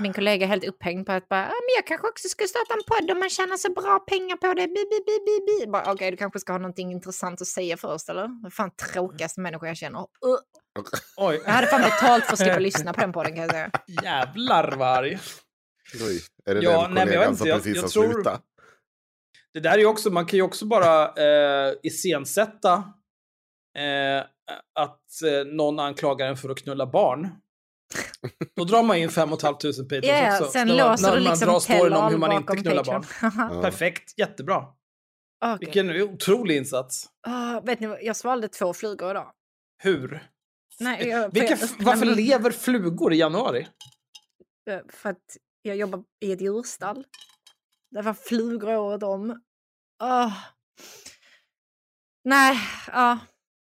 Min 0.00 0.12
kollega 0.12 0.44
är 0.46 0.48
helt 0.48 0.64
upphängd 0.64 1.06
på 1.06 1.12
att 1.12 1.28
bara, 1.28 1.42
ah, 1.46 1.46
men 1.66 1.74
jag 1.76 1.86
kanske 1.86 2.08
också 2.08 2.28
ska 2.28 2.44
starta 2.46 2.74
en 2.74 2.82
podd 2.86 3.10
om 3.10 3.18
man 3.18 3.30
tjänar 3.30 3.56
så 3.56 3.72
bra 3.72 3.98
pengar 3.98 4.36
på 4.36 4.46
det. 4.54 4.66
Bi, 4.66 4.84
bi, 4.90 5.00
bi, 5.06 5.18
bi, 5.26 5.60
bi. 5.64 5.66
Bara, 5.70 5.92
Okej, 5.92 6.10
du 6.10 6.16
kanske 6.16 6.38
ska 6.40 6.52
ha 6.52 6.58
någonting 6.58 6.92
intressant 6.92 7.40
att 7.40 7.46
säga 7.46 7.76
först, 7.76 8.08
eller? 8.08 8.42
Det 8.44 8.50
fan 8.50 8.70
tråkigaste 8.92 9.40
människa 9.40 9.66
jag 9.66 9.76
känner. 9.76 9.98
Uh. 10.00 10.06
Oj. 11.16 11.42
Jag 11.44 11.52
hade 11.52 11.66
fan 11.66 11.82
betalt 11.82 12.24
för 12.24 12.32
att 12.32 12.38
slippa 12.38 12.58
lyssna 12.58 12.92
på 12.92 13.00
den 13.00 13.12
podden 13.12 13.32
kan 13.34 13.42
jag 13.42 13.50
säga. 13.50 13.70
Jävlar 14.02 14.76
vad 14.76 14.88
arg. 14.98 15.18
Oj, 15.94 16.20
är 16.46 16.54
det 16.54 16.60
Ja, 16.60 16.82
den 16.82 16.94
nej, 16.94 17.04
men 17.06 17.14
jag 17.14 17.20
vet 17.20 17.28
kollegan 17.28 17.28
inte, 17.30 17.38
som 17.38 17.48
jag- 17.48 17.58
precis 17.58 17.76
jag 17.76 17.82
har 17.82 17.88
tror- 17.88 18.12
slutat? 18.12 18.42
Det 19.52 19.60
där 19.60 19.70
är 19.72 19.78
ju 19.78 19.86
också, 19.86 20.10
man 20.10 20.26
kan 20.26 20.36
ju 20.36 20.42
också 20.42 20.66
bara 20.66 21.04
eh, 21.08 21.74
iscensätta 21.82 22.72
eh, 23.78 24.18
att 24.80 25.22
eh, 25.26 25.46
någon 25.52 25.80
anklagar 25.80 26.26
en 26.28 26.36
för 26.36 26.48
att 26.50 26.58
knulla 26.58 26.86
barn. 26.86 27.28
Då 28.56 28.64
drar 28.64 28.82
man 28.82 28.96
in 28.96 29.08
5 29.10 29.28
500 29.28 29.36
patrons 29.36 29.78
Ja, 30.02 30.38
också. 30.38 30.50
sen 30.52 30.68
låser 30.76 31.02
när 31.02 31.16
du 31.16 31.22
man 31.22 31.30
liksom 31.30 31.48
drar 31.48 31.60
storyn 31.60 31.92
om 31.92 32.10
hur 32.12 32.18
man 32.18 32.32
inte 32.32 32.56
knullar 32.56 32.84
Patreon. 32.84 33.04
barn. 33.48 33.62
Perfekt, 33.62 34.18
jättebra. 34.18 34.64
Okej. 35.44 35.56
Vilken 35.60 36.02
otrolig 36.02 36.56
insats. 36.56 37.06
Ah, 37.26 37.60
vet 37.60 37.80
ni 37.80 37.86
jag 38.02 38.16
svalde 38.16 38.48
två 38.48 38.74
flugor 38.74 39.10
idag. 39.10 39.32
Hur? 39.82 40.28
Nej, 40.80 41.08
jag, 41.08 41.34
Vilka, 41.34 41.56
för, 41.56 41.84
varför 41.84 42.06
men- 42.06 42.14
lever 42.14 42.50
flugor 42.50 43.12
i 43.12 43.16
januari? 43.16 43.68
För 44.92 45.10
att 45.10 45.36
jag 45.62 45.76
jobbar 45.76 46.04
i 46.20 46.32
ett 46.32 46.40
djurstall. 46.40 47.04
Det 47.90 48.02
var 48.02 48.14
flugor 48.14 48.76
året 48.76 49.02
om. 49.02 49.40
Åh. 50.02 50.32
Nej, 52.24 52.58
ja. 52.86 53.18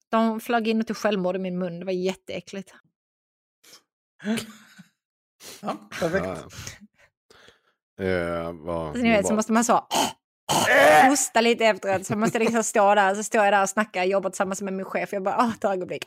De 0.09 0.39
flög 0.39 0.67
in 0.67 0.81
och 0.81 0.87
tog 0.87 0.97
självmord 0.97 1.35
i 1.35 1.39
min 1.39 1.59
mun. 1.59 1.79
Det 1.79 1.85
var 1.85 1.91
jätteäckligt. 1.93 2.73
Ja, 5.61 5.77
perfekt. 5.99 6.25
Ja. 7.97 8.05
Eh, 8.05 8.53
vad, 8.53 8.87
Alltså, 8.87 9.03
ni 9.03 9.09
vet, 9.09 9.27
så 9.27 9.33
måste 9.33 9.51
man 9.51 9.65
så 9.65 9.87
hosta 11.09 11.41
lite 11.41 11.65
efteråt. 11.65 12.05
Så 12.05 12.15
måste 12.15 12.37
jag 12.37 12.43
liksom 12.45 12.63
stå 12.63 12.95
där. 12.95 13.15
Så 13.15 13.23
står 13.23 13.43
jag 13.43 13.53
där 13.53 13.61
och 13.61 13.69
snackar, 13.69 14.03
jobbar 14.03 14.29
tillsammans 14.29 14.61
med 14.61 14.73
min 14.73 14.85
chef. 14.85 15.13
Jag 15.13 15.23
bara, 15.23 15.37
åh, 15.39 15.53
ett 15.55 15.63
ögonblick. 15.65 16.03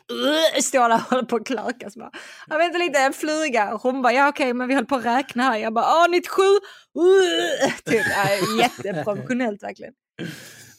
Står 0.63 0.89
där 0.89 0.95
och 0.95 1.01
håller 1.01 1.23
på 1.23 1.35
att 1.35 1.45
klökas. 1.47 1.95
Bara, 1.95 2.11
jag 2.47 2.57
väntar 2.57 2.79
lite, 2.79 2.99
en 2.99 3.13
fluga. 3.13 3.79
Hon 3.81 4.01
bara, 4.01 4.13
ja 4.13 4.29
okej, 4.29 4.53
men 4.53 4.67
vi 4.67 4.73
håller 4.73 4.87
på 4.87 4.95
att 4.95 5.05
räkna 5.05 5.43
här. 5.43 5.57
Jag 5.57 5.73
bara, 5.73 5.85
åh, 5.85 6.09
97! 6.09 6.41
Uh, 6.41 7.71
typ, 7.85 8.05
ja, 8.15 8.27
jätteprofessionellt 8.61 9.63
verkligen. 9.63 9.93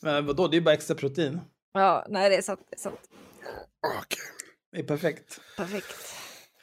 Men 0.03 0.27
vadå, 0.27 0.49
det 0.49 0.55
är 0.55 0.59
ju 0.59 0.65
bara 0.65 0.75
extra 0.75 0.97
protein. 0.97 1.41
Ja, 1.73 2.07
nej 2.09 2.31
det 2.31 2.37
är 2.37 2.43
sant. 2.43 2.61
Det 2.71 2.77
är 2.77 2.81
sant. 2.81 3.01
Okej. 4.03 4.19
Det 4.73 4.79
är 4.79 4.83
perfekt. 4.85 5.41
Perfekt. 5.57 5.97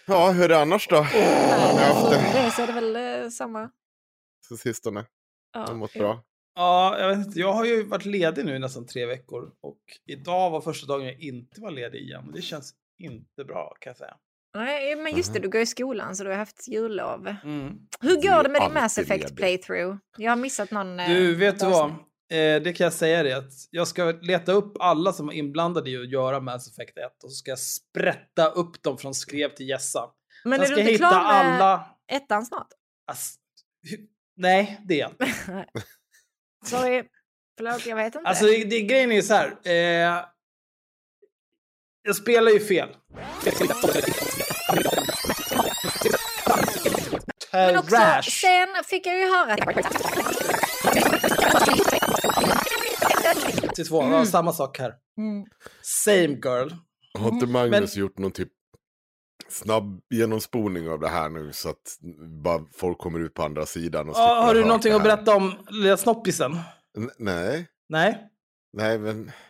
Ja, 0.06 0.32
hur 0.32 0.44
är 0.44 0.50
det 0.50 0.62
annars 0.62 0.88
då? 0.88 0.96
Haft 1.02 2.12
det 2.12 2.52
så 2.56 2.62
är 2.62 2.68
det 2.68 2.74
väl 2.74 3.24
eh, 3.24 3.30
samma. 3.30 3.70
på 4.50 4.58
sistone? 4.58 5.06
Ja, 5.54 5.60
Har 5.60 5.74
mått 5.76 5.92
ja. 5.94 6.00
bra? 6.02 6.24
Ja, 6.56 7.00
jag 7.00 7.10
vet 7.10 7.28
inte. 7.28 7.40
Jag 7.40 7.54
har 7.54 7.66
ju 7.66 7.84
varit 7.84 8.06
ledig 8.06 8.46
nu 8.46 8.56
i 8.56 8.60
nästan 8.60 8.86
tre 8.86 9.06
veckor 9.06 9.52
och 9.62 9.80
idag 10.06 10.50
var 10.50 10.62
första 10.62 10.88
dagen 10.88 11.06
jag 11.06 11.20
inte 11.20 11.62
var 11.62 11.72
ledig 11.72 12.02
igen. 12.02 12.32
Det 12.34 12.42
känns 12.42 12.74
inte 13.00 13.44
bra 13.46 13.76
kan 13.80 13.90
jag 13.90 13.98
säga. 13.98 14.16
Nej, 14.56 14.96
men 14.96 15.16
just 15.18 15.34
det, 15.34 15.40
du 15.40 15.50
går 15.50 15.62
i 15.62 15.66
skolan 15.66 16.16
så 16.16 16.24
du 16.24 16.30
har 16.30 16.38
haft 16.38 16.68
jullov. 16.68 17.28
Mm. 17.44 17.80
Hur 18.02 18.16
går 18.22 18.44
det 18.44 18.50
med 18.50 18.62
din 18.62 18.74
Mass 18.74 18.98
Effect 18.98 19.24
ledig. 19.24 19.38
playthrough? 19.38 19.98
Jag 20.18 20.32
har 20.32 20.36
missat 20.36 20.72
någon... 20.72 21.00
eh, 21.00 21.08
Du, 21.10 21.36
vet 21.36 21.60
du 21.60 21.66
vad? 21.66 21.94
Eh, 22.32 22.62
det 22.62 22.74
kan 22.74 22.84
jag 22.84 22.94
säga 22.94 23.24
dig 23.24 23.34
att 23.34 23.52
jag 23.70 23.88
ska 23.88 24.12
leta 24.22 24.52
upp 24.52 24.74
alla 24.80 25.14
som 25.14 25.26
var 25.26 25.34
inblandade 25.34 25.90
i 25.90 25.98
att 25.98 26.12
göra 26.12 26.40
Mass 26.40 26.68
Effect 26.72 26.98
1 26.98 27.24
och 27.24 27.32
så 27.32 27.36
ska 27.36 27.52
jag 27.52 27.60
sprätta 27.60 28.48
upp 28.48 28.84
dem 28.84 28.98
från 28.98 29.14
skrev 29.14 29.50
till 29.50 29.70
gässa. 29.70 30.10
Men 30.44 30.62
jag 30.62 30.72
är 30.72 30.76
du 30.76 30.82
inte 30.82 30.98
klar 30.98 31.12
med 31.12 31.20
alla... 31.22 31.86
ettan 32.12 32.46
snart? 32.46 32.68
Hu- 33.90 34.08
Nej, 34.38 34.82
det 34.88 34.94
är 34.94 35.00
jag 35.00 35.12
inte. 35.12 35.34
Sorry. 36.66 37.04
Förlåt, 37.58 37.86
jag 37.86 37.96
vet 37.96 38.16
inte. 38.16 38.30
Alltså, 38.30 38.46
det, 38.46 38.64
det, 38.64 38.82
grejen 38.82 39.12
är 39.12 39.16
ju 39.16 39.22
så 39.22 39.34
här. 39.34 39.58
Eh, 39.64 40.26
jag 42.04 42.16
spelar 42.16 42.52
ju 42.52 42.60
fel. 42.60 42.90
Men 47.52 47.78
också, 47.78 47.96
sen 48.32 48.68
fick 48.86 49.06
jag 49.08 49.18
ju 49.20 49.26
höra... 49.26 49.56
Till 53.76 53.88
två, 53.88 54.04
ja, 54.04 54.26
samma 54.26 54.54
sak 54.54 54.80
här. 54.80 54.94
Mm. 55.18 55.46
Same 55.82 56.28
girl. 56.28 56.70
Har 57.20 57.30
inte 57.30 57.46
Mm. 57.46 57.52
Magnus 57.52 57.96
gjort 57.96 58.18
någon 58.18 58.32
typ 58.32 58.50
snabb 59.50 60.02
genomspolning 60.10 60.90
av 60.90 61.00
det 61.00 61.10
här 61.10 61.30
nu 61.30 61.54
så 61.54 61.70
att 61.70 61.98
bara 62.44 62.66
folk 62.74 62.98
kommer 62.98 63.20
ut 63.20 63.34
på 63.34 63.44
andra 63.44 63.66
sidan? 63.66 64.10
Och 64.10 64.16
Ja, 64.18 64.42
har 64.46 64.54
du 64.54 64.66
någonting 64.66 64.94
att 64.94 65.04
berätta 65.04 65.36
om 65.36 65.54
lilla 65.70 65.98
snoppisen? 65.98 66.60
N- 66.98 67.12
nej, 67.18 67.68
Nej? 67.90 68.30
nej 68.78 68.98
men... 69.00 69.32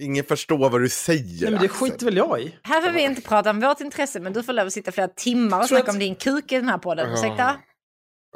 Ingen 0.00 0.24
förstår 0.24 0.70
vad 0.70 0.80
du 0.80 0.88
säger. 0.88 1.42
Nej, 1.42 1.50
men 1.50 1.60
det 1.60 1.66
Axel. 1.66 1.90
skiter 1.90 2.04
väl 2.06 2.16
jag 2.16 2.40
i. 2.40 2.58
Här 2.62 2.82
får 2.82 2.90
vi 2.90 3.02
inte 3.02 3.22
prata 3.22 3.50
om 3.50 3.60
vårt 3.60 3.80
intresse, 3.80 4.20
men 4.20 4.32
du 4.32 4.42
får 4.42 4.52
lov 4.52 4.66
att 4.66 4.72
sitta 4.72 4.92
flera 4.92 5.08
timmar 5.08 5.60
och 5.60 5.68
snacka 5.68 5.82
att- 5.82 5.88
om 5.88 5.98
din 5.98 6.14
kuk 6.14 6.52
i 6.52 6.56
den 6.56 6.68
här 6.68 6.78
podden. 6.78 7.08
Ja. 7.08 7.14
Ursäkta? 7.14 7.56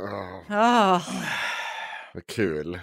Ah, 0.01 0.97
Oh. 0.97 1.03
Vad 2.17 2.27
kul. 2.27 2.81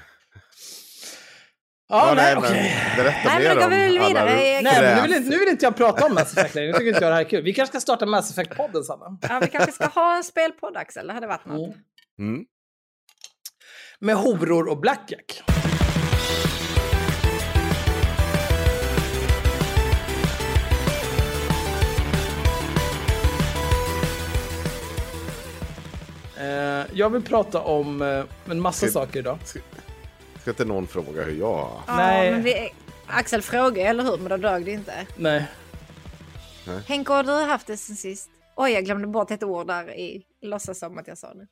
Ja, 1.89 2.13
nej, 2.15 2.35
men 2.35 2.43
okej. 2.43 2.75
Berätta 2.97 3.19
Nej, 3.25 3.39
mer 3.39 3.63
om 3.63 3.69
vi 3.71 3.97
alla 3.97 4.25
Nej, 4.25 4.63
men 4.63 4.95
nu 4.95 5.01
vill, 5.01 5.13
inte, 5.13 5.29
nu 5.29 5.37
vill 5.37 5.49
inte 5.49 5.65
jag 5.65 5.75
prata 5.75 6.05
om 6.05 6.13
Mass 6.13 6.37
Effect 6.37 6.55
längre. 6.55 6.67
Jag 6.67 6.77
tycker 6.77 6.87
inte 6.87 7.03
jag 7.03 7.11
det 7.11 7.15
här 7.15 7.25
är 7.25 7.29
kul. 7.29 7.43
Vi 7.43 7.53
kanske 7.53 7.71
ska 7.71 7.81
starta 7.81 8.05
Mass 8.05 8.37
Effect-podden, 8.37 8.83
Sanna. 8.83 9.17
Ja, 9.21 9.39
vi 9.41 9.47
kanske 9.47 9.71
ska 9.71 9.85
ha 9.85 10.17
en 10.17 10.23
spelpodd, 10.23 10.77
Axel. 10.77 11.07
Det 11.07 11.13
hade 11.13 11.27
varit 11.27 11.45
något. 11.45 11.75
Mm. 12.19 12.29
Mm. 12.33 12.45
Med 13.99 14.15
horor 14.15 14.69
och 14.69 14.79
blackjack. 14.79 15.43
Jag 26.93 27.09
vill 27.09 27.23
prata 27.23 27.61
om 27.61 28.01
eh, 28.01 28.25
en 28.45 28.59
massa 28.61 28.85
Ska- 28.87 28.93
saker 28.93 29.19
idag. 29.19 29.37
Ska 30.41 30.49
inte 30.51 30.65
någon 30.65 30.87
fråga 30.87 31.23
hur 31.23 31.39
jag 31.39 31.53
har? 31.55 31.81
Ja, 31.87 31.95
Nej. 31.97 32.31
men 32.31 32.43
vi, 32.43 32.69
Axel 33.07 33.41
frågade 33.41 33.81
eller 33.81 34.03
hur? 34.03 34.17
Men 34.17 34.29
då 34.29 34.37
dög 34.37 34.65
det 34.65 34.71
inte. 34.71 35.07
Nej. 35.17 35.45
Henke, 36.87 37.13
har 37.13 37.23
du 37.23 37.31
haft 37.31 37.67
det 37.67 37.77
sen 37.77 37.95
sist? 37.95 38.29
Oj, 38.55 38.71
jag 38.71 38.85
glömde 38.85 39.07
bort 39.07 39.31
ett 39.31 39.43
ord 39.43 39.67
där 39.67 39.91
i. 39.99 40.25
Låtsas 40.41 40.79
som 40.79 40.97
att 40.97 41.07
jag 41.07 41.17
sa 41.17 41.33
det. 41.33 41.47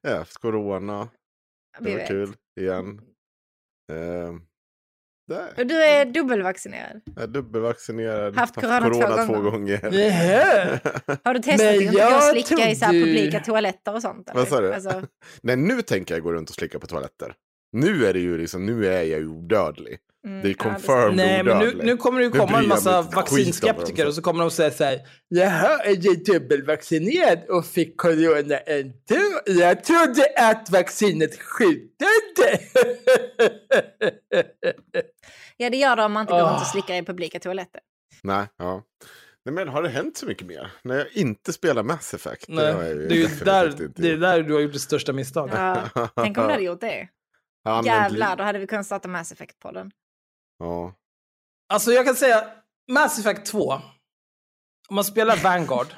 Jag 0.00 0.10
har 0.10 0.18
haft 0.18 0.38
corona. 0.38 1.08
Vi 1.80 1.84
Det 1.84 1.90
var 1.90 1.98
vet. 1.98 2.08
kul. 2.08 2.36
Igen. 2.60 3.00
Eh, 3.92 4.32
Och 5.36 5.66
du 5.66 5.82
är 5.84 6.04
dubbelvaccinerad. 6.04 7.00
Jag 7.14 7.22
är 7.22 7.26
dubbelvaccinerad. 7.26 8.36
Haft 8.36 8.54
corona 8.54 8.90
två 8.90 9.26
två 9.26 9.40
gånger. 9.40 9.50
gånger. 9.50 9.90
Nähä. 9.90 10.80
Har 11.24 11.34
du 11.34 11.40
testat 11.40 11.68
att 11.68 11.92
gå 11.92 12.16
och 12.16 12.22
slicka 12.22 12.70
i 12.70 12.76
så 12.76 12.86
publika 12.86 13.40
toaletter 13.40 13.94
och 13.94 14.02
sånt? 14.02 14.28
eller? 14.30 14.40
Vad 14.40 14.48
sa 14.48 14.60
du? 14.60 14.74
Alltså, 14.74 15.02
Nej, 15.42 15.56
nu 15.56 15.82
tänker 15.82 16.14
jag 16.14 16.22
gå 16.22 16.32
runt 16.32 16.48
och 16.48 16.54
slicka 16.54 16.78
på 16.78 16.86
toaletter. 16.86 17.34
Nu 17.72 18.06
är 18.06 18.12
det 18.12 18.20
ju 18.20 18.38
liksom, 18.38 18.66
nu 18.66 18.86
är 18.86 19.02
jag 19.02 19.20
ju 19.20 19.28
odödlig. 19.28 19.98
Mm, 20.26 20.42
Det 20.42 20.48
är 20.48 20.56
ja, 20.58 20.70
confirmed 20.70 21.16
Nej, 21.16 21.44
men 21.44 21.58
nu, 21.58 21.74
nu 21.82 21.96
kommer 21.96 22.18
det 22.18 22.24
ju 22.24 22.30
Nu 22.32 22.38
komma 22.38 22.58
en 22.58 22.68
massa 22.68 23.02
vaccinskeptiker 23.02 24.06
och 24.06 24.14
så 24.14 24.22
kommer 24.22 24.40
de 24.40 24.50
säga 24.50 24.70
så 24.70 24.84
här. 24.84 25.00
Jaha, 25.28 25.78
är 25.84 26.06
jag 26.06 26.24
dubbelvaccinerad 26.24 27.44
och 27.48 27.66
fick 27.66 27.96
corona 27.96 28.58
ändå? 28.58 29.40
Jag 29.46 29.84
trodde 29.84 30.24
att 30.36 30.70
vaccinet 30.70 31.38
skyddade. 31.40 32.58
ja, 35.56 35.70
det 35.70 35.76
gör 35.76 35.96
det 35.96 36.04
om 36.04 36.12
man 36.12 36.20
inte 36.20 36.32
går 36.32 36.40
runt 36.40 36.50
och 36.50 36.56
Ah. 36.62 36.64
slickar 36.64 36.94
i 36.94 37.02
publika 37.02 37.40
toaletter. 37.40 37.80
Nej, 38.22 38.46
ja. 38.56 38.82
Nej, 39.44 39.54
men 39.54 39.68
har 39.68 39.82
det 39.82 39.88
hänt 39.88 40.16
så 40.16 40.26
mycket 40.26 40.46
mer? 40.46 40.70
När 40.82 40.96
jag 40.96 41.06
inte 41.12 41.52
spelar 41.52 41.82
Mass 41.82 42.14
Effect? 42.14 42.44
Nej, 42.48 42.74
det 42.94 43.14
är 43.14 43.18
ju 43.18 43.26
där, 43.44 43.88
det 43.96 44.10
är 44.10 44.16
där 44.16 44.42
du 44.42 44.52
har 44.54 44.60
gjort 44.60 44.72
det 44.72 44.78
största 44.78 45.12
misstaget. 45.12 45.54
Ja, 45.54 46.08
tänk 46.16 46.38
om 46.38 46.44
du 46.44 46.50
hade 46.50 46.62
gjort 46.64 46.80
det. 46.80 47.08
Använt 47.64 47.86
Jävlar, 47.86 48.36
då 48.36 48.42
hade 48.44 48.58
vi 48.58 48.66
kunnat 48.66 48.86
starta 48.86 49.08
Mass 49.08 49.32
Effect-podden. 49.32 49.90
Ja. 50.58 50.94
Alltså 51.68 51.92
jag 51.92 52.06
kan 52.06 52.16
säga 52.16 52.50
Mass 52.92 53.18
Effect 53.18 53.46
2. 53.46 53.72
Om 54.88 54.94
man 54.94 55.04
spelar 55.04 55.36
Vanguard. 55.42 55.94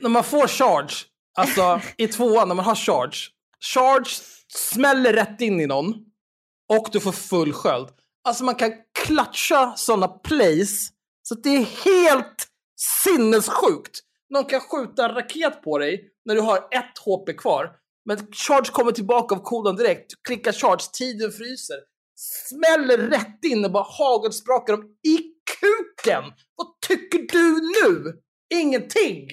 när 0.00 0.08
man 0.08 0.24
får 0.24 0.46
charge, 0.46 0.94
alltså 1.38 1.80
i 1.96 2.08
tvåan 2.08 2.48
när 2.48 2.54
man 2.54 2.64
har 2.64 2.74
charge. 2.74 3.16
Charge 3.60 4.10
smäller 4.54 5.12
rätt 5.12 5.40
in 5.40 5.60
i 5.60 5.66
någon. 5.66 5.94
Och 6.68 6.88
du 6.92 7.00
får 7.00 7.12
full 7.12 7.52
sköld. 7.52 7.88
Alltså 8.24 8.44
man 8.44 8.54
kan 8.54 8.72
klatscha 9.06 9.76
sådana 9.76 10.08
plays. 10.08 10.90
Så 11.22 11.34
att 11.34 11.42
det 11.42 11.50
är 11.50 11.84
helt 11.84 12.48
sinnessjukt. 13.04 14.00
Någon 14.30 14.44
kan 14.44 14.60
skjuta 14.60 15.04
en 15.04 15.14
raket 15.14 15.62
på 15.62 15.78
dig 15.78 16.10
när 16.24 16.34
du 16.34 16.40
har 16.40 16.56
ett 16.56 16.98
HP 17.04 17.36
kvar. 17.38 17.76
Men 18.04 18.32
charge 18.32 18.70
kommer 18.72 18.92
tillbaka 18.92 19.34
av 19.34 19.38
cooldown 19.42 19.76
direkt. 19.76 20.10
Du 20.10 20.16
klickar 20.28 20.52
charge, 20.52 20.90
tiden 20.92 21.32
fryser. 21.32 21.76
Smäller 22.48 22.98
rätt 22.98 23.44
in 23.44 23.64
och 23.64 23.70
bara 23.72 23.86
hagelsprakar 23.88 24.72
dem 24.76 24.84
i 25.06 25.16
kuken. 25.60 26.24
Vad 26.56 26.80
tycker 26.86 27.18
du 27.18 27.60
nu? 27.60 28.12
Ingenting! 28.54 29.28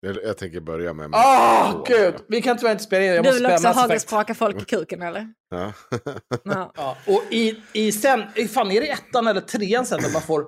Jag, 0.00 0.16
jag 0.24 0.38
tänker 0.38 0.60
börja 0.60 0.92
med 0.92 1.10
Åh, 1.14 1.70
Effect 1.70 1.86
2. 1.86 1.94
gud! 1.96 2.14
Vi 2.28 2.42
kan 2.42 2.56
tyvärr 2.58 2.72
inte 2.72 2.84
spela 2.84 3.04
in, 3.04 3.10
jag 3.14 3.24
Du 3.24 3.32
vill 3.32 3.46
också 3.46 3.68
hagelspraka 3.68 4.34
folk 4.34 4.62
i 4.62 4.64
kuken, 4.64 5.02
eller? 5.02 5.26
Ja. 5.50 5.72
Ja. 6.44 6.72
Ja, 6.76 6.96
och 7.06 7.22
i, 7.30 7.62
i 7.72 7.92
sen, 7.92 8.22
i- 8.34 8.48
fan 8.48 8.70
är 8.70 8.80
det 8.80 8.88
ettan 8.88 9.26
eller 9.26 9.40
trean 9.40 9.86
sen 9.86 10.02
där 10.02 10.12
man 10.12 10.22
får 10.22 10.44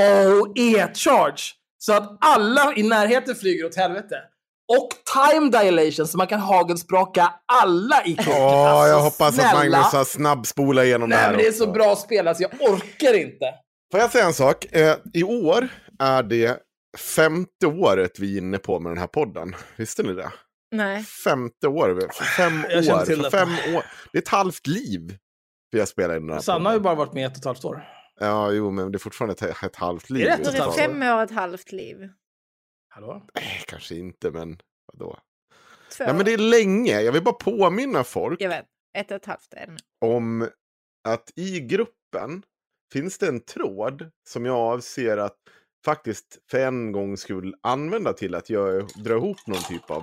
OE-charge? 0.00 1.42
Så 1.78 1.92
att 1.92 2.16
alla 2.20 2.74
i 2.76 2.82
närheten 2.82 3.34
flyger 3.34 3.64
åt 3.66 3.76
helvete. 3.76 4.16
Och 4.68 4.88
time 5.14 5.50
dilation 5.50 6.06
så 6.06 6.18
man 6.18 6.26
kan 6.26 6.40
hagelspraka 6.40 7.34
alla 7.52 8.04
i 8.04 8.16
kuken. 8.16 8.32
Åh, 8.36 8.68
Alltså, 8.70 8.88
jag 8.92 9.00
hoppas 9.00 9.34
snälla. 9.34 9.48
att 9.48 9.54
Magnus 9.70 9.92
har 9.92 10.04
snabbspolat 10.04 10.84
igenom 10.84 11.10
det 11.10 11.16
Nej 11.16 11.24
här 11.24 11.30
men 11.30 11.38
det 11.38 11.44
är 11.46 11.50
också. 11.50 11.64
så 11.64 11.72
bra 11.72 11.96
spel, 11.96 12.28
alltså 12.28 12.42
jag 12.42 12.52
orkar 12.70 13.14
inte. 13.20 13.44
Får 13.92 14.00
jag 14.00 14.10
säga 14.10 14.24
en 14.24 14.34
sak? 14.34 14.64
Eh, 14.72 14.96
I 15.14 15.22
år 15.22 15.68
är 15.98 16.22
det 16.22 16.58
femte 16.98 17.66
året 17.66 18.18
vi 18.18 18.34
är 18.34 18.38
inne 18.38 18.58
på 18.58 18.80
med 18.80 18.90
den 18.92 18.98
här 18.98 19.06
podden. 19.06 19.54
Visste 19.76 20.02
ni 20.02 20.12
det? 20.12 20.30
Nej. 20.74 21.02
Femte 21.24 21.68
år. 21.68 22.08
För 22.12 22.24
fem 22.24 22.64
Jag 22.70 22.96
år. 23.00 23.04
till 23.04 23.16
För 23.16 23.22
det. 23.22 23.30
fem 23.30 23.48
år. 23.76 23.84
Det 24.12 24.18
är 24.18 24.22
ett 24.22 24.28
halvt 24.28 24.66
liv 24.66 25.16
vi 25.70 25.78
har 25.78 25.86
spelat 25.86 26.16
in 26.16 26.26
den 26.26 26.34
här 26.34 26.40
Sanna 26.42 26.68
har 26.70 26.74
ju 26.76 26.80
podden. 26.80 26.82
bara 26.82 26.94
varit 27.06 27.12
med 27.14 27.26
ett 27.26 27.32
och 27.32 27.38
ett 27.38 27.44
halvt 27.44 27.64
år. 27.64 27.84
Ja, 28.20 28.50
jo, 28.52 28.70
men 28.70 28.92
det 28.92 28.96
är 28.96 29.00
fortfarande 29.00 29.32
ett, 29.46 29.62
ett 29.62 29.76
halvt 29.76 30.10
liv. 30.10 30.22
Är 30.22 30.26
det 30.26 30.32
ett 30.32 30.40
ett 30.40 30.46
halvt 30.58 30.76
det 30.76 30.86
om. 30.86 30.92
fem 30.92 31.02
år 31.02 31.16
och 31.16 31.22
ett 31.22 31.30
halvt 31.34 31.72
liv. 31.72 31.96
Hallå? 32.94 33.22
Nej, 33.34 33.62
kanske 33.66 33.94
inte, 33.94 34.30
men 34.30 34.58
vadå? 34.92 35.18
Två. 35.96 36.04
Ja, 36.04 36.12
men 36.12 36.24
det 36.24 36.32
är 36.32 36.38
länge. 36.38 37.00
Jag 37.00 37.12
vill 37.12 37.22
bara 37.22 37.34
påminna 37.34 38.04
folk 38.04 38.40
Jag 38.40 38.48
vet. 38.48 38.66
Ett 38.98 39.10
och 39.10 39.16
ett 39.16 39.26
halvt 39.26 39.54
är 39.54 39.66
det 39.66 39.72
nu. 39.72 39.78
om 40.00 40.48
att 41.08 41.32
i 41.36 41.60
gruppen 41.60 42.42
finns 42.92 43.18
det 43.18 43.28
en 43.28 43.40
tråd 43.40 44.10
som 44.28 44.46
jag 44.46 44.56
avser 44.56 45.16
att 45.16 45.36
faktiskt 45.84 46.38
för 46.50 46.58
en 46.58 46.92
gång 46.92 47.16
skulle 47.16 47.56
använda 47.62 48.12
till 48.12 48.34
att 48.34 48.50
jag 48.50 48.88
dra 49.04 49.16
ihop 49.16 49.46
någon 49.46 49.62
typ 49.62 49.90
av 49.90 50.02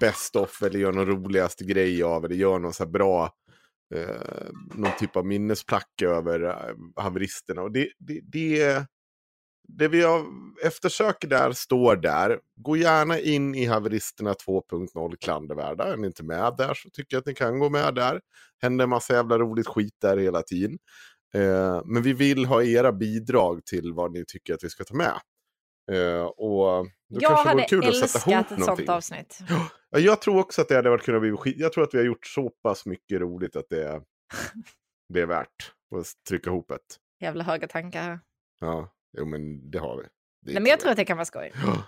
best 0.00 0.36
of 0.36 0.62
eller 0.62 0.78
gör 0.78 0.92
någon 0.92 1.06
roligaste 1.06 1.64
grej 1.64 2.02
av 2.02 2.24
eller 2.24 2.36
gör 2.36 2.58
någon 2.58 2.72
så 2.72 2.84
här 2.84 2.90
bra 2.90 3.34
eh, 3.94 4.50
någon 4.74 4.96
typ 4.98 5.16
av 5.16 5.26
minnesplack 5.26 6.02
över 6.02 6.42
eh, 6.42 7.02
haveristerna. 7.02 7.62
Och 7.62 7.72
det, 7.72 7.88
det, 7.98 8.20
det, 8.22 8.86
det 9.68 9.88
vi 9.88 10.02
har 10.02 10.24
eftersöker 10.64 11.28
där 11.28 11.52
står 11.52 11.96
där. 11.96 12.40
Gå 12.56 12.76
gärna 12.76 13.18
in 13.18 13.54
i 13.54 13.64
haveristerna 13.64 14.32
2.0 14.32 15.16
klandervärda. 15.16 15.84
Är 15.92 15.96
ni 15.96 16.06
inte 16.06 16.24
med 16.24 16.54
där 16.58 16.74
så 16.74 16.90
tycker 16.90 17.16
jag 17.16 17.20
att 17.20 17.26
ni 17.26 17.34
kan 17.34 17.58
gå 17.58 17.70
med 17.70 17.94
där. 17.94 18.20
Händer 18.62 18.82
en 18.82 18.88
massa 18.88 19.14
jävla 19.14 19.38
roligt 19.38 19.66
skit 19.66 19.94
där 20.00 20.16
hela 20.16 20.42
tiden. 20.42 20.78
Eh, 21.34 21.82
men 21.84 22.02
vi 22.02 22.12
vill 22.12 22.44
ha 22.46 22.62
era 22.62 22.92
bidrag 22.92 23.64
till 23.64 23.92
vad 23.92 24.12
ni 24.12 24.24
tycker 24.28 24.54
att 24.54 24.64
vi 24.64 24.70
ska 24.70 24.84
ta 24.84 24.94
med. 24.94 25.20
Eh, 25.92 26.24
och 26.24 26.86
då 27.08 27.20
Jag 27.20 27.30
kanske 27.30 27.44
det 27.44 27.48
hade 27.48 27.62
kul 27.62 27.88
att 27.88 28.08
sätta 28.08 28.30
ihop 28.30 28.50
älskat 28.50 28.58
ett 28.58 28.64
sånt 28.64 28.88
avsnitt. 28.88 29.38
Ja, 29.90 29.98
jag 29.98 30.20
tror 30.20 30.38
också 30.38 30.62
att 30.62 30.68
det 30.68 30.74
hade 30.74 30.90
varit 30.90 31.02
kunnat 31.02 31.20
bli 31.20 31.32
skit. 31.36 31.56
Jag 31.58 31.72
tror 31.72 31.84
att 31.84 31.94
vi 31.94 31.98
har 31.98 32.04
gjort 32.04 32.26
så 32.26 32.50
pass 32.50 32.86
mycket 32.86 33.20
roligt 33.20 33.56
att 33.56 33.68
det, 33.70 34.02
det 35.14 35.20
är 35.20 35.26
värt 35.26 35.72
att 35.96 36.06
trycka 36.28 36.50
ihop 36.50 36.70
ett. 36.70 36.80
Jävla 37.20 37.44
höga 37.44 37.68
tankar. 37.68 38.20
Ja, 38.60 38.95
jo 39.18 39.26
men 39.26 39.70
det 39.70 39.78
har 39.78 39.96
vi. 39.96 40.02
Det 40.02 40.52
Nej, 40.52 40.62
men 40.62 40.70
jag 40.70 40.80
tror 40.80 40.90
att 40.90 40.96
det 40.96 41.04
kan 41.04 41.16
vara 41.16 41.24
skoj. 41.24 41.52
Ja. 41.54 41.82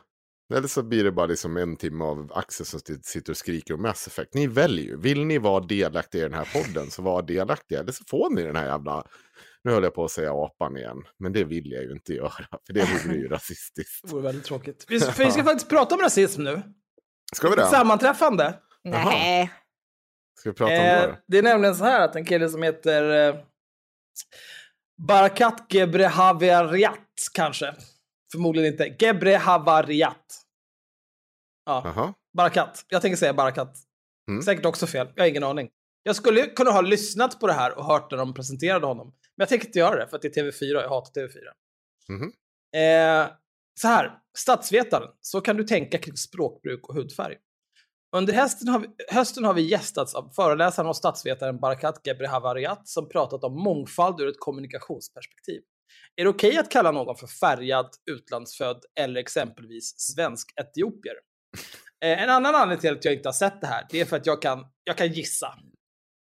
Eller 0.55 0.69
så 0.69 0.83
blir 0.83 1.05
det 1.05 1.13
bara 1.13 1.27
liksom 1.27 1.57
en 1.57 1.77
timme 1.77 2.05
av 2.05 2.33
Axel 2.35 2.67
som 2.67 2.81
sitter 3.03 3.31
och 3.33 3.37
skriker 3.37 3.75
om 3.75 3.83
Mass 3.83 4.07
Effect. 4.07 4.35
Ni 4.35 4.47
väljer 4.47 4.85
ju. 4.85 4.97
Vill 4.97 5.25
ni 5.25 5.39
vara 5.39 5.61
delaktiga 5.61 6.21
i 6.21 6.29
den 6.29 6.39
här 6.39 6.49
podden 6.53 6.91
så 6.91 7.03
var 7.03 7.23
delaktiga. 7.23 7.81
Eller 7.81 7.93
så 7.93 8.05
får 8.05 8.31
ni 8.35 8.43
den 8.43 8.57
här 8.57 8.67
jävla... 8.67 9.05
Nu 9.65 9.71
höll 9.71 9.83
jag 9.83 9.95
på 9.95 10.05
att 10.05 10.11
säga 10.11 10.33
apan 10.33 10.77
igen. 10.77 11.03
Men 11.19 11.33
det 11.33 11.45
vill 11.45 11.73
jag 11.73 11.83
ju 11.83 11.93
inte 11.93 12.13
göra. 12.13 12.47
För 12.67 12.73
det 12.73 12.81
vore 12.81 13.17
ju 13.17 13.29
rasistiskt. 13.31 14.03
Det 14.03 14.13
vore 14.13 14.23
väldigt 14.23 14.45
tråkigt. 14.45 14.85
Vi, 14.89 15.01
för 15.01 15.25
vi 15.25 15.31
ska 15.31 15.45
faktiskt 15.45 15.69
prata 15.69 15.95
om 15.95 16.01
rasism 16.01 16.43
nu. 16.43 16.63
Ska 17.37 17.51
vi 17.51 17.57
det? 17.57 17.67
Sammanträffande. 17.67 18.59
Nej. 18.85 19.53
Ska 20.39 20.51
vi 20.51 20.57
prata 20.57 20.73
om 20.73 20.79
det? 20.79 21.05
Eh, 21.05 21.09
då? 21.09 21.17
det 21.27 21.39
är 21.39 21.43
nämligen 21.43 21.77
så 21.77 21.85
här 21.85 22.01
att 22.01 22.17
en 22.17 22.25
kille 22.25 22.49
som 22.49 22.63
heter 22.63 23.29
eh, 23.29 23.37
Barakat 25.09 25.67
Gebrehavariat 25.69 27.08
kanske. 27.35 27.75
Förmodligen 28.33 28.73
inte. 28.73 28.97
Gebrehavariat. 28.99 30.45
Ja, 31.65 31.83
Jaha. 31.85 32.15
Barakat. 32.37 32.85
Jag 32.89 33.03
tänker 33.03 33.17
säga 33.17 33.35
Barakat. 33.35 33.77
Mm. 34.31 34.43
Säkert 34.43 34.67
också 34.67 34.87
fel. 34.87 35.09
Jag 35.15 35.23
har 35.23 35.29
ingen 35.29 35.45
aning. 35.45 35.71
Jag 36.03 36.17
skulle 36.17 36.47
kunna 36.47 36.71
ha 36.71 36.81
lyssnat 36.81 37.41
på 37.41 37.47
det 37.47 37.53
här 37.53 37.79
och 37.79 37.85
hört 37.85 38.11
när 38.11 38.19
de 38.19 38.35
presenterade 38.35 38.87
honom. 38.87 39.07
Men 39.07 39.43
jag 39.43 39.49
tänker 39.49 39.67
inte 39.67 39.79
göra 39.79 39.97
det 39.97 40.09
för 40.09 40.17
att 40.17 40.23
det 40.23 40.37
är 40.37 40.43
TV4 40.43 40.75
och 40.75 40.83
jag 40.83 40.89
hatar 40.89 41.21
TV4. 41.21 41.53
Mhm. 42.09 42.33
Eh, 42.77 43.31
så 43.81 43.89
här, 43.89 44.19
statsvetaren. 44.39 45.09
Så 45.21 45.41
kan 45.41 45.57
du 45.57 45.65
tänka 45.65 45.99
kring 45.99 46.17
språkbruk 46.17 46.89
och 46.89 46.95
hudfärg. 46.95 47.37
Under 48.17 48.33
hösten 48.33 48.69
har, 48.69 48.79
vi, 48.79 48.87
hösten 49.09 49.45
har 49.45 49.55
vi 49.55 49.63
gästats 49.63 50.15
av 50.15 50.31
föreläsaren 50.37 50.89
och 50.89 50.97
statsvetaren 50.97 51.61
Barakat 51.61 52.01
Gebrehavariat 52.07 52.89
som 52.89 53.09
pratat 53.09 53.45
om 53.45 53.63
mångfald 53.63 54.21
ur 54.21 54.29
ett 54.29 54.41
kommunikationsperspektiv. 54.41 55.63
Är 56.17 56.25
det 56.25 56.31
okej 56.31 56.59
att 56.59 56.71
kalla 56.71 56.91
någon 56.91 57.17
för 57.17 57.27
färgad, 57.27 57.91
utlandsfödd 58.11 58.85
eller 59.01 59.21
exempelvis 59.21 59.99
svensk-etiopier? 59.99 61.15
Eh, 62.05 62.23
en 62.23 62.31
annan 62.31 62.55
anledning 62.55 62.81
till 62.81 62.93
att 62.93 63.05
jag 63.05 63.15
inte 63.15 63.29
har 63.29 63.33
sett 63.33 63.61
det 63.61 63.67
här, 63.67 63.87
det 63.91 64.01
är 64.01 64.05
för 64.05 64.17
att 64.17 64.27
jag 64.27 64.43
kan, 64.43 64.67
jag 64.85 64.97
kan 64.97 65.13
gissa. 65.13 65.55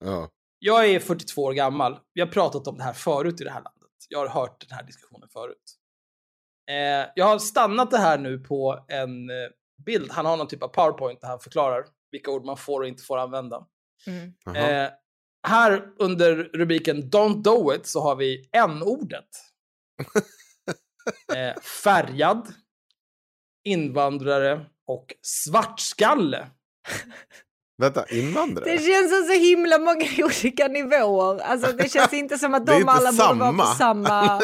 Ja. 0.06 0.30
Jag 0.60 0.90
är 0.90 1.00
42 1.00 1.44
år 1.44 1.54
gammal. 1.54 2.00
Vi 2.14 2.22
har 2.22 2.28
pratat 2.28 2.68
om 2.68 2.78
det 2.78 2.84
här 2.84 2.94
förut 2.94 3.42
i 3.42 3.44
det 3.44 3.52
här 3.52 3.62
landet. 3.62 3.92
Jag 4.10 4.20
har 4.20 4.28
hört 4.28 4.66
den 4.70 4.78
här 4.78 4.84
diskussionen 4.84 5.30
förut. 5.30 5.78
Eh, 6.72 7.12
jag 7.16 7.26
har 7.26 7.40
stannat 7.40 7.92
det 7.92 7.98
här 7.98 8.18
nu 8.18 8.40
på 8.40 8.86
en 8.88 9.30
eh, 9.30 9.36
bild. 9.86 10.12
Han 10.12 10.26
har 10.26 10.38
någon 10.38 10.48
typ 10.48 10.64
av 10.64 10.68
powerpoint 10.68 11.22
där 11.22 11.28
han 11.28 11.40
förklarar 11.40 11.86
vilka 12.12 12.32
ord 12.32 12.46
man 12.46 12.58
får 12.58 12.82
och 12.82 12.88
inte 12.88 13.04
får 13.04 13.18
använda. 13.18 13.68
Mm. 14.08 14.56
Eh, 14.56 14.90
här 15.48 15.94
under 16.00 16.36
rubriken 16.36 17.04
Don't 17.04 17.44
do 17.44 17.74
it 17.74 17.88
så 17.88 18.02
har 18.02 18.16
vi 18.16 18.50
n-ordet. 18.52 19.30
eh, 21.36 21.62
färgad, 21.84 22.48
invandrare 23.66 24.66
och 24.88 25.06
svartskalle. 25.22 26.48
Vänta, 27.78 28.06
invandrare? 28.10 28.66
Det 28.72 28.78
känns 28.78 29.10
som 29.12 29.24
så 29.28 29.34
himla 29.34 29.78
många 29.78 30.06
olika 30.18 30.68
nivåer. 30.68 31.40
Alltså 31.40 31.72
det 31.72 31.92
känns 31.92 32.14
inte 32.24 32.38
som 32.38 32.54
att 32.54 32.66
de 32.66 32.90
alla 32.90 33.12
borde 33.12 33.40
vara 33.40 33.52
på 33.54 33.64
samma. 33.64 33.76
samma... 33.76 34.42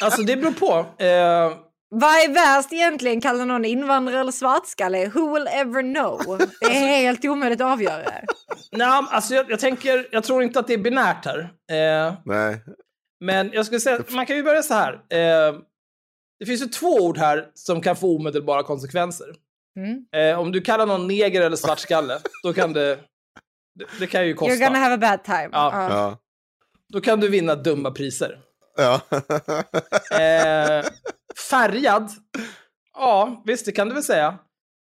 Alltså 0.00 0.22
det 0.22 0.36
beror 0.36 0.52
på. 0.52 1.04
Eh, 1.04 1.58
Vad 1.90 2.10
är 2.14 2.34
värst 2.34 2.72
egentligen? 2.72 3.20
Kallar 3.20 3.44
någon 3.46 3.64
invandrare 3.64 4.20
eller 4.20 4.32
svartskalle? 4.32 5.08
Who 5.08 5.34
will 5.34 5.46
ever 5.52 5.82
know? 5.82 6.38
Det 6.60 6.66
är 6.66 7.00
helt 7.00 7.24
omöjligt 7.24 7.60
att 7.60 7.72
avgöra. 7.72 8.04
nej, 8.72 8.88
alltså 8.88 9.34
jag, 9.34 9.50
jag 9.50 9.60
tänker, 9.60 10.08
jag 10.10 10.24
tror 10.24 10.42
inte 10.42 10.58
att 10.60 10.66
det 10.66 10.74
är 10.74 10.78
binärt 10.78 11.24
här. 11.24 11.38
Eh, 11.70 12.14
Nej. 12.24 12.60
Men 13.20 13.50
jag 13.52 13.66
skulle 13.66 13.80
säga, 13.80 14.04
man 14.10 14.26
kan 14.26 14.36
ju 14.36 14.42
börja 14.42 14.62
så 14.62 14.74
här. 14.74 14.92
Eh, 14.92 15.58
det 16.38 16.46
finns 16.46 16.62
ju 16.62 16.66
två 16.66 16.88
ord 16.94 17.18
här 17.18 17.50
som 17.54 17.80
kan 17.80 17.96
få 17.96 18.16
omedelbara 18.16 18.62
konsekvenser. 18.62 19.26
Mm. 19.76 20.04
Eh, 20.12 20.40
om 20.40 20.52
du 20.52 20.60
kallar 20.60 20.86
någon 20.86 21.08
neger 21.08 21.42
eller 21.42 21.56
svartskalle, 21.56 22.18
då 22.42 22.52
kan 22.52 22.72
det, 22.72 22.98
det, 23.74 23.84
det 24.00 24.06
kan 24.06 24.26
ju 24.26 24.34
You're 24.34 24.36
kosta. 24.36 24.64
gonna 24.64 24.78
have 24.78 24.94
a 24.94 24.98
bad 24.98 25.24
time. 25.24 25.48
Ja. 25.52 25.70
Ja. 25.72 25.90
Ja. 25.90 26.18
Då 26.92 27.00
kan 27.00 27.20
du 27.20 27.28
vinna 27.28 27.54
dumma 27.54 27.90
priser. 27.90 28.40
Ja. 28.76 29.00
Eh, 30.18 30.84
färgad, 31.50 32.10
ja 32.94 33.42
visst 33.46 33.66
det 33.66 33.72
kan 33.72 33.88
du 33.88 33.94
väl 33.94 34.02
säga. 34.02 34.38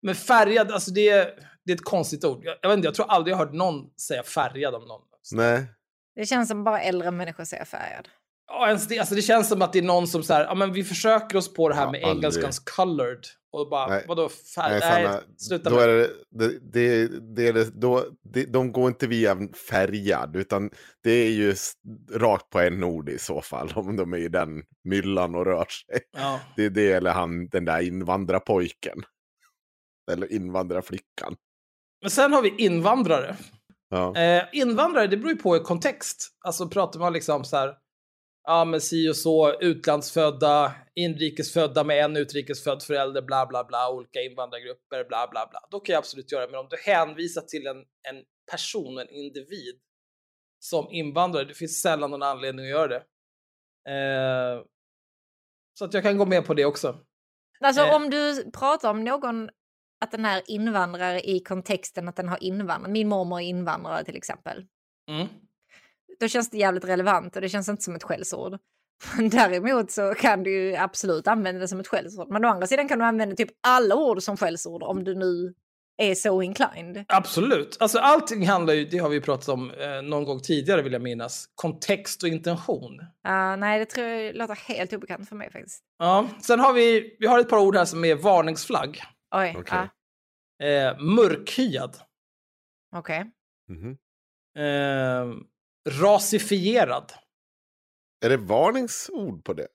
Men 0.01 0.15
färgad, 0.15 0.71
alltså 0.71 0.91
det 0.91 1.09
är, 1.09 1.33
det 1.65 1.71
är 1.71 1.75
ett 1.75 1.83
konstigt 1.85 2.25
ord. 2.25 2.41
Jag, 2.43 2.57
jag 2.61 2.69
vet 2.69 2.77
inte, 2.77 2.88
jag 2.88 2.95
tror 2.95 3.11
aldrig 3.11 3.31
jag 3.33 3.38
har 3.38 3.45
hört 3.45 3.53
någon 3.53 3.89
säga 4.07 4.23
färgad 4.23 4.75
om 4.75 4.88
någon. 4.88 5.01
Nej. 5.31 5.65
Det 6.15 6.25
känns 6.25 6.50
som 6.50 6.63
bara 6.63 6.81
äldre 6.81 7.11
människor 7.11 7.43
säger 7.43 7.65
färgad. 7.65 8.07
Ja, 8.53 8.67
ens 8.67 8.88
det, 8.88 9.00
alltså 9.00 9.15
det 9.15 9.22
känns 9.22 9.50
som 9.50 9.62
att 9.62 9.74
det 9.74 9.79
är 9.79 9.84
någon 9.84 10.08
som 10.08 10.24
så 10.24 10.34
här, 10.34 10.43
ja 10.43 10.55
men 10.55 10.74
vi 10.74 10.84
försöker 10.84 11.38
oss 11.38 11.53
på 11.53 11.70
det 11.70 11.75
här 11.75 11.86
Ja, 11.86 11.91
med 11.91 12.01
engelskans 12.01 12.60
colored. 12.60 13.25
Och 13.53 13.70
bara, 13.70 13.88
Nej. 13.88 14.05
vadå 14.08 14.29
färg? 14.29 14.79
Nej, 14.79 14.79
Nej, 14.79 15.05
Sanna, 15.05 15.22
sluta 15.38 15.70
då 15.70 15.75
med 15.75 15.84
är 15.84 16.08
det, 16.29 16.60
det, 16.60 17.08
det, 17.36 17.51
det, 17.51 17.81
då, 17.81 18.05
det, 18.24 18.46
de 18.46 18.72
går 18.72 18.88
inte 18.88 19.08
via 19.08 19.38
färgad, 19.70 20.36
utan 20.36 20.70
det 21.03 21.12
är 21.12 21.29
ju 21.29 21.55
rakt 22.13 22.50
på 22.50 22.60
en 22.60 22.84
ord 22.84 23.10
i 23.10 23.17
så 23.17 23.41
fall, 23.41 23.72
om 23.75 23.96
de 23.96 24.13
är 24.13 24.17
i 24.17 24.27
den 24.27 24.63
myllan 24.84 25.36
och 25.36 25.46
rör 25.46 25.65
sig. 25.65 26.00
Ja. 26.17 26.39
Det 26.55 26.65
är 26.65 26.70
det 26.70 26.91
eller 26.91 27.12
han, 27.12 27.48
den 27.48 27.65
där 27.65 27.81
invandrarpojken. 27.81 29.03
Eller 30.12 30.34
invandrarflickan. 30.34 31.36
Men 32.01 32.12
sen 32.12 32.34
har 32.34 32.41
vi 32.41 32.55
invandrare. 32.58 33.36
Ja. 33.89 34.15
Eh, 34.15 34.43
invandrare, 34.51 35.08
det 35.08 35.17
beror 35.17 35.31
ju 35.31 35.38
på 35.38 35.58
i 35.58 35.60
kontext. 35.60 36.27
Alltså 36.46 36.67
pratar 36.70 37.00
man 37.00 37.13
liksom 37.13 37.43
så 37.43 37.58
här, 37.58 37.75
ja 38.43 38.65
men 38.65 38.81
si 38.81 39.10
och 39.10 39.15
så, 39.15 39.60
utlandsfödda, 39.60 40.74
inrikesfödda 40.95 41.83
med 41.83 42.05
en 42.05 42.17
utrikesfödd 42.17 42.83
förälder, 42.83 43.21
bla 43.21 43.45
bla 43.45 43.63
bla, 43.63 43.89
olika 43.91 44.21
invandrargrupper, 44.21 45.05
bla 45.07 45.27
bla 45.31 45.48
bla. 45.51 45.60
Då 45.71 45.79
kan 45.79 45.93
jag 45.93 46.00
absolut 46.00 46.31
göra 46.31 46.45
det. 46.45 46.51
Men 46.51 46.60
om 46.60 46.67
du 46.69 46.77
hänvisar 46.77 47.41
till 47.41 47.67
en, 47.67 47.77
en 47.77 48.24
person, 48.51 48.98
en 48.98 49.10
individ, 49.10 49.79
som 50.60 50.91
invandrare, 50.91 51.45
det 51.45 51.53
finns 51.53 51.81
sällan 51.81 52.12
någon 52.12 52.24
anledning 52.24 52.65
att 52.65 52.71
göra 52.71 52.88
det. 52.88 53.03
Eh, 53.91 54.63
så 55.74 55.86
att 55.86 55.93
jag 55.93 56.03
kan 56.03 56.17
gå 56.17 56.25
med 56.25 56.45
på 56.45 56.53
det 56.53 56.65
också. 56.65 57.00
Alltså 57.60 57.81
Eh. 57.81 57.95
om 57.95 58.10
du 58.10 58.51
pratar 58.51 58.89
om 58.89 59.03
någon, 59.03 59.50
att 60.01 60.12
den 60.12 60.25
är 60.25 60.43
invandrare 60.48 61.21
i 61.21 61.39
kontexten 61.39 62.07
att 62.07 62.15
den 62.15 62.29
har 62.29 62.43
invandrat. 62.43 62.91
Min 62.91 63.07
mormor 63.07 63.39
är 63.39 63.45
invandrare 63.45 64.03
till 64.03 64.15
exempel. 64.17 64.65
Mm. 65.10 65.27
Då 66.22 66.28
känns 66.28 66.50
det 66.50 66.58
jävligt 66.58 66.86
relevant 66.86 67.36
och 67.36 67.42
det 67.42 67.50
känns 67.50 67.70
inte 67.70 67.84
som 67.84 67.96
ett 67.96 68.04
skällsord. 68.04 68.58
Däremot 69.32 69.92
så 69.92 70.13
kan 70.13 70.44
du 70.44 70.51
ju 70.51 70.75
absolut 70.75 71.28
använda 71.28 71.62
det 71.62 71.68
som 71.68 71.80
ett 71.80 71.88
skällsord. 71.88 72.30
Men 72.32 72.46
å 72.46 72.48
andra 72.48 72.68
sidan 72.68 72.88
kan 72.88 73.00
du 73.00 73.06
använda 73.06 73.36
typ 73.36 73.50
alla 73.68 73.96
ord 73.96 74.22
som 74.22 74.38
skällsord 74.38 74.84
om 74.84 75.04
du 75.04 75.16
nu 75.16 75.54
är 75.98 76.16
så 76.16 76.42
inclined. 76.42 77.06
Absolut. 77.08 77.78
Alltså 77.80 78.00
allting 78.00 78.48
handlar 78.48 78.74
ju, 78.74 78.86
det 78.86 78.98
har 78.98 79.10
vi 79.10 79.16
ju 79.16 79.22
pratat 79.22 79.50
om 79.50 79.72
eh, 79.72 80.01
någon 80.01 80.24
gång 80.24 80.40
tidigare 80.40 80.82
vill 80.82 80.94
jag 80.94 81.01
minnas, 81.01 81.50
kontext 81.56 82.24
och 82.24 82.30
intention. 82.30 83.00
Uh, 83.00 83.58
nej, 83.58 83.80
det 83.80 83.86
tror 83.86 84.08
jag 84.08 84.36
låter 84.36 84.56
helt 84.56 84.94
obekant 84.94 85.30
för 85.30 85.36
mig 85.36 85.51
faktiskt. 85.51 85.84
Ja, 86.00 86.28
sen 86.42 86.60
har 86.60 86.74
vi, 86.74 87.16
vi 87.20 87.28
har 87.28 87.40
ett 87.40 87.50
par 87.50 87.58
ord 87.60 87.75
här 87.75 87.86
som 87.86 88.06
är 88.06 88.16
varningsflagg. 88.16 89.01
Oj, 89.36 89.56
Okej. 89.58 89.78
ja, 89.78 89.88
Eh, 90.66 91.00
mörkhyad. 91.00 91.98
okej. 92.96 93.32
Mhm. 93.70 93.98
Eh, 94.58 95.36
rasifierad. 95.89 97.11
Är 98.25 98.29
det 98.29 98.38
varningsord 98.38 99.43
på 99.43 99.53
det? 99.53 99.67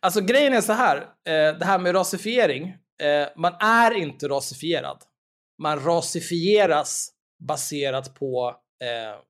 Alltså 0.00 0.20
grejen 0.20 0.52
är 0.52 0.60
så 0.60 0.72
här, 0.72 0.96
eh, 0.98 1.58
det 1.58 1.64
här 1.64 1.78
med 1.78 1.94
rasifiering, 1.94 2.68
eh, 3.02 3.28
man 3.36 3.54
är 3.60 3.94
inte 3.94 4.28
rasifierad. 4.28 5.02
Man 5.62 5.84
rasifieras 5.84 7.10
baserat 7.48 8.14
på 8.14 8.56
eh, 8.84 9.20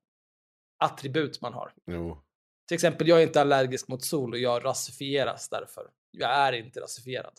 attribut 0.83 1.41
man 1.41 1.53
har. 1.53 1.73
Jo. 1.87 2.21
Till 2.67 2.75
exempel, 2.75 3.07
jag 3.07 3.19
är 3.19 3.23
inte 3.23 3.41
allergisk 3.41 3.87
mot 3.87 4.03
sol 4.03 4.33
och 4.33 4.39
jag 4.39 4.65
rasifieras 4.65 5.49
därför. 5.49 5.87
Jag 6.11 6.29
är 6.31 6.53
inte 6.53 6.79
rasifierad. 6.79 7.33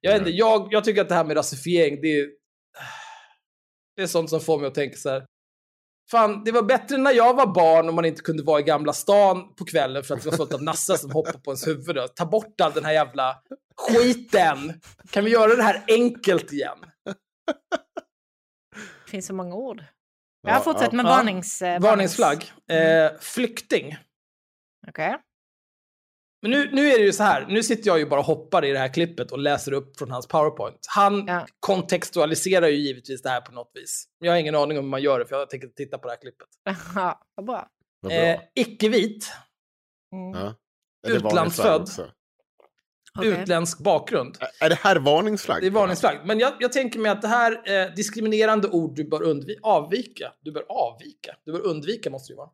Jag, 0.00 0.16
inte, 0.16 0.30
jag, 0.30 0.68
jag 0.70 0.84
tycker 0.84 1.00
att 1.00 1.08
det 1.08 1.14
här 1.14 1.24
med 1.24 1.36
rasifiering, 1.36 2.00
det 2.00 2.20
är, 2.20 2.30
det 3.96 4.02
är 4.02 4.06
sånt 4.06 4.30
som 4.30 4.40
får 4.40 4.58
mig 4.58 4.68
att 4.68 4.74
tänka 4.74 4.96
så 4.96 5.10
här. 5.10 5.26
Fan, 6.10 6.44
det 6.44 6.52
var 6.52 6.62
bättre 6.62 6.96
när 6.96 7.12
jag 7.12 7.34
var 7.34 7.46
barn 7.46 7.88
och 7.88 7.94
man 7.94 8.04
inte 8.04 8.22
kunde 8.22 8.42
vara 8.42 8.60
i 8.60 8.62
Gamla 8.62 8.92
stan 8.92 9.54
på 9.54 9.64
kvällen 9.64 10.04
för 10.04 10.14
att 10.14 10.22
det 10.22 10.30
var 10.30 10.36
fullt 10.36 10.54
av 10.54 10.62
nassar 10.62 10.96
som 10.96 11.10
hoppade 11.10 11.38
på 11.38 11.50
ens 11.50 11.66
huvud. 11.66 11.94
Då. 11.96 12.08
Ta 12.08 12.26
bort 12.26 12.60
all 12.60 12.72
den 12.72 12.84
här 12.84 12.92
jävla 12.92 13.36
skiten. 13.76 14.80
Kan 15.10 15.24
vi 15.24 15.30
göra 15.30 15.56
det 15.56 15.62
här 15.62 15.84
enkelt 15.88 16.52
igen? 16.52 16.78
Det 19.04 19.10
finns 19.10 19.26
så 19.26 19.34
många 19.34 19.54
ord. 19.54 19.84
Ja, 20.42 20.52
Jag 20.52 20.64
fortsätter 20.64 20.96
med 20.96 21.04
ja. 21.06 21.10
varnings... 21.10 21.62
eh, 21.62 21.80
Varningsflagg. 21.80 22.52
Eh, 22.70 23.10
flykting. 23.20 23.96
Okej. 24.88 25.16
Men 26.42 26.50
nu, 26.50 26.70
nu 26.72 26.86
är 26.92 26.98
det 26.98 27.04
ju 27.04 27.12
så 27.12 27.22
här, 27.22 27.46
nu 27.46 27.62
sitter 27.62 27.86
jag 27.86 27.98
ju 27.98 28.06
bara 28.06 28.20
och 28.20 28.26
hoppar 28.26 28.64
i 28.64 28.70
det 28.72 28.78
här 28.78 28.94
klippet 28.94 29.32
och 29.32 29.38
läser 29.38 29.72
upp 29.72 29.98
från 29.98 30.10
hans 30.10 30.26
powerpoint. 30.28 30.86
Han 30.88 31.26
Ja. 31.26 31.46
kontextualiserar 31.60 32.68
ju 32.68 32.76
givetvis 32.76 33.22
det 33.22 33.28
här 33.30 33.40
på 33.40 33.52
något 33.52 33.70
vis. 33.74 34.04
Jag 34.18 34.32
har 34.32 34.38
ingen 34.38 34.54
aning 34.54 34.78
om 34.78 34.84
hur 34.84 34.90
man 34.90 35.02
gör 35.02 35.18
det, 35.18 35.26
för 35.26 35.36
jag 35.36 35.50
tänker 35.50 35.68
titta 35.68 35.98
på 35.98 36.08
det 36.08 36.12
här 36.14 36.20
klippet. 36.20 36.48
Ja, 36.94 37.20
vad 37.34 37.46
bra. 37.46 37.68
Vad 38.00 38.12
bra. 38.12 38.18
Eh, 38.20 38.40
Icke-vit, 38.54 39.32
Mm. 40.12 40.40
ja. 40.40 40.54
Utlandsfödd. 41.08 41.88
Okej. 43.18 43.30
utländsk 43.42 43.78
bakgrund. 43.78 44.36
Är 44.60 44.68
det 44.68 44.74
här 44.74 44.96
varningsflagg? 44.96 45.60
Det 45.62 45.66
är 45.66 45.70
varningsflagg. 45.70 46.18
Men 46.24 46.38
jag, 46.38 46.52
jag 46.60 46.72
tänker 46.72 46.98
mig 46.98 47.10
att 47.10 47.22
det 47.22 47.28
här 47.28 47.52
eh, 47.88 47.94
diskriminerande 47.94 48.68
ord 48.68 48.96
du 48.96 49.04
bör 49.08 49.22
undvika, 49.22 49.60
avvika. 49.62 50.32
Du 50.40 50.52
bör 50.52 50.64
avvika. 50.68 51.36
Du 51.44 51.52
bör 51.52 51.60
undvika 51.66 52.10
måste 52.10 52.32
det 52.32 52.34
ju 52.34 52.36
vara. 52.36 52.50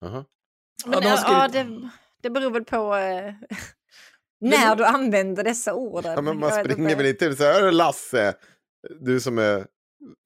Jaha. 0.00 0.24
Ja, 0.84 0.90
Men 0.90 1.00
de 1.02 1.08
har 1.08 1.16
ja, 1.16 1.22
ja, 1.42 1.48
skrivit- 1.48 1.80
det, 1.82 1.90
det 2.22 2.30
beror 2.30 2.50
väl 2.50 2.64
på 2.64 2.96
eh, 2.96 3.34
när 4.40 4.76
du 4.76 4.84
använder 4.84 5.44
dessa 5.44 5.74
orden. 5.74 6.12
Ja, 6.12 6.22
men 6.22 6.38
man 6.38 6.50
springer 6.50 6.82
inte. 6.82 6.94
väl 6.94 7.06
inte 7.06 7.36
så 7.36 7.44
här 7.44 7.72
Lasse, 7.72 8.34
du 9.00 9.20
som 9.20 9.38
är 9.38 9.66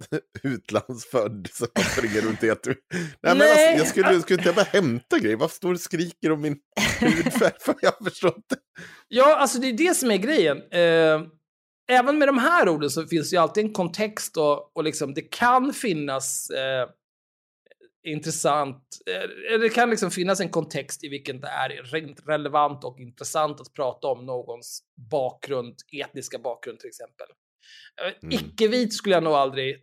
utlandsfödd 0.43 1.49
som 1.53 1.69
springer 1.93 2.21
runt 2.21 2.43
helt... 2.43 2.67
Nej, 2.67 2.77
men 3.23 3.39
Nej. 3.39 3.51
alltså, 3.51 3.79
jag 3.79 3.87
skulle, 3.87 4.23
skulle 4.23 4.39
inte 4.39 4.49
jag 4.49 4.57
bara 4.57 4.67
hämta 4.81 5.19
grejer? 5.19 5.37
Varför 5.37 5.57
står 5.57 5.69
du 5.69 5.75
och 5.75 5.81
skriker 5.81 6.33
om 6.33 6.41
min 6.41 6.57
hudfärg? 7.01 7.53
För 7.61 7.75
jag 7.81 7.95
förstår 8.05 8.35
inte. 8.37 8.57
Ja, 9.09 9.37
alltså 9.37 9.59
det 9.59 9.67
är 9.67 9.73
det 9.73 9.95
som 9.95 10.11
är 10.11 10.17
grejen. 10.17 10.57
Eh, 10.57 11.29
även 11.91 12.19
med 12.19 12.29
de 12.29 12.39
här 12.39 12.69
orden 12.69 12.91
så 12.91 13.07
finns 13.07 13.31
det 13.31 13.37
ju 13.37 13.43
alltid 13.43 13.65
en 13.65 13.73
kontext 13.73 14.37
och, 14.37 14.77
och 14.77 14.85
liksom, 14.85 15.15
det 15.15 15.23
kan 15.23 15.73
finnas 15.73 16.51
eh, 16.51 16.89
intressant, 18.05 18.99
eh, 19.07 19.59
det 19.59 19.69
kan 19.69 19.91
liksom 19.91 20.11
finnas 20.11 20.41
en 20.41 20.49
kontext 20.49 21.05
i 21.05 21.09
vilken 21.09 21.41
det 21.41 21.49
är 21.49 21.69
rent 21.69 22.29
relevant 22.29 22.85
och 22.85 22.99
intressant 22.99 23.61
att 23.61 23.73
prata 23.73 24.09
om 24.09 24.27
någons 24.27 24.83
bakgrund, 25.11 25.75
etniska 25.93 26.39
bakgrund 26.39 26.81
till 26.81 26.89
exempel. 26.89 27.27
Eh, 28.03 28.13
Mm. 28.23 28.33
Icke-vit 28.33 28.95
skulle 28.95 29.15
jag 29.15 29.23
nog 29.23 29.33
aldrig... 29.33 29.83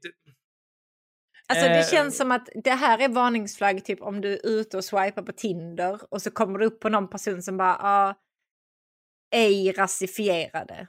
Alltså 1.47 1.65
det 1.65 1.79
Eh, 1.79 1.87
känns 1.87 2.17
som 2.17 2.31
att 2.31 2.49
det 2.63 2.71
här 2.71 2.99
är 2.99 3.09
varningsflagg 3.09 3.85
typ 3.85 4.01
om 4.01 4.21
du 4.21 4.33
är 4.33 4.47
ute 4.47 4.77
och 4.77 4.85
swipar 4.85 5.21
på 5.21 5.31
Tinder 5.31 5.99
och 6.09 6.21
så 6.21 6.31
kommer 6.31 6.59
du 6.59 6.65
upp 6.65 6.79
på 6.79 6.89
någon 6.89 7.09
person 7.09 7.43
som 7.43 7.57
bara 7.57 7.77
ah, 7.79 8.15
ej 9.35 9.71
rasifierade. 9.71 10.87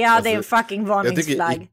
Ja, 0.00 0.20
det 0.20 0.28
är 0.28 0.32
en 0.32 0.36
Alltså, 0.36 0.56
fucking 0.56 0.86
Jag 0.86 1.16
tycker 1.16 1.38
varningsflagg. 1.38 1.68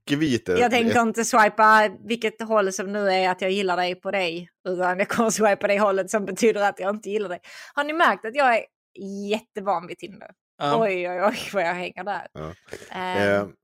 Jag 0.60 0.72
tänker 0.72 1.02
inte 1.02 1.26
swipa 1.26 1.90
vilket 2.06 2.42
håll 2.42 2.74
som 2.74 2.92
nu 2.92 3.10
är 3.12 3.30
att 3.30 3.42
jag 3.42 3.52
gillar 3.52 3.78
dig 3.78 3.96
på 3.96 4.12
dig. 4.12 4.50
Utan 4.70 5.00
jag 5.00 5.10
kommer 5.10 5.30
swipa 5.30 5.68
det 5.68 5.80
hållet 5.80 6.10
som 6.10 6.26
betyder 6.26 6.62
att 6.62 6.80
jag 6.80 6.96
inte 6.96 7.10
gillar 7.10 7.30
dig. 7.30 7.40
Har 7.74 7.84
ni 7.84 7.94
märkt 7.94 8.26
att 8.26 8.36
jag 8.36 8.56
är 8.56 8.66
jättevan 9.30 9.88
vid 9.88 9.98
Tinder? 9.98 10.30
ja. 10.60 10.84
Oj, 10.84 11.10
oj, 11.10 11.22
oj 11.24 11.38
vad 11.54 11.64
jag 11.64 11.74
hänger 11.74 12.04
där. 12.04 12.28
Ja. 12.34 12.54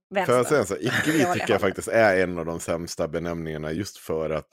Vänster. 0.09 0.25
Får 0.25 0.35
jag 0.35 0.47
säga 0.47 0.65
så, 0.65 0.77
icke-vit 0.79 1.33
tycker 1.33 1.53
jag 1.53 1.61
faktiskt 1.61 1.87
är 1.87 2.23
en 2.23 2.37
av 2.37 2.45
de 2.45 2.59
sämsta 2.59 3.07
benämningarna 3.07 3.71
just 3.71 3.97
för 3.97 4.29
att 4.29 4.47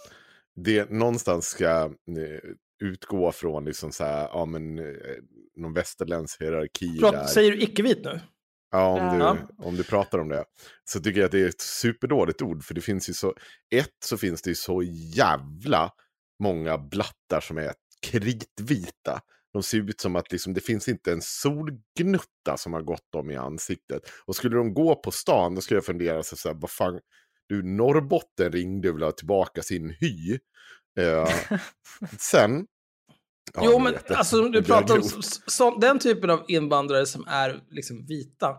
det 0.56 0.90
någonstans 0.90 1.46
ska 1.46 1.70
eh, 1.70 2.50
utgå 2.82 3.32
från 3.32 3.64
liksom 3.64 3.92
så 3.92 4.04
här, 4.04 4.28
ja 4.32 4.44
men, 4.44 4.78
eh, 4.78 4.84
någon 5.56 5.74
västerländsk 5.74 6.42
hierarki 6.42 6.96
Förlåt, 7.00 7.12
där. 7.12 7.24
säger 7.24 7.50
du 7.50 7.62
icke-vit 7.62 8.04
nu? 8.04 8.20
Ja, 8.72 8.86
om, 8.86 9.20
Ja. 9.20 9.34
Du, 9.34 9.64
om 9.64 9.76
du 9.76 9.84
pratar 9.84 10.18
om 10.18 10.28
det. 10.28 10.44
Så 10.84 11.00
tycker 11.00 11.20
jag 11.20 11.26
att 11.26 11.32
det 11.32 11.40
är 11.40 11.48
ett 11.48 11.60
superdåligt 11.60 12.42
ord. 12.42 12.64
För 12.64 12.74
det 12.74 12.80
finns 12.80 13.08
ju 13.08 13.12
så... 13.12 13.34
Ett 13.74 13.96
så 14.04 14.16
finns 14.16 14.42
det 14.42 14.50
ju 14.50 14.54
så 14.54 14.82
jävla 15.16 15.92
många 16.42 16.78
blattar 16.78 17.40
som 17.40 17.58
är 17.58 17.72
kritvita. 18.02 19.20
De 19.52 19.62
ser 19.62 19.78
ut 19.78 20.00
som 20.00 20.16
att 20.16 20.32
liksom, 20.32 20.54
det 20.54 20.60
finns 20.60 20.88
inte 20.88 21.12
en 21.12 21.22
solgnutta 21.22 22.56
som 22.56 22.72
har 22.72 22.82
gått 22.82 23.12
dem 23.12 23.30
i 23.30 23.36
ansiktet. 23.36 24.02
Och 24.24 24.36
skulle 24.36 24.56
de 24.56 24.74
gå 24.74 24.94
på 24.94 25.10
stan, 25.10 25.54
då 25.54 25.60
skulle 25.60 25.76
jag 25.76 25.84
fundera 25.84 26.22
så 26.22 26.48
här, 26.48 26.54
vad 26.54 26.70
fan, 26.70 27.00
du 27.48 27.62
Norrbotten 27.62 28.52
ringde 28.52 28.88
och 28.88 28.96
ville 28.96 29.04
ha 29.04 29.12
tillbaka 29.12 29.62
sin 29.62 29.90
hy. 30.00 30.38
Eh, 30.98 31.58
sen... 32.18 32.66
Ja, 33.54 33.62
jo, 33.64 33.78
men 33.78 33.94
alltså 34.08 34.42
du 34.48 34.62
pratar 34.62 34.96
om 34.96 35.02
så, 35.46 35.78
den 35.78 35.98
typen 35.98 36.30
av 36.30 36.44
invandrare 36.48 37.06
som 37.06 37.24
är 37.28 37.60
liksom 37.70 38.06
vita. 38.06 38.56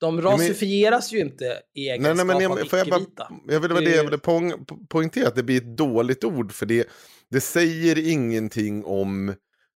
De 0.00 0.22
rasifieras 0.22 1.12
ju 1.12 1.18
inte 1.20 1.44
i 1.44 1.48
Nej, 1.48 1.88
egenskap 1.88 2.16
nej, 2.16 2.26
men 2.26 2.36
av 2.36 2.42
jag, 2.42 2.58
jag, 2.58 2.86
icke-vita. 2.86 3.28
jag 3.46 3.60
vill, 3.60 3.68
det 3.68 3.74
var 3.74 3.82
det 3.82 3.96
jag 3.96 4.04
ville 4.04 4.18
poäng, 4.18 4.52
po- 4.52 4.86
poängtera, 4.88 5.28
att 5.28 5.36
det 5.36 5.42
blir 5.42 5.56
ett 5.56 5.76
dåligt 5.76 6.24
ord. 6.24 6.52
För 6.52 6.66
det, 6.66 6.88
det 7.30 7.40
säger 7.40 8.08
ingenting 8.08 8.84
om 8.84 9.34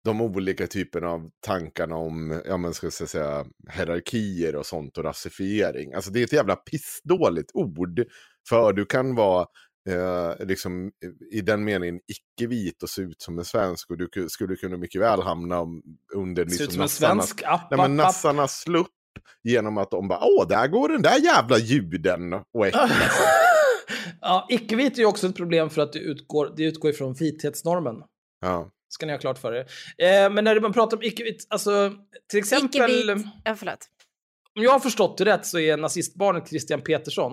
de 0.05 0.21
olika 0.21 0.67
typerna 0.67 1.07
av 1.09 1.29
tankarna 1.45 1.95
om, 1.95 2.41
ja 2.45 2.57
men 2.57 2.73
ska 2.73 2.85
jag 2.85 2.93
säga, 3.09 3.45
hierarkier 3.73 4.55
och 4.55 4.65
sånt 4.65 4.97
och 4.97 5.03
rasifiering. 5.03 5.93
Alltså 5.93 6.11
det 6.11 6.19
är 6.19 6.23
ett 6.23 6.33
jävla 6.33 6.55
pissdåligt 6.55 7.51
ord. 7.53 8.03
För 8.49 8.73
du 8.73 8.85
kan 8.85 9.15
vara 9.15 9.45
eh, 9.89 10.45
liksom, 10.47 10.91
i 11.31 11.41
den 11.41 11.63
meningen 11.63 11.99
icke-vit 12.07 12.83
och 12.83 12.89
se 12.89 13.01
ut 13.01 13.21
som 13.21 13.39
en 13.39 13.45
svensk. 13.45 13.89
Och 13.89 13.97
du 13.97 14.07
ku- 14.07 14.27
skulle 14.29 14.55
kunna 14.55 14.77
mycket 14.77 15.01
väl 15.01 15.21
hamna 15.21 15.59
om- 15.59 15.83
under 16.15 16.45
liksom, 16.45 16.63
ut 16.65 16.71
som 16.73 16.81
en 16.81 16.89
svensk 16.89 17.43
app. 17.45 17.71
Nej, 17.71 17.77
men 17.79 17.95
nassarnas 17.95 18.59
slupp 18.61 18.87
genom 19.43 19.77
att 19.77 19.91
de 19.91 20.07
bara, 20.07 20.19
åh, 20.23 20.47
där 20.47 20.67
går 20.67 20.89
den 20.89 21.01
där 21.01 21.17
jävla 21.19 21.57
juden 21.57 22.33
och 22.33 22.67
ja, 24.21 24.45
icke-vit 24.49 24.93
är 24.93 24.97
ju 24.99 25.05
också 25.05 25.27
ett 25.27 25.35
problem 25.35 25.69
för 25.69 25.81
att 25.81 25.93
det 25.93 25.99
utgår, 25.99 26.53
det 26.57 26.63
utgår 26.63 26.91
ifrån 26.91 27.13
vithetsnormen. 27.13 27.95
Ja. 28.41 28.69
Ska 28.89 29.05
ni 29.05 29.11
ha 29.11 29.19
klart 29.19 29.37
för 29.37 29.53
er. 29.53 29.59
Eh, 29.97 30.29
men 30.33 30.43
när 30.43 30.59
man 30.59 30.73
pratar 30.73 30.97
om 30.97 31.03
icke-vit, 31.03 31.47
alltså 31.49 31.91
till 32.29 32.39
exempel... 32.39 32.91
Icke-vit. 32.91 33.25
Ja, 33.43 33.55
förlåt. 33.55 33.89
Om 34.55 34.63
jag 34.63 34.71
har 34.71 34.79
förstått 34.79 35.17
det 35.17 35.25
rätt 35.25 35.45
så 35.45 35.59
är 35.59 35.77
nazistbarnet 35.77 36.49
Christian 36.49 36.81
Petersson, 36.81 37.31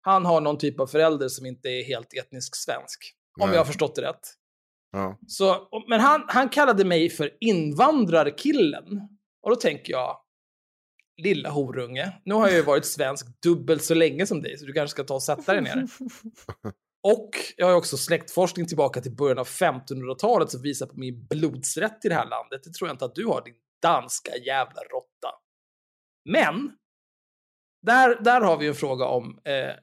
han 0.00 0.24
har 0.24 0.40
någon 0.40 0.58
typ 0.58 0.80
av 0.80 0.86
förälder 0.86 1.28
som 1.28 1.46
inte 1.46 1.68
är 1.68 1.84
helt 1.84 2.14
etnisk 2.14 2.56
svensk. 2.56 3.14
Om 3.40 3.48
Nej. 3.48 3.56
jag 3.56 3.60
har 3.60 3.66
förstått 3.66 3.94
det 3.94 4.02
rätt. 4.02 4.34
Ja. 4.92 5.18
Så, 5.26 5.68
men 5.88 6.00
han, 6.00 6.24
han 6.28 6.48
kallade 6.48 6.84
mig 6.84 7.10
för 7.10 7.30
invandrarkillen. 7.40 8.84
Och 9.42 9.50
då 9.50 9.56
tänker 9.56 9.92
jag, 9.92 10.16
lilla 11.22 11.50
horunge, 11.50 12.20
nu 12.24 12.34
har 12.34 12.46
jag 12.48 12.56
ju 12.56 12.62
varit 12.62 12.86
svensk 12.86 13.26
dubbelt 13.42 13.84
så 13.84 13.94
länge 13.94 14.26
som 14.26 14.42
dig, 14.42 14.58
så 14.58 14.66
du 14.66 14.72
kanske 14.72 14.94
ska 14.94 15.04
ta 15.04 15.14
och 15.14 15.22
sätta 15.22 15.52
dig 15.52 15.62
ner. 15.62 15.84
Och 17.02 17.30
jag 17.56 17.66
har 17.66 17.70
ju 17.70 17.78
också 17.78 17.96
släktforskning 17.96 18.66
tillbaka 18.66 19.00
till 19.00 19.16
början 19.16 19.38
av 19.38 19.46
1500-talet 19.46 20.50
som 20.50 20.62
visar 20.62 20.86
på 20.86 20.96
min 20.96 21.26
blodsrätt 21.26 22.04
i 22.04 22.08
det 22.08 22.14
här 22.14 22.28
landet. 22.28 22.64
Det 22.64 22.72
tror 22.72 22.88
jag 22.88 22.94
inte 22.94 23.04
att 23.04 23.14
du 23.14 23.26
har, 23.26 23.44
din 23.44 23.54
danska 23.82 24.36
jävla 24.36 24.80
råtta. 24.80 25.28
Men, 26.24 26.76
där, 27.86 28.22
där 28.22 28.40
har 28.40 28.56
vi 28.56 28.66
en 28.66 28.74
fråga 28.74 29.04
om... 29.04 29.40
Eh, 29.44 29.74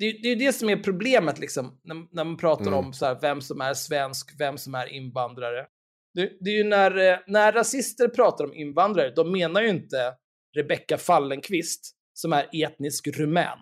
det, 0.00 0.12
det 0.12 0.28
är 0.28 0.30
ju 0.30 0.46
det 0.46 0.52
som 0.52 0.68
är 0.68 0.76
problemet 0.76 1.38
liksom, 1.38 1.80
när, 1.84 1.94
när 2.14 2.24
man 2.24 2.36
pratar 2.36 2.66
Mm. 2.66 2.74
om 2.78 2.92
så 2.92 3.06
här, 3.06 3.18
vem 3.20 3.40
som 3.40 3.60
är 3.60 3.74
svensk, 3.74 4.34
vem 4.38 4.58
som 4.58 4.74
är 4.74 4.86
invandrare. 4.86 5.66
Det, 6.14 6.32
det 6.40 6.50
är 6.50 6.54
ju 6.56 6.64
när, 6.64 7.12
eh, 7.12 7.18
när 7.26 7.52
rasister 7.52 8.08
pratar 8.08 8.44
om 8.44 8.54
invandrare, 8.54 9.10
de 9.10 9.32
menar 9.32 9.62
ju 9.62 9.68
inte 9.68 10.14
Rebecka 10.56 10.98
Fallenkvist 10.98 11.96
som 12.14 12.32
är 12.32 12.48
etnisk 12.64 13.06
rumän 13.08 13.58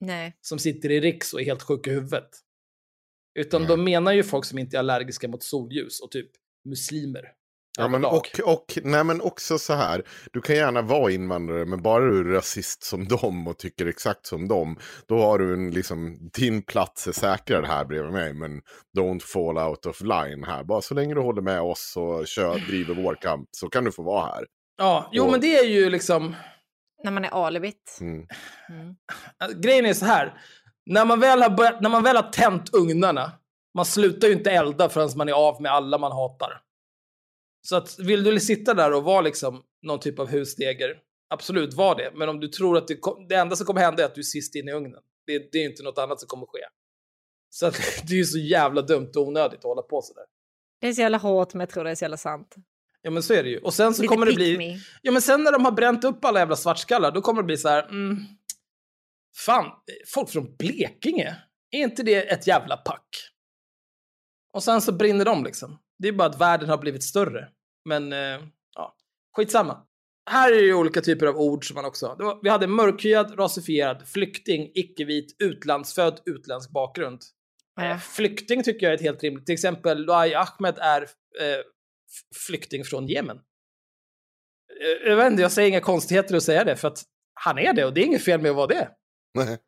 Nej. 0.00 0.36
som 0.40 0.58
sitter 0.58 0.90
i 0.90 1.00
Riks 1.00 1.32
och 1.32 1.40
är 1.40 1.44
helt 1.44 1.62
sjuk 1.62 1.86
i 1.86 1.90
huvudet. 1.90 2.28
Utan 3.38 3.62
Nej. 3.62 3.68
de 3.68 3.84
menar 3.84 4.12
ju 4.12 4.22
folk 4.22 4.44
som 4.44 4.58
inte 4.58 4.76
är 4.76 4.78
allergiska 4.78 5.28
mot 5.28 5.42
solljus 5.42 6.00
och 6.00 6.10
typ 6.10 6.30
muslimer. 6.68 7.24
Ja, 7.80 7.88
men 7.88 8.04
och, 8.04 8.40
och, 8.44 8.78
nej, 8.82 9.04
men 9.04 9.20
också 9.20 9.58
så 9.58 9.74
här, 9.74 10.02
du 10.32 10.40
kan 10.40 10.56
gärna 10.56 10.82
vara 10.82 11.10
invandrare, 11.12 11.64
men 11.64 11.82
bara 11.82 12.04
du 12.04 12.20
är 12.20 12.24
rasist 12.34 12.82
som 12.82 13.08
dem 13.08 13.48
och 13.48 13.58
tycker 13.58 13.86
exakt 13.86 14.26
som 14.26 14.48
dem, 14.48 14.78
då 15.08 15.18
har 15.22 15.38
du 15.38 15.52
en, 15.54 15.70
liksom, 15.70 16.30
din 16.32 16.62
plats 16.62 17.06
är 17.06 17.12
säkrad 17.12 17.64
här 17.64 17.84
bredvid 17.84 18.12
mig, 18.12 18.32
men 18.32 18.60
don't 18.98 19.20
fall 19.20 19.58
out 19.58 19.86
of 19.86 20.00
line 20.00 20.44
här. 20.44 20.64
Bara 20.64 20.80
så 20.82 20.94
länge 20.94 21.14
du 21.14 21.20
håller 21.20 21.42
med 21.42 21.60
oss 21.60 21.94
och 21.96 22.26
kör, 22.26 22.58
driver 22.58 22.94
vår 22.94 23.14
kamp 23.14 23.48
så 23.52 23.68
kan 23.68 23.84
du 23.84 23.92
få 23.92 24.02
vara 24.02 24.26
här. 24.26 24.46
Ja, 24.78 25.08
jo 25.12 25.24
Och- 25.24 25.30
men 25.30 25.40
det 25.40 25.58
är 25.58 25.64
ju 25.64 25.90
liksom... 25.90 26.36
När 27.04 27.10
man 27.10 27.24
är 27.24 27.46
alibit. 27.46 27.98
Mm. 28.00 28.26
Mm. 28.68 28.94
Äh, 29.42 29.48
Grejen 29.60 29.86
är 29.86 29.94
så 29.94 30.04
här. 30.06 30.34
När 30.86 31.04
man, 31.04 31.20
väl 31.20 31.42
har 31.42 31.50
börjat, 31.50 31.80
när 31.80 31.90
man 31.90 32.02
väl 32.02 32.16
har 32.16 32.22
tänt 32.22 32.74
ugnarna, 32.74 33.32
man 33.74 33.84
slutar 33.84 34.28
ju 34.28 34.34
inte 34.34 34.50
elda 34.50 34.88
förrän 34.88 35.08
man 35.16 35.28
är 35.28 35.32
av 35.32 35.62
med 35.62 35.72
alla 35.72 35.98
man 35.98 36.12
hatar. 36.12 36.60
Så 37.62 37.76
att 37.76 37.98
vill 37.98 38.24
du 38.24 38.40
sitta 38.40 38.74
där 38.74 38.92
och 38.92 39.04
vara 39.04 39.20
liksom 39.20 39.62
någon 39.82 40.00
typ 40.00 40.18
av 40.18 40.28
husdeger, 40.28 40.98
absolut 41.30 41.74
var 41.74 41.96
det. 41.96 42.12
Men 42.14 42.28
om 42.28 42.40
du 42.40 42.48
tror 42.48 42.78
att 42.78 42.88
det, 42.88 42.96
kom, 42.96 43.28
det 43.28 43.34
enda 43.34 43.56
som 43.56 43.66
kommer 43.66 43.80
hända 43.80 44.02
är 44.02 44.06
att 44.06 44.14
du 44.14 44.20
är 44.20 44.22
sist 44.22 44.54
in 44.54 44.68
i 44.68 44.72
ugnen. 44.72 45.00
Det, 45.26 45.52
det 45.52 45.58
är 45.58 45.64
inte 45.64 45.82
något 45.82 45.98
annat 45.98 46.20
som 46.20 46.26
kommer 46.28 46.46
ske. 46.46 46.60
Så 47.50 47.66
att, 47.66 47.74
det 48.08 48.14
är 48.14 48.18
ju 48.18 48.24
så 48.24 48.38
jävla 48.38 48.82
dumt 48.82 49.10
och 49.16 49.28
onödigt 49.28 49.58
att 49.58 49.64
hålla 49.64 49.82
på 49.82 50.02
sådär. 50.02 50.24
Det 50.80 50.88
är 50.88 50.92
så 50.92 51.00
jävla 51.00 51.18
hårt 51.18 51.54
men 51.54 51.60
jag 51.60 51.70
tror 51.70 51.84
det 51.84 51.90
är 51.90 51.94
så 51.94 52.04
jävla 52.04 52.16
sant. 52.16 52.54
Ja 53.02 53.10
men 53.10 53.22
så 53.22 53.34
är 53.34 53.42
det 53.42 53.48
ju. 53.48 53.58
Och 53.58 53.74
sen 53.74 53.94
så 53.94 54.02
Lite 54.02 54.14
kommer 54.14 54.26
det 54.26 54.32
bli... 54.32 54.58
me. 54.58 54.78
Ja 55.02 55.12
men 55.12 55.22
sen 55.22 55.44
när 55.44 55.52
de 55.52 55.64
har 55.64 55.72
bränt 55.72 56.04
upp 56.04 56.24
alla 56.24 56.38
jävla 56.38 56.56
svartskallar, 56.56 57.10
då 57.10 57.20
kommer 57.20 57.42
det 57.42 57.46
bli 57.46 57.56
så 57.56 57.68
här. 57.68 57.88
Mm, 57.88 58.16
fan, 59.36 59.66
folk 60.06 60.30
från 60.30 60.56
Blekinge, 60.56 61.36
är 61.70 61.82
inte 61.82 62.02
det 62.02 62.30
ett 62.30 62.46
jävla 62.46 62.76
pack? 62.76 63.08
Och 64.52 64.62
sen 64.62 64.80
så 64.80 64.92
brinner 64.92 65.24
de 65.24 65.44
liksom. 65.44 65.78
Det 66.02 66.08
är 66.08 66.12
bara 66.12 66.28
att 66.28 66.40
världen 66.40 66.68
har 66.68 66.78
blivit 66.78 67.02
större. 67.02 67.48
Men, 67.88 68.12
eh, 68.12 68.40
ja, 68.74 68.96
skitsamma. 69.36 69.86
Här 70.30 70.52
är 70.52 70.56
det 70.56 70.62
ju 70.62 70.74
olika 70.74 71.00
typer 71.00 71.26
av 71.26 71.36
ord 71.36 71.68
som 71.68 71.74
man 71.74 71.84
också... 71.84 72.14
Det 72.18 72.24
var, 72.24 72.40
vi 72.42 72.48
hade 72.48 72.66
mörkhyad, 72.66 73.38
rasifierad, 73.38 74.08
flykting, 74.08 74.70
icke-vit, 74.74 75.36
utlandsfödd, 75.42 76.20
utländsk 76.26 76.70
bakgrund. 76.70 77.20
Eh, 77.80 77.86
Ja. 77.86 77.98
flykting 77.98 78.62
tycker 78.62 78.86
jag 78.86 78.90
är 78.92 78.96
ett 78.96 79.02
helt 79.02 79.22
rimligt. 79.22 79.46
Till 79.46 79.52
exempel 79.52 80.04
Luai 80.04 80.34
Ahmed 80.34 80.78
är 80.78 81.02
eh, 81.02 81.60
flykting 82.46 82.84
från 82.84 83.06
Jemen. 83.08 83.36
Eh, 84.80 85.08
Jag 85.10 85.16
vet 85.16 85.26
inte, 85.30 85.42
jag 85.42 85.52
säger 85.52 85.68
inga 85.68 85.80
konstigheter 85.80 86.36
att 86.36 86.42
säga 86.42 86.64
det, 86.64 86.76
för 86.76 86.88
att 86.88 87.02
han 87.34 87.58
är 87.58 87.72
det 87.72 87.84
och 87.84 87.94
det 87.94 88.00
är 88.00 88.04
inget 88.04 88.24
fel 88.24 88.40
med 88.40 88.50
att 88.50 88.56
vara 88.56 88.66
det. 88.66 88.90
Nej. 89.34 89.58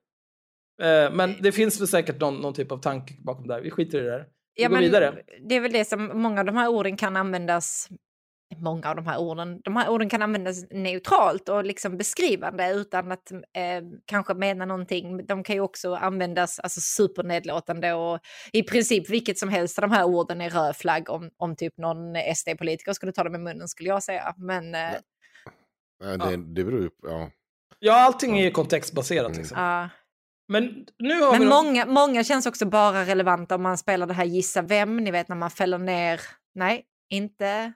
Eh, 0.82 1.12
Men 1.12 1.42
det 1.42 1.52
finns 1.52 1.80
väl 1.80 1.88
säkert 1.88 2.20
någon, 2.20 2.34
någon 2.40 2.54
typ 2.54 2.72
av 2.72 2.78
tanke 2.78 3.14
bakom 3.24 3.46
det 3.46 3.54
här. 3.54 3.60
Vi 3.60 3.70
skiter 3.70 3.98
i 3.98 4.02
det 4.02 4.10
där. 4.10 4.26
Vi 4.54 4.62
Ja, 4.62 4.68
går 4.68 4.74
men 4.74 4.82
vidare. 4.82 5.22
Det 5.48 5.54
är 5.54 5.60
väl 5.60 5.72
det 5.72 5.84
som 5.84 6.22
många 6.22 6.40
av 6.40 6.46
de 6.46 6.56
här 6.56 6.68
orden 6.68 6.96
kan 6.96 7.16
användas 7.16 7.88
Många 8.56 8.88
av 8.90 8.96
de 8.96 9.06
här 9.06 9.18
orden, 9.18 9.60
de 9.64 9.76
här 9.76 9.88
orden 9.88 10.08
kan 10.08 10.22
användas 10.22 10.70
neutralt 10.70 11.48
och 11.48 11.64
liksom 11.64 11.96
beskrivande 11.96 12.70
utan 12.72 13.12
att 13.12 13.32
eh, 13.32 13.82
kanske 14.06 14.34
mena 14.34 14.64
någonting. 14.64 15.26
De 15.26 15.44
kan 15.44 15.56
ju 15.56 15.60
också 15.60 15.94
användas 15.94 16.58
alltså, 16.60 16.80
supernedlåtande 16.80 17.92
och 17.92 18.20
i 18.52 18.62
princip 18.62 19.10
vilket 19.10 19.38
som 19.38 19.48
helst 19.48 19.78
av 19.78 19.82
de 19.82 19.90
här 19.90 20.04
orden 20.04 20.40
är 20.40 20.50
röd 20.50 20.76
flagg 20.76 21.10
om, 21.10 21.30
om 21.36 21.56
typ 21.56 21.78
någon 21.78 22.14
SD-politiker 22.34 22.92
skulle 22.92 23.12
ta 23.12 23.24
dem 23.24 23.34
i 23.34 23.38
munnen 23.38 23.68
skulle 23.68 23.88
jag 23.88 24.02
säga. 24.02 24.34
Men 24.36 24.74
eh, 24.74 24.90
Nej, 26.04 26.18
Det, 26.18 26.36
det 26.54 26.64
beror 26.64 26.82
ju 26.82 26.90
på, 26.90 27.08
ja. 27.08 27.30
Ja, 27.78 28.00
allting 28.06 28.38
är 28.38 28.44
ju 28.44 28.50
kontextbaserat 28.50 29.26
Mm. 29.26 29.38
liksom. 29.38 29.58
ja. 29.58 29.88
Men 30.48 30.86
nu 30.98 31.20
har 31.20 31.32
vi... 31.32 31.38
Men 31.38 31.48
någon- 31.48 31.66
många, 31.66 31.86
många 31.86 32.24
känns 32.24 32.46
också 32.46 32.66
bara 32.66 33.04
relevanta 33.04 33.54
om 33.54 33.62
man 33.62 33.78
spelar 33.78 34.06
det 34.06 34.14
här 34.14 34.24
gissa 34.24 34.62
vem, 34.62 34.96
ni 34.96 35.10
vet 35.10 35.28
när 35.28 35.36
man 35.36 35.50
fäller 35.50 35.78
ner, 35.78 36.20
nej, 36.54 36.84
inte, 37.10 37.72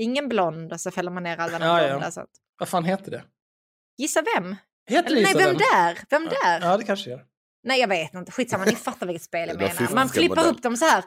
ingen 0.00 0.28
blond 0.28 0.72
och 0.72 0.80
så 0.80 0.90
fäller 0.90 1.10
man 1.10 1.22
ner 1.22 1.38
alla 1.38 1.58
de 1.58 1.64
Ja, 1.64 1.82
ja. 1.82 1.88
blonda. 1.88 2.10
Så 2.10 2.20
att, 2.20 2.30
Vad 2.58 2.68
fan 2.68 2.84
heter 2.84 3.10
det? 3.10 3.22
gissa 3.98 4.22
vem? 4.36 4.56
Heter 4.88 5.06
Eller, 5.10 5.22
nej, 5.22 5.32
Gissa 5.32 5.38
vem 5.48 5.56
där? 5.56 5.98
Vem 6.10 6.24
där? 6.24 6.60
Ja, 6.70 6.76
det 6.76 6.84
kanske 6.84 7.10
gör. 7.10 7.24
Nej, 7.66 7.80
jag 7.80 7.88
vet 7.88 8.14
inte, 8.14 8.32
skitsamma, 8.32 8.64
ni 8.64 8.76
fattar 8.76 9.06
vilket 9.06 9.22
spel 9.22 9.48
jag 9.48 9.56
menar. 9.58 9.94
Man 9.94 10.08
flippar 10.08 10.36
modell. 10.36 10.50
upp 10.50 10.62
dem 10.62 10.76
så 10.76 10.84
här, 10.84 11.04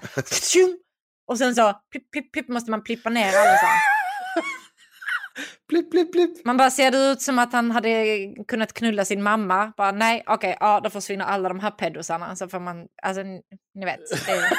och 1.27 1.37
sen 1.37 1.55
så 1.55 1.73
plipp, 1.91 2.11
plipp, 2.11 2.31
plipp, 2.31 2.47
måste 2.47 2.71
man 2.71 2.83
plippa 2.83 3.09
ner 3.09 3.27
alla 3.27 3.57
så 3.57 3.65
här. 3.65 3.96
Blipp, 5.69 5.91
blipp, 5.91 6.11
blipp. 6.11 6.45
Man 6.45 6.57
bara 6.57 6.71
ser 6.71 6.91
det 6.91 6.97
ut 7.11 7.21
som 7.21 7.39
att 7.39 7.53
han 7.53 7.71
hade 7.71 8.17
kunnat 8.47 8.73
knulla 8.73 9.05
sin 9.05 9.23
mamma. 9.23 9.73
Bara 9.77 9.91
nej, 9.91 10.23
okej, 10.27 10.57
ja 10.59 10.79
då 10.83 10.89
försvinner 10.89 11.25
alla 11.25 11.49
de 11.49 11.59
här 11.59 11.71
pedosarna. 11.71 12.35
Så 12.35 12.47
får 12.47 12.59
man, 12.59 12.87
alltså 13.03 13.21
ni 13.23 13.85
vet. 13.85 13.99
Det 14.25 14.49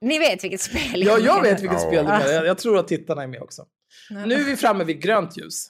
ni 0.00 0.18
vet 0.18 0.44
vilket 0.44 0.60
spel 0.60 1.02
Ja, 1.06 1.18
jag 1.18 1.42
vet 1.42 1.62
vilket 1.62 1.82
Ja. 1.82 1.86
spel 1.88 2.04
det 2.04 2.12
är. 2.12 2.44
Jag, 2.44 2.58
tror 2.58 2.78
att 2.78 2.88
tittarna 2.88 3.22
är 3.22 3.26
med 3.26 3.42
också. 3.42 3.62
Nu 4.26 4.34
är 4.34 4.44
vi 4.44 4.56
framme 4.56 4.84
vid 4.84 5.02
grönt 5.02 5.36
ljus. 5.36 5.66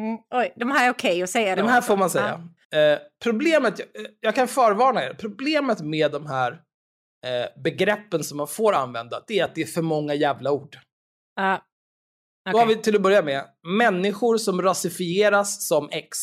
Mm, 0.00 0.18
oj, 0.34 0.52
de 0.56 0.70
här 0.70 0.86
är 0.86 0.90
okej 0.90 1.22
att 1.22 1.30
säga 1.30 1.56
De 1.56 1.68
här 1.68 1.78
också. 1.78 1.86
får 1.86 1.96
man 1.96 2.10
säga. 2.10 2.48
Eh, 2.74 2.98
problemet, 3.22 3.78
jag, 3.78 3.88
jag 4.20 4.34
kan 4.34 4.48
förvarna 4.48 5.04
er, 5.04 5.14
problemet 5.14 5.80
med 5.80 6.12
de 6.12 6.26
här 6.26 6.52
eh, 7.26 7.62
begreppen 7.62 8.24
som 8.24 8.36
man 8.36 8.48
får 8.48 8.72
använda, 8.72 9.22
det 9.26 9.38
är 9.38 9.44
att 9.44 9.54
det 9.54 9.62
är 9.62 9.66
för 9.66 9.82
många 9.82 10.14
jävla 10.14 10.50
ord. 10.52 10.76
Ja. 11.36 11.62
Då 12.50 12.58
har 12.58 12.66
vi 12.66 12.76
till 12.76 12.96
att 12.96 13.02
börja 13.02 13.22
med 13.22 13.44
människor 13.78 14.38
som 14.38 14.62
rasifieras 14.62 15.68
som 15.68 15.88
X. 15.92 16.18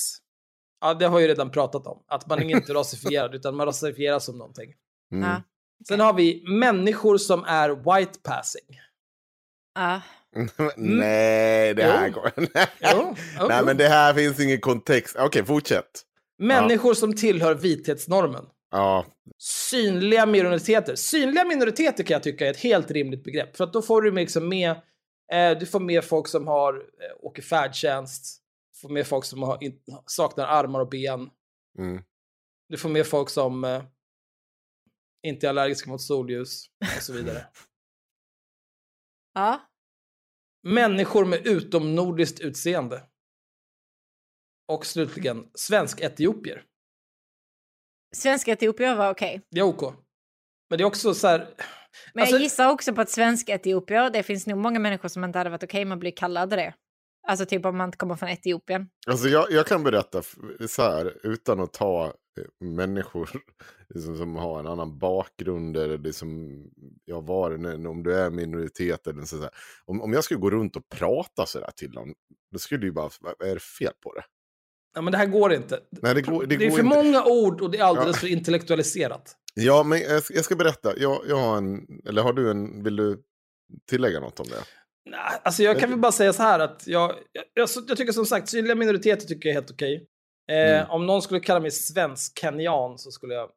Ja, 0.82 0.94
det 0.94 1.06
har 1.06 1.14
jag 1.20 1.22
ju 1.22 1.28
redan 1.28 1.52
pratat 1.52 1.88
om. 1.88 2.04
Att 2.08 2.28
man 2.28 2.40
är 2.40 2.50
inte 2.58 2.74
rasifierad, 2.74 3.36
utan 3.36 3.56
man 3.56 3.66
rasifieras 3.66 4.26
som 4.26 4.38
någonting. 4.38 4.74
Mm. 5.12 5.30
Ja. 5.30 5.42
Sen 5.88 6.00
har 6.00 6.14
vi 6.14 6.44
människor 6.48 7.18
som 7.18 7.44
är 7.44 7.70
white 7.70 8.20
passing. 8.24 8.80
Ja. 9.76 10.02
Nej, 10.78 11.74
det 11.74 11.84
här 11.84 12.08
Jo. 12.08 12.14
går... 12.14 12.32
Jo, 12.38 12.46
jo, 13.40 13.48
Nej, 13.50 13.66
men 13.66 13.78
det 13.78 13.88
här 13.88 14.14
finns 14.14 14.40
ingen 14.40 14.60
kontext. 14.62 15.16
Okej, 15.20 15.46
fortsätt. 15.46 16.06
Människor 16.38 16.94
som 16.94 17.16
tillhör 17.16 17.56
vithetsnormen. 17.56 18.46
Ja, 18.72 19.06
Synliga 19.38 20.26
minoriteter. 20.26 20.96
Synliga 20.96 21.46
minoriteter 21.46 22.04
kan 22.04 22.14
jag 22.14 22.24
tycka 22.24 22.46
är 22.48 22.52
ett 22.52 22.58
helt 22.58 22.92
rimligt 22.92 23.24
begrepp. 23.24 23.58
För 23.58 23.64
att 23.64 23.74
då 23.74 23.82
får 23.82 24.02
du 24.02 24.12
liksom 24.12 24.50
med, 24.50 24.76
du 25.60 25.66
får 25.66 25.80
med 25.80 26.04
folk 26.04 26.28
som 26.28 26.48
har, 26.48 26.74
eh, 26.74 27.26
åker 27.26 27.42
färdtjänst. 27.42 28.44
Du 28.74 28.80
får 28.80 28.90
med 28.90 29.08
folk 29.08 29.26
som 29.26 29.44
har, 29.44 29.64
in, 29.64 29.82
saknar 30.06 30.46
armar 30.46 30.80
och 30.80 30.90
ben. 30.90 31.30
mm. 31.78 32.04
Du 32.70 32.78
får 32.78 32.90
med 32.90 33.08
folk 33.08 33.30
som 33.30 33.64
eh, 33.64 33.84
inte 35.24 35.48
är 35.48 35.50
allergiska 35.50 35.90
mot 35.90 36.02
solljus 36.02 36.66
och 36.98 37.04
så 37.04 37.14
vidare. 37.14 37.48
ja. 39.34 39.62
Människor 40.64 41.26
med 41.26 41.48
utomnordiskt 41.48 42.40
utseende. 42.40 43.04
Och 44.68 44.86
slutligen, 44.86 45.50
svensk-etiopier. 45.54 46.66
Svenska 48.16 48.52
etiopier 48.52 48.96
var 48.96 49.10
okej. 49.10 49.42
Det 49.50 49.60
är 49.60 49.64
OK. 49.64 49.82
Men 50.70 50.78
det 50.78 50.84
är 50.84 50.86
också 50.86 51.14
så 51.14 51.28
här... 51.28 51.56
Men 52.14 52.22
Alltså- 52.22 52.36
jag 52.36 52.42
gissar 52.44 52.72
också 52.72 52.94
på 52.94 53.02
att 53.02 53.10
svenska 53.10 53.54
etiopier, 53.56 54.10
det 54.10 54.24
finns 54.24 54.48
nog 54.48 54.58
många 54.58 54.80
människor 54.80 55.10
som 55.10 55.24
inte 55.24 55.38
hade 55.38 55.50
varit 55.50 55.64
okej 55.64 55.86
med 55.86 55.94
att 55.96 56.00
bli 56.00 56.12
kallade 56.12 56.56
det. 56.56 56.74
Alltså 57.28 57.46
typ 57.46 57.66
om 57.66 57.78
man 57.78 57.88
inte 57.88 57.98
kommer 57.98 58.16
från 58.16 58.30
Etiopien. 58.30 58.90
Alltså 59.08 59.28
jag, 59.28 59.52
jag 59.52 59.68
kan 59.68 59.84
berätta 59.84 60.22
så 60.70 60.82
här, 60.82 61.14
utan 61.24 61.60
att 61.60 61.74
ta 61.74 62.06
eh, 62.06 62.68
människor 62.68 63.30
liksom, 63.90 64.18
som 64.18 64.36
har 64.36 64.60
en 64.60 64.68
annan 64.68 64.98
bakgrund 65.00 65.78
eller 65.78 65.98
det 65.98 66.14
som 66.14 66.62
jag 67.06 67.22
var, 67.28 67.52
en- 67.52 67.88
om 67.88 68.04
du 68.04 68.16
är 68.16 68.30
minoritet 68.30 69.08
eller 69.08 69.24
så 69.24 69.42
här. 69.42 69.50
Om, 69.86 70.02
om 70.02 70.14
jag 70.14 70.24
skulle 70.24 70.40
gå 70.40 70.50
runt 70.50 70.76
och 70.76 70.90
prata 70.90 71.46
så 71.46 71.60
där 71.60 71.72
till 71.76 71.92
dem, 71.92 72.14
då 72.52 72.60
skulle 72.60 72.86
ju 72.86 72.92
bara, 72.92 73.10
vad 73.22 73.50
är 73.50 73.54
det 73.54 73.60
fel 73.62 73.94
på 74.04 74.14
det? 74.14 74.24
Ja, 74.96 75.02
men 75.02 75.12
det 75.12 75.18
här 75.18 75.26
går 75.26 75.54
inte. 75.54 75.80
Nej, 75.92 76.16
det 76.16 76.22
går, 76.22 76.46
det 76.46 76.58
Det 76.58 76.66
är 76.66 76.70
går 76.70 76.78
för 76.78 76.84
inte. 76.84 76.96
många 76.98 77.24
ord 77.26 77.62
och 77.62 77.72
det 77.72 77.78
är 77.78 77.84
alldeles 77.84 78.16
Ja. 78.16 78.20
för 78.20 78.28
intellektualiserat. 78.28 79.36
Ja, 79.60 79.84
men 79.84 80.02
jag, 80.30 80.46
ska 80.46 80.56
berätta. 80.56 80.94
Jag, 80.98 81.22
jag 81.28 81.36
har 81.36 81.58
en, 81.58 81.82
eller 82.08 82.22
har 82.22 82.34
du 82.34 82.52
en, 82.52 82.84
vill 82.84 82.96
du 82.96 83.20
tillägga 83.90 84.20
något 84.20 84.40
om 84.40 84.46
det? 84.48 84.64
Nej, 85.10 85.20
Alltså 85.44 85.64
jag 85.64 85.80
kan 85.80 85.90
väl 85.90 86.00
bara 86.00 86.12
säga 86.12 86.34
så 86.34 86.44
här 86.44 86.60
att 86.60 86.84
jag, 86.88 87.16
jag, 87.32 87.44
jag, 87.54 87.70
jag 87.88 87.98
tycker 87.98 88.12
som 88.14 88.26
sagt, 88.26 88.50
synliga 88.50 88.76
minoriteter 88.76 89.28
tycker 89.28 89.50
jag 89.50 89.54
är 89.56 89.62
helt 89.62 89.72
okej. 89.72 90.08
Eh, 90.52 90.80
Mm. 90.80 90.90
Om 90.90 91.06
någon 91.06 91.22
skulle 91.22 91.40
kalla 91.40 91.60
mig 91.60 91.72
svensk-kenyan 91.72 92.98
så 92.98 93.12
skulle 93.12 93.34
jag... 93.34 93.50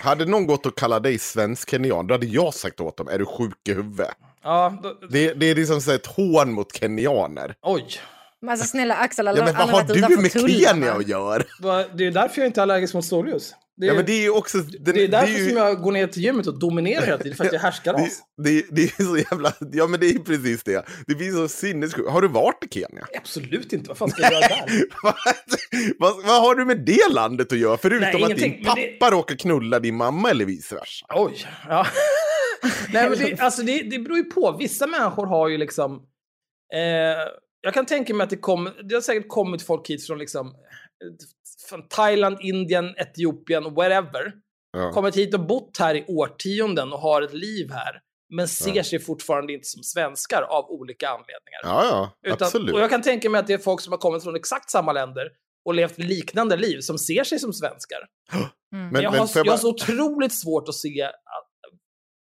Hade 0.00 0.24
någon 0.24 0.46
gått 0.46 0.66
och 0.66 0.78
kallat 0.78 1.02
dig 1.02 1.18
svensk 1.18 1.70
kenyan, 1.70 2.06
då 2.06 2.14
hade 2.14 2.26
jag 2.26 2.54
sagt 2.54 2.80
åt 2.80 2.96
dem, 2.96 3.08
är 3.08 3.18
du 3.18 3.26
sjuk 3.26 3.68
i 3.68 3.72
huvudet? 3.72 4.10
Ja, 4.42 4.78
då, 4.82 4.94
Det, 5.10 5.34
det 5.34 5.46
är 5.46 5.54
liksom 5.54 5.80
så 5.80 5.92
ett 5.92 6.06
hån 6.06 6.52
mot 6.52 6.76
kenyaner. 6.76 7.54
oj. 7.62 7.86
Men 8.40 8.50
alltså 8.50 8.66
snälla 8.66 8.96
Axel 8.96 9.26
har 9.26 9.36
Ja, 9.36 9.44
men 9.44 9.54
vad 9.56 9.68
har 9.68 9.82
du 9.94 10.22
med. 10.22 10.32
Kenya 10.32 10.92
att 10.92 11.08
göra? 11.08 11.42
Det 11.94 12.06
är 12.06 12.10
därför 12.10 12.40
jag 12.40 12.48
inte 12.48 12.60
är 12.60 12.62
allergisk 12.62 12.94
mot 12.94 13.04
solljus. 13.04 13.54
Det 13.78 13.86
är, 13.86 13.88
Ja, 13.88 13.94
men 13.94 14.06
det 14.06 14.12
är 14.26 14.36
också... 14.36 14.58
Den, 14.58 14.94
det 14.94 15.04
är 15.04 15.08
därför 15.08 15.38
ju- 15.38 15.48
som 15.48 15.56
jag 15.58 15.82
går 15.82 15.92
ner 15.92 16.06
till 16.06 16.22
gymmet 16.22 16.46
och 16.46 16.58
dominerar 16.58 17.06
hela 17.06 17.18
tiden, 17.18 17.36
för 17.36 17.44
att 17.44 17.52
jag 17.52 17.60
härskar 17.60 17.92
det, 17.92 18.02
oss. 18.02 18.20
det, 18.44 18.64
det 18.70 18.82
är 18.82 19.04
så 19.04 19.16
jävla... 19.18 19.52
Ja, 19.72 19.86
men 19.86 20.00
det 20.00 20.06
är 20.10 20.18
precis 20.18 20.62
det. 20.64 20.84
Det 21.06 21.14
blir 21.14 21.32
så 21.32 21.48
sinnessjukt. 21.48 22.10
Har 22.10 22.22
du 22.22 22.28
varit 22.28 22.64
i 22.64 22.68
Kenya? 22.80 23.06
Absolut 23.16 23.72
inte, 23.72 23.88
vad 23.88 23.98
fan 23.98 24.10
ska 24.10 24.22
jag 24.22 24.32
göra 24.32 24.48
där? 24.48 24.82
vad, 25.02 25.14
vad, 25.98 26.24
vad 26.24 26.42
har 26.42 26.54
du 26.54 26.64
med 26.64 26.80
det 26.86 27.08
landet 27.12 27.52
att 27.52 27.58
göra? 27.58 27.76
Förutom 27.76 28.20
Nej, 28.20 28.32
att 28.32 28.36
din 28.38 28.50
men 28.64 28.74
det- 28.76 28.98
pappa 28.98 29.10
råkar 29.14 29.36
knulla 29.36 29.78
din 29.80 29.96
mamma 29.96 30.30
eller 30.30 30.44
vice 30.44 30.74
versa. 30.74 31.06
Oj, 31.14 31.46
ja. 31.68 31.86
Nej, 32.92 33.10
men 33.10 33.18
det, 33.18 33.40
alltså 33.40 33.62
det, 33.62 33.82
det 33.90 33.98
beror 33.98 34.16
ju 34.18 34.24
på. 34.24 34.56
Vissa 34.58 34.86
människor 34.86 35.26
har 35.26 35.48
ju 35.48 35.58
liksom... 35.58 35.92
Eh, 36.74 36.80
jag 37.60 37.74
kan 37.74 37.86
tänka 37.86 38.14
mig 38.14 38.24
att 38.24 38.30
det 38.30 38.36
kommer... 38.36 38.88
Det 38.88 38.94
har 38.94 39.02
säkert 39.02 39.28
kommit 39.28 39.62
folk 39.62 39.88
hit 39.90 40.06
från 40.06 40.18
liksom... 40.18 40.54
Från 41.68 41.88
Thailand, 41.88 42.36
Indien, 42.40 42.94
Etiopien, 42.96 43.74
wherever. 43.74 44.32
Ja. 44.72 44.92
Kommit 44.92 45.16
hit 45.16 45.34
och 45.34 45.46
bott 45.46 45.76
här 45.78 45.94
i 45.94 46.04
årtionden 46.08 46.92
och 46.92 46.98
har 46.98 47.22
ett 47.22 47.34
liv 47.34 47.70
här. 47.72 48.00
Men 48.34 48.48
ser 48.48 48.76
Ja. 48.76 48.84
sig 48.84 48.98
fortfarande 48.98 49.52
inte 49.52 49.66
som 49.68 49.82
svenskar 49.82 50.42
av 50.42 50.70
olika 50.70 51.08
anledningar. 51.08 51.60
Ja, 51.62 51.84
ja, 52.22 52.30
Utan, 52.32 52.46
absolut. 52.46 52.74
och 52.74 52.80
jag 52.80 52.90
kan 52.90 53.02
tänka 53.02 53.30
mig 53.30 53.38
att 53.38 53.46
det 53.46 53.52
är 53.52 53.58
folk 53.58 53.80
som 53.80 53.92
har 53.92 53.98
kommit 53.98 54.22
från 54.22 54.36
exakt 54.36 54.70
samma 54.70 54.92
länder 54.92 55.28
och 55.64 55.74
levt 55.74 55.98
liknande 55.98 56.56
liv 56.56 56.80
som 56.80 56.98
ser 56.98 57.24
sig 57.24 57.38
som 57.38 57.52
svenskar. 57.52 57.98
Mm. 58.72 58.88
Men, 58.88 59.02
jag, 59.02 59.10
men 59.10 59.20
har, 59.20 59.26
får 59.26 59.38
jag 59.40 59.46
jag 59.46 59.52
har 59.52 59.56
bara- 59.58 59.62
så 59.62 59.68
otroligt 59.68 60.34
svårt 60.40 60.68
att 60.68 60.74
se 60.74 61.02
att, 61.02 61.50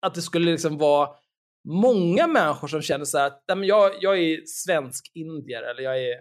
att 0.06 0.16
det 0.16 0.22
skulle 0.22 0.52
liksom 0.52 0.78
vara 0.78 1.10
många 1.70 2.28
människor 2.28 2.68
som 2.68 2.82
känner 2.82 3.06
så 3.06 3.18
här 3.18 3.28
att 3.28 3.44
Nej, 3.48 3.58
men 3.58 3.68
jag, 3.68 3.92
jag 4.02 4.20
är 4.20 4.40
svensk-indier 4.46 5.62
eller 5.62 5.82
jag 5.84 5.98
är... 6.04 6.16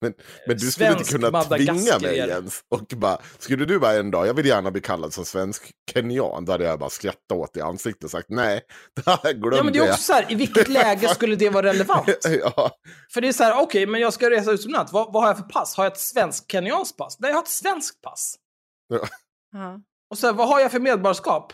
Men, 0.00 0.14
men 0.46 0.56
du 0.56 0.70
skulle 0.70 0.92
inte 0.92 1.04
svensk 1.04 1.30
kunna 1.30 1.44
tvinga 1.44 1.98
mig. 1.98 2.16
Jens. 2.16 2.60
Och 2.70 2.80
bara, 2.96 3.18
skulle 3.38 3.64
du 3.64 3.78
bara 3.78 3.92
en 3.92 4.10
dag, 4.10 4.26
jag 4.26 4.34
vill 4.34 4.46
gärna 4.46 4.70
bli 4.70 4.80
kallad 4.80 5.12
som 5.12 5.24
svensk 5.24 5.70
kenyan, 5.92 6.44
då 6.44 6.52
hade 6.52 6.64
jag 6.64 6.78
bara 6.78 6.90
skrattat 6.90 7.32
åt 7.32 7.56
i 7.56 7.60
ansiktet 7.60 8.04
och 8.04 8.10
sagt 8.10 8.28
nej, 8.30 8.62
det 8.94 9.10
här 9.10 9.32
glömde 9.32 9.56
Ja, 9.56 9.62
men 9.62 9.72
det 9.72 9.78
är 9.78 9.84
jag. 9.84 9.90
också 9.92 10.02
så 10.02 10.12
här, 10.12 10.32
i 10.32 10.34
vilket 10.34 10.68
läge 10.78 11.08
skulle 11.08 11.36
det 11.36 11.48
vara 11.50 11.66
relevant? 11.66 12.08
ja. 12.40 12.70
För 13.12 13.20
det 13.20 13.28
är 13.28 13.32
så 13.32 13.44
här, 13.44 13.62
okej, 13.62 13.86
men 13.86 14.00
jag 14.00 14.12
ska 14.12 14.30
resa 14.30 14.52
utomlands. 14.52 14.92
Vad, 14.92 15.12
vad 15.12 15.22
har 15.22 15.30
jag 15.30 15.36
för 15.38 15.44
pass? 15.44 15.74
Har 15.76 15.84
jag 15.84 15.92
ett 15.92 15.98
svensk-kenyanskt 15.98 16.96
pass? 16.96 17.16
Nej, 17.20 17.30
jag 17.30 17.36
har 17.36 17.42
ett 17.42 17.48
svenskt 17.48 18.00
pass. 18.02 18.36
Ja. 18.88 19.80
Och 20.10 20.18
så 20.18 20.26
här, 20.26 20.34
vad 20.34 20.48
har 20.48 20.60
jag 20.60 20.70
för 20.72 20.80
medborgarskap? 20.80 21.52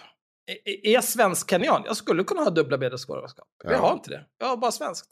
Är, 0.64 0.86
är 0.86 0.92
jag 0.92 1.04
svensk-kenyan? 1.04 1.82
Jag 1.86 1.96
skulle 1.96 2.24
kunna 2.24 2.42
ha 2.42 2.50
dubbla 2.50 2.76
medborgarskap. 2.78 3.48
Men 3.64 3.72
jag 3.72 3.80
Ja. 3.82 3.86
har 3.86 3.92
inte 3.92 4.10
det. 4.10 4.24
Jag 4.38 4.46
har 4.46 4.56
bara 4.56 4.72
svenskt. 4.72 5.08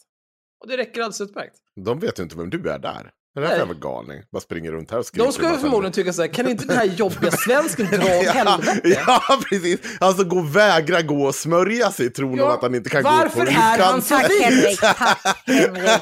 Och 0.61 0.69
det 0.69 0.77
räcker 0.77 1.01
alldeles 1.01 1.21
utmärkt. 1.21 1.57
De 1.85 1.99
vet 1.99 2.19
ju 2.19 2.23
inte 2.23 2.37
vem 2.37 2.51
du 2.51 2.71
är 2.71 2.79
där. 2.79 3.11
Det 3.40 3.46
är 3.46 3.48
Nej. 3.48 3.59
därför 3.59 3.74
jag 3.74 3.81
var 3.81 3.94
galning. 3.94 4.22
Bara 4.33 4.40
springer 4.40 4.72
runt 4.72 4.90
här 4.90 4.98
och 4.98 5.07
skriker. 5.07 5.27
De 5.27 5.33
skulle 5.33 5.59
förmodligen 5.59 5.92
tycka 5.92 6.12
så 6.12 6.22
här, 6.22 6.29
kan 6.29 6.48
inte 6.48 6.64
den 6.64 6.77
här 6.77 6.85
jobbiga 6.85 7.31
svensken 7.31 7.87
dra 7.87 7.96
åt 8.18 8.24
ja, 8.24 8.33
helvete? 8.33 8.81
ja, 9.07 9.40
precis. 9.51 9.81
Alltså 10.01 10.24
gå 10.24 10.40
vägra 10.42 11.03
gå 11.03 11.24
och 11.27 11.35
smörja 11.35 11.90
sig 11.90 12.07
i 12.07 12.11
tron 12.11 12.37
Ja, 12.37 12.44
om 12.44 12.51
att 12.51 12.62
han 12.62 12.74
inte 12.74 12.90
kan 12.90 13.03
gå 13.03 13.09
varför 13.09 13.44
på 13.44 13.51
är 13.51 13.79
han 13.79 14.03
så 14.03 14.14
Tack? 14.14 14.33
Henrik, 14.42 14.81
tack 14.81 15.29
Henrik. 15.46 16.01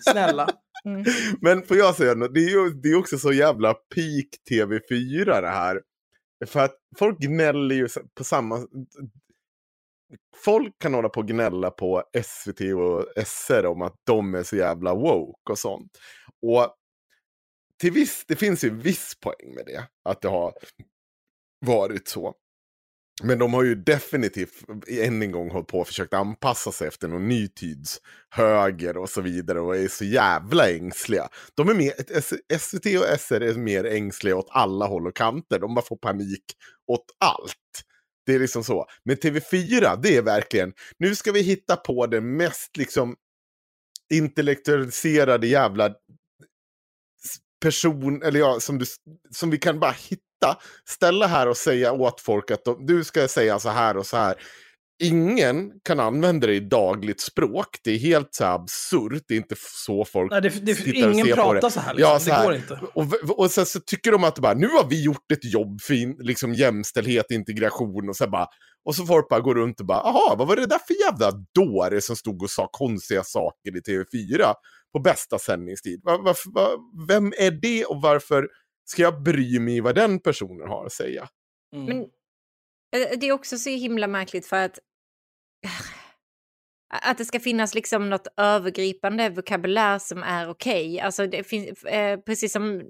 Snälla. 0.00 0.48
Mm. 0.84 1.04
Men 1.40 1.62
får 1.62 1.76
jag 1.76 1.94
säga 1.94 2.14
något? 2.14 2.34
Det 2.34 2.40
är 2.40 2.50
ju 2.50 2.70
det 2.70 2.88
är 2.88 2.98
också 2.98 3.18
så 3.18 3.32
jävla 3.32 3.74
peak 3.74 4.26
TV4 4.50 5.40
det 5.40 5.48
här. 5.48 5.80
För 6.46 6.60
att 6.60 6.74
folk 6.98 7.18
gnäller 7.18 7.74
ju 7.74 7.88
på 8.18 8.24
samma... 8.24 8.56
Folk 10.44 10.74
kan 10.78 10.94
hålla 10.94 11.08
på 11.08 11.20
och 11.20 11.28
gnälla 11.28 11.70
på 11.70 12.02
SVT 12.24 12.60
och 12.60 13.24
SR 13.26 13.66
om 13.66 13.82
att 13.82 13.94
de 14.04 14.34
är 14.34 14.42
så 14.42 14.56
jävla 14.56 14.94
woke 14.94 15.52
och 15.52 15.58
sånt. 15.58 15.98
Och 16.42 16.74
till 17.80 17.92
viss, 17.92 18.24
det 18.28 18.36
finns 18.36 18.64
ju 18.64 18.70
viss 18.70 19.14
poäng 19.20 19.54
med 19.54 19.66
det. 19.66 19.88
Att 20.04 20.20
det 20.20 20.28
har 20.28 20.54
varit 21.66 22.08
så. 22.08 22.34
Men 23.22 23.38
de 23.38 23.54
har 23.54 23.62
ju 23.62 23.74
definitivt 23.74 24.52
än 24.88 25.22
en 25.22 25.32
gång 25.32 25.50
hållit 25.50 25.68
på 25.68 25.78
och 25.80 25.86
försökt 25.86 26.14
anpassa 26.14 26.72
sig 26.72 26.88
efter 26.88 27.08
någon 27.08 27.28
ny 27.28 27.48
tids 27.48 28.00
höger 28.30 28.96
och 28.96 29.10
så 29.10 29.20
vidare 29.20 29.60
och 29.60 29.76
är 29.76 29.88
så 29.88 30.04
jävla 30.04 30.70
ängsliga. 30.70 31.28
De 31.54 31.68
är 31.68 31.74
mer, 31.74 31.92
SVT 32.58 32.86
och 32.86 33.20
SR 33.20 33.40
är 33.40 33.54
mer 33.54 33.84
ängsliga 33.84 34.36
åt 34.36 34.48
alla 34.50 34.86
håll 34.86 35.06
och 35.06 35.16
kanter. 35.16 35.58
De 35.58 35.74
bara 35.74 35.84
får 35.84 35.96
panik 35.96 36.44
åt 36.86 37.06
allt. 37.18 37.56
Det 38.26 38.34
är 38.34 38.38
liksom 38.38 38.64
så. 38.64 38.86
Men 39.04 39.16
TV4, 39.16 40.00
det 40.02 40.16
är 40.16 40.22
verkligen, 40.22 40.72
nu 40.98 41.14
ska 41.14 41.32
vi 41.32 41.40
hitta 41.40 41.76
på 41.76 42.06
den 42.06 42.36
mest 42.36 42.76
liksom 42.76 43.16
intellektualiserade 44.14 45.46
jävla 45.46 45.94
person, 47.62 48.22
eller 48.22 48.40
ja, 48.40 48.60
som, 48.60 48.78
du, 48.78 48.86
som 49.30 49.50
vi 49.50 49.58
kan 49.58 49.80
bara 49.80 49.90
hitta, 49.90 50.58
ställa 50.84 51.26
här 51.26 51.48
och 51.48 51.56
säga 51.56 51.92
åt 51.92 52.20
folk 52.20 52.50
att 52.50 52.64
de, 52.64 52.86
du 52.86 53.04
ska 53.04 53.28
säga 53.28 53.58
så 53.58 53.68
här 53.68 53.96
och 53.96 54.06
så 54.06 54.16
här. 54.16 54.34
Ingen 54.98 55.72
kan 55.84 56.00
använda 56.00 56.46
det 56.46 56.54
i 56.54 56.60
dagligt 56.60 57.20
språk. 57.20 57.78
Det 57.84 57.90
är 57.90 57.98
helt 57.98 58.34
så 58.34 58.44
absurt. 58.44 59.22
Det 59.28 59.34
är 59.34 59.38
inte 59.38 59.54
så 59.58 60.04
folk 60.04 60.30
Nej, 60.30 60.42
det, 60.42 60.48
det, 60.48 60.74
tittar 60.74 61.08
och 61.08 61.14
ingen 61.14 61.26
ser 61.26 61.36
på 61.36 61.42
pratar 61.42 61.60
det. 61.60 61.70
så 61.70 61.80
här. 61.80 61.94
Liksom. 61.94 62.12
Ja, 62.12 62.18
så 62.18 62.26
det 62.26 62.34
här. 62.34 62.44
går 62.44 62.54
inte. 62.54 62.80
Och, 62.94 63.38
och 63.38 63.50
sen 63.50 63.66
så 63.66 63.80
tycker 63.80 64.12
de 64.12 64.24
att 64.24 64.38
bara, 64.38 64.54
nu 64.54 64.68
har 64.68 64.88
vi 64.88 65.04
gjort 65.04 65.32
ett 65.32 65.44
jobb 65.44 65.80
för 65.80 65.94
in, 65.94 66.16
liksom 66.18 66.54
jämställdhet, 66.54 67.30
integration 67.30 68.08
och 68.08 68.16
så 68.16 68.30
bara. 68.30 68.46
Och 68.84 68.94
så 68.94 69.06
folk 69.06 69.28
bara 69.28 69.40
går 69.40 69.54
runt 69.54 69.80
och 69.80 69.86
bara, 69.86 70.00
aha, 70.00 70.34
vad 70.38 70.48
var 70.48 70.56
det 70.56 70.66
där 70.66 70.78
för 70.86 70.94
jävla 70.94 71.30
dåre 71.54 72.00
som 72.00 72.16
stod 72.16 72.42
och 72.42 72.50
sa 72.50 72.68
konstiga 72.72 73.22
saker 73.22 73.76
i 73.76 73.80
TV4 73.80 74.54
på 74.92 75.00
bästa 75.00 75.38
sändningstid? 75.38 76.00
Va, 76.04 76.18
va, 76.18 76.34
va, 76.54 76.68
vem 77.08 77.32
är 77.38 77.50
det 77.50 77.84
och 77.84 78.02
varför 78.02 78.48
ska 78.84 79.02
jag 79.02 79.22
bry 79.22 79.58
mig 79.58 79.80
vad 79.80 79.94
den 79.94 80.20
personen 80.20 80.68
har 80.68 80.86
att 80.86 80.92
säga? 80.92 81.28
Mm. 81.74 81.86
Men 81.86 81.98
eh, 83.02 83.18
det 83.18 83.28
är 83.28 83.32
också 83.32 83.58
så 83.58 83.70
himla 83.70 84.06
märkligt 84.06 84.46
för 84.46 84.56
att... 84.56 84.78
Att 87.02 87.18
det 87.18 87.24
ska 87.24 87.40
finnas 87.40 87.74
liksom 87.74 88.10
något 88.10 88.26
övergripande 88.36 89.30
vokabulär 89.30 89.98
som 89.98 90.22
är 90.22 90.48
okej. 90.48 91.00
Alltså 91.00 91.26
det 91.26 91.44
finns, 91.44 91.82
eh, 91.82 92.20
precis 92.20 92.52
som 92.52 92.80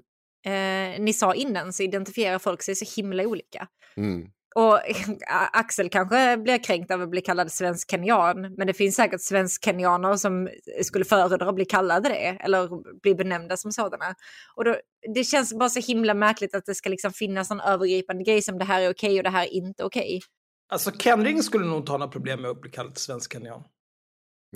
eh, 0.45 0.99
ni 0.99 1.13
sa 1.13 1.33
innan 1.33 1.73
så 1.73 1.83
identifierar 1.83 2.39
folk 2.39 2.61
sig 2.61 2.75
så 2.75 3.01
himla 3.01 3.23
olika. 3.23 3.67
Mm. 3.97 4.27
Och 4.55 4.79
Axel 5.53 5.89
kanske 5.89 6.37
blir 6.37 6.63
kränkt 6.63 6.91
av 6.91 7.01
att 7.01 7.09
bli 7.09 7.21
kallad 7.21 7.51
svensk 7.51 7.91
kenyan, 7.91 8.53
men 8.57 8.67
det 8.67 8.73
finns 8.73 8.95
säkert 8.95 9.21
svensk 9.21 9.65
kenyaner 9.65 10.15
som 10.15 10.49
skulle 10.81 11.05
föredra 11.05 11.49
att 11.49 11.55
bli 11.55 11.65
kallade 11.65 12.09
det 12.09 12.37
eller 12.39 12.69
bli 13.01 13.15
benämnda 13.15 13.57
som 13.57 13.71
sådana. 13.71 14.15
Och 14.55 14.65
då, 14.65 14.75
det 15.15 15.23
känns 15.23 15.53
bara 15.53 15.69
så 15.69 15.79
himla 15.79 16.13
märkligt 16.13 16.55
att 16.55 16.65
det 16.65 16.75
ska 16.75 16.89
liksom 16.89 17.13
finnas 17.13 17.51
en 17.51 17.59
övergripande 17.59 18.23
grej 18.23 18.41
som 18.41 18.57
det 18.57 18.65
här 18.65 18.81
är 18.81 18.91
okej 18.91 19.17
och 19.17 19.23
det 19.23 19.29
här 19.29 19.43
är 19.43 19.53
inte 19.53 19.83
okej. 19.83 20.21
Alltså 20.69 20.91
Ken 20.91 21.25
Ring 21.25 21.43
skulle 21.43 21.65
nog 21.65 21.77
inte 21.79 21.91
ha 21.91 21.97
några 21.97 22.11
problem 22.11 22.41
med 22.41 22.51
att 22.51 22.61
bli 22.61 22.71
kallad 22.71 22.97
svensk 22.97 23.33
kenyan. 23.33 23.63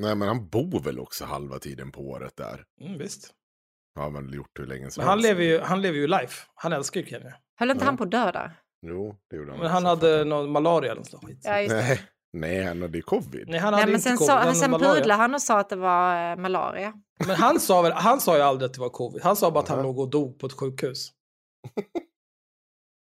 Nej, 0.02 0.16
men 0.16 0.28
han 0.28 0.48
bor 0.50 0.80
väl 0.80 1.00
också 1.00 1.26
halva 1.26 1.60
tiden 1.60 1.92
på 1.92 2.02
året 2.02 2.36
där. 2.38 2.66
Mm, 2.82 2.98
visst. 2.98 3.32
Har 3.96 4.04
han 4.04 4.14
väl 4.14 4.34
gjort 4.34 4.60
hur 4.60 4.66
länge 4.66 4.92
som 4.92 5.02
Men 5.02 5.10
han 5.10 5.18
helst. 5.18 5.28
lever 5.30 5.44
ju, 5.44 5.60
han 5.60 5.82
lever 5.82 5.98
ju 5.98 6.08
life. 6.08 6.46
Han 6.56 6.74
älskar 6.74 7.00
ju 7.02 7.06
Kenya. 7.08 7.34
Höll 7.60 7.72
inte 7.72 7.84
Ja. 7.84 7.86
han 7.86 7.98
på 7.98 8.04
att 8.04 8.12
döda? 8.12 8.52
Jo, 8.88 9.16
det 9.30 9.36
gjorde 9.36 9.52
han 9.52 9.60
Men 9.60 9.72
han 9.72 9.86
hade 9.86 10.24
någon 10.26 10.52
malaria 10.52 10.92
eller 10.92 11.02
något 11.12 11.24
skit. 11.26 11.40
Ja, 11.44 11.60
just 11.62 11.70
det. 11.70 11.82
Nej, 11.82 12.02
nej, 12.34 12.64
han 12.66 12.82
hade 12.82 13.02
covid. 13.02 13.48
Nej, 13.50 13.60
han 13.60 13.74
hade 13.74 13.78
Nej, 13.78 13.86
men 13.86 13.96
inte 13.96 14.10
sen, 14.10 14.18
covid. 14.18 14.32
han 14.32 14.56
sen 14.56 14.72
pudlade 14.72 15.14
han 15.14 15.34
och 15.34 15.42
sa 15.42 15.60
att 15.60 15.70
det 15.70 15.76
var 15.76 16.32
eh, 16.32 16.36
malaria. 16.38 16.94
Men 17.28 17.36
han 17.36 17.60
sa, 17.60 17.82
väl, 17.82 17.92
han 17.92 18.22
sa 18.22 18.36
ju 18.38 18.42
aldrig 18.44 18.68
att 18.68 18.74
det 18.74 18.80
var 18.82 18.90
covid. 18.90 19.22
Han 19.24 19.36
sa 19.36 19.52
bara 19.52 19.60
att 19.60 19.70
han 19.70 19.84
låg 19.84 20.00
och 20.00 20.10
dog 20.10 20.40
på 20.40 20.46
ett 20.48 20.54
sjukhus. 20.54 21.10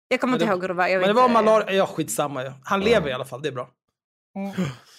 Jag 0.08 0.20
kommer 0.22 0.32
Men 0.32 0.36
inte 0.42 0.46
det- 0.46 0.52
ihåg 0.54 0.62
hur 0.62 0.68
det 0.68 0.74
var. 0.74 0.90
Men 0.90 1.02
det 1.02 1.08
vet 1.08 1.16
var 1.16 1.24
inte. 1.26 1.34
malaria. 1.34 1.74
Ja, 1.74 1.86
skitsamma. 1.86 2.44
Ja. 2.44 2.54
Han 2.64 2.80
lever 2.82 3.10
i 3.10 3.14
alla 3.14 3.26
fall, 3.26 3.42
det 3.42 3.48
är 3.48 3.52
bra. 3.54 3.70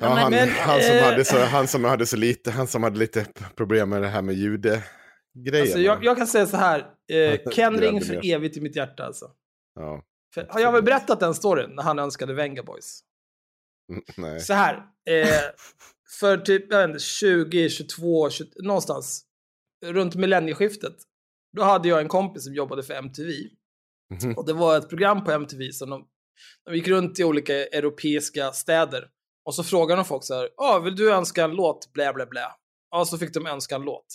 Ja, 0.00 0.08
han, 0.08 0.30
men, 0.30 0.48
han, 0.48 0.82
som 0.82 0.96
eh, 0.96 1.02
hade 1.02 1.24
så, 1.24 1.38
han 1.38 1.68
som 1.68 1.84
hade 1.84 2.06
så 2.06 2.16
lite, 2.16 2.50
han 2.50 2.66
som 2.66 2.82
hade 2.82 2.98
lite 2.98 3.26
problem 3.56 3.88
med 3.88 4.02
det 4.02 4.08
här 4.08 4.22
med 4.22 4.34
jude-grejen. 4.34 5.62
Alltså, 5.62 5.78
jag, 5.78 6.04
jag 6.04 6.16
kan 6.16 6.26
säga 6.26 6.46
så 6.46 6.56
här. 6.56 6.86
Eh, 7.12 7.50
Ken 7.52 7.80
Ring 7.80 8.00
för 8.00 8.26
evigt 8.32 8.56
i 8.56 8.60
mitt 8.60 8.76
hjärta 8.76 9.04
alltså. 9.04 9.30
Ja, 9.74 10.02
För, 10.34 10.46
har 10.50 10.60
jag 10.60 10.72
väl 10.72 10.82
berättat 10.82 11.20
den 11.20 11.34
storyn 11.34 11.70
när 11.74 11.82
han 11.82 11.98
önskade 11.98 12.34
Venga 12.34 12.62
Boys? 12.62 13.00
mm, 13.90 14.02
nej. 14.16 14.40
Så 14.40 14.54
här. 14.54 14.74
Eh, 15.10 15.28
för 16.20 16.36
typ 16.36 16.72
jag 16.72 16.78
vet 16.78 16.88
inte, 16.88 17.00
20, 17.00 17.70
22, 17.70 18.30
20, 18.30 18.46
någonstans 18.62 19.24
runt 19.84 20.14
millennieskiftet. 20.14 20.96
Då 21.56 21.62
hade 21.62 21.88
jag 21.88 22.00
en 22.00 22.08
kompis 22.08 22.44
som 22.44 22.54
jobbade 22.54 22.82
för 22.82 22.94
MTV. 22.94 23.32
Mhm. 24.14 24.34
Och 24.36 24.46
det 24.46 24.52
var 24.52 24.78
ett 24.78 24.88
program 24.88 25.24
på 25.24 25.30
MTV 25.30 25.72
som 25.72 25.90
de, 25.90 26.06
de 26.64 26.76
gick 26.76 26.88
runt 26.88 27.20
i 27.20 27.24
olika 27.24 27.54
europeiska 27.54 28.52
städer. 28.52 29.08
Och 29.46 29.54
så 29.54 29.64
frågade 29.64 29.98
de 29.98 30.04
folk 30.04 30.24
så 30.24 30.34
här, 30.34 30.48
ah, 30.56 30.78
vill 30.78 30.96
du 30.96 31.12
önska 31.12 31.44
en 31.44 31.50
låt? 31.50 31.92
Blä, 31.92 32.12
blä, 32.12 32.26
blä. 32.26 32.46
Och 32.96 33.08
så 33.08 33.18
fick 33.18 33.34
de 33.34 33.46
önska 33.46 33.74
en 33.74 33.82
låt. 33.82 34.06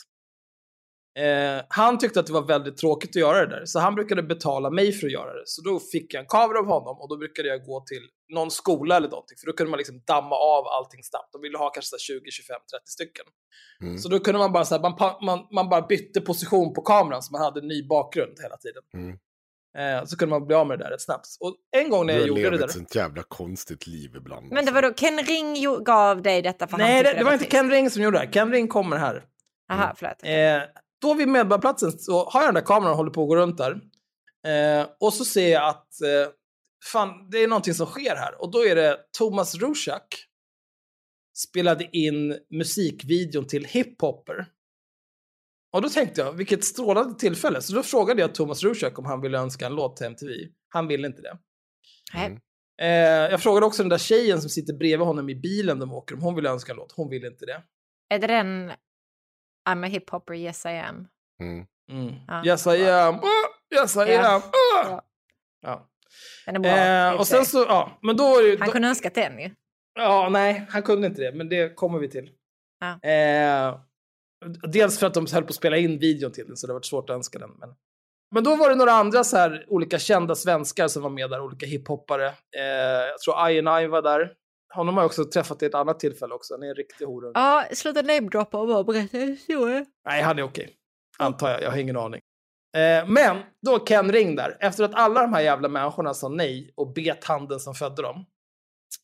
Eh, 1.20 1.66
han 1.70 1.98
tyckte 1.98 2.20
att 2.20 2.28
det 2.28 2.34
var 2.34 2.48
väldigt 2.48 2.78
tråkigt 2.78 3.10
att 3.10 3.16
göra 3.16 3.46
det 3.46 3.56
där, 3.56 3.66
så 3.66 3.80
han 3.80 3.96
brukade 3.96 4.24
betala 4.24 4.70
mig 4.70 4.92
för 4.92 5.08
att 5.08 5.14
göra 5.14 5.34
det. 5.34 5.44
Så 5.46 5.62
då 5.62 5.80
fick 5.80 6.14
jag 6.14 6.22
en 6.22 6.28
kamera 6.28 6.60
av 6.60 6.66
honom 6.66 6.98
och 7.02 7.10
då 7.10 7.18
brukade 7.18 7.48
jag 7.48 7.66
gå 7.66 7.82
till 7.82 8.04
någon 8.34 8.52
skola 8.52 8.98
eller 8.98 9.10
någonting, 9.10 9.38
för 9.40 9.48
då 9.48 9.54
kunde 9.54 9.70
man 9.70 9.78
liksom 9.78 10.02
damma 10.08 10.36
av 10.36 10.68
allting 10.68 11.04
snabbt. 11.04 11.32
De 11.32 11.42
ville 11.42 11.58
ha 11.58 11.70
kanske 11.70 11.90
så 11.90 11.96
här 11.96 12.20
20, 12.20 12.32
25, 12.32 12.56
30 12.72 12.92
stycken. 12.92 13.26
Mm. 13.82 13.98
Så 13.98 14.10
då 14.10 14.20
kunde 14.20 14.40
man 14.40 14.52
bara, 14.52 14.66
så 14.66 14.76
här, 14.76 14.82
man, 14.82 15.16
man, 15.22 15.48
man 15.52 15.70
bara 15.70 15.82
bytte 15.82 16.22
position 16.22 16.74
på 16.74 16.82
kameran 16.82 17.24
så 17.24 17.32
man 17.32 17.42
hade 17.42 17.60
en 17.60 17.68
ny 17.68 17.88
bakgrund 17.88 18.36
hela 18.42 18.58
tiden. 18.58 18.84
Mm. 18.94 19.18
Eh, 19.78 20.06
så 20.06 20.18
kunde 20.18 20.30
man 20.40 20.48
bli 20.48 20.56
av 20.56 20.68
med 20.68 20.80
det 20.80 20.84
där 20.86 20.92
rätt 20.92 21.02
snabbt. 21.02 21.28
Och 21.40 21.56
en 21.78 21.90
gång 21.90 22.06
när 22.06 22.14
jag 22.14 22.24
Du 22.24 22.28
gjorde 22.28 22.50
det 22.50 22.58
där... 22.58 22.66
ett 22.66 22.72
sånt 22.72 22.96
jävla 22.96 23.24
konstigt 23.24 23.88
liv 23.88 24.16
ibland. 24.16 24.52
Men 24.52 24.66
det 24.66 24.72
var 24.72 24.82
då 24.82 24.94
Ken 24.94 25.18
Ring 25.20 25.56
jo- 25.58 25.84
gav 25.84 26.22
dig 26.22 26.42
detta 26.42 26.68
för 26.68 26.78
han 26.78 26.82
Nej, 26.88 26.98
tyckte 27.00 27.14
det, 27.14 27.20
det 27.20 27.26
var 27.26 27.34
inte. 27.34 27.46
Ken 27.46 27.72
Ring 27.72 27.90
som 27.90 28.02
gjorde 28.04 28.18
det 28.18 28.26
här. 28.26 28.32
Ken 28.32 28.52
Ring 28.52 28.68
kommer 28.68 28.98
här. 28.98 29.24
Aha, 29.72 29.94
förlåt. 29.98 30.14
Eh, 30.24 30.70
då 31.02 31.14
vid 31.14 31.28
Medborgarplatsen 31.28 31.92
så 31.92 32.30
har 32.30 32.42
jag 32.42 32.48
den 32.48 32.56
där 32.56 32.62
kameran 32.62 32.92
och 32.92 32.98
håller 32.98 33.12
på 33.12 33.22
att 33.24 33.28
gå 33.28 33.36
runt 33.36 33.58
där. 33.58 33.72
Eh, 34.48 34.88
och 35.00 35.14
så 35.14 35.26
ser 35.26 35.52
jag 35.52 35.70
att 35.70 36.02
eh, 36.02 36.32
fan, 36.92 37.30
det 37.30 37.38
är 37.44 37.48
någonting 37.48 37.74
som 37.74 37.86
sker 37.86 38.16
här. 38.16 38.42
Och 38.42 38.52
då 38.52 38.66
är 38.66 38.76
det 38.76 38.98
Thomas 39.18 39.56
Rusak 39.56 40.16
spelade 41.38 41.98
in 41.98 42.38
musikvideon 42.50 43.48
till 43.48 43.66
Hiphopper. 43.66 44.46
Och 45.74 45.82
då 45.82 45.90
tänkte 45.90 46.22
jag, 46.22 46.34
vilket 46.34 46.64
strålande 46.64 47.20
tillfälle. 47.20 47.62
Så 47.62 47.74
då 47.76 47.84
frågade 47.84 48.22
jag 48.22 48.36
Thomas 48.36 48.64
Rusak 48.64 49.00
om 49.00 49.06
han 49.06 49.22
ville 49.22 49.38
önska 49.38 49.66
en 49.66 49.76
låt 49.76 49.98
till 49.98 50.06
MTV. 50.06 50.32
Han 50.70 50.88
ville 50.88 51.08
inte 51.08 51.22
det. 51.22 51.38
Nej. 52.14 52.40
Eh, 52.82 53.32
jag 53.32 53.42
frågade 53.42 53.66
också 53.66 53.84
den 53.84 53.90
där 53.90 53.98
tjejen 53.98 54.42
som 54.42 54.50
sitter 54.50 54.74
bredvid 54.74 55.08
honom 55.08 55.30
i 55.30 55.36
bilen 55.36 55.80
de 55.80 55.94
åker 55.94 56.16
om 56.16 56.22
hon 56.22 56.36
ville 56.36 56.50
önska 56.50 56.72
en 56.72 56.76
låt. 56.78 56.92
Hon 56.92 57.10
ville 57.10 57.28
inte 57.28 57.46
det. 57.46 57.64
Är 58.10 58.20
det 58.20 58.28
den 58.28 58.72
I'm 59.70 59.86
a 59.86 59.88
hiphopper, 59.88 60.34
yes 60.34 60.66
I 60.66 60.70
am? 60.70 61.08
Mm. 61.42 61.66
Mm. 61.92 62.16
Ja. 62.28 62.46
Yes 62.46 62.68
I 62.68 62.90
am, 62.90 63.16
oh, 63.16 63.76
yes 63.80 63.96
I 63.96 64.00
Ja. 64.00 64.36
am. 64.36 64.42
Oh. 64.42 64.90
Ja. 64.92 65.06
Ja. 65.62 65.90
Den 66.46 66.56
är 66.56 66.60
bra. 66.60 67.12
Eh, 67.12 67.20
och 67.20 67.28
sen 67.28 67.46
så, 67.46 67.58
ja, 67.58 68.00
men 68.02 68.18
då 68.18 68.24
var 68.24 68.42
det 68.44 68.50
ju... 68.50 68.58
Han 68.58 68.66
då, 68.68 68.72
kunde 68.72 68.88
önskat 68.88 69.16
den 69.16 69.40
ju. 69.40 69.52
Ja, 69.96 70.30
nej, 70.32 70.66
han 70.70 70.84
kunde 70.84 71.08
inte 71.08 71.22
det, 71.22 71.32
men 71.38 71.50
det 71.50 71.76
kommer 71.76 72.00
vi 72.00 72.10
till. 72.10 72.30
Ja. 72.80 73.10
Eh, 73.10 73.80
dels 74.72 75.00
för 75.00 75.08
att 75.08 75.14
de 75.14 75.26
höll 75.34 75.44
på 75.44 75.50
att 75.50 75.56
spela 75.56 75.78
in 75.78 76.00
videon 76.00 76.32
till 76.32 76.48
den, 76.48 76.58
så 76.58 76.68
det 76.68 76.74
har 76.74 76.76
varit 76.76 76.86
svårt 76.86 77.10
att 77.10 77.16
önska 77.16 77.40
den. 77.40 77.52
Men, 77.60 77.70
men 78.34 78.44
då 78.44 78.56
var 78.56 78.70
det 78.70 78.76
några 78.76 78.92
andra 78.92 79.24
så 79.24 79.38
här 79.38 79.66
olika 79.68 80.00
kända 80.00 80.36
svenskar 80.36 80.88
som 80.88 81.04
var 81.04 81.10
med 81.10 81.30
där, 81.30 81.42
olika 81.42 81.66
hiphoppare. 81.66 82.28
Eh, 82.28 82.64
jag 83.10 83.20
tror 83.20 83.50
I 83.50 83.88
var 83.88 84.02
där. 84.02 84.34
Honom 84.74 84.96
har 84.96 85.04
jag 85.04 85.08
också 85.08 85.26
träffat 85.26 85.64
i 85.64 85.66
ett 85.66 85.76
annat 85.76 86.00
tillfälle 86.00 86.34
också, 86.34 86.54
han 86.54 86.64
är 86.64 86.68
en 86.68 86.76
riktig 86.76 87.06
horunge. 87.06 87.32
Ja, 87.36 87.66
sluta 87.72 88.02
namedroppa 88.02 88.58
och 88.58 88.68
bara 88.68 88.84
berätta 88.84 89.18
en 89.18 89.28
historia. 89.28 89.86
Nej, 90.06 90.22
han 90.22 90.40
är 90.40 90.44
okej. 90.44 90.76
Antar 91.20 91.50
jag, 91.50 91.62
jag 91.62 91.72
har 91.72 91.78
ingen 91.78 91.98
aning. 91.98 92.22
Eh, 92.78 93.08
men 93.08 93.38
då 93.66 93.80
Ken 93.80 94.12
Ring 94.12 94.36
där, 94.36 94.58
efter 94.60 94.84
att 94.84 94.96
alla 94.96 95.22
de 95.22 95.34
här 95.34 95.42
jävla 95.42 95.68
människorna 95.68 96.14
sa 96.14 96.30
nej 96.30 96.74
och 96.76 96.94
bet 96.94 97.24
handen 97.24 97.60
som 97.60 97.74
födde 97.74 98.02
dem. 98.02 98.26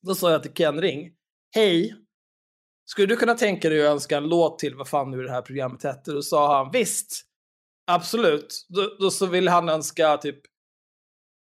Då 0.02 0.16
sa 0.16 0.32
jag 0.32 0.44
till 0.44 0.54
Ken 0.54 0.82
Ring, 0.82 1.12
hej, 1.56 1.96
skulle 2.90 3.08
du 3.08 3.16
kunna 3.16 3.36
tänka 3.36 3.70
dig 3.70 3.88
att 3.88 3.92
önska 3.92 4.18
en 4.18 4.30
låt 4.30 4.60
till 4.60 4.76
vad 4.76 4.88
fan 4.88 5.12
nu 5.12 5.24
det 5.24 5.32
här 5.32 5.42
programmet 5.42 5.84
hette? 5.84 6.12
Då 6.12 6.22
sa 6.22 6.58
han, 6.58 6.72
visst, 6.72 7.22
absolut. 7.92 8.66
Då, 8.70 8.96
då 9.00 9.12
så 9.12 9.26
ville 9.26 9.52
han 9.52 9.70
önska 9.70 10.18
typ, 10.18 10.40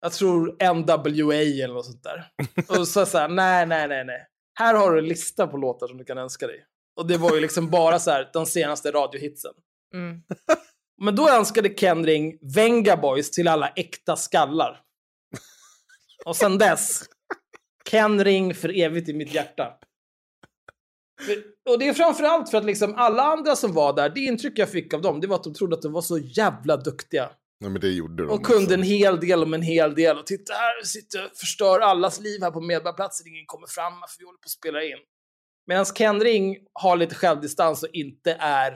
jag 0.01 0.13
tror 0.13 0.73
NWA 0.73 1.35
eller 1.35 1.73
något 1.73 1.85
sånt 1.85 2.03
där. 2.03 2.31
Och 2.79 2.87
så 2.87 3.05
sa 3.05 3.19
här, 3.19 3.27
nej, 3.27 3.65
nej, 3.65 3.87
nej, 3.87 4.05
nej. 4.05 4.27
Här 4.59 4.75
har 4.75 4.91
du 4.91 4.99
en 4.99 5.07
lista 5.07 5.47
på 5.47 5.57
låtar 5.57 5.87
som 5.87 5.97
du 5.97 6.03
kan 6.05 6.17
önska 6.17 6.47
dig. 6.47 6.65
Och 6.95 7.07
det 7.07 7.17
var 7.17 7.35
ju 7.35 7.41
liksom 7.41 7.69
bara 7.69 7.99
så 7.99 8.11
här, 8.11 8.29
de 8.33 8.45
senaste 8.45 8.91
radiohitsen. 8.91 9.53
Mm. 9.93 10.21
Men 11.01 11.15
då 11.15 11.29
önskade 11.29 11.69
Ken 11.69 12.05
Ring 12.05 12.37
Venga 12.55 12.97
Boys 12.97 13.31
till 13.31 13.47
alla 13.47 13.67
äkta 13.67 14.15
skallar. 14.15 14.81
Och 16.25 16.35
sen 16.35 16.57
dess, 16.57 17.03
Ken 17.89 18.23
Ring 18.23 18.55
för 18.55 18.79
evigt 18.79 19.09
i 19.09 19.13
mitt 19.13 19.33
hjärta. 19.33 19.77
För- 21.25 21.43
Och 21.73 21.79
det 21.79 21.87
är 21.87 21.93
framförallt 21.93 22.49
för 22.51 22.57
att 22.57 22.65
liksom 22.65 22.93
alla 22.95 23.23
andra 23.23 23.55
som 23.55 23.73
var 23.73 23.93
där, 23.93 24.09
det 24.09 24.19
intryck 24.19 24.59
jag 24.59 24.69
fick 24.69 24.93
av 24.93 25.01
dem, 25.01 25.21
det 25.21 25.27
var 25.27 25.35
att 25.35 25.43
de 25.43 25.53
trodde 25.53 25.75
att 25.75 25.81
de 25.81 25.91
var 25.91 26.01
så 26.01 26.17
jävla 26.17 26.77
duktiga. 26.77 27.31
Nej, 27.59 27.69
men 27.71 27.81
det 27.81 27.89
gjorde 27.89 28.23
de 28.23 28.29
Och 28.31 28.45
kunde 28.45 28.63
också. 28.63 28.73
en 28.73 28.83
hel 28.83 29.19
del 29.19 29.43
om 29.43 29.53
en 29.53 29.61
hel 29.61 29.95
del. 29.95 30.17
Och 30.17 30.25
titta 30.25 30.53
här, 30.53 30.83
sitter 30.83 31.25
och 31.25 31.31
förstör 31.37 31.79
allas 31.79 32.19
liv 32.19 32.41
här 32.41 32.51
på 32.51 32.61
Medborgarplatsen. 32.61 33.27
Ingen 33.27 33.45
kommer 33.45 33.67
fram 33.67 33.93
för 33.93 34.19
vi 34.19 34.25
håller 34.25 34.37
på 34.37 34.45
att 34.45 34.49
spela 34.49 34.83
in. 34.83 34.97
Medan 35.67 35.85
Ken 35.85 36.19
Ring 36.21 36.57
har 36.73 36.97
lite 36.97 37.15
självdistans 37.15 37.83
och 37.83 37.89
inte 37.93 38.33
är 38.39 38.73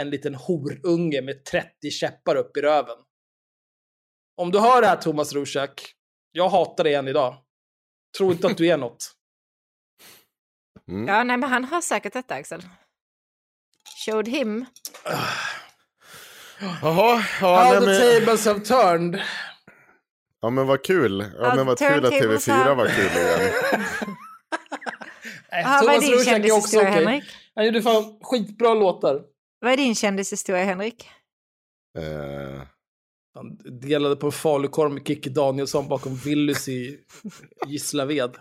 en 0.00 0.10
liten 0.10 0.34
horunge 0.34 1.22
med 1.22 1.44
30 1.44 1.90
käppar 1.90 2.36
upp 2.36 2.56
i 2.56 2.60
röven. 2.60 2.96
Om 4.36 4.50
du 4.50 4.58
hör 4.58 4.80
det 4.80 4.86
här 4.86 4.96
Thomas 4.96 5.32
Rusak, 5.32 5.82
jag 6.32 6.48
hatar 6.48 6.84
dig 6.84 6.94
än 6.94 7.08
idag. 7.08 7.36
Tror 8.18 8.32
inte 8.32 8.46
att 8.46 8.56
du 8.56 8.66
är 8.66 8.76
något. 8.76 9.12
Mm. 10.88 11.08
Ja, 11.08 11.24
nej, 11.24 11.36
men 11.36 11.50
han 11.50 11.64
har 11.64 11.80
säkert 11.80 12.12
detta, 12.12 12.34
Axel. 12.34 12.62
Showed 14.06 14.28
him. 14.28 14.66
Jaha, 16.82 17.24
ja, 17.40 17.64
How 17.64 17.80
the 17.80 17.86
men, 17.86 18.20
tables 18.20 18.44
have 18.44 18.60
turned. 18.60 19.22
ja 20.40 20.50
men 20.50 20.66
vad 20.66 20.84
kul. 20.84 21.32
Ja, 21.38 21.54
men 21.54 21.66
vad 21.66 21.78
kul 21.78 22.04
att 22.04 22.10
turntables 22.12 22.48
TV4 22.48 22.52
have- 22.52 22.74
var 22.74 22.86
kul 22.86 23.04
igen. 23.16 23.40
Nej, 25.52 25.64
Ah, 25.66 25.82
vad 25.86 25.94
är 25.94 26.00
din 26.00 26.24
kändishistoria, 26.24 26.88
okej. 26.90 27.04
Henrik? 27.04 27.24
Han 27.54 27.64
gjorde 27.66 27.82
fan 27.82 28.18
skitbra 28.22 28.74
låtar. 28.74 29.20
Vad 29.60 29.72
är 29.72 29.76
din 29.76 29.94
kändishistoria, 29.94 30.64
Henrik? 30.64 31.08
Eh, 31.98 32.62
Han 33.34 33.56
delade 33.80 34.16
på 34.16 34.26
en 34.26 34.32
falukorv 34.32 34.92
med 34.92 35.06
Kikki 35.06 35.30
Danielsson 35.30 35.88
bakom 35.88 36.16
Willys 36.16 36.68
i 36.68 36.98
Gislaved. 37.66 38.36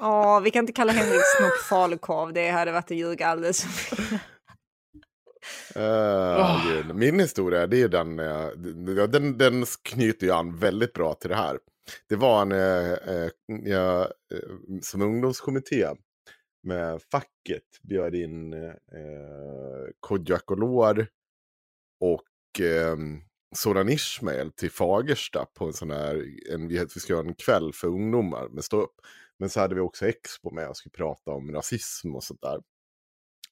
Åh, 0.00 0.40
vi 0.40 0.50
kan 0.50 0.60
inte 0.60 0.72
kalla 0.72 0.92
Henrik 0.92 1.20
snopp 1.38 1.58
falukorv. 1.68 2.32
Det 2.32 2.50
hade 2.50 2.72
varit 2.72 2.90
att 2.90 2.96
ljuga 2.96 3.26
alldeles 3.26 3.64
eh, 5.74 6.66
gud. 6.66 6.96
Min 6.96 7.20
historia, 7.20 7.66
det 7.66 7.82
är 7.82 7.88
den, 7.88 8.18
eh, 8.18 8.48
den, 9.08 9.38
den, 9.38 9.64
knyter 9.82 10.26
ju 10.26 10.32
an 10.32 10.56
väldigt 10.56 10.92
bra 10.92 11.14
till 11.14 11.30
det 11.30 11.36
här. 11.36 11.58
Det 12.08 12.16
var 12.16 12.42
en, 12.42 12.52
eh, 12.52 12.92
eh, 12.92 13.30
jag, 13.64 14.08
som 14.82 15.02
ungdomskommitté 15.02 15.86
med 16.62 17.02
facket 17.12 17.62
bjöd 17.82 18.14
in 18.14 18.52
eh, 18.52 18.70
Kodjo 20.00 20.34
Akolor 20.34 21.06
och 22.00 22.60
eh, 22.60 22.96
Soran 23.56 23.88
Ismail 23.88 24.52
till 24.52 24.70
Fagersta 24.70 25.46
på 25.54 25.64
en 25.66 25.72
sån 25.72 25.90
här, 25.90 26.26
en, 26.50 26.68
vi 26.68 26.88
ska 26.88 27.12
göra 27.12 27.28
en 27.28 27.34
kväll 27.34 27.72
för 27.72 27.88
ungdomar 27.88 28.48
med 28.48 28.64
stå 28.64 28.80
upp. 28.80 28.94
Men 29.38 29.50
så 29.50 29.60
hade 29.60 29.74
vi 29.74 29.80
också 29.80 30.06
Expo 30.06 30.50
med 30.50 30.68
och 30.68 30.76
skulle 30.76 30.92
prata 30.92 31.30
om 31.30 31.52
rasism 31.52 32.14
och 32.14 32.24
sånt 32.24 32.42
där. 32.42 32.62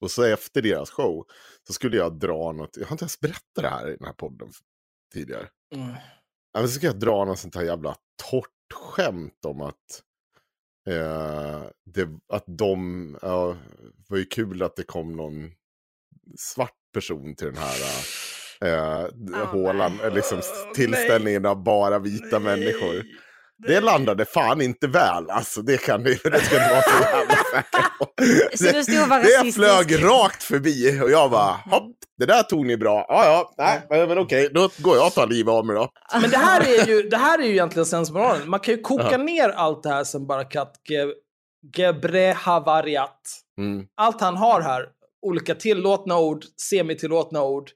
Och 0.00 0.10
så 0.10 0.22
efter 0.22 0.62
deras 0.62 0.90
show 0.90 1.26
så 1.66 1.72
skulle 1.72 1.96
jag 1.96 2.18
dra 2.18 2.52
något, 2.52 2.76
jag 2.76 2.86
har 2.86 2.92
inte 2.92 3.02
ens 3.04 3.20
berättat 3.20 3.54
det 3.54 3.68
här 3.68 3.88
i 3.88 3.96
den 3.96 4.06
här 4.06 4.12
podden 4.12 4.48
tidigare. 5.12 5.48
Mm. 5.74 5.94
Men 6.54 6.68
så 6.68 6.74
ska 6.74 6.86
jag 6.86 6.98
dra 6.98 7.24
något 7.24 7.38
sånt 7.38 7.54
här 7.54 7.62
jävla 7.62 7.96
torrt 8.30 8.72
skämt 8.74 9.44
om 9.44 9.60
att 9.60 10.02
eh, 10.88 11.62
det, 11.84 12.08
att 12.28 12.44
de, 12.46 13.18
ja, 13.22 13.56
det 13.78 14.10
var 14.10 14.18
ju 14.18 14.24
kul 14.24 14.62
att 14.62 14.76
det 14.76 14.82
kom 14.82 15.12
någon 15.12 15.52
svart 16.38 16.76
person 16.92 17.34
till 17.34 17.46
den 17.46 17.56
här 17.56 17.82
eh, 18.64 19.04
Oh, 19.42 19.46
hålan, 19.46 19.98
nej. 20.02 20.10
liksom 20.14 20.40
tillställningen 20.74 21.46
av 21.46 21.62
bara 21.64 21.98
vita 21.98 22.38
människor. 22.38 23.02
Det 23.66 23.80
landade 23.80 24.24
fan 24.24 24.60
inte 24.60 24.86
väl 24.86 25.30
alltså, 25.30 25.62
det 25.62 25.76
kan 25.80 26.02
det, 26.02 26.10
det 26.24 26.40
ska 26.40 26.54
du 26.54 26.68
vara 26.70 26.82
så 26.82 27.02
jävla 27.02 27.34
säker 27.36 27.84
på. 27.98 28.06
Du 28.16 28.48
Det 28.62 29.06
rasistisk? 29.16 29.56
flög 29.56 30.04
rakt 30.04 30.42
förbi 30.42 31.00
och 31.02 31.10
jag 31.10 31.30
bara, 31.30 31.52
hopp, 31.52 31.96
det 32.18 32.26
där 32.26 32.42
tog 32.42 32.66
ni 32.66 32.76
bra. 32.76 33.06
Ja, 33.08 33.24
ja, 33.24 33.54
nej, 33.90 34.06
men, 34.06 34.18
okej, 34.18 34.50
då 34.54 34.68
går 34.78 34.96
jag 34.96 35.06
och 35.06 35.12
tar 35.12 35.26
livet 35.26 35.52
av 35.52 35.66
mig 35.66 35.76
då. 35.76 35.88
Men 36.20 36.30
det 36.30 36.36
här 36.36 36.60
är 36.60 36.86
ju, 36.86 37.02
det 37.02 37.16
här 37.16 37.38
är 37.38 37.42
ju 37.42 37.50
egentligen 37.52 37.86
sensmoralen. 37.86 38.50
Man 38.50 38.60
kan 38.60 38.74
ju 38.74 38.80
koka 38.80 39.08
Ja. 39.10 39.16
ner 39.18 39.48
allt 39.48 39.82
det 39.82 39.88
här 39.88 40.04
som 40.04 40.26
Barakat 40.26 40.72
Ge- 40.88 41.12
Gebrehavariat. 41.76 43.20
Mm. 43.58 43.86
Allt 43.96 44.20
han 44.20 44.36
har 44.36 44.60
här, 44.60 44.86
olika 45.26 45.54
tillåtna 45.54 46.18
ord, 46.18 46.44
semitillåtna 46.70 47.42
ord, 47.42 47.70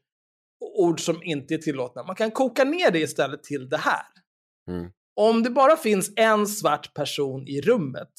ord 0.80 1.00
som 1.00 1.22
inte 1.22 1.54
är 1.54 1.58
tillåtna. 1.58 2.02
Man 2.02 2.16
kan 2.16 2.30
koka 2.30 2.64
ner 2.64 2.90
det 2.90 2.98
istället 3.00 3.42
till 3.42 3.68
det 3.68 3.76
här. 3.76 4.02
Mm. 4.68 4.90
Om 5.16 5.42
det 5.42 5.50
bara 5.50 5.76
finns 5.76 6.12
en 6.16 6.46
svart 6.46 6.94
person 6.94 7.48
i 7.48 7.60
rummet, 7.60 8.12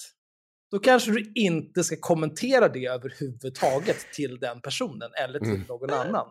då 0.71 0.80
kanske 0.80 1.12
du 1.12 1.32
inte 1.36 1.84
ska 1.84 1.95
kommentera 2.00 2.69
det 2.69 2.86
överhuvudtaget 2.86 3.97
till 4.13 4.39
den 4.39 4.62
personen 4.62 5.12
eller 5.24 5.39
till 5.39 5.50
Mm. 5.50 5.65
någon 5.67 5.89
annan. 5.89 6.28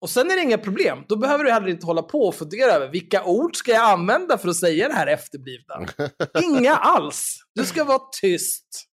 Och 0.00 0.10
sen 0.10 0.30
är 0.30 0.36
det 0.36 0.42
inga 0.42 0.58
problem. 0.58 1.04
Då 1.08 1.16
behöver 1.16 1.44
du 1.44 1.50
heller 1.50 1.68
inte 1.68 1.86
hålla 1.86 2.02
på 2.02 2.18
och 2.20 2.34
fundera 2.34 2.72
över 2.72 2.88
vilka 2.88 3.24
ord 3.24 3.56
ska 3.56 3.72
jag 3.72 3.90
använda 3.90 4.38
för 4.38 4.48
att 4.48 4.56
säga 4.56 4.88
det 4.88 4.94
här 4.94 5.06
efterblivna. 5.06 5.86
Inga 6.42 6.76
alls. 6.76 7.38
Du 7.54 7.64
ska 7.64 7.84
vara 7.84 8.00
tyst. 8.20 8.88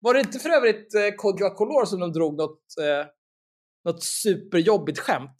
Var 0.00 0.14
det 0.14 0.20
inte 0.20 0.38
för 0.38 0.48
övrigt 0.50 0.94
eh, 0.94 1.10
Kodjo 1.16 1.46
Akolor 1.46 1.84
som 1.84 2.00
de 2.00 2.12
drog 2.12 2.36
något, 2.36 2.60
eh, 2.80 3.06
något 3.84 4.02
superjobbigt 4.02 4.98
skämt? 4.98 5.36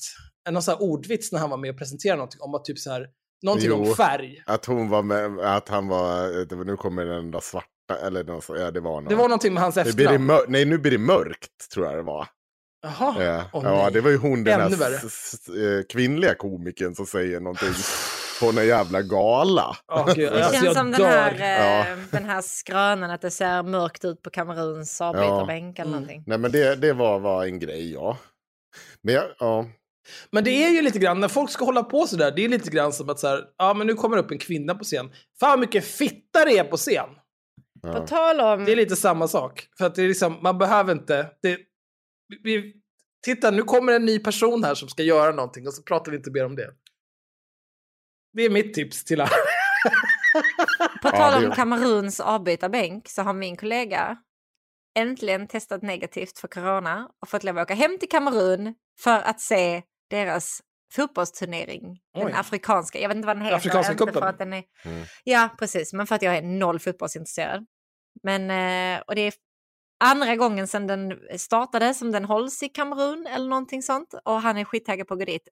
En 0.46 0.54
någon 0.54 0.62
sån 0.62 0.74
här 0.74 0.82
ordvits 0.82 1.32
när 1.32 1.38
han 1.40 1.50
var 1.50 1.56
med 1.56 1.70
och 1.70 1.78
presenterade 1.78 2.16
någonting 2.16 2.40
om 2.40 2.54
att 2.54 2.64
typ 2.64 2.78
så 2.78 2.90
här, 2.90 3.08
någonting 3.42 3.68
Jo. 3.68 3.88
om 3.88 3.94
färg. 3.94 4.42
Att 4.46 4.66
hon 4.66 4.88
var 4.88 5.02
med, 5.02 5.38
att 5.38 5.68
han 5.68 5.88
var, 5.88 6.64
nu 6.64 6.76
kommer 6.76 7.04
den 7.04 7.30
där 7.30 7.40
svarta, 7.40 8.06
eller 8.06 8.24
någon, 8.24 8.42
så- 8.42 8.56
ja 8.56 8.70
det 8.70 8.80
var 8.80 8.90
någon. 9.00 9.04
Det 9.04 9.14
var 9.14 9.28
någonting 9.28 9.54
med 9.54 9.62
hans 9.62 9.76
nu 9.76 9.82
blir 9.82 9.92
det 9.94 10.02
efternamn. 10.02 10.26
mör- 10.26 10.44
nej, 10.48 10.64
nu 10.64 10.78
blir 10.78 10.90
det 10.92 10.98
mörkt, 10.98 11.70
tror 11.72 11.86
jag 11.86 11.96
det 11.96 12.02
var. 12.02 12.28
Jaha. 12.82 13.24
Ja, 13.24 13.44
Åh, 13.52 13.64
ja 13.64 13.90
det 13.90 14.00
var 14.00 14.10
ju 14.10 14.16
hon, 14.16 14.44
den 14.44 14.60
Ännu 14.60 14.76
här 14.76 14.90
värre. 14.90 14.94
s- 14.94 15.34
s- 15.34 15.48
eh, 15.48 15.82
kvinnliga 15.92 16.34
komikern 16.34 16.94
som 16.94 17.06
säger 17.06 17.40
någonting 17.40 17.72
på 18.40 18.52
någon 18.52 18.66
jävla 18.66 19.02
gala. 19.02 19.76
Gud, 20.14 20.16
Det 20.32 20.44
alltså, 20.44 20.52
känns 20.52 20.64
jag 20.64 20.76
som 20.76 20.90
den 20.90 21.04
här, 21.04 21.34
eh, 21.34 21.86
Ja. 21.90 21.96
den 22.10 22.24
här 22.24 22.42
skrönan 22.42 23.10
att 23.10 23.20
det 23.22 23.30
ser 23.30 23.62
mörkt 23.62 24.04
ut 24.04 24.22
på 24.22 24.30
Kameruns 24.30 25.00
avbytarbänk 25.00 25.78
eller 25.78 25.88
Mm. 25.90 26.00
någonting. 26.02 26.24
Nej 26.26 26.38
men 26.38 26.50
det, 26.52 26.74
det 26.74 26.92
var, 26.92 27.18
var 27.18 27.44
en 27.44 27.58
grej, 27.58 27.92
ja. 27.92 28.18
Men 29.02 29.14
jag, 29.14 29.24
ja. 29.38 29.66
Men 30.30 30.44
det 30.44 30.50
är 30.50 30.70
ju 30.70 30.82
lite 30.82 30.98
grann, 30.98 31.20
när 31.20 31.28
folk 31.28 31.50
ska 31.50 31.64
hålla 31.64 31.82
på 31.82 32.06
sådär, 32.06 32.32
det 32.36 32.44
är 32.44 32.48
lite 32.48 32.70
grann 32.70 32.92
som 32.92 33.10
att 33.10 33.18
så 33.18 33.28
här, 33.28 33.44
ja 33.58 33.74
men 33.74 33.86
nu 33.86 33.94
kommer 33.94 34.16
upp 34.16 34.30
en 34.30 34.38
kvinna 34.38 34.74
på 34.74 34.84
scen. 34.84 35.10
Fan 35.40 35.50
vad 35.50 35.58
mycket 35.58 35.84
fitta 35.84 36.44
det 36.44 36.58
är 36.58 36.64
på 36.64 36.76
scen. 36.76 37.08
På 37.82 38.06
tal 38.06 38.40
om... 38.40 38.64
Det 38.64 38.72
är 38.72 38.76
lite 38.76 38.96
samma 38.96 39.28
sak. 39.28 39.68
För 39.78 39.86
att 39.86 39.94
det 39.94 40.02
är 40.02 40.08
liksom, 40.08 40.38
man 40.42 40.58
behöver 40.58 40.92
inte... 40.92 41.30
Det, 41.42 41.58
vi, 42.42 42.74
titta, 43.24 43.50
nu 43.50 43.62
kommer 43.62 43.92
en 43.92 44.04
ny 44.04 44.18
person 44.18 44.64
här 44.64 44.74
som 44.74 44.88
ska 44.88 45.02
göra 45.02 45.32
någonting 45.32 45.66
och 45.66 45.74
så 45.74 45.82
pratar 45.82 46.10
vi 46.10 46.16
inte 46.16 46.30
mer 46.30 46.44
om 46.44 46.56
det. 46.56 46.70
Det 48.32 48.42
är 48.42 48.50
mitt 48.50 48.74
tips 48.74 49.04
till 49.04 49.20
alla. 49.20 49.30
På 51.02 51.10
tal 51.10 51.44
om 51.44 51.52
Kameruns 51.52 52.20
avbytarbänk 52.20 53.08
så 53.08 53.22
har 53.22 53.32
min 53.32 53.56
kollega 53.56 54.18
äntligen 54.96 55.46
testat 55.46 55.82
negativt 55.82 56.38
för 56.38 56.48
corona 56.48 57.10
och 57.22 57.28
fått 57.28 57.44
lov 57.44 57.58
att 57.58 57.62
åka 57.62 57.74
hem 57.74 57.98
till 57.98 58.08
Kamerun 58.08 58.74
för 59.00 59.20
att 59.22 59.40
se 59.40 59.82
deras 60.10 60.60
fotbollsturnering. 60.92 62.00
Den 62.14 62.26
Oj. 62.26 62.32
afrikanska, 62.36 63.00
jag 63.00 63.08
vet 63.08 63.16
inte 63.16 63.26
vad 63.26 63.36
den 63.36 63.44
heter. 63.44 63.56
Afrikanska 63.56 63.92
inte 63.92 64.04
cupen. 64.04 64.22
För 64.22 64.28
att 64.28 64.38
den 64.38 64.52
är, 64.52 64.64
Mm. 64.84 65.04
Ja, 65.24 65.48
precis, 65.58 65.92
men 65.92 66.06
för 66.06 66.14
att 66.14 66.22
jag 66.22 66.36
är 66.36 66.42
noll 66.42 66.78
fotbollsintresserad. 66.78 67.66
Men, 68.22 68.50
eh, 68.50 69.02
och 69.06 69.14
det 69.14 69.20
är 69.20 69.34
andra 70.04 70.36
gången 70.36 70.68
sedan 70.68 70.86
den 70.86 71.18
startade 71.38 71.94
som 71.94 72.12
den 72.12 72.24
hålls 72.24 72.62
i 72.62 72.68
Kamerun 72.68 73.26
eller 73.26 73.48
någonting 73.48 73.82
sånt. 73.82 74.14
Och 74.24 74.42
han 74.42 74.58
är 74.58 74.64
skittaggad 74.64 75.06
på 75.08 75.14
att 75.14 75.20
gå 75.20 75.24
dit. 75.26 75.48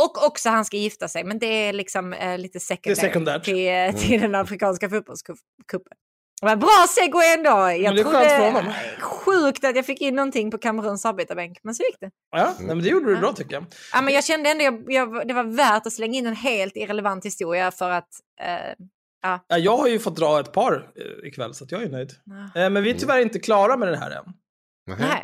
Och 0.00 0.26
också 0.26 0.48
han 0.48 0.64
ska 0.64 0.76
gifta 0.76 1.08
sig, 1.08 1.24
men 1.24 1.38
det 1.38 1.46
är 1.46 1.72
liksom 1.72 2.12
eh, 2.12 2.38
lite 2.38 2.60
sekundärt, 2.60 2.98
sekundärt. 3.00 3.44
till, 3.44 3.68
eh, 3.68 3.92
till 3.92 4.20
den 4.20 4.34
afrikanska 4.34 4.90
fotbollscupen. 4.90 5.96
Men 6.42 6.58
bra 6.58 6.86
segway 6.88 7.34
ändå! 7.34 7.50
Jag 7.50 7.82
Men 7.82 7.94
det 7.94 8.00
är 8.00 8.04
trodde, 8.04 8.18
skönt 8.18 8.30
för 8.30 8.50
honom. 8.50 8.72
Sjukt 9.00 9.64
att 9.64 9.76
jag 9.76 9.86
fick 9.86 10.00
in 10.00 10.14
någonting 10.14 10.50
på 10.50 10.58
Kameruns 10.58 11.06
avbytarbänk, 11.06 11.58
men 11.62 11.74
så 11.74 11.82
gick 11.82 11.96
det. 12.00 12.10
Ja, 12.30 12.54
nej, 12.58 12.66
men 12.66 12.82
det 12.82 12.88
gjorde 12.88 13.14
du 13.14 13.16
bra 13.16 13.32
tycker 13.32 13.54
jag. 13.54 13.64
Ja, 13.92 14.02
men 14.02 14.14
jag 14.14 14.24
kände 14.24 14.50
ändå 14.50 14.64
jag, 14.64 14.84
jag, 14.88 15.28
det 15.28 15.34
var 15.34 15.44
värt 15.44 15.86
att 15.86 15.92
slänga 15.92 16.18
in 16.18 16.26
en 16.26 16.36
helt 16.36 16.76
irrelevant 16.76 17.24
historia 17.24 17.70
för 17.70 17.90
att... 17.90 18.08
Eh, 18.40 18.86
Ja, 19.22 19.58
jag 19.58 19.76
har 19.76 19.88
ju 19.88 19.98
fått 19.98 20.16
dra 20.16 20.40
ett 20.40 20.52
par 20.52 20.90
eh, 20.96 21.28
ikväll 21.28 21.54
så 21.54 21.64
att 21.64 21.72
jag 21.72 21.82
är 21.82 21.88
nöjd. 21.88 22.10
nej, 22.24 22.64
Eh, 22.64 22.70
men 22.70 22.82
vi 22.82 22.90
är 22.90 22.94
tyvärr 22.94 23.18
inte 23.18 23.38
klara 23.38 23.76
med 23.76 23.88
det 23.88 23.96
här 23.96 24.10
än. 24.10 24.24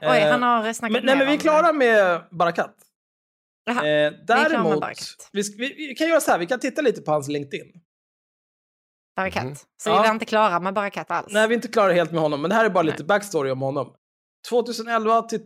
oj, 0.03 0.19
Eh, 0.21 0.31
han 0.31 0.43
har 0.43 0.73
snackat 0.73 0.93
Men, 0.93 1.05
nej, 1.07 1.17
men 1.17 1.27
vi 1.27 1.35
är 1.35 1.39
klara 1.39 1.73
med 1.73 2.23
Barakat. 2.31 2.75
Eh, 3.71 3.75
däremot, 4.27 4.85
vi, 5.33 5.43
vi, 5.59 5.75
vi 5.89 5.95
kan 5.95 6.09
göra 6.09 6.21
så 6.21 6.31
här, 6.31 6.39
vi 6.39 6.47
kan 6.47 6.61
titta 6.61 6.83
lite 6.83 7.03
på 7.03 7.11
hans 7.11 7.29
LinkedIn. 7.29 7.67
Barakat. 9.17 9.45
Mhm. 9.45 9.55
Så 9.77 9.91
Ja. 9.91 10.03
vi 10.03 10.09
var 10.09 10.15
inte 10.15 10.25
klara 10.25 10.61
med 10.61 10.75
Barakat 10.75 11.11
alls. 11.11 11.27
Nej, 11.33 11.49
vi 11.49 11.55
är 11.55 11.57
inte 11.57 11.69
klara 11.69 11.93
helt 11.93 12.13
med 12.13 12.21
honom, 12.21 12.43
men 12.43 12.49
det 12.49 12.55
här 12.55 12.65
är 12.65 12.71
bara 12.71 12.83
Nej. 12.83 12.93
lite 12.93 13.05
backstory 13.05 13.51
om 13.51 13.61
honom. 13.61 13.95
2011 14.51 15.23
till 15.23 15.41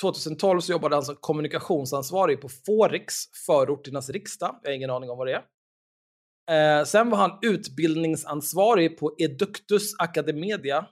2012 0.00 0.60
så 0.60 0.72
jobbade 0.72 0.96
han 0.96 1.02
som 1.02 1.16
kommunikationsansvarig 1.20 2.40
på 2.40 2.48
Forix, 2.66 3.14
förorternas 3.46 4.10
riksdag. 4.10 4.58
Jag 4.62 4.70
har 4.70 4.74
ingen 4.74 4.90
aning 4.90 5.10
om 5.10 5.18
vad 5.18 5.26
det 5.26 5.32
är. 5.32 5.44
Eh, 6.80 6.84
sen 6.84 7.10
var 7.10 7.18
han 7.18 7.38
utbildningsansvarig 7.42 8.98
på 8.98 9.14
Eductus 9.18 9.92
Academedia. 9.98 10.86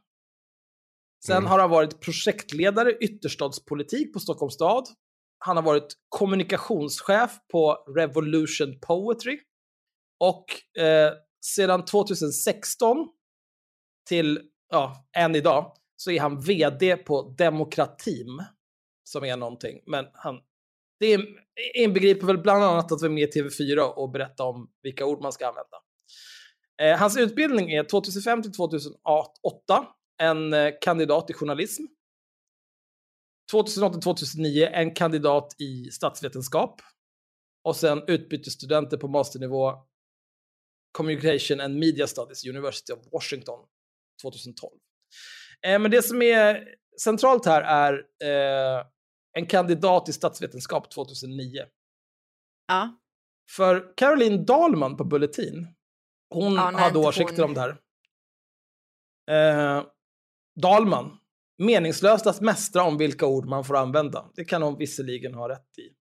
Sen 1.27 1.37
Mm. 1.37 1.51
har 1.51 1.59
han 1.59 1.71
varit 1.71 2.01
projektledare 2.01 2.93
ytterstadspolitik 2.93 4.13
på 4.13 4.21
Stockholms 4.21 4.55
stad. 4.55 4.85
Han 5.39 5.57
har 5.57 5.63
varit 5.65 5.95
kommunikationschef 6.09 7.31
på 7.53 7.85
Revolution 7.97 8.81
Poetry. 8.81 9.41
Och 10.21 10.79
eh, 10.83 11.13
sedan 11.41 11.85
2016 11.85 13.09
till 14.09 14.41
ja, 14.71 15.09
än 15.17 15.35
idag 15.35 15.73
så 15.97 16.11
är 16.11 16.21
han 16.21 16.41
vd 16.41 16.97
på 16.97 17.35
Demokratim. 17.39 18.43
Som 19.05 19.25
är 19.25 19.37
någonting. 19.37 19.81
Men 19.87 20.07
han, 20.13 20.41
det 21.01 21.21
inbegriper 21.75 22.27
väl 22.27 22.39
bland 22.39 22.65
annat 22.65 22.93
att 22.93 23.01
vara 23.01 23.13
med 23.13 23.23
i 23.23 23.41
TV4 23.41 23.81
och 23.81 24.11
berätta 24.11 24.45
om 24.45 24.71
vilka 24.83 25.07
ord 25.07 25.23
man 25.23 25.33
ska 25.33 25.49
använda. 25.49 25.77
Eh, 26.83 26.99
hans 26.99 27.17
utbildning 27.17 27.71
är 27.71 27.85
2005 27.85 28.43
till 28.43 28.53
2008 28.53 29.87
en 30.21 30.53
eh, 30.53 30.73
kandidat 30.81 31.31
i 31.31 31.33
journalism. 31.33 31.83
2008-2009, 33.53 34.69
en 34.73 34.95
kandidat 34.95 35.55
i 35.59 35.91
statsvetenskap. 35.91 36.81
Och 37.65 37.77
sen 37.77 38.03
utbytesstudenter 38.07 38.97
på 38.97 39.09
masternivå 39.09 39.75
Communication 40.93 41.61
and 41.61 41.79
Media 41.79 42.07
Studies, 42.07 42.47
University 42.47 42.93
of 42.93 42.99
Washington 43.13 43.59
2012. 44.23 44.73
Eh, 45.67 45.79
men 45.79 45.91
det 45.91 46.03
som 46.03 46.23
är 46.23 46.65
centralt 47.03 47.47
här 47.47 47.63
är 47.63 47.93
eh, 48.25 48.85
en 49.39 49.47
kandidat 49.47 50.09
i 50.09 50.13
statsvetenskap 50.13 50.91
2009. 50.91 51.65
Ja. 52.69 52.99
För 53.57 53.97
Caroline 53.97 54.45
Dahlman 54.45 54.97
på 54.97 55.05
Bulletin, 55.05 55.69
hon 56.35 56.55
Ja, 56.55 56.71
nej, 56.71 56.83
hade 56.83 56.99
åsikter 56.99 57.43
hon. 57.43 57.45
om 57.45 57.55
det 57.55 57.61
här. 57.61 57.77
Eh, 59.31 59.85
Dahlman, 60.63 61.19
meningslöst 61.59 62.27
att 62.27 62.41
mästra 62.41 62.83
om 62.83 62.99
vilka 62.99 63.27
ord 63.27 63.47
man 63.47 63.65
får 63.65 63.77
använda. 63.77 64.31
Det 64.35 64.45
kan 64.45 64.63
hon 64.63 64.79
visserligen 64.79 65.35
ha 65.35 65.49
rätt 65.49 65.79
i. 65.79 65.95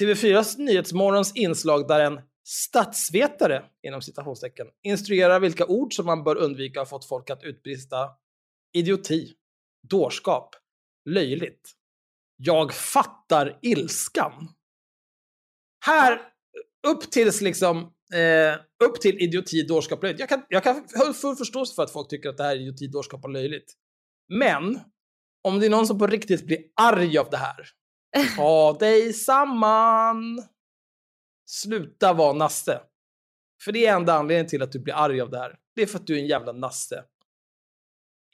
TV4s 0.00 0.58
Nyhetsmorgons 0.58 1.36
inslag 1.36 1.88
där 1.88 2.00
en 2.00 2.20
statsvetare, 2.44 3.64
inom 3.82 4.02
citationstecken, 4.02 4.66
instruerar 4.82 5.40
vilka 5.40 5.66
ord 5.66 5.94
som 5.94 6.06
man 6.06 6.24
bör 6.24 6.36
undvika 6.36 6.80
har 6.80 6.86
fått 6.86 7.08
folk 7.08 7.30
att 7.30 7.44
utbrista 7.44 8.10
idioti. 8.72 9.32
dårskap, 9.88 10.54
löjligt. 11.10 11.70
Jag 12.36 12.74
fattar 12.74 13.58
ilskan. 13.62 14.48
Här, 15.86 16.20
upp 16.86 17.10
tills 17.10 17.40
liksom, 17.40 17.76
eh, 18.14 18.84
upp 18.84 19.00
till 19.00 19.18
idioti, 19.18 19.62
dårskap, 19.62 20.02
löjligt. 20.02 20.20
Jag 20.20 20.28
kan, 20.28 20.44
jag 20.48 20.62
kan 20.62 20.74
ha 20.74 21.12
full 21.12 21.36
förståelse 21.36 21.74
för 21.74 21.82
att 21.82 21.92
folk 21.92 22.08
tycker 22.08 22.28
att 22.28 22.36
det 22.36 22.42
här 22.42 22.56
är 22.56 22.60
idioti, 22.60 22.86
dårskap 22.86 23.24
och 23.24 23.30
löjligt. 23.30 23.72
Men, 24.28 24.80
om 25.42 25.60
det 25.60 25.66
är 25.66 25.70
någon 25.70 25.86
som 25.86 25.98
på 25.98 26.06
riktigt 26.06 26.46
blir 26.46 26.58
arg 26.80 27.18
av 27.18 27.30
det 27.30 27.36
här, 27.36 27.68
ta 28.36 28.72
dig 28.78 29.12
samman. 29.12 30.42
Sluta 31.52 32.12
vara 32.12 32.32
nasse. 32.32 32.80
För 33.64 33.72
det 33.72 33.86
är 33.86 33.96
enda 33.96 34.14
anledningen 34.14 34.48
till 34.48 34.62
att 34.62 34.72
du 34.72 34.78
blir 34.78 34.94
arg 34.94 35.20
av 35.20 35.30
det 35.30 35.38
här. 35.38 35.56
Det 35.74 35.82
är 35.82 35.86
för 35.86 35.98
att 35.98 36.06
du 36.06 36.14
är 36.14 36.18
en 36.18 36.26
jävla 36.26 36.52
nasse. 36.52 37.04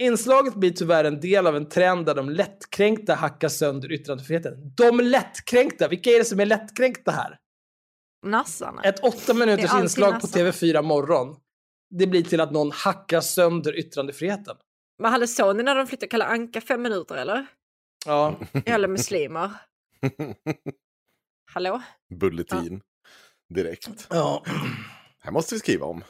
Inslaget 0.02 0.54
blir 0.54 0.70
tyvärr 0.70 1.04
en 1.04 1.20
del 1.20 1.46
av 1.46 1.56
en 1.56 1.68
trend 1.68 2.06
där 2.06 2.14
de 2.14 2.30
lättkränkta 2.30 3.14
hackar 3.14 3.48
sönder 3.48 3.92
yttrandefriheten. 3.92 4.74
De 4.76 5.00
lättkränkta! 5.00 5.88
Vilka 5.88 6.10
är 6.10 6.18
det 6.18 6.24
som 6.24 6.40
är 6.40 6.46
lättkränkta 6.46 7.10
här? 7.10 7.38
Nassarna. 8.26 8.82
Ett 8.82 9.04
åtta 9.04 9.34
minuters 9.34 9.74
inslag 9.74 10.20
på 10.20 10.26
nassar. 10.26 10.40
TV4 10.40 10.82
morgon. 10.82 11.36
Det 11.90 12.06
blir 12.06 12.22
till 12.22 12.40
att 12.40 12.52
någon 12.52 12.72
hackar 12.72 13.20
sönder 13.20 13.78
yttrandefriheten. 13.78 14.56
Men 14.98 15.12
hade 15.12 15.26
såg 15.26 15.56
ni 15.56 15.62
när 15.62 15.74
de 15.74 15.86
flyttade 15.86 16.08
Kalle 16.08 16.24
Anka 16.24 16.60
fem 16.60 16.82
minuter 16.82 17.16
eller? 17.16 17.46
Ja, 18.06 18.40
Jävla 18.66 18.88
muslimer. 18.88 19.50
Hallå? 21.54 21.82
Bulletin. 22.20 22.80
Direkt. 23.54 24.06
ja. 24.10 24.42
Här 25.20 25.32
måste 25.32 25.54
vi 25.54 25.58
skriva 25.58 25.86
om. 25.86 26.04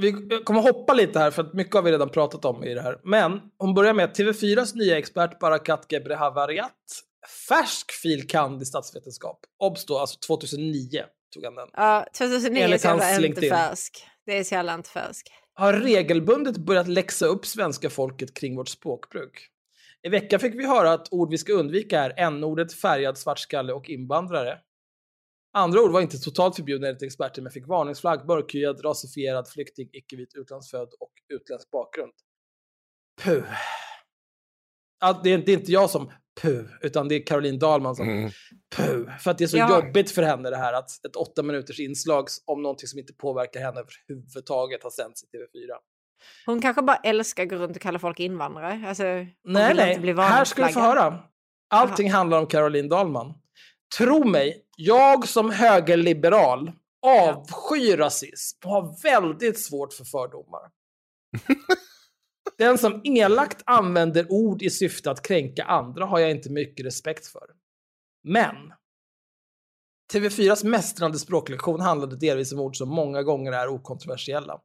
Vi 0.00 0.12
kommer 0.44 0.60
hoppa 0.60 0.94
lite 0.94 1.18
här 1.18 1.30
för 1.30 1.42
att 1.42 1.54
mycket 1.54 1.74
har 1.74 1.82
vi 1.82 1.92
redan 1.92 2.08
pratat 2.08 2.44
om 2.44 2.64
i 2.64 2.74
det 2.74 2.82
här. 2.82 3.00
Men 3.04 3.40
hon 3.58 3.74
börjar 3.74 3.94
med 3.94 4.04
att 4.04 4.18
TV4s 4.18 4.76
nya 4.76 4.98
expert 4.98 5.38
Barakat 5.38 5.86
Gebrehavariat, 5.92 6.74
färsk 7.48 7.92
fil. 7.92 8.28
kand. 8.28 8.62
i 8.62 8.64
statsvetenskap. 8.64 9.40
Obs 9.58 9.86
då, 9.86 9.98
alltså 9.98 10.18
2009 10.26 11.04
tog 11.34 11.44
han 11.44 11.54
den. 11.54 11.68
Ja, 11.72 12.06
2009 12.18 12.60
är 12.60 12.64
Enligt 12.64 12.80
så 12.80 12.88
jävla 12.88 13.26
inte 13.26 13.40
färsk. 13.40 14.06
Det 14.26 14.38
är 14.38 14.44
så 14.44 14.54
jävla 14.54 14.74
inte 14.74 14.90
färsk. 14.90 15.26
Har 15.54 15.72
regelbundet 15.72 16.56
börjat 16.56 16.88
läxa 16.88 17.26
upp 17.26 17.46
svenska 17.46 17.90
folket 17.90 18.34
kring 18.34 18.56
vårt 18.56 18.68
språkbruk. 18.68 19.48
I 20.02 20.08
veckan 20.08 20.40
fick 20.40 20.54
vi 20.54 20.66
höra 20.66 20.92
att 20.92 21.12
ord 21.12 21.30
vi 21.30 21.38
ska 21.38 21.52
undvika 21.52 22.00
är 22.00 22.14
n-ordet, 22.16 22.72
färgad, 22.72 23.18
svartskalle 23.18 23.72
och 23.72 23.90
invandrare. 23.90 24.58
Andra 25.52 25.80
ord 25.82 25.90
var 25.92 26.00
inte 26.00 26.18
totalt 26.18 26.56
förbjudna 26.56 26.86
enligt 26.88 27.02
experter 27.02 27.42
men 27.42 27.52
fick 27.52 27.66
varningsflagg, 27.66 28.26
mörkhyad, 28.26 28.84
rasifierad, 28.84 29.48
flykting, 29.48 29.88
icke-vit, 29.92 30.34
utlandsfödd 30.34 30.88
och 31.00 31.12
utländsk 31.28 31.70
bakgrund. 31.70 32.12
Puh. 33.22 33.42
Ja, 35.00 35.20
det, 35.24 35.32
är, 35.32 35.38
det 35.38 35.52
är 35.52 35.56
inte 35.58 35.72
jag 35.72 35.90
som 35.90 36.12
puh, 36.42 36.64
utan 36.82 37.08
det 37.08 37.14
är 37.14 37.26
Caroline 37.26 37.58
Dahlman 37.58 37.96
som 37.96 38.08
Mm. 38.08 38.30
puh. 38.76 39.16
För 39.18 39.30
att 39.30 39.38
det 39.38 39.44
är 39.44 39.48
så 39.48 39.56
Ja. 39.56 39.84
jobbigt 39.84 40.10
för 40.10 40.22
henne 40.22 40.50
det 40.50 40.56
här 40.56 40.72
att 40.72 41.04
ett 41.06 41.16
åtta 41.16 41.42
minuters 41.42 41.80
inslag 41.80 42.28
om 42.46 42.62
någonting 42.62 42.88
som 42.88 42.98
inte 42.98 43.12
påverkar 43.12 43.60
henne 43.60 43.80
överhuvudtaget 43.80 44.82
har 44.82 44.90
sänts 44.90 45.24
i 45.24 45.26
TV4. 45.26 45.76
Hon 46.46 46.60
kanske 46.60 46.82
bara 46.82 46.96
älskar 46.96 47.42
att 47.42 47.48
gå 47.48 47.56
runt 47.56 47.76
och 47.76 47.82
kalla 47.82 47.98
folk 47.98 48.20
invandrare. 48.20 48.84
Alltså, 48.88 49.02
Nej, 49.44 49.74
nej. 49.74 50.14
Här 50.16 50.44
ska 50.44 50.66
vi 50.66 50.72
få 50.72 50.80
höra. 50.80 51.18
Allting 51.70 52.10
handlar 52.10 52.38
om 52.38 52.46
Caroline 52.46 52.88
Dahlman. 52.88 53.34
Tro 53.98 54.24
mig, 54.24 54.64
jag 54.76 55.28
som 55.28 55.50
högerliberal 55.50 56.72
avskyr 57.06 57.96
rasism 57.96 58.58
och 58.64 58.70
har 58.70 59.02
väldigt 59.02 59.60
svårt 59.60 59.92
för 59.92 60.04
fördomar. 60.04 60.70
Den 62.58 62.78
som 62.78 63.00
elakt 63.04 63.62
använder 63.66 64.32
ord 64.32 64.62
i 64.62 64.70
syfte 64.70 65.10
att 65.10 65.22
kränka 65.22 65.64
andra 65.64 66.04
har 66.06 66.18
jag 66.18 66.30
inte 66.30 66.50
mycket 66.50 66.86
respekt 66.86 67.26
för. 67.26 67.46
Men 68.22 68.56
TV4s 70.12 70.66
mästrande 70.66 71.18
språklektion 71.18 71.80
handlade 71.80 72.16
delvis 72.16 72.52
om 72.52 72.60
ord 72.60 72.76
som 72.76 72.88
många 72.88 73.22
gånger 73.22 73.52
är 73.52 73.68
okontroversiella. 73.68 74.60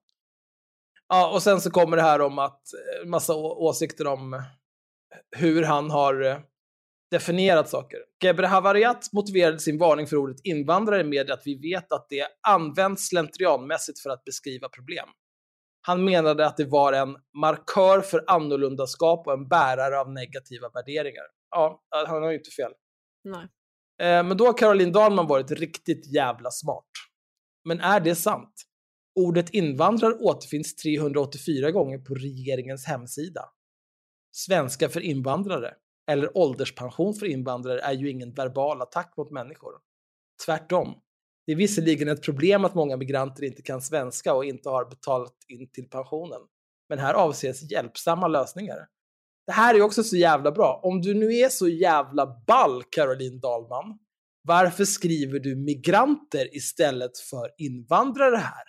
Ja, 1.07 1.33
och 1.33 1.43
sen 1.43 1.61
så 1.61 1.71
kommer 1.71 1.97
det 1.97 2.03
här 2.03 2.21
om 2.21 2.39
att 2.39 2.61
eh, 2.73 3.07
massa 3.07 3.35
åsikter 3.35 4.07
om 4.07 4.43
hur 5.35 5.63
han 5.63 5.91
har 5.91 6.21
eh, 6.21 6.37
definierat 7.11 7.69
saker. 7.69 7.99
Gebre 8.23 8.45
Havariat 8.45 9.13
motiverade 9.13 9.59
sin 9.59 9.77
varning 9.77 10.07
för 10.07 10.17
ordet 10.17 10.37
invandrare 10.43 11.03
med 11.03 11.31
att 11.31 11.41
vi 11.45 11.55
vet 11.55 11.91
att 11.91 12.07
det 12.09 12.27
används 12.47 13.07
slentrianmässigt 13.07 13.99
för 13.99 14.09
att 14.09 14.23
beskriva 14.23 14.69
problem. 14.69 15.07
Han 15.81 16.05
menade 16.05 16.45
att 16.45 16.57
det 16.57 16.65
var 16.65 16.93
en 16.93 17.17
markör 17.41 18.01
för 18.01 18.23
annorlundaskap 18.27 19.27
och 19.27 19.33
en 19.33 19.47
bärare 19.47 19.99
av 19.99 20.11
negativa 20.11 20.69
värderingar. 20.69 21.23
Ja, 21.51 21.83
han 21.89 22.23
har 22.23 22.29
ju 22.29 22.37
inte 22.37 22.51
fel. 22.51 22.71
Nej. 23.23 23.47
Eh, 24.01 24.23
Men 24.23 24.37
då 24.37 24.45
har 24.45 24.57
Caroline 24.57 24.91
Dahlman 24.91 25.27
varit 25.27 25.51
riktigt 25.51 26.13
jävla 26.13 26.51
smart. 26.51 26.89
Men 27.65 27.79
är 27.79 27.99
det 27.99 28.15
sant? 28.15 28.53
Ordet 29.15 29.49
invandrare 29.49 30.13
återfinns 30.13 30.75
384 30.75 31.71
gånger 31.71 31.97
på 31.97 32.13
regeringens 32.15 32.85
hemsida. 32.85 33.41
Svenska 34.31 34.89
för 34.89 34.99
invandrare, 34.99 35.73
eller 36.11 36.37
ålderspension 36.37 37.13
för 37.13 37.25
invandrare, 37.25 37.79
är 37.79 37.93
ju 37.93 38.09
ingen 38.09 38.33
verbal 38.33 38.81
attack 38.81 39.13
mot 39.17 39.31
människor. 39.31 39.73
Tvärtom. 40.45 40.93
Det 41.45 41.51
är 41.51 41.55
visserligen 41.55 42.07
ett 42.07 42.23
problem 42.23 42.65
att 42.65 42.75
många 42.75 42.97
migranter 42.97 43.43
inte 43.43 43.61
kan 43.61 43.81
svenska 43.81 44.33
och 44.33 44.45
inte 44.45 44.69
har 44.69 44.85
betalat 44.85 45.35
in 45.47 45.71
till 45.71 45.89
pensionen. 45.89 46.41
Men 46.89 46.99
här 46.99 47.13
avses 47.13 47.71
hjälpsamma 47.71 48.27
lösningar. 48.27 48.87
Det 49.47 49.51
här 49.51 49.75
är 49.75 49.81
också 49.81 50.03
så 50.03 50.17
jävla 50.17 50.51
bra. 50.51 50.79
Om 50.83 51.01
du 51.01 51.13
nu 51.13 51.33
är 51.33 51.49
så 51.49 51.67
jävla 51.67 52.43
ball, 52.47 52.83
Caroline 52.83 53.39
Dahlman, 53.39 53.99
varför 54.41 54.85
skriver 54.85 55.39
du 55.39 55.55
migranter 55.55 56.55
istället 56.55 57.17
för 57.17 57.49
invandrare 57.57 58.35
här? 58.35 58.63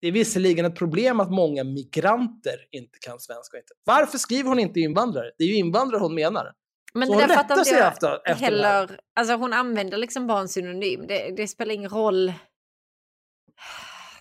Det 0.00 0.08
är 0.08 0.12
visserligen 0.12 0.64
ett 0.64 0.76
problem 0.76 1.20
att 1.20 1.30
många 1.30 1.64
migranter 1.64 2.68
inte 2.70 2.98
kan 2.98 3.20
svenska. 3.20 3.56
Inte. 3.56 3.72
Varför 3.84 4.18
skriver 4.18 4.48
hon 4.48 4.58
inte 4.58 4.80
invandrare? 4.80 5.30
Det 5.38 5.44
är 5.44 5.48
ju 5.48 5.54
invandrare 5.54 6.00
hon 6.00 6.14
menar. 6.14 6.52
Men 6.94 7.06
Så 7.08 7.14
det 7.14 7.20
hon 7.20 7.28
där 7.28 7.34
fattar 7.34 7.58
inte 7.58 7.70
jag 7.70 7.92
efter- 7.92 8.20
efter 8.24 8.44
heller. 8.44 9.00
Alltså 9.20 9.34
hon 9.34 9.52
använder 9.52 9.98
liksom 9.98 10.26
bara 10.26 10.40
en 10.40 10.48
synonym. 10.48 11.06
Det, 11.06 11.30
det 11.36 11.48
spelar 11.48 11.74
ingen 11.74 11.90
roll. 11.90 12.32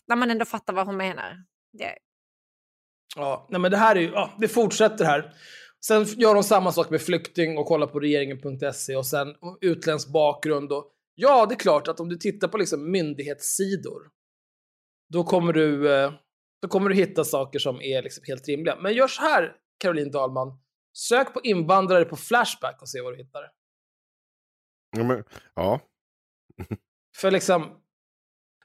När 0.08 0.16
man 0.16 0.32
ändå 0.32 0.46
fattar 0.46 0.74
vad 0.74 0.86
hon 0.86 0.98
menar. 0.98 1.36
Det, 1.78 1.98
Ja, 3.16 3.48
nej 3.50 3.62
men 3.62 3.72
det 3.72 3.78
här 3.78 3.96
är 3.96 4.00
ju, 4.00 4.08
ja, 4.12 4.34
det 4.40 4.48
fortsätter 4.48 5.06
här. 5.06 5.34
Sen 5.86 6.04
gör 6.06 6.34
de 6.34 6.44
samma 6.44 6.72
sak 6.72 6.90
med 6.90 7.02
flykting 7.02 7.58
och 7.58 7.66
kollar 7.66 7.88
på 7.88 8.00
regeringen.se 8.00 8.96
och 8.96 9.06
sen 9.06 9.28
utländsk 9.62 10.14
bakgrund 10.14 10.72
och 10.72 10.92
ja, 11.16 11.46
det 11.46 11.54
är 11.56 11.60
klart 11.60 11.88
att 11.88 12.00
om 12.00 12.10
du 12.10 12.16
tittar 12.18 12.48
på 12.48 12.58
liksom 12.58 12.92
myndighetssidor, 12.92 14.02
då 15.14 15.24
kommer 15.24 15.54
du, 15.54 15.94
eh, 15.96 16.12
då 16.62 16.68
kommer 16.68 16.90
du 16.90 16.96
hitta 16.96 17.24
saker 17.24 17.60
som 17.60 17.82
är 17.82 18.02
liksom 18.04 18.24
helt 18.28 18.48
rimliga. 18.48 18.76
Men 18.82 18.94
gör 18.94 19.08
så 19.08 19.22
här, 19.22 19.54
Caroline 19.80 20.12
Dahlman, 20.12 20.48
sök 20.98 21.34
på 21.34 21.42
invandrare 21.44 22.06
på 22.06 22.16
Flashback 22.16 22.82
och 22.82 22.90
se 22.90 23.02
vad 23.02 23.14
du 23.14 23.18
hittar. 23.18 23.52
Ja, 24.98 25.04
men, 25.04 25.24
ja. 25.56 25.80
För 27.18 27.32
liksom, 27.32 27.82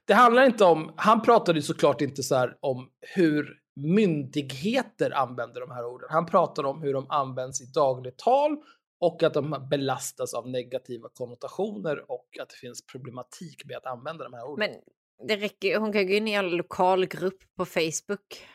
det 0.05 0.13
handlar 0.13 0.45
inte 0.45 0.65
om, 0.65 0.93
han 0.97 1.21
pratade 1.21 1.59
ju 1.59 1.63
såklart 1.63 2.01
inte 2.01 2.23
så 2.23 2.35
här 2.35 2.57
om 2.59 2.89
hur 3.15 3.59
myndigheter 3.75 5.11
använder 5.11 5.61
de 5.61 5.71
här 5.71 5.85
orden. 5.85 6.07
Han 6.11 6.25
pratar 6.25 6.63
om 6.63 6.81
hur 6.81 6.93
de 6.93 7.05
används 7.09 7.61
i 7.61 7.65
dagligt 7.65 8.17
tal 8.17 8.57
och 8.99 9.23
att 9.23 9.33
de 9.33 9.67
belastas 9.69 10.33
av 10.33 10.49
negativa 10.49 11.09
konnotationer 11.13 12.11
och 12.11 12.37
att 12.41 12.49
det 12.49 12.55
finns 12.55 12.85
problematik 12.85 13.65
med 13.65 13.77
att 13.77 13.85
använda 13.85 14.23
de 14.23 14.33
här 14.33 14.45
orden. 14.45 14.69
men 14.69 15.27
det 15.27 15.35
räcker 15.35 15.79
Hon 15.79 15.93
kan 15.93 16.07
gå 16.07 16.13
in 16.13 16.27
i 16.27 16.31
en 16.31 16.49
lokalgrupp 16.49 17.55
på 17.57 17.65
Facebook. 17.65 18.47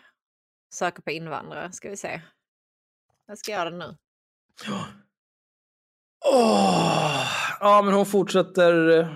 Söka 0.74 1.02
på 1.02 1.10
invandrare, 1.10 1.72
ska 1.72 1.90
vi 1.90 1.96
se. 1.96 2.20
Jag 3.28 3.38
ska 3.38 3.52
göra 3.52 3.70
det 3.70 3.76
nu. 3.76 3.96
Oh. 6.24 7.26
Ja, 7.60 7.82
men 7.84 7.94
hon 7.94 8.06
fortsätter. 8.06 8.98
Eh, 8.98 9.08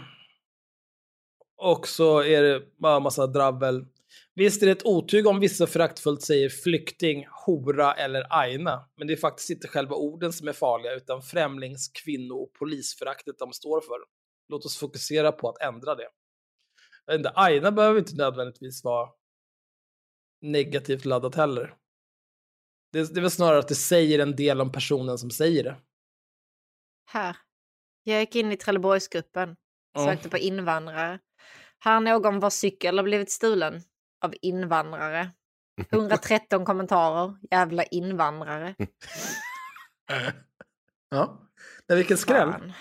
och 1.56 1.88
så 1.88 2.22
är 2.22 2.42
det 2.42 2.62
bara 2.78 3.00
massa 3.00 3.26
drabbel. 3.26 3.86
Visst 4.34 4.62
är 4.62 4.66
det 4.66 4.72
ett 4.72 4.86
otyg 4.86 5.26
om 5.26 5.40
vissa 5.40 5.66
föraktfullt 5.66 6.22
säger 6.22 6.48
flykting, 6.48 7.26
hora 7.46 7.94
eller 7.94 8.26
aina. 8.30 8.88
Men 8.96 9.06
det 9.06 9.12
är 9.12 9.16
faktiskt 9.16 9.50
inte 9.50 9.68
själva 9.68 9.96
orden 9.96 10.32
som 10.32 10.48
är 10.48 10.52
farliga, 10.52 10.92
utan 10.92 11.20
främlings-, 11.20 11.90
kvinno 12.04 12.34
och 12.34 12.52
polisföraktet 12.52 13.38
de 13.38 13.52
står 13.52 13.80
för. 13.80 13.98
Låt 14.48 14.64
oss 14.64 14.76
fokusera 14.76 15.32
på 15.32 15.48
att 15.48 15.62
ändra 15.62 15.94
det. 15.94 16.08
Jag 17.06 17.12
vet 17.12 17.18
inte, 17.18 17.32
aina 17.34 17.72
behöver 17.72 17.98
inte 17.98 18.16
nödvändigtvis 18.16 18.84
vara 18.84 19.08
negativt 20.40 21.04
laddat 21.04 21.34
heller. 21.34 21.74
Det, 22.92 23.14
det 23.14 23.20
är 23.20 23.22
väl 23.22 23.30
snarare 23.30 23.58
att 23.58 23.68
det 23.68 23.74
säger 23.74 24.18
en 24.18 24.36
del 24.36 24.60
om 24.60 24.72
personen 24.72 25.18
som 25.18 25.30
säger 25.30 25.64
det. 25.64 25.76
Här. 27.06 27.36
Jag 28.04 28.20
gick 28.20 28.36
in 28.36 28.52
i 28.52 28.56
Trelleborgsgruppen. 28.56 29.56
Sökte 29.96 30.28
på 30.28 30.38
invandrare. 30.38 31.18
Här 31.78 32.00
någon 32.00 32.40
vars 32.40 32.52
cykel 32.52 32.98
har 32.98 33.04
blivit 33.04 33.30
stulen 33.30 33.82
av 34.24 34.34
invandrare. 34.42 35.30
113 35.90 36.64
kommentarer. 36.64 37.36
Jävla 37.50 37.82
invandrare. 37.84 38.74
Ja. 41.08 41.50
Nej, 41.88 41.98
vilken 41.98 42.18
skräll. 42.18 42.52
Fan. 42.52 42.72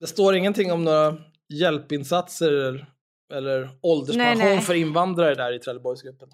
Det 0.00 0.06
står 0.06 0.34
ingenting 0.34 0.72
om 0.72 0.84
några 0.84 1.16
hjälpinsatser 1.48 2.52
eller, 2.52 2.86
eller 3.32 3.78
ålderspension 3.82 4.38
Nej, 4.38 4.56
nej. 4.56 4.60
för 4.60 4.74
invandrare 4.74 5.34
där 5.34 5.52
i 5.52 5.58
Trelleborgsgruppen. 5.58 6.28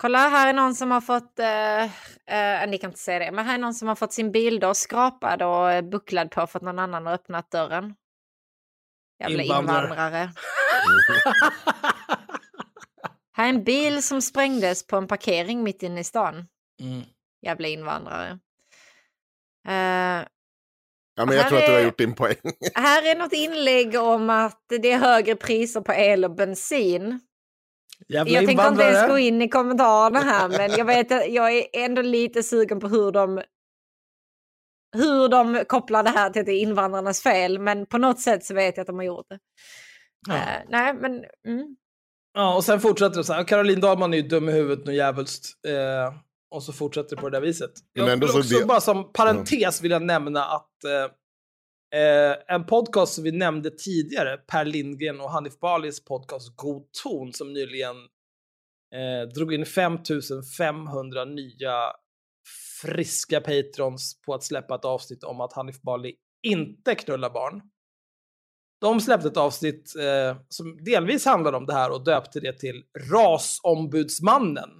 Kolla, 0.00 0.18
här 0.28 0.48
är 0.48 0.52
någon 0.52 0.74
som 0.74 0.90
har 0.90 1.00
fått, 1.00 1.38
eh, 1.38 1.82
eh, 2.62 2.68
ni 2.68 2.78
kan 2.78 2.90
inte 2.90 3.00
säga 3.00 3.18
det, 3.18 3.32
men 3.32 3.46
här 3.46 3.54
är 3.54 3.58
någon 3.58 3.74
som 3.74 3.88
har 3.88 3.94
fått 3.94 4.12
sin 4.12 4.32
bil 4.32 4.60
då 4.60 4.74
skrapad 4.74 5.42
och 5.42 5.72
eh, 5.72 5.82
bucklad 5.82 6.30
på 6.30 6.46
för 6.46 6.58
att 6.58 6.62
någon 6.62 6.78
annan 6.78 7.06
har 7.06 7.12
öppnat 7.14 7.50
dörren. 7.50 7.94
Jävla 9.20 9.42
Invandrare. 9.42 9.82
invandrare. 9.84 10.32
Här 13.32 13.44
är 13.44 13.48
en 13.48 13.64
bil 13.64 14.02
som 14.02 14.22
sprängdes 14.22 14.86
på 14.86 14.96
en 14.96 15.06
parkering 15.08 15.62
mitt 15.62 15.82
inne 15.82 16.00
i 16.00 16.04
stan. 16.04 16.34
Mm. 16.82 17.02
Jävla 17.42 17.68
invandrare. 17.68 18.38
Eh, 19.68 20.26
Ja, 21.14 21.26
men 21.26 21.36
jag 21.36 21.48
tror 21.48 21.58
att 21.58 21.66
du 21.66 21.72
har 21.72 21.78
är- 21.80 21.84
gjort 21.84 21.98
din 21.98 22.14
poäng. 22.14 22.36
här 22.74 23.10
är 23.10 23.18
något 23.18 23.32
inlägg 23.32 23.96
om 24.00 24.30
att 24.30 24.64
det 24.68 24.92
är 24.92 24.98
högre 24.98 25.36
priser 25.36 25.80
på 25.80 25.92
el 25.92 26.24
och 26.24 26.34
bensin. 26.34 27.20
Jävla 28.08 28.32
Jag 28.32 28.46
tänker 28.46 28.68
inte 28.68 28.82
ens 28.82 29.08
gå 29.10 29.18
in 29.18 29.42
i 29.42 29.48
kommentarerna 29.48 30.20
här, 30.20 30.48
men 30.48 30.70
jag, 30.70 30.84
vet, 30.84 31.10
jag 31.32 31.52
är 31.52 31.66
ändå 31.72 32.02
lite 32.02 32.42
sugen 32.42 32.80
på 32.80 32.88
hur 32.88 33.12
de, 33.12 33.42
hur 34.96 35.28
de 35.28 35.64
kopplar 35.68 36.02
det 36.02 36.10
här 36.10 36.30
till 36.30 36.40
att 36.40 36.46
det 36.46 36.52
är 36.52 36.60
invandrarnas 36.62 37.22
fel. 37.22 37.58
Men 37.58 37.86
på 37.86 37.98
något 37.98 38.20
sätt 38.20 38.44
så 38.44 38.54
vet 38.54 38.76
jag 38.76 38.82
att 38.82 38.86
de 38.86 38.96
har 38.96 39.04
gjort 39.04 39.26
det. 39.28 39.38
Ja. 40.28 40.34
Eh, 40.34 40.62
nej, 40.68 40.94
men... 40.94 41.12
Mm. 41.48 41.76
Ja, 42.34 42.56
och 42.56 42.64
sen 42.64 42.80
fortsätter 42.80 43.16
det 43.16 43.24
så 43.24 43.32
här. 43.32 43.44
Caroline 43.44 43.80
Dahlman 43.80 44.12
är 44.14 44.18
ju 44.18 44.28
dum 44.28 44.48
i 44.48 44.52
huvudet 44.52 44.88
och 44.88 44.94
djävulskt. 44.94 45.46
Eh, 45.66 46.14
och 46.50 46.62
så 46.62 46.72
fortsätter 46.72 47.16
det 47.16 47.22
på 47.22 47.28
det 47.28 47.36
där 47.36 47.46
viset. 47.46 47.70
Men 47.94 48.04
Jag 48.04 48.12
ändå 48.12 48.26
vill 48.26 48.32
så 48.32 48.38
också 48.38 48.58
det- 48.58 48.66
bara 48.66 48.80
som 48.80 49.12
parentes 49.12 49.82
vill 49.82 49.90
jag 49.90 50.02
nämna 50.02 50.44
att 50.44 50.84
eh, 50.84 51.12
eh, 51.94 52.54
en 52.54 52.66
podcast 52.66 53.14
som 53.14 53.24
vi 53.24 53.32
nämnde 53.32 53.70
tidigare, 53.70 54.36
Per 54.36 54.64
Lindgren 54.64 55.20
och 55.20 55.30
Hanif 55.30 55.58
Balis 55.60 56.04
podcast 56.04 56.56
God 56.56 56.92
ton, 57.02 57.32
som 57.32 57.52
nyligen 57.52 57.96
eh, 58.94 59.28
drog 59.34 59.54
in 59.54 59.66
5500 59.66 61.24
nya 61.24 61.92
friska 62.82 63.40
patrons 63.40 64.20
på 64.26 64.34
att 64.34 64.44
släppa 64.44 64.74
ett 64.74 64.84
avsnitt 64.84 65.24
om 65.24 65.40
att 65.40 65.52
Hanif 65.52 65.82
Bali 65.82 66.14
inte 66.42 66.94
knullar 66.94 67.30
barn. 67.30 67.62
De 68.80 69.00
släppte 69.00 69.28
ett 69.28 69.36
avsnitt 69.36 69.96
eh, 69.96 70.40
som 70.48 70.84
delvis 70.84 71.24
handlade 71.24 71.56
om 71.56 71.66
det 71.66 71.74
här 71.74 71.90
och 71.90 72.04
döpte 72.04 72.40
det 72.40 72.58
till 72.58 72.84
Rasombudsmannen. 73.12 74.70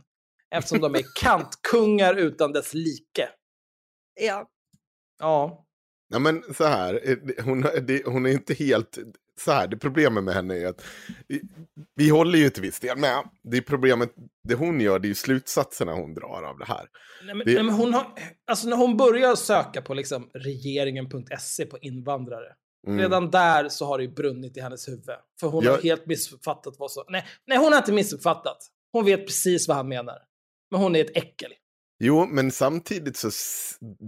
Eftersom 0.55 0.81
de 0.81 0.95
är 0.95 1.05
kantkungar 1.21 2.15
utan 2.15 2.53
dess 2.53 2.75
like. 2.75 3.29
Ja. 4.21 4.49
Ja. 5.19 5.67
Ja, 6.11 6.19
men 6.19 6.43
så 6.55 6.65
här, 6.65 7.01
eh, 7.11 7.45
hon, 7.45 7.61
det, 7.83 8.07
hon 8.07 8.27
är 8.27 8.31
inte 8.31 8.55
helt... 8.55 8.99
Så 9.45 9.53
här, 9.53 9.69
det 9.69 9.77
problemet 9.77 10.25
med 10.25 10.35
henne 10.35 10.55
är 10.59 10.67
att 10.67 10.85
vi- 11.29 11.43
vi 11.95 12.09
håller 12.11 12.39
ju 12.39 12.51
till 12.51 12.63
viss 12.63 12.81
del 12.81 12.99
med. 12.99 13.25
Det 13.43 13.57
är 13.57 13.61
problemet, 13.61 14.11
det 14.49 14.55
hon 14.55 14.81
gör, 14.81 14.99
det 14.99 15.07
är 15.07 15.09
ju 15.09 15.15
slutsatserna 15.15 15.93
hon 15.93 16.15
drar 16.15 16.43
av 16.43 16.59
det 16.59 16.65
här. 16.65 16.87
Nej, 17.25 17.35
men, 17.35 17.47
Det- 17.47 17.55
nej, 17.55 17.63
men 17.63 17.75
hon 17.75 17.95
har, 17.95 18.07
alltså 18.51 18.69
när 18.69 18.77
hon 18.77 18.97
börjar 18.97 19.35
söka 19.37 19.83
på 19.83 19.95
liksom 19.95 20.31
regeringen.se 20.35 21.67
på 21.67 21.79
invandrare. 21.79 22.47
Mm. 22.87 22.99
Redan 22.99 23.31
där 23.31 23.69
så 23.69 23.87
har 23.87 23.99
det 23.99 24.05
ju 24.05 24.11
brunnit 24.11 24.57
i 24.57 24.61
hennes 24.61 24.89
huvud. 24.89 25.05
För 25.41 25.47
hon 25.47 25.65
Jag- 25.65 25.73
har 25.73 25.83
helt 25.83 26.07
missuppfattat 26.07 26.75
vad 26.79 26.91
som... 26.91 27.05
Nej, 27.09 27.27
nej, 27.47 27.59
hon 27.59 27.73
har 27.73 27.79
inte 27.79 27.93
missuppfattat. 27.93 28.59
Hon 28.93 29.05
vet 29.05 29.27
precis 29.27 29.69
vad 29.69 29.77
han 29.77 29.89
menar. 29.89 30.19
Men 30.71 30.81
hon 30.81 30.97
är 30.97 31.01
ett 31.05 31.17
äckel. 31.17 31.53
Jo, 32.03 32.27
men 32.27 32.51
samtidigt 32.51 33.17
så... 33.17 33.31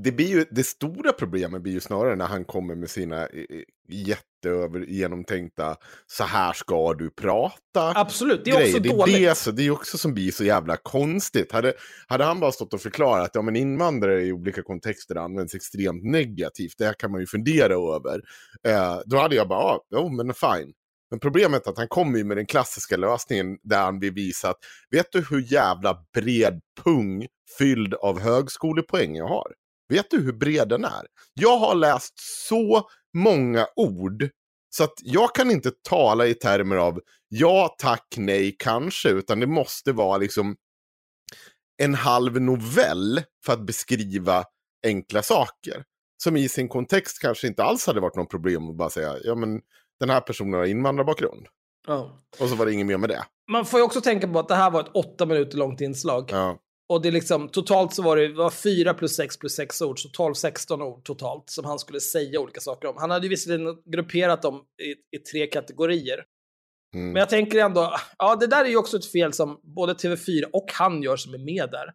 Det, 0.03 0.13
blir 0.13 0.29
ju, 0.29 0.45
det 0.51 0.65
stora 0.65 1.13
problemet 1.13 1.63
blir 1.63 1.73
ju 1.73 1.81
snarare 1.81 2.17
när 2.17 2.27
han 2.27 2.45
kommer 2.45 2.75
med 2.75 2.91
sina 2.91 3.27
eh, 3.27 3.45
jätteöver 3.89 4.81
genomtänkta 4.81 5.77
så 6.07 6.25
här 6.25 6.53
ska 6.53 6.95
du 6.95 7.11
prata. 7.11 7.93
Absolut, 7.95 8.45
det 8.45 8.51
är 8.51 8.55
också 8.55 8.65
grejer. 8.65 8.81
det 8.81 8.89
är 8.89 8.99
dåligt. 8.99 9.17
Det, 9.17 9.35
så, 9.35 9.51
det 9.51 9.67
är 9.67 9.71
också 9.71 9.99
som 9.99 10.15
blir 10.15 10.31
så 10.31 10.45
jävla 10.45 10.77
konstigt. 10.77 11.53
Hade, 11.53 11.75
hade 12.07 12.25
han 12.25 12.41
bara 12.41 12.53
stått 12.53 12.75
och 12.75 12.81
förklarat 12.81 13.25
att 13.25 13.35
ja, 13.35 13.43
men 13.43 13.57
invandrare 13.57 14.23
i 14.23 14.33
olika 14.33 14.63
kontexter 14.63 15.17
används 15.17 15.55
extremt 15.55 16.05
negativt, 16.05 16.75
det 16.79 16.85
här 16.85 16.95
kan 16.95 17.11
man 17.11 17.21
ju 17.21 17.27
fundera 17.27 17.75
över. 17.75 18.23
Eh, 18.69 19.01
då 19.07 19.17
hade 19.17 19.37
jag 19.37 19.49
bara, 19.49 19.63
ja, 19.63 19.85
jo, 19.91 20.09
men 20.09 20.35
fine. 20.35 20.73
Men 21.13 21.21
problemet 21.21 21.67
är 21.67 21.71
att 21.71 21.79
han 21.79 21.89
kommer 21.89 22.19
ju 22.19 22.25
med 22.25 22.37
den 22.37 22.47
klassiska 22.47 22.97
lösningen 22.97 23.59
där 23.63 23.83
han 23.83 24.01
vill 24.01 24.13
visa 24.13 24.51
att 24.51 24.59
vet 24.91 25.07
du 25.13 25.25
hur 25.31 25.53
jävla 25.53 26.05
bred 26.15 26.61
pung 26.85 27.27
fylld 27.59 27.95
av 27.95 28.21
högskolepoäng 28.21 29.17
jag 29.17 29.29
har? 29.29 29.53
Vet 29.89 30.11
du 30.11 30.21
hur 30.21 30.33
bred 30.33 30.69
den 30.69 30.85
är? 30.85 31.07
Jag 31.35 31.59
har 31.59 31.75
läst 31.75 32.13
så 32.49 32.89
många 33.15 33.67
ord 33.77 34.29
så 34.71 34.85
att 34.85 34.95
jag 35.03 35.35
kan 35.35 35.51
inte 35.51 35.71
tala 35.89 36.27
i 36.27 36.35
termer 36.35 36.77
av 36.77 37.01
ja, 37.29 37.75
tack, 37.79 38.15
nej, 38.17 38.57
kanske, 38.59 39.09
utan 39.09 39.41
det 39.41 39.47
måste 39.47 39.93
vara 39.93 40.19
liksom 40.19 40.57
en 41.83 41.95
halv 41.95 42.41
novell 42.41 43.23
för 43.45 43.53
att 43.53 43.67
beskriva 43.67 44.45
enkla 44.87 45.23
saker. 45.23 45.85
Som 46.23 46.37
i 46.37 46.49
sin 46.49 46.69
kontext 46.69 47.19
kanske 47.19 47.47
inte 47.47 47.63
alls 47.63 47.87
hade 47.87 48.01
varit 48.01 48.17
något 48.17 48.31
problem 48.31 48.71
att 48.71 48.77
bara 48.77 48.91
säga, 48.91 49.17
ja 49.25 49.35
men 49.35 49.61
den 50.03 50.11
här 50.11 50.21
personen 50.21 50.53
har 50.55 50.67
invandrarbakgrund. 50.67 51.47
Ja. 51.87 52.19
Och 52.41 52.49
så 52.49 52.55
var 52.55 52.67
det 52.67 52.73
inget 52.73 52.87
mer 52.87 52.99
med 52.99 53.09
det. 53.09 53.25
Man 53.51 53.67
får 53.67 53.81
ju 53.81 53.85
också 53.85 54.01
tänka 54.01 54.29
på 54.29 54.39
att 54.39 54.49
det 54.49 54.55
här 54.55 54.71
var 54.71 54.81
ett 54.81 54.95
åtta 54.95 55.27
minuter 55.27 55.59
långt 55.59 55.81
inslag. 55.81 56.29
Ja. 56.33 56.59
Och 56.89 57.03
det 57.03 57.09
är 57.09 57.13
liksom, 57.13 57.49
totalt 57.49 57.95
så 57.95 58.03
var 58.03 58.17
det 58.17 58.29
var 58.29 58.51
4 58.51 58.95
plus 58.95 59.17
6 59.17 59.39
plus 59.39 59.55
6 59.55 59.83
ord, 59.83 60.01
så 60.01 60.09
12-16 60.09 60.83
ord 60.83 61.05
totalt 61.05 61.51
som 61.51 61.65
han 61.65 61.79
skulle 61.79 62.01
säga 62.01 62.41
olika 62.41 62.61
saker 62.61 62.89
om. 62.89 62.97
Han 62.99 63.11
hade 63.11 63.27
ju 63.27 63.31
visserligen 63.31 63.77
grupperat 63.93 64.43
dem 64.43 64.63
i, 64.83 65.17
i 65.17 65.21
tre 65.21 65.47
kategorier. 65.47 66.25
Mm. 66.95 67.13
Men 67.13 67.21
jag 67.21 67.29
tänker 67.29 67.59
ändå, 67.59 67.97
ja 68.19 68.37
det 68.37 68.47
där 68.47 68.65
är 68.65 68.69
ju 68.69 68.77
också 68.77 68.97
ett 68.97 69.13
fel 69.13 69.33
som 69.33 69.61
både 69.77 69.93
TV4 69.93 70.45
och 70.53 70.67
han 70.73 71.03
gör 71.03 71.17
som 71.17 71.35
är 71.35 71.39
med 71.39 71.71
där. 71.71 71.87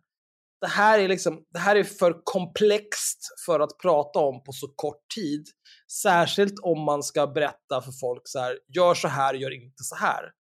Det 0.62 0.68
här 0.68 1.00
är 1.00 1.08
liksom, 1.08 1.44
det 1.54 1.60
här 1.60 1.76
är 1.76 1.84
för 1.84 2.22
komplext 2.24 3.20
för 3.46 3.60
att 3.60 3.80
prata 3.82 4.20
om 4.20 4.44
på 4.44 4.52
så 4.52 4.68
kort 4.68 5.02
tid. 5.16 5.48
Särskilt 5.92 6.60
om 6.62 6.80
man 6.82 7.04
ska 7.04 7.28
berätta 7.28 7.82
för 7.82 7.92
folk 7.92 8.22
så 8.26 8.40
här, 8.40 8.60
gör 8.76 8.94
så 8.94 9.08
här, 9.08 9.34
gör 9.34 9.64
inte 9.64 9.84
så 9.84 9.96
här. 9.96 10.32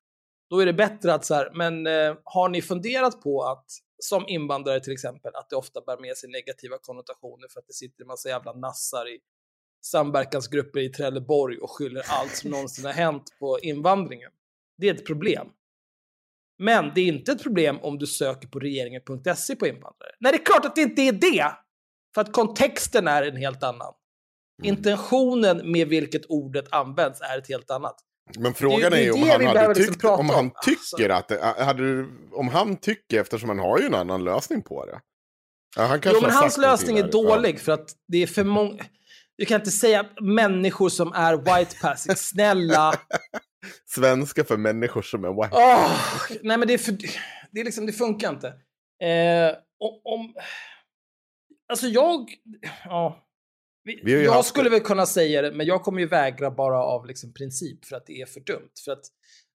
Då 0.49 0.59
är 0.59 0.65
det 0.65 0.73
bättre 0.73 1.13
att 1.13 1.25
så 1.25 1.33
här, 1.33 1.51
men 1.53 1.87
eh, 1.87 2.15
har 2.23 2.49
ni 2.49 2.61
funderat 2.61 3.21
på 3.21 3.43
att 3.43 3.65
som 3.99 4.27
invandrare 4.27 4.79
till 4.79 4.93
exempel, 4.93 5.31
att 5.35 5.49
det 5.49 5.55
ofta 5.55 5.81
bär 5.81 5.97
med 5.97 6.17
sig 6.17 6.29
negativa 6.29 6.77
konnotationer 6.77 7.47
för 7.53 7.59
att 7.59 7.67
det 7.67 7.73
sitter 7.73 8.03
en 8.03 8.07
massa 8.07 8.29
jävla 8.29 8.53
nassar 8.53 9.07
i 9.09 9.19
samverkansgrupper 9.85 10.79
i 10.79 10.89
Trelleborg 10.89 11.57
och 11.57 11.71
skyller 11.71 12.03
allt 12.07 12.35
som 12.35 12.51
någonsin 12.51 12.85
har 12.85 12.93
hänt 12.93 13.23
på 13.39 13.59
invandringen. 13.59 14.31
Det 14.77 14.89
är 14.89 14.93
ett 14.93 15.05
problem. 15.05 15.47
Men 16.59 16.91
det 16.95 17.01
är 17.01 17.05
inte 17.05 17.31
ett 17.31 17.43
problem 17.43 17.79
om 17.81 17.97
du 17.97 18.07
söker 18.07 18.47
på 18.47 18.59
regeringen.se 18.59 19.55
på 19.55 19.67
invandrare. 19.67 20.11
Nej, 20.19 20.31
det 20.31 20.37
är 20.37 20.45
klart 20.45 20.65
att 20.65 20.75
det 20.75 20.81
inte 20.81 21.01
är 21.01 21.11
det! 21.11 21.51
För 22.13 22.21
att 22.21 22.33
kontexten 22.33 23.07
är 23.07 23.23
en 23.23 23.37
helt 23.37 23.63
annan. 23.63 23.93
Intentionen 24.64 25.72
med 25.72 25.88
vilket 25.88 26.26
ordet 26.26 26.66
används 26.72 27.22
är 27.22 27.38
ett 27.38 27.47
helt 27.49 27.72
annat. 27.72 27.95
Men 28.38 28.53
frågan 28.53 28.91
det 28.91 28.97
är 28.97 29.03
ju 29.03 29.12
om 29.12 29.30
han 29.30 29.45
hade 29.45 29.68
liksom 29.68 29.86
tyckt, 29.86 30.01
prata 30.01 30.20
om 30.20 30.30
han 30.30 30.39
om. 30.39 30.51
tycker 30.66 31.10
att 31.10 31.28
det, 31.28 31.41
hade, 31.41 31.84
du- 31.84 32.30
om 32.32 32.47
han 32.47 32.78
tycker, 32.78 33.22
eftersom 33.22 33.49
han 33.49 33.60
har 33.60 33.80
ju 33.80 33.86
en 33.86 33.95
annan 33.95 34.24
lösning 34.24 34.62
på 34.62 34.86
det. 34.86 34.99
Ja, 35.76 35.84
han 35.86 36.01
Jo, 36.05 36.22
men 36.22 36.32
hans 36.32 36.58
lösning 36.58 36.97
är 36.97 37.12
dålig 37.12 37.60
för 37.60 37.72
att 37.72 37.89
det 38.08 38.18
är 38.18 38.28
för 38.28 38.43
många... 38.43 38.84
Du 39.38 39.45
kan 39.45 39.60
inte 39.62 39.72
säga 39.72 40.05
människor 40.22 40.89
som 40.89 41.14
är 41.14 41.38
white 41.38 41.76
passing. 41.82 42.16
Snälla. 42.18 42.93
Ja. 43.10 43.18
Svenska 43.86 44.43
för 44.43 44.58
människor 44.58 45.01
som 45.01 45.26
är 45.26 45.30
white. 45.43 45.49
Åh, 45.58 45.91
nej, 46.41 46.58
men 46.58 46.68
det 46.68 46.74
är 46.74 46.78
för... 46.78 46.97
Det, 47.51 47.60
är 47.60 47.64
liksom, 47.66 47.86
det 47.86 47.93
funkar 47.93 48.30
inte. 48.30 48.47
Eh, 49.03 49.55
om, 49.80 50.01
om... 50.03 50.34
Alltså 51.70 51.88
jag... 51.88 52.30
Ja. 52.86 53.26
Vi, 53.88 54.23
jag 54.25 54.33
haft 54.33 54.49
skulle 54.49 54.69
väl 54.69 54.79
kunna 54.79 55.05
säga 55.05 55.41
det, 55.41 55.51
men 55.51 55.65
jag 55.65 55.83
kommer 55.83 55.99
ju 55.99 56.07
vägra 56.07 56.51
bara 56.51 56.83
av 56.83 57.05
liksom 57.05 57.33
princip 57.33 57.85
för 57.85 57.95
att 57.95 58.05
det 58.05 58.21
är 58.21 58.25
för 58.25 58.39
dumt. 58.39 58.71
För 58.85 58.91
att 58.91 59.05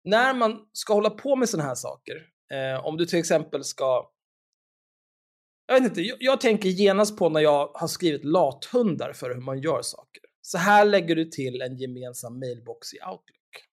när 0.04 0.34
man 0.34 0.68
ska 0.72 0.94
hålla 0.94 1.10
på 1.10 1.36
med 1.36 1.48
sådana 1.48 1.68
här 1.68 1.74
saker, 1.74 2.14
eh, 2.52 2.86
om 2.86 2.96
du 2.96 3.06
till 3.06 3.18
exempel 3.18 3.64
ska... 3.64 4.10
Jag 5.66 5.74
vet 5.74 5.84
inte, 5.84 6.00
jag, 6.00 6.16
jag 6.20 6.40
tänker 6.40 6.68
genast 6.68 7.18
på 7.18 7.28
när 7.28 7.40
jag 7.40 7.70
har 7.74 7.88
skrivit 7.88 8.24
lathundar 8.24 9.12
för 9.12 9.34
hur 9.34 9.40
man 9.40 9.60
gör 9.60 9.82
saker. 9.82 10.22
Så 10.40 10.58
här 10.58 10.84
lägger 10.84 11.16
du 11.16 11.24
till 11.24 11.62
en 11.62 11.76
gemensam 11.76 12.38
mailbox 12.38 12.94
i 12.94 12.96
Outlook. 12.96 13.68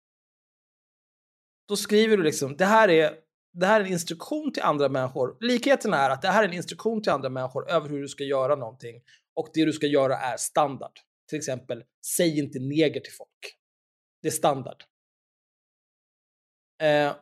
Då 1.67 1.75
skriver 1.75 2.17
du 2.17 2.23
liksom, 2.23 2.57
det 2.57 2.65
här 2.65 2.89
är 2.89 3.13
det 3.53 3.65
här 3.65 3.81
är 3.81 3.85
en 3.85 3.91
instruktion 3.91 4.53
till 4.53 4.63
andra 4.63 4.89
människor. 4.89 5.37
Likheten 5.39 5.93
är 5.93 6.09
att 6.09 6.21
det 6.21 6.27
här 6.27 6.43
är 6.43 6.47
en 6.47 6.53
instruktion 6.53 7.01
till 7.01 7.11
andra 7.11 7.29
människor 7.29 7.71
över 7.71 7.89
hur 7.89 8.01
du 8.01 8.07
ska 8.07 8.23
göra 8.23 8.55
någonting. 8.55 9.01
Och 9.35 9.49
det 9.53 9.65
du 9.65 9.73
ska 9.73 9.87
göra 9.87 10.17
är 10.17 10.37
standard. 10.37 10.99
Till 11.29 11.37
exempel, 11.37 11.83
säg 12.05 12.39
inte 12.39 12.59
neger 12.59 12.99
till 12.99 13.13
folk. 13.13 13.57
Det 14.21 14.27
är 14.27 14.31
standard. 14.31 14.83
Eh, 16.83 17.15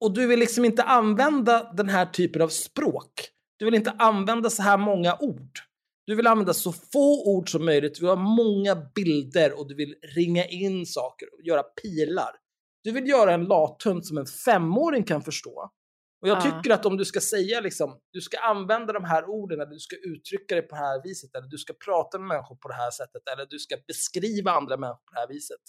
och- 0.00 0.14
du 0.14 0.26
vill 0.26 0.38
liksom 0.38 0.64
inte 0.64 0.82
använda 0.82 1.72
den 1.72 1.88
här 1.88 2.06
typen 2.06 2.42
av 2.42 2.48
språk. 2.48 3.12
Du 3.58 3.64
vill 3.64 3.74
inte 3.74 3.90
använda 3.90 4.50
så 4.50 4.62
här 4.62 4.78
många 4.78 5.16
ord. 5.20 5.58
Du 6.06 6.14
vill 6.14 6.26
använda 6.26 6.54
så 6.54 6.72
få 6.72 7.36
ord 7.36 7.50
som 7.50 7.64
möjligt, 7.64 7.94
du 7.94 8.00
vill 8.00 8.08
ha 8.08 8.16
många 8.16 8.74
bilder 8.94 9.58
och 9.58 9.68
du 9.68 9.74
vill 9.74 9.94
ringa 10.16 10.46
in 10.46 10.86
saker 10.86 11.28
och 11.34 11.42
göra 11.42 11.62
pilar. 11.62 12.30
Du 12.84 12.92
vill 12.92 13.08
göra 13.08 13.34
en 13.34 13.44
lathund 13.44 14.06
som 14.06 14.18
en 14.18 14.26
femåring 14.26 15.04
kan 15.04 15.22
förstå. 15.22 15.70
Och 16.22 16.28
jag 16.28 16.38
Ja. 16.38 16.42
tycker 16.42 16.74
att 16.74 16.86
om 16.86 16.96
du 16.96 17.04
ska 17.04 17.20
säga 17.20 17.60
liksom, 17.60 17.98
du 18.12 18.20
ska 18.20 18.38
använda 18.38 18.92
de 18.92 19.04
här 19.04 19.24
orden, 19.28 19.60
eller 19.60 19.72
du 19.72 19.78
ska 19.78 19.96
uttrycka 19.96 20.54
det 20.54 20.62
på 20.62 20.74
det 20.74 20.80
här 20.80 21.02
viset, 21.04 21.34
eller 21.34 21.48
du 21.48 21.58
ska 21.58 21.72
prata 21.84 22.18
med 22.18 22.28
människor 22.28 22.56
på 22.56 22.68
det 22.68 22.74
här 22.74 22.90
sättet, 22.90 23.22
eller 23.32 23.46
du 23.46 23.58
ska 23.58 23.76
beskriva 23.86 24.50
andra 24.50 24.76
människor 24.76 25.02
på 25.06 25.12
det 25.14 25.20
här 25.20 25.28
viset. 25.28 25.60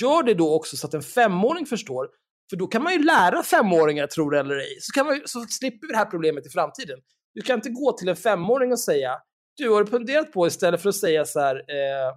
Gör 0.00 0.22
det 0.22 0.34
då 0.34 0.54
också 0.54 0.76
så 0.76 0.86
att 0.86 0.94
en 0.94 1.02
femåring 1.02 1.66
förstår, 1.66 2.08
för 2.50 2.56
då 2.56 2.66
kan 2.66 2.82
man 2.82 2.92
ju 2.92 3.02
lära 3.04 3.42
femåringar, 3.42 4.06
tror 4.06 4.30
det 4.30 4.38
eller 4.38 4.56
ej, 4.56 4.78
så, 4.80 4.92
kan 4.92 5.06
man, 5.06 5.20
så 5.24 5.44
slipper 5.48 5.86
vi 5.86 5.92
det 5.92 5.98
här 5.98 6.04
problemet 6.10 6.46
i 6.46 6.50
framtiden. 6.50 6.98
Du 7.34 7.40
kan 7.42 7.54
inte 7.58 7.70
gå 7.70 7.92
till 7.92 8.08
en 8.08 8.16
femåring 8.16 8.72
och 8.72 8.80
säga, 8.80 9.18
du 9.56 9.70
har 9.70 9.84
funderat 9.84 10.32
på 10.32 10.46
istället 10.46 10.82
för 10.82 10.88
att 10.88 10.94
säga 10.96 11.24
så 11.24 11.40
här, 11.40 11.56
eh, 11.56 12.14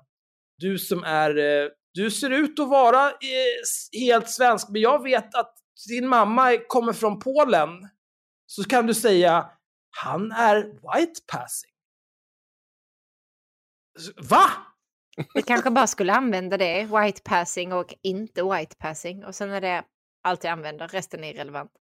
du 0.57 0.77
som 0.77 1.03
är, 1.03 1.37
eh, 1.37 1.69
du 1.93 2.11
ser 2.11 2.29
ut 2.29 2.59
att 2.59 2.69
vara 2.69 3.05
eh, 3.09 3.99
helt 3.99 4.29
svensk, 4.29 4.69
men 4.69 4.81
jag 4.81 5.03
vet 5.03 5.35
att 5.35 5.53
din 5.87 6.07
mamma 6.07 6.57
kommer 6.67 6.93
från 6.93 7.19
Polen. 7.19 7.89
Så 8.45 8.63
kan 8.63 8.87
du 8.87 8.93
säga, 8.93 9.49
han 9.91 10.31
är 10.31 10.63
white 10.63 11.21
passing. 11.27 11.71
Va? 14.29 14.45
Vi 15.33 15.41
kanske 15.41 15.71
bara 15.71 15.87
skulle 15.87 16.13
använda 16.13 16.57
det, 16.57 16.83
white 16.83 17.21
passing 17.23 17.73
och 17.73 17.93
inte 18.01 18.43
white 18.43 18.75
passing. 18.75 19.25
Och 19.25 19.35
sen 19.35 19.51
är 19.51 19.61
det 19.61 19.83
allt 20.23 20.43
jag 20.43 20.51
använder, 20.51 20.87
resten 20.87 21.23
är 21.23 21.33
irrelevant. 21.33 21.71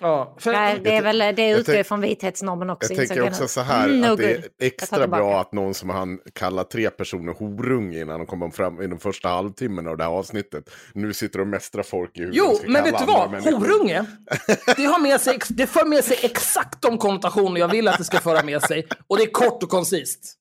Ja, 0.00 0.36
för, 0.40 0.52
Nej, 0.52 0.80
det 0.84 0.96
är 0.96 1.02
väl 1.02 1.18
det 1.18 1.50
utgår 1.50 1.72
tänk- 1.72 1.86
från 1.86 2.00
vithetsnormen 2.00 2.70
också. 2.70 2.92
Jag 2.92 3.08
tänker 3.08 3.26
också 3.26 3.48
så 3.48 3.60
här 3.60 3.84
Mm, 3.88 4.00
no 4.00 4.06
att 4.12 4.16
det 4.18 4.32
är 4.32 4.44
extra 4.60 5.06
bra 5.08 5.40
att 5.40 5.52
någon 5.52 5.74
som 5.74 5.90
han 5.90 6.18
kallar 6.32 6.64
tre 6.64 6.90
personer 6.90 7.32
horunge 7.32 8.00
innan 8.00 8.18
de 8.20 8.26
kommer 8.26 8.50
fram 8.50 8.82
i 8.82 8.86
den 8.86 8.98
första 8.98 9.28
halvtimmen 9.28 9.88
av 9.88 9.96
det 9.96 10.04
här 10.04 10.10
avsnittet. 10.10 10.70
Nu 10.94 11.12
sitter 11.12 11.38
de 11.38 11.42
och 11.42 11.48
mästrar 11.48 11.82
folk 11.82 12.18
i 12.18 12.20
hur 12.20 12.30
de 12.30 12.36
Jo, 12.36 12.58
men 12.66 12.84
vet 12.84 12.98
du 12.98 13.04
vad? 13.04 13.30
människor. 13.30 13.50
Horunge, 13.58 14.04
det, 14.76 14.84
har 14.84 15.00
med 15.00 15.20
sig, 15.20 15.38
det 15.48 15.66
för 15.66 15.84
med 15.84 16.04
sig 16.04 16.18
exakt 16.22 16.82
de 16.82 16.98
konnotationer 16.98 17.60
jag 17.60 17.68
vill 17.68 17.88
att 17.88 17.98
det 17.98 18.04
ska 18.04 18.18
föra 18.18 18.42
med 18.42 18.62
sig. 18.62 18.86
Och 19.06 19.16
det 19.16 19.22
är 19.22 19.30
kort 19.30 19.62
och 19.62 19.68
koncist. 19.68 20.34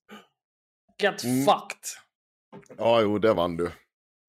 Get 1.03 1.23
Mm. 1.23 1.45
fucked. 1.45 1.77
Ja, 2.77 3.01
jo, 3.01 3.19
det 3.19 3.33
vann 3.33 3.57
du. 3.57 3.71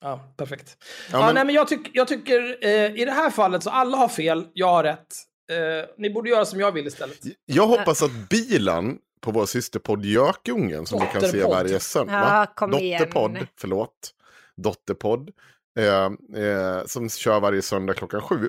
Ja, 0.03 0.34
perfekt. 0.36 0.76
Ja, 1.12 1.18
Ja, 1.18 1.26
men- 1.26 1.34
nej, 1.34 1.44
men 1.44 1.55
jag, 1.55 1.68
tyck, 1.68 1.90
jag 1.92 2.09
tycker 2.09 2.59
eh, 2.64 3.00
i 3.00 3.05
det 3.05 3.12
här 3.12 3.30
fallet 3.30 3.62
så 3.62 3.70
alla 3.70 3.96
har 3.96 4.09
fel, 4.09 4.46
jag 4.53 4.66
har 4.68 4.82
rätt. 4.84 5.07
Eh, 5.50 5.88
ni 5.98 6.11
borde 6.11 6.30
göra 6.30 6.44
som 6.44 6.61
jag 6.61 6.72
vill 6.72 6.86
istället. 6.86 7.18
Jag 7.46 7.66
hoppas 7.66 8.03
att 8.03 8.28
bilen 8.30 8.98
på 9.20 9.30
vår 9.30 9.46
systerpodd 9.46 10.05
Gökungen 10.05 10.86
som 10.86 11.00
du 11.00 11.07
kan 11.07 11.20
se 11.20 11.26
Dotterpodd. 11.26 11.50
varje 11.50 11.80
söndag. 11.80 12.12
Ja, 12.12 12.46
kom 12.57 12.74
igen. 12.74 12.98
Dotterpodd, 13.00 13.46
förlåt. 13.59 14.11
Dotterpodd. 14.57 15.30
Eh, 15.78 16.05
eh, 16.44 16.84
som 16.86 17.09
kör 17.11 17.40
varje 17.40 17.62
söndag 17.62 17.94
klockan 17.94 18.20
sju. 18.22 18.48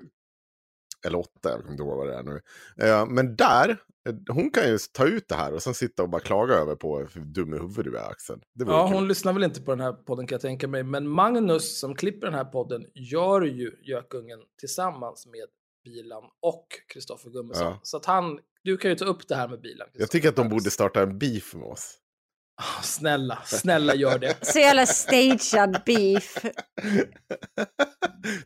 Eller 1.06 1.20
åtta, 1.20 1.30
jag 1.50 1.60
kommer 1.60 1.72
inte 1.72 1.84
ihåg 1.84 1.98
vad 1.98 2.08
det 2.08 2.16
är 2.16 2.24
nu. 2.24 2.42
Eh, 2.82 3.06
men 3.06 3.36
där, 3.36 3.78
hon 4.30 4.52
kan 4.52 4.68
ju 4.68 4.78
ta 4.78 5.06
ut 5.06 5.28
det 5.28 5.36
här 5.36 5.54
och 5.54 5.64
sen 5.64 5.74
sitta 5.74 6.04
och 6.04 6.10
bara 6.10 6.22
klaga 6.22 6.54
över 6.54 6.76
på 6.76 7.00
hur 7.00 7.22
dum 7.22 7.54
i 7.54 7.58
huvudet 7.58 7.94
du 7.94 7.98
är 7.98 8.10
Axel. 8.10 8.40
Ja, 8.54 8.88
kul. 8.88 8.96
hon 8.96 9.08
lyssnar 9.08 9.34
väl 9.34 9.44
inte 9.44 9.62
på 9.62 9.72
den 9.72 9.80
här 9.80 9.94
podden 9.94 10.28
kan 10.28 10.36
jag 10.36 10.42
tänka 10.42 10.68
mig. 10.68 10.84
Men 10.84 11.08
Magnus 11.08 11.80
som 11.80 11.96
klipper 11.96 12.28
den 12.28 12.36
här 12.36 12.46
podden 12.46 12.86
gör 12.94 13.42
ju 13.42 13.72
Gökungen 13.84 14.40
tillsammans 14.60 15.26
med 15.26 15.48
Bilan 15.86 16.24
och 16.42 16.68
Kristoffer 16.94 17.30
Gummesson. 17.30 17.66
Ja. 17.68 17.80
Så 17.84 17.98
att 17.98 18.06
han, 18.06 18.40
du 18.64 18.78
kan 18.78 18.90
ju 18.92 18.96
ta 18.96 19.06
upp 19.06 19.28
det 19.28 19.36
här 19.36 19.48
med 19.48 19.62
Bilan. 19.62 19.88
Jag 19.94 20.12
tycker 20.12 20.30
att 20.30 20.36
de 20.36 20.50
borde 20.50 20.72
starta 20.72 21.02
en 21.02 21.20
beef 21.20 21.54
med 21.54 21.68
oss. 21.68 22.00
Ah, 22.62 22.82
Snälla, 22.82 23.40
snälla 23.46 23.96
gör 23.96 24.20
det. 24.20 24.38
Så 24.46 24.60
jävla 24.60 24.86
stagead 24.86 25.82
beef. 25.86 26.38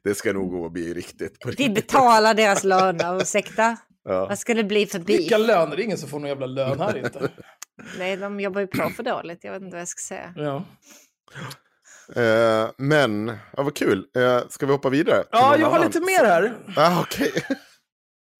det 0.03 0.15
ska 0.15 0.33
nog 0.33 0.51
gå 0.51 0.65
att 0.65 0.71
bli 0.71 0.93
riktigt. 0.93 1.39
På 1.39 1.51
Vi 1.57 1.69
betalar 1.69 2.33
deras 2.33 2.63
löner, 2.63 3.21
ursäkta. 3.21 3.77
Ja. 4.07 4.27
Vad 4.27 4.39
ska 4.39 4.53
det 4.53 4.63
bli 4.63 4.85
för 4.85 4.99
Vilka 4.99 5.37
beef? 5.37 5.47
löner? 5.47 5.75
Det 5.75 5.81
är 5.81 5.85
ingen 5.85 5.97
som 5.97 6.09
får 6.09 6.19
någon 6.19 6.29
jävla 6.29 6.45
lön 6.45 6.79
här 6.79 6.97
inte. 6.97 7.29
Nej, 7.99 8.17
de 8.17 8.39
jobbar 8.39 8.61
ju 8.61 8.67
på 8.67 8.89
för 8.89 9.03
dåligt. 9.03 9.43
Jag 9.43 9.51
vet 9.51 9.61
inte 9.61 9.75
vad 9.75 9.81
jag 9.81 9.87
ska 9.87 9.99
säga. 10.15 10.33
Ja, 10.35 10.63
Eh, 12.15 12.69
men, 12.77 13.27
ja, 13.27 13.63
vad 13.63 13.75
kul. 13.75 14.05
Eh, 14.17 14.47
ska 14.49 14.65
vi 14.65 14.71
hoppa 14.71 14.89
vidare? 14.89 15.23
ja 15.31 15.57
jag 15.57 15.67
har 15.67 15.75
annan? 15.75 15.87
lite 15.87 15.99
mer 15.99 16.25
här. 16.25 16.53
Ah, 16.75 17.01
Okej. 17.01 17.31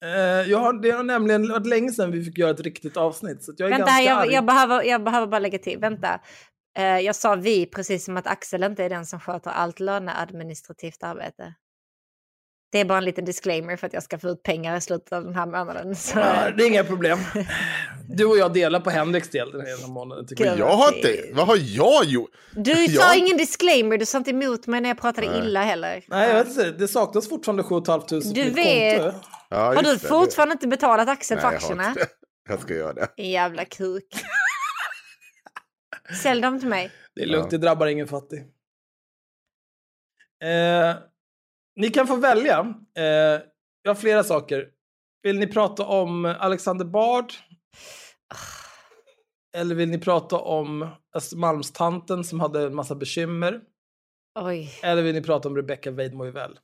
Eh, 0.06 0.50
jag 0.52 0.58
har, 0.58 0.82
det 0.82 0.92
har 0.92 1.04
nämligen 1.04 1.50
varit 1.50 1.68
länge 1.68 1.92
sedan 1.92 2.12
vi 2.12 2.24
fick 2.24 2.38
göra 2.38 2.52
ett 2.52 2.60
riktigt 2.60 2.98
avsnitt. 2.98 3.44
Så 3.44 3.52
att 3.52 3.60
jag 3.60 3.72
är 3.72 3.78
Vänta, 3.78 4.02
jag, 4.02 4.32
jag, 4.32 4.46
behöver, 4.46 4.84
jag 4.84 5.04
behöver 5.04 5.28
bara 5.28 5.40
lägga 5.40 5.60
till. 5.60 5.80
Vänta. 5.80 6.20
Eh, 6.78 7.00
jag 7.00 7.16
sa 7.16 7.36
vi, 7.36 7.66
precis 7.66 8.06
som 8.06 8.18
att 8.18 8.28
Axel 8.28 8.64
inte 8.64 8.84
är 8.84 8.90
den 8.90 9.06
som 9.06 9.20
sköter 9.20 9.52
allt 9.52 9.80
löneadministrativt 9.80 11.04
arbete. 11.04 11.54
Det 12.72 12.80
är 12.80 12.86
bara 12.86 12.98
en 12.98 13.06
liten 13.06 13.26
disclaimer 13.26 13.76
för 13.78 13.88
att 13.88 13.94
jag 13.94 14.04
ska 14.04 14.20
få 14.20 14.30
ut 14.30 14.44
pengar 14.44 14.78
i 14.78 14.82
slutet 14.82 15.14
av 15.14 15.24
den 15.24 15.36
här 15.36 15.46
månaden. 15.46 15.96
Så, 15.96 16.20
Ja, 16.20 16.52
det 16.58 16.64
är 16.64 16.68
inga 16.68 16.84
problem. 16.84 17.20
Du 18.10 18.26
och 18.26 18.38
jag 18.38 18.54
delar 18.54 18.80
på 18.80 18.90
Henriks 18.90 19.30
del 19.30 19.52
den 19.52 19.62
här 19.62 19.88
månaden. 19.88 20.28
Tycker 20.28 20.46
jag. 20.46 20.60
Jag 20.60 20.76
har 20.78 20.96
inte... 20.96 21.24
Vad 21.34 21.48
har 21.48 21.58
jag 21.62 22.06
gjort? 22.06 22.30
du 22.52 22.76
sa 22.88 23.02
Ja. 23.02 23.16
ingen 23.16 23.38
disclaimer, 23.38 23.98
du 23.98 24.06
sa 24.06 24.18
inte 24.18 24.30
emot 24.32 24.68
mig 24.68 24.82
när 24.82 24.90
jag 24.90 25.00
pratade 25.02 25.28
illa 25.38 25.64
heller. 25.64 26.04
Nej, 26.08 26.28
jag 26.30 26.36
vet 26.38 26.48
inte. 26.48 26.72
Det 26.72 26.88
saknas 26.88 27.30
fortfarande 27.30 27.64
7 27.64 27.70
500 27.86 28.08
på 28.10 28.16
Du 28.34 28.50
vet-. 28.50 29.16
Ja, 29.50 29.58
Har 29.58 29.76
du 29.76 29.82
det, 29.82 29.92
det- 29.94 30.00
fortfarande 30.08 30.54
inte 30.54 30.68
betalat 30.68 31.10
Axel 31.10 31.40
för 31.40 31.48
Nej, 31.48 31.54
jag 31.62 31.68
har 31.68 31.74
aktierna? 31.74 31.88
inte 31.90 32.00
det. 32.00 32.08
Jag 32.50 32.60
ska 32.60 32.74
göra 32.74 32.94
det. 32.94 33.08
En 33.18 33.30
jävla 33.30 33.66
kuk. 33.66 34.04
Sälj 36.24 36.42
dem 36.42 36.60
till 36.60 36.70
mig. 36.70 36.92
Det 37.16 37.22
är 37.22 37.26
lugnt, 37.28 37.52
Ja. 37.52 37.58
det 37.58 37.66
drabbar 37.66 37.88
ingen 37.88 38.08
fattig. 38.08 38.40
Eh, 40.44 40.96
ni 41.78 41.90
kan 41.90 42.08
få 42.08 42.16
välja. 42.16 42.74
Eh, 42.98 43.42
jag 43.82 43.90
har 43.90 43.96
flera 43.96 44.24
saker. 44.24 44.68
Vill 45.24 45.40
ni 45.40 45.48
prata 45.48 45.86
om 45.86 46.26
Alexander 46.26 46.86
Bard? 46.86 47.34
Eller 49.58 49.76
vill 49.76 49.90
ni 49.90 50.00
prata 50.00 50.36
om 50.36 50.90
Östermalmstanten 51.16 52.24
som 52.24 52.40
hade 52.40 52.64
en 52.64 52.76
massa 52.76 52.96
bekymmer? 52.96 53.62
Oj. 54.40 54.80
Eller 54.84 55.02
vill 55.02 55.16
ni 55.16 55.22
prata 55.22 55.50
om 55.50 55.56
Rebecca 55.56 55.92
Weidmo 55.92 56.32
väl? 56.32 56.60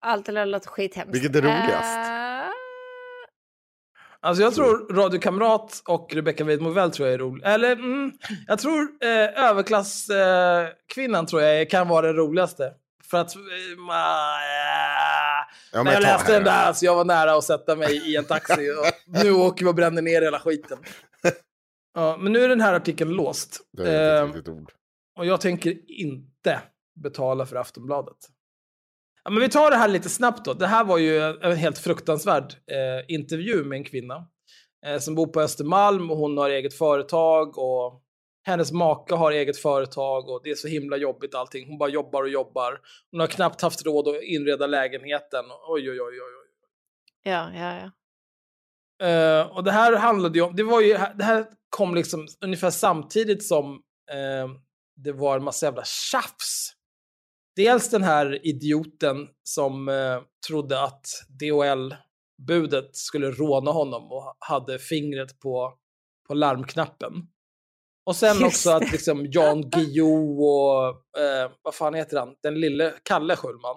Allt 0.00 0.26
där 0.26 0.46
låter 0.46 0.68
skithemskt. 0.68 1.14
Vilket 1.14 1.36
är 1.36 1.42
roligast? 1.42 2.13
Eh, 4.24 4.28
Alltså 4.28 4.42
jag 4.42 4.54
tror 4.54 4.94
Radiokamrat 4.94 5.82
och 5.86 6.14
Rebecca 6.14 6.44
Weidmo 6.44 6.70
väl 6.70 6.90
tror 6.90 7.08
jag 7.08 7.14
är 7.14 7.18
rolig. 7.18 7.44
Eller 7.46 7.72
mm, 7.72 8.12
jag 8.46 8.58
tror 8.58 8.88
eh, 9.00 9.44
överklasskvinnan 9.50 11.24
eh, 11.24 11.28
tror 11.28 11.42
jag 11.42 11.70
kan 11.70 11.88
vara 11.88 12.06
den 12.06 12.16
roligaste. 12.16 12.72
För 13.10 13.18
att... 13.18 13.36
Eh, 13.36 13.40
ma- 13.88 15.44
Ja, 15.72 15.82
när 15.82 15.92
jag 15.92 16.02
läste 16.02 16.32
den 16.32 16.44
där 16.44 16.72
så 16.72 16.84
jag 16.84 16.94
var 16.94 17.04
nära 17.04 17.34
att 17.34 17.44
sätta 17.44 17.76
mig 17.76 18.10
i 18.12 18.16
en 18.16 18.24
taxi. 18.24 18.70
Och 18.70 18.86
nu 19.24 19.32
åker 19.32 19.64
vi 19.64 19.70
och 19.70 19.74
bränner 19.74 20.02
ner 20.02 20.22
hela 20.22 20.38
skiten. 20.40 20.78
Ja, 21.96 22.16
men 22.20 22.32
nu 22.32 22.44
är 22.44 22.48
den 22.48 22.60
här 22.60 22.74
artikeln 22.74 23.10
låst. 23.10 23.60
Det 23.72 23.90
är 23.92 24.16
Eh, 24.16 24.28
ett 24.28 24.34
riktigt 24.36 24.48
ord. 24.54 24.72
och 25.18 25.26
jag 25.26 25.40
tänker 25.40 25.74
inte 26.00 26.60
betala 27.02 27.46
för 27.46 27.56
Aftonbladet. 27.56 28.16
Ja, 29.24 29.30
men 29.30 29.40
vi 29.40 29.48
tar 29.48 29.70
det 29.70 29.76
här 29.76 29.88
lite 29.88 30.08
snabbt 30.08 30.44
då. 30.44 30.54
Det 30.54 30.66
här 30.66 30.84
var 30.84 30.98
ju 30.98 31.20
en 31.20 31.56
helt 31.56 31.78
fruktansvärd 31.78 32.54
eh, 32.70 33.14
intervju 33.14 33.64
med 33.64 33.76
en 33.76 33.84
kvinna 33.84 34.26
eh, 34.86 34.98
som 34.98 35.14
bor 35.14 35.26
på 35.26 35.40
Östermalm 35.40 36.10
och 36.10 36.16
hon 36.16 36.38
har 36.38 36.50
eget 36.50 36.74
företag 36.74 37.58
och 37.58 38.02
hennes 38.46 38.72
maka 38.72 39.14
har 39.14 39.32
eget 39.32 39.58
företag 39.58 40.28
och 40.28 40.40
det 40.44 40.50
är 40.50 40.54
så 40.54 40.68
himla 40.68 40.96
jobbigt 40.96 41.34
allting. 41.34 41.68
Hon 41.68 41.78
bara 41.78 41.88
jobbar 41.88 42.22
och 42.22 42.28
jobbar. 42.28 42.80
Hon 43.10 43.20
har 43.20 43.26
knappt 43.26 43.60
haft 43.60 43.86
råd 43.86 44.08
att 44.08 44.22
inreda 44.22 44.66
lägenheten. 44.66 45.44
Oj, 45.68 45.90
oj, 45.90 46.00
oj, 46.00 46.00
oj. 46.00 46.20
oj. 46.20 46.44
Ja, 47.22 47.50
ja, 47.54 47.76
ja. 47.80 47.90
Eh, 49.06 49.56
och 49.56 49.64
det 49.64 49.72
här 49.72 49.96
handlade 49.96 50.38
ju 50.38 50.44
om, 50.44 50.56
det 50.56 50.62
var 50.62 50.80
ju, 50.80 50.92
det 51.14 51.24
här 51.24 51.46
kom 51.70 51.94
liksom 51.94 52.26
ungefär 52.40 52.70
samtidigt 52.70 53.46
som 53.46 53.74
eh, 54.10 54.48
det 54.96 55.12
var 55.12 55.36
en 55.36 55.44
massa 55.44 55.66
jävla 55.66 55.84
tjafs. 55.84 56.72
Dels 57.56 57.90
den 57.90 58.02
här 58.02 58.46
idioten 58.46 59.28
som 59.42 59.88
eh, 59.88 60.20
trodde 60.48 60.82
att 60.82 61.06
DHL-budet 61.28 62.96
skulle 62.96 63.30
råna 63.30 63.70
honom 63.70 64.12
och 64.12 64.36
hade 64.38 64.78
fingret 64.78 65.40
på, 65.40 65.74
på 66.28 66.34
larmknappen. 66.34 67.12
Och 68.06 68.16
sen 68.16 68.36
Just 68.40 68.46
också 68.46 68.70
att 68.70 68.92
liksom 68.92 69.26
Jan 69.30 69.70
Guillou 69.70 70.38
och, 70.44 70.88
eh, 71.20 71.50
vad 71.62 71.74
fan 71.74 71.94
heter 71.94 72.18
han, 72.18 72.34
den 72.42 72.60
lille 72.60 72.94
Kalle 73.02 73.36
Schulman 73.36 73.76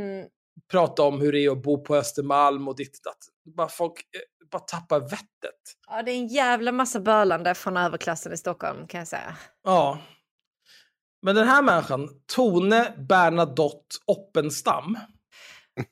Mm. 0.00 0.28
prata 0.70 1.02
om 1.02 1.20
hur 1.20 1.32
det 1.32 1.38
är 1.44 1.50
att 1.50 1.62
bo 1.62 1.84
på 1.84 1.96
Östermalm 1.96 2.68
och 2.68 2.76
ditt 2.76 3.04
datt. 3.04 3.18
Bara 3.56 3.68
folk 3.68 3.92
eh, 3.92 4.48
bara 4.50 4.58
tappar 4.62 5.00
vettet. 5.00 5.60
ja, 5.88 6.02
det 6.02 6.10
är 6.10 6.16
en 6.16 6.26
jävla 6.28 6.72
massa 6.72 7.00
bölande 7.00 7.54
från 7.54 7.76
överklassen 7.76 8.32
i 8.32 8.36
Stockholm 8.36 8.86
kan 8.86 8.98
jag 8.98 9.08
säga. 9.08 9.36
Ja. 9.64 9.98
Men 11.26 11.34
den 11.34 11.48
här 11.48 11.62
människan, 11.62 12.08
Tone 12.26 12.94
Bernadotte 13.08 13.96
Oppenstam. 14.04 14.98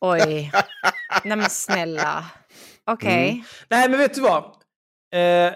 Oj. 0.00 0.52
Nej 1.24 1.36
men 1.36 1.50
snälla. 1.50 2.24
Okej. 2.84 3.30
Mm. 3.30 3.44
Nej, 3.68 3.88
men 3.88 3.98
vet 3.98 4.14
du 4.14 4.20
vad? 4.20 4.44
Eh, 5.14 5.54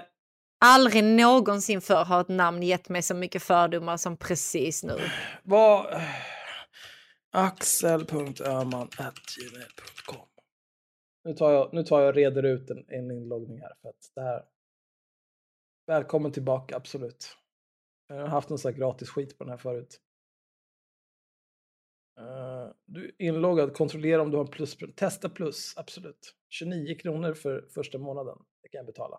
Aldrig 0.64 1.04
någonsin 1.04 1.80
förr 1.80 2.04
har 2.04 2.20
ett 2.20 2.28
namn 2.28 2.62
gett 2.62 2.88
mig 2.88 3.02
så 3.02 3.14
mycket 3.14 3.42
fördomar 3.42 3.96
som 3.96 4.16
precis 4.16 4.84
nu. 4.84 5.00
Vad... 5.42 6.00
Axel.öhman.gmail.com 7.32 10.26
nu 11.24 11.34
tar, 11.34 11.52
jag, 11.52 11.68
nu 11.72 11.82
tar 11.82 12.00
jag 12.00 12.08
och 12.08 12.14
reder 12.14 12.42
ut 12.42 12.70
en, 12.70 12.84
en 12.88 13.10
inloggning 13.10 13.60
här. 13.60 13.72
För 13.82 13.88
att 13.88 14.12
det 14.14 14.20
här... 14.20 14.42
Välkommen 15.86 16.32
tillbaka, 16.32 16.76
absolut. 16.76 17.36
Jag 18.08 18.20
har 18.20 18.28
haft 18.28 18.50
en 18.50 18.58
sån 18.58 18.72
här 18.72 18.78
gratis 18.78 19.10
skit 19.10 19.38
på 19.38 19.44
den 19.44 19.50
här 19.50 19.58
förut. 19.58 20.00
Uh, 22.20 22.72
du 22.86 23.04
är 23.04 23.26
inloggad, 23.26 23.76
kontrollera 23.76 24.22
om 24.22 24.30
du 24.30 24.36
har 24.36 24.44
plus. 24.44 24.76
Testa 24.96 25.28
plus, 25.28 25.74
absolut. 25.76 26.34
29 26.48 26.94
kronor 26.94 27.34
för 27.34 27.68
första 27.74 27.98
månaden. 27.98 28.38
Det 28.62 28.68
kan 28.68 28.78
jag 28.78 28.86
betala. 28.86 29.18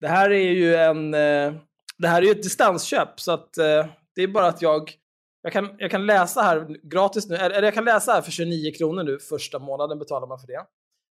Det 0.00 0.08
här 0.08 0.30
är 0.30 0.50
ju 0.50 0.74
en... 0.74 1.14
Uh, 1.14 1.60
det 1.98 2.08
här 2.08 2.22
är 2.22 2.26
ju 2.26 2.30
ett 2.30 2.42
distansköp, 2.42 3.20
så 3.20 3.32
att 3.32 3.58
uh, 3.58 3.92
det 4.14 4.22
är 4.22 4.28
bara 4.28 4.46
att 4.46 4.62
jag... 4.62 4.96
Jag 5.42 5.52
kan, 5.52 5.76
jag 5.78 5.90
kan 5.90 6.06
läsa 6.06 6.42
här 6.42 6.76
gratis 6.82 7.28
nu, 7.28 7.36
eller 7.36 7.62
jag 7.62 7.74
kan 7.74 7.84
läsa 7.84 8.12
här 8.12 8.22
för 8.22 8.30
29 8.30 8.72
kronor 8.72 9.02
nu, 9.02 9.18
första 9.18 9.58
månaden 9.58 9.98
betalar 9.98 10.26
man 10.26 10.38
för 10.38 10.46
det. 10.46 10.66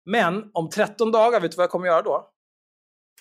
Men 0.05 0.51
om 0.55 0.71
13 0.71 1.13
dagar, 1.13 1.41
vet 1.41 1.51
du 1.51 1.57
vad 1.57 1.63
jag 1.63 1.71
kommer 1.71 1.87
göra 1.87 2.03
då? 2.03 2.31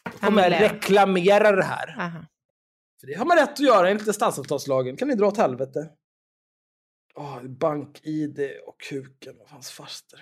Då 0.04 0.28
kommer 0.28 0.50
jag 0.50 0.62
reklamera 0.62 1.52
det 1.52 1.64
här. 1.64 1.96
Aha. 2.00 2.26
För 3.06 3.12
det 3.12 3.18
har 3.18 3.26
man 3.26 3.38
rätt 3.38 3.52
att 3.52 3.60
göra 3.60 3.90
enligt 3.90 4.06
distansavtalslagen. 4.06 4.98
kan 4.98 5.08
ni 5.08 5.16
dra 5.16 5.28
åt 5.28 5.38
helvete. 5.38 5.90
Oh, 7.16 7.44
Bank-id 7.44 8.40
och 8.66 8.80
kuken 8.80 9.40
och 9.42 9.50
hans 9.50 9.72
faster. 9.72 10.20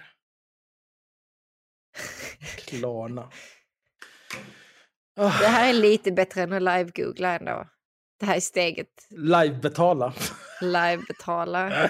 Klarna. 2.58 3.30
Oh. 5.16 5.40
Det 5.42 5.48
här 5.48 5.70
är 5.70 5.74
lite 5.74 6.12
bättre 6.12 6.42
än 6.42 6.54
att 6.54 6.62
live-googla 6.62 7.40
ändå. 7.40 7.70
Det 8.20 8.26
här 8.26 8.36
är 8.36 8.40
steget. 8.40 9.08
Live-betala. 9.10 10.14
Live-betala. 10.62 11.90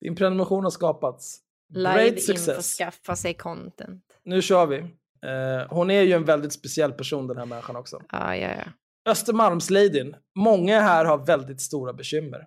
Din 0.00 0.16
prenumeration 0.16 0.64
har 0.64 0.70
skapats. 0.70 1.40
Live 1.68 2.08
införskaffa 2.08 3.16
sig 3.16 3.34
content. 3.34 4.20
Nu 4.22 4.42
kör 4.42 4.66
vi. 4.66 4.96
Uh, 5.26 5.66
hon 5.68 5.90
är 5.90 6.02
ju 6.02 6.12
en 6.12 6.24
väldigt 6.24 6.52
speciell 6.52 6.92
person 6.92 7.26
den 7.26 7.36
här 7.36 7.46
människan 7.46 7.76
också. 7.76 8.02
Ah, 8.08 8.34
ja, 8.34 8.48
ja. 8.48 8.72
Östermalmsladyn. 9.10 10.16
Många 10.38 10.80
här 10.80 11.04
har 11.04 11.26
väldigt 11.26 11.60
stora 11.60 11.92
bekymmer. 11.92 12.46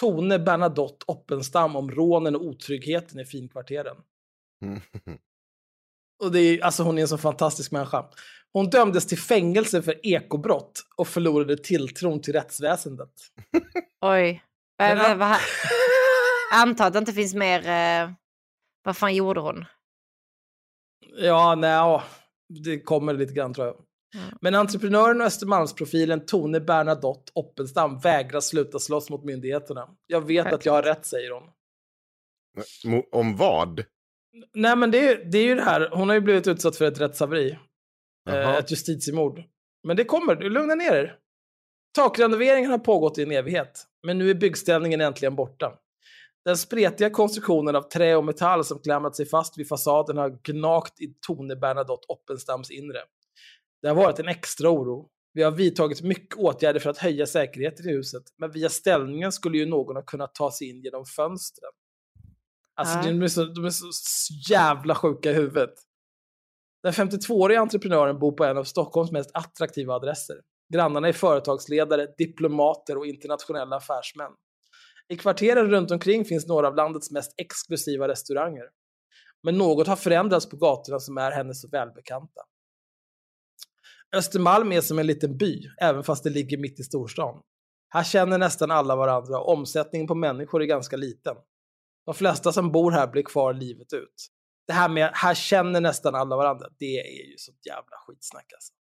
Tone 0.00 0.38
Bernadotte 0.38 1.04
Oppenstam 1.06 1.76
om 1.76 1.90
rånen 1.90 2.36
och 2.36 2.42
otryggheten 2.44 3.20
i 3.20 3.24
finkvarteren. 3.24 3.96
Mm. 4.64 4.80
Och 6.24 6.32
det 6.32 6.40
är, 6.40 6.64
alltså 6.64 6.82
hon 6.82 6.98
är 6.98 7.02
en 7.02 7.08
så 7.08 7.18
fantastisk 7.18 7.72
människa. 7.72 8.04
Hon 8.52 8.70
dömdes 8.70 9.06
till 9.06 9.18
fängelse 9.18 9.82
för 9.82 10.06
ekobrott 10.06 10.82
och 10.96 11.08
förlorade 11.08 11.56
tilltron 11.56 12.22
till 12.22 12.32
rättsväsendet. 12.32 13.12
Oj. 14.00 14.42
Äh, 14.82 15.16
vad, 15.16 15.36
antar 16.52 16.86
att 16.86 16.92
det 16.92 16.98
inte 16.98 17.12
finns 17.12 17.34
mer... 17.34 17.68
Eh, 17.68 18.10
vad 18.84 18.96
fan 18.96 19.14
gjorde 19.14 19.40
hon? 19.40 19.64
Ja, 21.18 21.54
nej, 21.54 22.00
det 22.64 22.80
kommer 22.80 23.14
lite 23.14 23.32
grann 23.32 23.54
tror 23.54 23.66
jag. 23.66 23.76
Mm. 23.76 24.38
Men 24.40 24.54
entreprenören 24.54 25.20
och 25.20 25.26
Östermalmsprofilen 25.26 26.26
Tone 26.26 26.60
Bernadotte 26.60 27.32
Oppenstam 27.34 27.98
vägrar 27.98 28.40
sluta 28.40 28.78
slåss 28.78 29.10
mot 29.10 29.24
myndigheterna. 29.24 29.88
Jag 30.06 30.20
vet 30.20 30.28
Självklart. 30.28 30.60
att 30.60 30.66
jag 30.66 30.72
har 30.72 30.82
rätt, 30.82 31.06
säger 31.06 31.30
hon. 31.30 31.42
Om 33.12 33.36
vad? 33.36 33.84
Nej, 34.54 34.76
men 34.76 34.90
det 34.90 35.08
är, 35.08 35.24
det 35.24 35.38
är 35.38 35.44
ju 35.44 35.54
det 35.54 35.62
här. 35.62 35.90
Hon 35.92 36.08
har 36.08 36.14
ju 36.14 36.20
blivit 36.20 36.46
utsatt 36.46 36.76
för 36.76 36.84
ett 36.84 37.00
rättshaveri. 37.00 37.50
Eh, 38.28 38.34
Jaha. 38.34 38.58
ett 38.58 38.70
justitiemord. 38.70 39.42
Men 39.86 39.96
det 39.96 40.04
kommer, 40.04 40.34
du 40.34 40.50
lugna 40.50 40.74
ner 40.74 40.92
er. 40.92 41.18
Takrenoveringen 41.94 42.70
har 42.70 42.78
pågått 42.78 43.18
i 43.18 43.22
en 43.22 43.32
evighet, 43.32 43.84
men 44.06 44.18
nu 44.18 44.30
är 44.30 44.34
byggställningen 44.34 45.00
äntligen 45.00 45.36
borta. 45.36 45.78
Den 46.46 46.56
spretiga 46.56 47.10
konstruktionen 47.10 47.76
av 47.76 47.82
trä 47.82 48.16
och 48.16 48.24
metall 48.24 48.64
som 48.64 48.78
klamrat 48.78 49.16
sig 49.16 49.26
fast 49.26 49.58
vid 49.58 49.68
fasaden 49.68 50.16
har 50.16 50.38
gnagt 50.42 51.00
i 51.00 51.14
Tone 51.26 51.56
Bernadotte 51.56 52.06
Oppenstams 52.08 52.70
inre. 52.70 52.98
Det 53.82 53.88
har 53.88 53.94
varit 53.94 54.18
en 54.18 54.28
extra 54.28 54.70
oro. 54.70 55.08
Vi 55.32 55.42
har 55.42 55.50
vidtagit 55.50 56.02
mycket 56.02 56.38
åtgärder 56.38 56.80
för 56.80 56.90
att 56.90 56.98
höja 56.98 57.26
säkerheten 57.26 57.88
i 57.88 57.92
huset, 57.92 58.22
men 58.38 58.50
via 58.50 58.68
ställningen 58.68 59.32
skulle 59.32 59.58
ju 59.58 59.66
någon 59.66 59.96
ha 59.96 60.02
kunnat 60.02 60.34
ta 60.34 60.52
sig 60.52 60.70
in 60.70 60.82
genom 60.82 61.04
fönstren. 61.04 61.70
Alltså, 62.74 63.10
de, 63.10 63.22
är 63.22 63.28
så, 63.28 63.44
de 63.44 63.64
är 63.64 63.70
så 63.70 63.84
jävla 64.50 64.94
sjuka 64.94 65.30
i 65.30 65.34
huvudet. 65.34 65.74
Den 66.82 66.92
52-åriga 66.92 67.60
entreprenören 67.60 68.18
bor 68.18 68.32
på 68.32 68.44
en 68.44 68.58
av 68.58 68.64
Stockholms 68.64 69.12
mest 69.12 69.30
attraktiva 69.34 69.94
adresser. 69.94 70.36
Grannarna 70.74 71.08
är 71.08 71.12
företagsledare, 71.12 72.06
diplomater 72.18 72.98
och 72.98 73.06
internationella 73.06 73.76
affärsmän. 73.76 74.32
I 75.08 75.16
kvarteren 75.16 75.70
runt 75.70 75.90
omkring 75.90 76.24
finns 76.24 76.46
några 76.46 76.68
av 76.68 76.74
landets 76.74 77.10
mest 77.10 77.34
exklusiva 77.36 78.08
restauranger. 78.08 78.64
Men 79.42 79.58
något 79.58 79.86
har 79.86 79.96
förändrats 79.96 80.48
på 80.48 80.56
gatorna 80.56 81.00
som 81.00 81.18
är 81.18 81.30
henne 81.30 81.54
så 81.54 81.68
välbekanta. 81.68 82.40
Östermalm 84.16 84.72
är 84.72 84.80
som 84.80 84.98
en 84.98 85.06
liten 85.06 85.36
by, 85.36 85.62
även 85.80 86.04
fast 86.04 86.24
det 86.24 86.30
ligger 86.30 86.58
mitt 86.58 86.80
i 86.80 86.82
storstan. 86.82 87.42
Här 87.88 88.04
känner 88.04 88.38
nästan 88.38 88.70
alla 88.70 88.96
varandra 88.96 89.40
och 89.40 89.52
omsättningen 89.52 90.06
på 90.06 90.14
människor 90.14 90.62
är 90.62 90.66
ganska 90.66 90.96
liten. 90.96 91.36
De 92.06 92.14
flesta 92.14 92.52
som 92.52 92.72
bor 92.72 92.90
här 92.90 93.06
blir 93.06 93.22
kvar 93.22 93.54
livet 93.54 93.92
ut. 93.92 94.28
Det 94.66 94.72
här 94.72 94.88
med 94.88 95.10
här 95.14 95.34
känner 95.34 95.80
nästan 95.80 96.14
alla 96.14 96.36
varandra, 96.36 96.66
det 96.78 97.00
är 97.00 97.30
ju 97.30 97.36
så 97.36 97.52
jävla 97.66 97.96
skitsnack 98.06 98.52
alltså. 98.54 98.72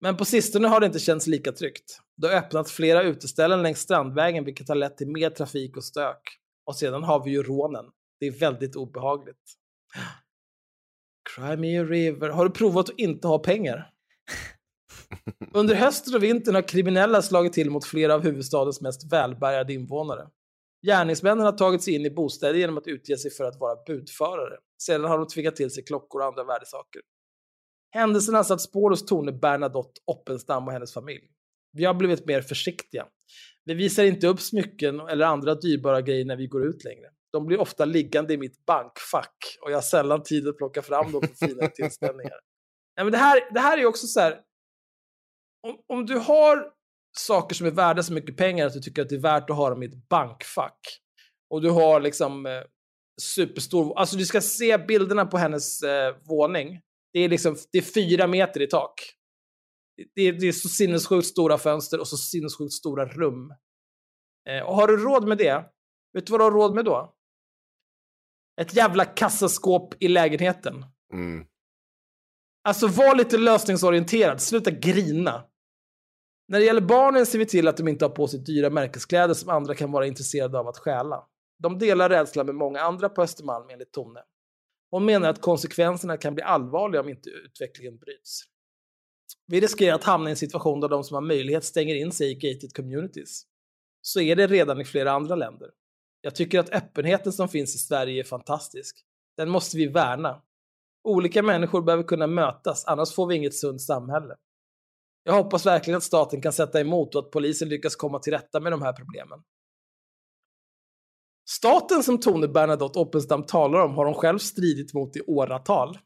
Men 0.00 0.16
på 0.16 0.24
sistone 0.24 0.68
har 0.68 0.80
det 0.80 0.86
inte 0.86 0.98
känts 0.98 1.26
lika 1.26 1.52
tryggt. 1.52 2.00
Det 2.16 2.26
har 2.26 2.34
öppnat 2.34 2.70
flera 2.70 3.02
uteställen 3.02 3.62
längs 3.62 3.80
Strandvägen 3.80 4.44
vilket 4.44 4.68
har 4.68 4.74
lett 4.74 4.96
till 4.96 5.08
mer 5.08 5.30
trafik 5.30 5.76
och 5.76 5.84
stök. 5.84 6.38
Och 6.66 6.76
sedan 6.76 7.02
har 7.02 7.24
vi 7.24 7.30
ju 7.30 7.42
rånen. 7.42 7.84
Det 8.20 8.26
är 8.26 8.32
väldigt 8.32 8.76
obehagligt. 8.76 9.54
Cry 11.34 11.56
me 11.56 11.78
a 11.78 11.84
river. 11.84 12.28
Har 12.28 12.44
du 12.44 12.50
provat 12.50 12.88
att 12.88 12.98
inte 12.98 13.28
ha 13.28 13.38
pengar? 13.38 13.90
Under 15.52 15.74
hösten 15.74 16.14
och 16.14 16.22
vintern 16.22 16.54
har 16.54 16.68
kriminella 16.68 17.22
slagit 17.22 17.52
till 17.52 17.70
mot 17.70 17.84
flera 17.84 18.14
av 18.14 18.22
huvudstadens 18.22 18.80
mest 18.80 19.12
välbärgade 19.12 19.72
invånare. 19.72 20.28
Gärningsmännen 20.86 21.44
har 21.44 21.52
tagit 21.52 21.82
sig 21.82 21.94
in 21.94 22.06
i 22.06 22.10
bostäder 22.10 22.58
genom 22.58 22.78
att 22.78 22.86
utge 22.86 23.18
sig 23.18 23.30
för 23.30 23.44
att 23.44 23.60
vara 23.60 23.84
budförare. 23.86 24.56
Sedan 24.82 25.04
har 25.04 25.18
de 25.18 25.26
tvingat 25.26 25.56
till 25.56 25.70
sig 25.70 25.84
klockor 25.84 26.20
och 26.20 26.26
andra 26.26 26.44
värdesaker. 26.44 27.02
Händelsen 27.90 28.34
har 28.34 28.42
satt 28.42 28.60
spår 28.60 28.90
hos 28.90 29.06
Tone 29.06 29.32
Bernadotte 29.32 30.00
Oppenstam 30.04 30.66
och 30.66 30.72
hennes 30.72 30.94
familj. 30.94 31.33
Vi 31.74 31.84
har 31.84 31.94
blivit 31.94 32.26
mer 32.26 32.42
försiktiga. 32.42 33.06
Vi 33.64 33.74
visar 33.74 34.04
inte 34.04 34.26
upp 34.26 34.40
smycken 34.40 35.00
eller 35.00 35.26
andra 35.26 35.54
dyrbara 35.54 36.00
grejer 36.00 36.24
när 36.24 36.36
vi 36.36 36.46
går 36.46 36.66
ut 36.66 36.84
längre. 36.84 37.06
De 37.32 37.46
blir 37.46 37.60
ofta 37.60 37.84
liggande 37.84 38.34
i 38.34 38.36
mitt 38.36 38.66
bankfack 38.66 39.36
och 39.60 39.70
jag 39.70 39.76
har 39.76 39.82
sällan 39.82 40.22
tid 40.22 40.48
att 40.48 40.56
plocka 40.56 40.82
fram 40.82 41.12
dem 41.12 41.22
för 41.22 41.46
fina 41.46 41.68
tillställningar. 41.74 42.40
Nej, 42.96 43.04
men 43.04 43.12
det, 43.12 43.18
här, 43.18 43.52
det 43.54 43.60
här 43.60 43.78
är 43.78 43.86
också 43.86 44.06
så 44.06 44.20
här. 44.20 44.40
Om, 45.66 45.76
om 45.88 46.06
du 46.06 46.18
har 46.18 46.70
saker 47.18 47.54
som 47.54 47.66
är 47.66 47.70
värda 47.70 48.02
så 48.02 48.12
mycket 48.12 48.36
pengar 48.36 48.66
att 48.66 48.72
du 48.72 48.80
tycker 48.80 49.02
att 49.02 49.08
det 49.08 49.14
är 49.14 49.20
värt 49.20 49.50
att 49.50 49.56
ha 49.56 49.70
dem 49.70 49.82
i 49.82 49.86
ett 49.86 50.08
bankfack. 50.08 50.78
Och 51.50 51.62
du 51.62 51.70
har 51.70 52.00
liksom 52.00 52.46
eh, 52.46 52.62
superstor, 53.22 53.98
alltså 53.98 54.16
du 54.16 54.26
ska 54.26 54.40
se 54.40 54.78
bilderna 54.78 55.26
på 55.26 55.38
hennes 55.38 55.82
eh, 55.82 56.16
våning. 56.28 56.80
Det 57.12 57.20
är 57.20 57.28
liksom, 57.28 57.56
det 57.72 57.78
är 57.78 57.82
fyra 57.82 58.26
meter 58.26 58.62
i 58.62 58.66
tak. 58.66 59.14
Det 60.14 60.22
är, 60.22 60.32
det 60.32 60.48
är 60.48 60.52
så 60.52 60.68
sinnessjukt 60.68 61.26
stora 61.26 61.58
fönster 61.58 62.00
och 62.00 62.08
så 62.08 62.16
sinnessjukt 62.16 62.72
stora 62.72 63.06
rum. 63.06 63.54
Eh, 64.48 64.62
och 64.62 64.76
har 64.76 64.88
du 64.88 64.96
råd 64.96 65.28
med 65.28 65.38
det, 65.38 65.64
vet 66.12 66.26
du 66.26 66.30
vad 66.30 66.40
du 66.40 66.44
har 66.44 66.50
råd 66.50 66.74
med 66.74 66.84
då? 66.84 67.14
Ett 68.60 68.76
jävla 68.76 69.04
kassaskåp 69.04 69.94
i 70.02 70.08
lägenheten. 70.08 70.84
Mm. 71.12 71.46
Alltså 72.68 72.86
var 72.86 73.14
lite 73.14 73.38
lösningsorienterad, 73.38 74.40
sluta 74.40 74.70
grina. 74.70 75.44
När 76.48 76.58
det 76.58 76.64
gäller 76.64 76.80
barnen 76.80 77.26
ser 77.26 77.38
vi 77.38 77.46
till 77.46 77.68
att 77.68 77.76
de 77.76 77.88
inte 77.88 78.04
har 78.04 78.10
på 78.10 78.28
sig 78.28 78.40
dyra 78.40 78.70
märkeskläder 78.70 79.34
som 79.34 79.50
andra 79.50 79.74
kan 79.74 79.92
vara 79.92 80.06
intresserade 80.06 80.58
av 80.58 80.68
att 80.68 80.78
stjäla. 80.78 81.26
De 81.58 81.78
delar 81.78 82.08
rädslan 82.08 82.46
med 82.46 82.54
många 82.54 82.80
andra 82.80 83.08
på 83.08 83.22
Östermalm 83.22 83.70
enligt 83.70 83.92
Tone. 83.92 84.20
Hon 84.90 85.04
menar 85.04 85.28
att 85.28 85.40
konsekvenserna 85.40 86.16
kan 86.16 86.34
bli 86.34 86.42
allvarliga 86.42 87.00
om 87.00 87.08
inte 87.08 87.30
utvecklingen 87.30 87.98
bryts. 87.98 88.42
Vi 89.46 89.60
riskerar 89.60 89.94
att 89.94 90.04
hamna 90.04 90.28
i 90.28 90.30
en 90.30 90.36
situation 90.36 90.80
där 90.80 90.88
de 90.88 91.04
som 91.04 91.14
har 91.14 91.22
möjlighet 91.22 91.64
stänger 91.64 91.94
in 91.94 92.12
sig 92.12 92.30
i 92.30 92.34
gated 92.34 92.74
communities. 92.74 93.42
Så 94.00 94.20
är 94.20 94.36
det 94.36 94.46
redan 94.46 94.80
i 94.80 94.84
flera 94.84 95.12
andra 95.12 95.34
länder. 95.34 95.70
Jag 96.20 96.34
tycker 96.34 96.58
att 96.58 96.70
öppenheten 96.70 97.32
som 97.32 97.48
finns 97.48 97.74
i 97.74 97.78
Sverige 97.78 98.22
är 98.22 98.24
fantastisk. 98.24 98.96
Den 99.36 99.50
måste 99.50 99.76
vi 99.76 99.86
värna. 99.86 100.42
Olika 101.04 101.42
människor 101.42 101.82
behöver 101.82 102.04
kunna 102.04 102.26
mötas, 102.26 102.84
annars 102.84 103.14
får 103.14 103.26
vi 103.26 103.34
inget 103.34 103.54
sunt 103.54 103.80
samhälle. 103.80 104.36
Jag 105.24 105.32
hoppas 105.32 105.66
verkligen 105.66 105.96
att 105.96 106.02
staten 106.02 106.40
kan 106.40 106.52
sätta 106.52 106.80
emot 106.80 107.14
och 107.14 107.24
att 107.24 107.30
polisen 107.30 107.68
lyckas 107.68 107.96
komma 107.96 108.18
till 108.18 108.32
rätta 108.32 108.60
med 108.60 108.72
de 108.72 108.82
här 108.82 108.92
problemen. 108.92 109.42
Staten 111.48 112.02
som 112.02 112.20
Tone 112.20 112.48
Bernadotte 112.48 112.98
Oppenstam 112.98 113.46
talar 113.46 113.80
om 113.80 113.94
har 113.94 114.04
hon 114.04 114.14
själv 114.14 114.38
stridit 114.38 114.94
mot 114.94 115.16
i 115.16 115.20
åratal. 115.20 115.98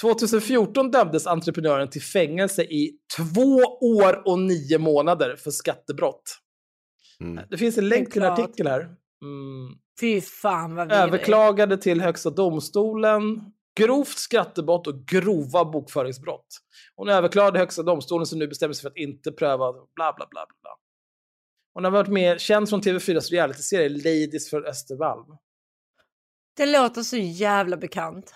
2014 0.00 0.90
dömdes 0.90 1.26
entreprenören 1.26 1.90
till 1.90 2.02
fängelse 2.02 2.62
i 2.62 2.90
två 3.16 3.56
år 3.80 4.28
och 4.28 4.38
nio 4.38 4.78
månader 4.78 5.36
för 5.36 5.50
skattebrott. 5.50 6.38
Mm. 7.20 7.44
Det 7.50 7.58
finns 7.58 7.78
en 7.78 7.88
länk 7.88 8.12
till 8.12 8.22
en 8.22 8.32
artikel 8.32 8.66
här. 8.66 8.80
Mm. 8.80 9.78
Fy 10.00 10.20
fan 10.20 10.74
vad 10.74 10.88
vidrigt. 10.88 11.02
Överklagade 11.02 11.76
till 11.76 12.00
Högsta 12.00 12.30
domstolen. 12.30 13.22
Grovt 13.80 14.18
skattebrott 14.18 14.86
och 14.86 15.06
grova 15.06 15.64
bokföringsbrott. 15.64 16.46
Hon 16.96 17.08
överklagade 17.08 17.58
Högsta 17.58 17.82
domstolen 17.82 18.26
som 18.26 18.38
nu 18.38 18.48
bestämmer 18.48 18.74
sig 18.74 18.82
för 18.82 18.88
att 18.88 18.96
inte 18.96 19.32
pröva 19.32 19.72
bla 19.72 19.86
bla 19.94 20.12
bla. 20.14 20.26
bla. 20.30 20.46
bla. 20.62 20.70
Hon 21.74 21.84
har 21.84 21.90
varit 21.90 22.08
med, 22.08 22.40
känd 22.40 22.68
från 22.68 22.82
TV4s 22.82 23.30
realityserie 23.30 23.88
Ladies 23.88 24.50
för 24.50 24.68
Östermalm. 24.68 25.26
Det 26.56 26.66
låter 26.66 27.02
så 27.02 27.16
jävla 27.16 27.76
bekant. 27.76 28.34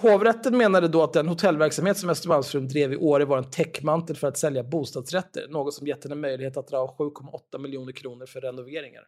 Hovrätten 0.00 0.56
menade 0.56 0.88
då 0.88 1.02
att 1.02 1.12
den 1.12 1.28
hotellverksamhet 1.28 1.98
som 1.98 2.10
Östermalmsfrun 2.10 2.68
drev 2.68 2.92
i 2.92 2.96
Åre 2.96 3.24
var 3.24 3.38
en 3.38 3.50
täckmantel 3.50 4.16
för 4.16 4.28
att 4.28 4.38
sälja 4.38 4.62
bostadsrätter, 4.64 5.48
något 5.48 5.74
som 5.74 5.86
gett 5.86 6.04
henne 6.04 6.14
möjlighet 6.14 6.56
att 6.56 6.68
dra 6.68 6.78
av 6.78 6.96
7,8 6.96 7.58
miljoner 7.58 7.92
kronor 7.92 8.26
för 8.26 8.40
renoveringar. 8.40 9.06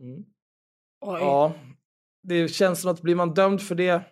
Mm. 0.00 0.24
Oj. 1.00 1.20
Ja, 1.20 1.54
det 2.22 2.48
känns 2.48 2.80
som 2.80 2.90
att 2.90 3.02
blir 3.02 3.14
man 3.14 3.34
dömd 3.34 3.62
för 3.62 3.74
det 3.74 4.02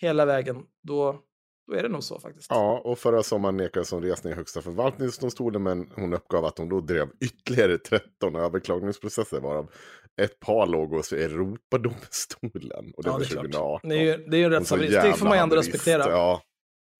hela 0.00 0.24
vägen, 0.24 0.66
då, 0.82 1.22
då 1.66 1.74
är 1.74 1.82
det 1.82 1.88
nog 1.88 2.04
så 2.04 2.20
faktiskt. 2.20 2.50
Ja, 2.50 2.82
och 2.84 2.98
förra 2.98 3.22
sommaren 3.22 3.56
nekades 3.56 3.90
hon 3.90 4.02
resning 4.02 4.32
i 4.32 4.36
Högsta 4.36 4.62
förvaltningsdomstolen, 4.62 5.62
men 5.62 5.90
hon 5.96 6.12
uppgav 6.12 6.44
att 6.44 6.58
hon 6.58 6.68
då 6.68 6.80
drev 6.80 7.08
ytterligare 7.20 7.78
13 7.78 8.36
överklagningsprocesser, 8.36 9.40
varav 9.40 9.70
ett 10.22 10.40
par 10.40 10.66
låg 10.66 10.90
hos 10.90 11.12
Europadomstolen. 11.12 12.92
Och 12.96 13.02
det 13.02 13.08
Ja, 13.08 13.12
var 13.12 13.18
det 13.18 13.24
är 13.24 13.28
klart. 13.28 13.42
2018. 13.44 13.88
Det 13.90 13.96
är 13.96 14.00
ju, 14.02 14.16
det 14.30 14.36
är 14.36 14.44
en 14.44 14.50
rättshaverist, 14.50 15.02
det 15.02 15.12
får 15.12 15.26
man 15.26 15.36
ju 15.36 15.42
ändå 15.42 15.56
respektera. 15.56 16.10
Ja. 16.10 16.42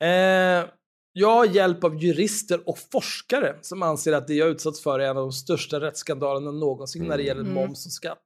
Eh, 0.07 0.69
jag 1.13 1.29
har 1.35 1.47
hjälp 1.47 1.85
av 1.85 1.97
jurister 2.03 2.69
och 2.69 2.79
forskare 2.93 3.57
som 3.61 3.83
anser 3.83 4.13
att 4.13 4.27
det 4.27 4.35
jag 4.35 4.49
utsatts 4.49 4.83
för 4.83 4.99
är 5.01 5.05
en 5.11 5.17
av 5.17 5.23
de 5.23 5.33
största 5.33 5.81
rättsskandalerna 5.81 6.51
någonsin 6.51 7.05
när 7.05 7.17
det 7.17 7.23
gäller 7.23 7.41
Mm. 7.41 7.55
moms 7.55 7.87
och 7.87 7.93
skatt. 7.93 8.25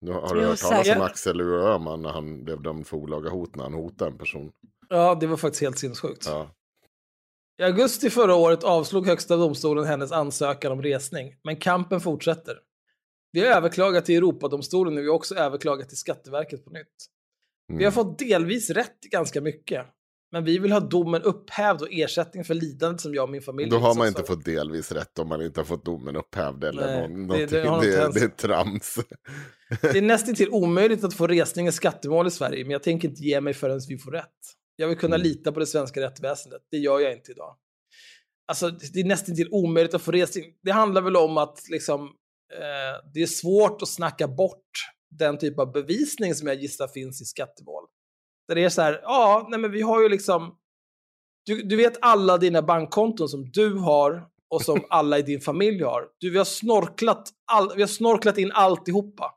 Nu 0.00 0.12
har 0.12 0.34
du 0.34 0.40
hört 0.46 0.58
talas 0.58 0.88
om 0.96 1.02
Axel 1.02 1.40
U. 1.40 1.54
Öhman 1.54 2.02
när 2.02 2.10
han 2.10 2.44
blev 2.44 2.62
dömd 2.62 2.86
för 2.86 2.96
olaga 2.96 3.30
hot 3.30 3.56
när 3.56 3.62
han 3.64 3.74
hotade 3.74 4.10
en 4.10 4.18
person? 4.18 4.50
Ja, 4.88 5.14
det 5.14 5.26
var 5.26 5.36
faktiskt 5.36 5.62
helt 5.62 5.78
sinnessjukt. 5.78 6.26
Ja. 6.26 6.50
I 7.60 7.64
augusti 7.64 8.10
förra 8.10 8.34
året 8.34 8.64
avslog 8.64 9.06
Högsta 9.06 9.36
domstolen 9.36 9.84
hennes 9.84 10.12
ansökan 10.12 10.72
om 10.72 10.82
resning, 10.82 11.34
men 11.44 11.56
kampen 11.56 12.00
fortsätter. 12.00 12.58
Vi 13.32 13.40
har 13.40 13.46
överklagat 13.56 14.04
till 14.04 14.16
Europadomstolen 14.16 14.96
och 14.96 15.02
vi 15.02 15.08
har 15.08 15.14
också 15.14 15.34
överklagat 15.34 15.88
till 15.88 15.98
Skatteverket 15.98 16.64
på 16.64 16.70
nytt. 16.70 16.86
Vi 17.68 17.74
har 17.74 17.80
Mm. 17.82 17.92
fått 17.92 18.18
delvis 18.18 18.70
rätt 18.70 18.96
i 19.06 19.08
ganska 19.08 19.40
mycket, 19.40 19.86
men 20.32 20.44
vi 20.44 20.58
vill 20.58 20.72
ha 20.72 20.80
domen 20.80 21.22
upphävd 21.22 21.82
och 21.82 21.88
ersättning 21.90 22.44
för 22.44 22.54
lidandet 22.54 23.00
som 23.00 23.14
jag 23.14 23.22
och 23.22 23.30
min 23.30 23.42
familj 23.42 23.70
Då 23.70 23.78
har 23.78 23.94
man 23.94 24.06
inte 24.08 24.20
för. 24.20 24.26
fått 24.26 24.44
delvis 24.44 24.92
rätt 24.92 25.18
om 25.18 25.28
man 25.28 25.42
inte 25.42 25.60
har 25.60 25.64
fått 25.64 25.84
domen 25.84 26.16
upphävd 26.16 26.64
eller 26.64 26.86
Nej, 26.86 27.08
någon, 27.08 27.28
det- 27.28 27.46
det 27.46 27.62
det, 27.62 28.10
det, 28.14 28.20
är 28.24 28.28
trams. 28.28 28.98
Det 29.82 29.98
är 29.98 30.02
nästan 30.02 30.34
till 30.34 30.48
omöjligt 30.52 31.04
att 31.04 31.14
få 31.14 31.26
resning 31.26 31.66
i 31.68 31.72
skattemål 31.72 32.26
i 32.26 32.30
Sverige, 32.30 32.64
men 32.64 32.70
jag 32.70 32.82
tänker 32.82 33.08
inte 33.08 33.22
ge 33.22 33.40
mig 33.40 33.54
förrän 33.54 33.80
vi 33.88 33.98
får 33.98 34.10
rätt. 34.10 34.24
Jag 34.76 34.88
vill 34.88 34.98
kunna 34.98 35.16
Mm. 35.16 35.26
lita 35.28 35.52
på 35.52 35.60
det 35.60 35.66
svenska 35.66 36.00
rättsväsendet. 36.00 36.62
Det 36.70 36.76
gör 36.78 37.00
jag 37.00 37.12
inte 37.12 37.32
idag. 37.32 37.56
Alltså, 38.48 38.70
det 38.70 39.00
är 39.00 39.04
nästan 39.04 39.36
till 39.36 39.48
omöjligt 39.50 39.94
att 39.94 40.02
få 40.02 40.12
resning. 40.12 40.44
Det 40.62 40.70
handlar 40.70 41.02
väl 41.02 41.16
om 41.16 41.38
att 41.38 41.58
liksom, 41.70 42.10
eh, 42.58 43.10
det 43.14 43.22
är 43.22 43.26
svårt 43.26 43.82
att 43.82 43.88
snacka 43.88 44.28
bort 44.28 44.70
den 45.10 45.38
typ 45.38 45.58
av 45.58 45.72
bevisning 45.72 46.34
som 46.34 46.48
jag 46.48 46.56
gissar 46.56 46.88
finns 46.88 47.22
i 47.22 47.24
skattemål. 47.24 47.84
Där 48.48 48.54
det 48.54 48.64
är 48.64 48.68
så 48.68 48.82
här, 48.82 49.00
ja, 49.02 49.46
nej 49.50 49.60
men 49.60 49.70
vi 49.70 49.82
har 49.82 50.02
ju 50.02 50.08
liksom, 50.08 50.58
du, 51.46 51.62
du 51.62 51.76
vet 51.76 51.98
alla 52.00 52.38
dina 52.38 52.62
bankkonton 52.62 53.28
som 53.28 53.50
du 53.50 53.74
har 53.74 54.28
och 54.50 54.62
som 54.62 54.84
alla 54.90 55.18
i 55.18 55.22
din 55.22 55.40
familj 55.40 55.82
har. 55.82 56.08
Du, 56.18 56.30
vi, 56.30 56.38
har 56.38 56.44
snorklat 56.44 57.30
all, 57.52 57.76
vi 57.76 57.82
har 57.82 57.88
snorklat 57.88 58.38
in 58.38 58.52
alltihopa. 58.52 59.34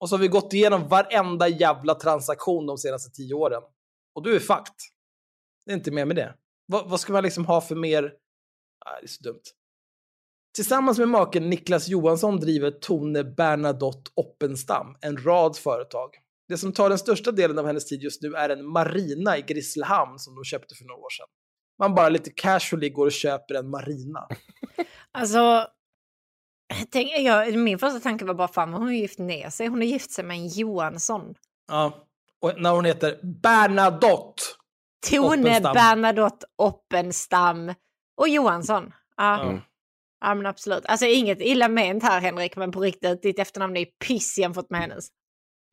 Och 0.00 0.08
så 0.08 0.16
har 0.16 0.20
vi 0.20 0.28
gått 0.28 0.52
igenom 0.52 0.88
varenda 0.88 1.48
jävla 1.48 1.94
transaktion 1.94 2.66
de 2.66 2.78
senaste 2.78 3.10
tio 3.10 3.34
åren. 3.34 3.62
Och 4.14 4.22
du 4.22 4.36
är 4.36 4.40
fucked. 4.40 4.74
Det 5.66 5.72
är 5.72 5.76
inte 5.76 5.90
mer 5.90 6.04
med 6.04 6.16
det. 6.16 6.34
Vad, 6.66 6.90
vad 6.90 7.00
ska 7.00 7.12
man 7.12 7.22
liksom 7.22 7.46
ha 7.46 7.60
för 7.60 7.74
mer... 7.74 8.02
Nej, 8.02 8.98
det 9.00 9.06
är 9.06 9.08
så 9.08 9.22
dumt. 9.22 9.42
Tillsammans 10.54 10.98
med 10.98 11.08
maken 11.08 11.50
Niklas 11.50 11.88
Johansson 11.88 12.40
driver 12.40 12.70
Tone 12.70 13.24
Bernadotte 13.24 14.10
Oppenstam 14.14 14.96
en 15.00 15.16
rad 15.16 15.56
företag. 15.56 16.10
Det 16.48 16.58
som 16.58 16.72
tar 16.72 16.88
den 16.88 16.98
största 16.98 17.32
delen 17.32 17.58
av 17.58 17.66
hennes 17.66 17.86
tid 17.86 18.02
just 18.02 18.22
nu 18.22 18.34
är 18.34 18.48
en 18.48 18.66
marina 18.66 19.38
i 19.38 19.42
Grisslehamn 19.42 20.18
som 20.18 20.34
de 20.34 20.44
köpte 20.44 20.74
för 20.74 20.84
några 20.84 21.00
år 21.00 21.10
sedan. 21.10 21.26
Man 21.78 21.94
bara 21.94 22.08
lite 22.08 22.30
casually 22.30 22.88
går 22.90 23.06
och 23.06 23.12
köper 23.12 23.54
en 23.54 23.70
marina. 23.70 24.28
Alltså, 25.16 25.66
tänk, 26.90 27.12
jag, 27.18 27.58
min 27.58 27.78
första 27.78 28.00
tanke 28.00 28.24
var 28.24 28.34
bara 28.34 28.48
fan 28.48 28.72
hon 28.72 28.82
har 28.82 28.92
gift 28.92 29.18
ner 29.18 29.50
sig. 29.50 29.66
Hon 29.66 29.78
har 29.78 29.86
gift 29.86 30.10
sig 30.10 30.24
med 30.24 30.36
en 30.36 30.48
Johansson. 30.48 31.34
Ja. 31.68 32.06
Och 32.40 32.60
när 32.60 32.70
hon 32.70 32.84
heter 32.84 33.18
Bernadotte. 33.22 34.42
Tone 35.10 35.26
Oppenstam. 35.28 35.74
Bernadotte 35.74 36.46
Oppenstam 36.56 37.74
och 38.20 38.28
Johansson. 38.28 38.92
Ja. 39.16 39.44
Ja. 39.44 39.60
Ja, 40.24 40.34
men 40.34 40.46
absolut. 40.46 40.86
Alltså 40.86 41.06
inget 41.06 41.40
illa 41.40 41.68
ment 41.68 42.02
här 42.02 42.20
Henrik, 42.20 42.56
men 42.56 42.72
på 42.72 42.80
riktigt, 42.80 43.22
ditt 43.22 43.38
efternamn 43.38 43.76
är 43.76 43.84
piss 43.84 44.38
jämfört 44.38 44.70
med 44.70 44.80
hennes. 44.80 45.08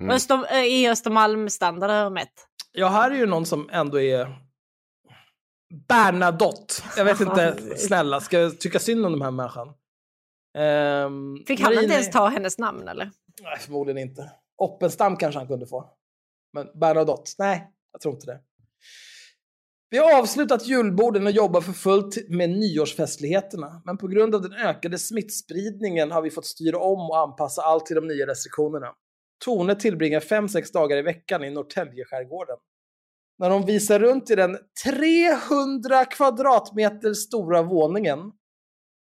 Mm. 0.01 0.15
Öster, 0.15 0.53
äh, 0.53 0.65
I 0.65 0.89
Östermalmsstandard 0.89 1.89
har 1.89 1.97
jag 1.97 2.13
mätt. 2.13 2.47
Ja, 2.71 2.87
här 2.87 3.11
är 3.11 3.15
ju 3.15 3.25
någon 3.25 3.45
som 3.45 3.69
ändå 3.71 3.99
är 3.99 4.35
Bernadotte. 5.87 6.73
Jag 6.97 7.05
vet 7.05 7.21
inte, 7.21 7.77
snälla, 7.77 8.19
ska 8.19 8.39
jag 8.39 8.59
tycka 8.59 8.79
synd 8.79 9.05
om 9.05 9.11
den 9.11 9.21
här 9.21 9.31
människan? 9.31 9.67
Um, 10.57 11.43
Fick 11.47 11.59
han 11.61 11.73
inte 11.73 11.93
ens 11.93 12.11
ta 12.11 12.27
hennes 12.27 12.57
namn 12.57 12.87
eller? 12.87 13.11
Nej, 13.41 13.59
förmodligen 13.59 14.09
inte. 14.09 14.31
Oppenstam 14.57 15.17
kanske 15.17 15.39
han 15.39 15.47
kunde 15.47 15.67
få. 15.67 15.93
Men 16.53 16.67
Bernadotte, 16.79 17.31
nej, 17.39 17.71
jag 17.91 18.01
tror 18.01 18.13
inte 18.13 18.25
det. 18.25 18.39
Vi 19.93 19.97
har 19.97 20.19
avslutat 20.19 20.67
julborden 20.67 21.25
och 21.25 21.31
jobbar 21.31 21.61
för 21.61 21.71
fullt 21.73 22.29
med 22.29 22.49
nyårsfestligheterna. 22.49 23.81
Men 23.85 23.97
på 23.97 24.07
grund 24.07 24.35
av 24.35 24.41
den 24.41 24.53
ökade 24.53 24.97
smittspridningen 24.97 26.11
har 26.11 26.21
vi 26.21 26.31
fått 26.31 26.45
styra 26.45 26.77
om 26.77 27.09
och 27.09 27.19
anpassa 27.19 27.61
allt 27.61 27.85
till 27.85 27.95
de 27.95 28.07
nya 28.07 28.27
restriktionerna. 28.27 28.87
Tone 29.45 29.75
tillbringar 29.75 30.19
5-6 30.19 30.73
dagar 30.73 30.97
i 30.97 31.01
veckan 31.01 31.43
i 31.43 31.49
Norrtäljeskärgården. 31.49 32.57
När 33.39 33.49
de 33.49 33.65
visar 33.65 33.99
runt 33.99 34.29
i 34.29 34.35
den 34.35 34.57
300 34.85 36.05
kvadratmeter 36.05 37.13
stora 37.13 37.61
våningen 37.61 38.19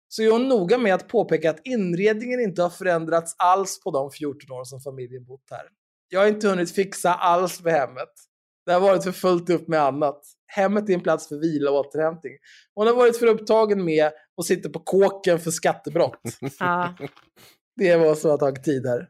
så 0.08 0.24
är 0.24 0.32
hon 0.32 0.48
noga 0.48 0.78
med 0.78 0.94
att 0.94 1.08
påpeka 1.08 1.50
att 1.50 1.62
inredningen 1.64 2.40
inte 2.40 2.62
har 2.62 2.70
förändrats 2.70 3.36
alls 3.38 3.80
på 3.84 3.92
de 3.92 4.12
14 4.12 4.52
år 4.52 4.64
som 4.64 4.82
familjen 4.82 5.26
bott 5.26 5.48
här. 5.52 5.64
Jag 6.10 6.20
har 6.20 6.28
inte 6.28 6.48
hunnit 6.48 6.72
fixa 6.72 7.14
alls 7.14 7.64
med 7.64 7.74
hemmet. 7.74 8.29
Det 8.70 8.74
har 8.74 8.82
varit 8.82 9.04
för 9.04 9.12
fullt 9.12 9.50
upp 9.50 9.68
med 9.68 9.82
annat. 9.82 10.22
Hemmet 10.48 10.90
är 10.90 10.94
en 10.94 11.02
plats 11.02 11.28
för 11.28 11.36
vila 11.36 11.72
och 11.72 11.78
återhämtning. 11.78 12.34
Hon 12.76 12.88
har 12.88 12.96
varit 12.96 13.18
för 13.18 13.28
upptagen 13.28 13.86
med 13.86 14.12
att 14.38 14.46
sitta 14.46 14.70
på 14.70 14.80
kåken 14.80 15.40
för 15.40 15.52
skattebrott. 15.52 16.22
Ja. 16.60 16.96
Det 17.76 17.90
är 17.90 18.00
vad 18.00 18.18
som 18.18 18.32
har 18.32 18.38
tagit 18.38 18.64
tid 18.64 18.86
här. 18.86 19.10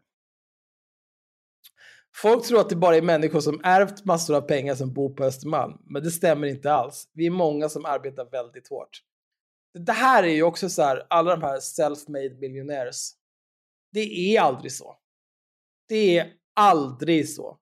Folk 2.15 2.45
tror 2.45 2.59
att 2.59 2.69
det 2.69 2.75
bara 2.75 2.95
är 2.95 3.01
människor 3.01 3.39
som 3.39 3.61
ärvt 3.63 4.05
massor 4.05 4.35
av 4.35 4.41
pengar 4.41 4.75
som 4.75 4.93
bor 4.93 5.13
på 5.15 5.23
Östermalm, 5.23 5.77
men 5.89 6.03
det 6.03 6.11
stämmer 6.11 6.47
inte 6.47 6.73
alls. 6.73 7.09
Vi 7.13 7.25
är 7.25 7.31
många 7.31 7.69
som 7.69 7.85
arbetar 7.85 8.29
väldigt 8.31 8.69
hårt. 8.69 9.01
Det 9.85 9.91
här 9.91 10.23
är 10.23 10.33
ju 10.33 10.43
också 10.43 10.69
så 10.69 10.81
här, 10.81 11.07
alla 11.09 11.35
de 11.35 11.41
här 11.41 11.59
self-made 11.59 12.39
millionaires. 12.39 13.11
Det 13.91 14.35
är 14.35 14.41
aldrig 14.41 14.71
så. 14.71 14.95
Det 15.87 16.17
är 16.17 16.33
aldrig 16.55 17.29
så. 17.29 17.59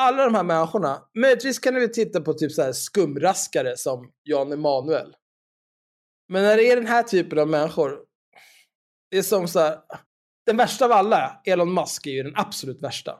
Alla 0.00 0.24
de 0.24 0.34
här 0.34 0.42
människorna, 0.42 1.02
möjligtvis 1.14 1.58
kan 1.58 1.74
vi 1.74 1.88
titta 1.88 2.20
på 2.20 2.32
typ 2.32 2.52
så 2.52 2.62
här 2.62 2.72
skumraskare 2.72 3.76
som 3.76 4.10
Jan 4.22 4.52
Emanuel. 4.52 5.16
Men 6.28 6.42
när 6.42 6.56
det 6.56 6.70
är 6.70 6.76
den 6.76 6.86
här 6.86 7.02
typen 7.02 7.38
av 7.38 7.48
människor, 7.48 7.98
det 9.10 9.18
är 9.18 9.22
som 9.22 9.48
så 9.48 9.60
här, 9.60 9.78
den 10.46 10.56
värsta 10.56 10.84
av 10.84 10.92
alla, 10.92 11.40
Elon 11.44 11.74
Musk 11.74 12.06
är 12.06 12.10
ju 12.10 12.22
den 12.22 12.36
absolut 12.36 12.82
värsta. 12.82 13.18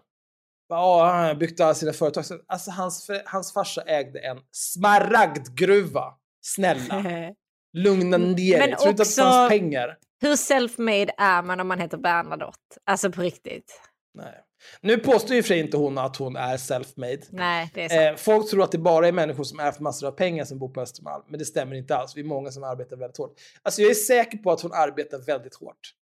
Ja, 0.69 1.11
han 1.11 1.25
har 1.25 1.35
byggt 1.35 1.61
alla 1.61 1.75
sina 1.75 1.93
företag. 1.93 2.25
Alltså 2.47 2.71
hans, 2.71 3.11
hans 3.25 3.53
farsa 3.53 3.83
ägde 3.83 4.19
en 4.19 4.39
smaragdgruva. 4.51 6.15
Snälla, 6.41 7.03
lugna 7.73 8.17
ner 8.17 8.59
dig. 8.59 8.77
Tror 8.77 8.85
du 8.85 8.91
inte 8.91 9.03
att 9.03 9.17
det 9.17 9.23
fanns 9.23 9.51
pengar? 9.51 9.99
Hur 10.21 10.37
self-made 10.37 11.11
är 11.19 11.43
man 11.43 11.61
om 11.61 11.69
man 11.69 11.81
heter 11.81 11.99
Bernadotte? 11.99 12.79
Alltså 12.85 13.13
på 13.13 13.23
riktigt. 13.23 13.81
Nej. 14.15 14.45
Nu 14.81 14.99
påstår 14.99 15.37
ju 15.37 15.43
för 15.43 15.49
sig 15.49 15.61
inte 15.61 15.77
hon 15.77 15.99
att 15.99 16.17
hon 16.17 16.37
är 16.37 16.57
self-made. 16.57 17.23
Nej, 17.31 17.71
det 17.75 17.85
är 17.85 17.89
sant. 17.89 18.19
Eh, 18.19 18.25
folk 18.25 18.51
tror 18.51 18.63
att 18.63 18.73
det 18.73 18.79
bara 18.79 19.09
är 19.09 19.13
människor 19.13 19.45
som 19.45 19.61
ärvt 19.61 19.81
massor 19.81 20.07
av 20.07 20.13
pengar 20.13 20.45
som 20.45 20.59
bor 20.59 20.69
på 20.69 20.81
Östermalm, 20.81 21.25
men 21.29 21.39
det 21.39 21.45
stämmer 21.45 21.77
inte 21.77 21.97
alls. 21.97 22.17
Vi 22.17 22.21
är 22.21 22.25
många 22.25 22.51
som 22.51 22.65
arbetar 22.65 22.97
väldigt 22.97 23.19
hårt. 23.19 23.41
Alltså 23.63 23.83
jag 23.83 23.91
är 23.91 23.95
säker 23.95 24.39
på 24.39 24.53
att 24.53 24.61
hon 24.61 24.73
arbetar 24.73 25.19
väldigt 25.19 25.55
hårt. 25.55 25.95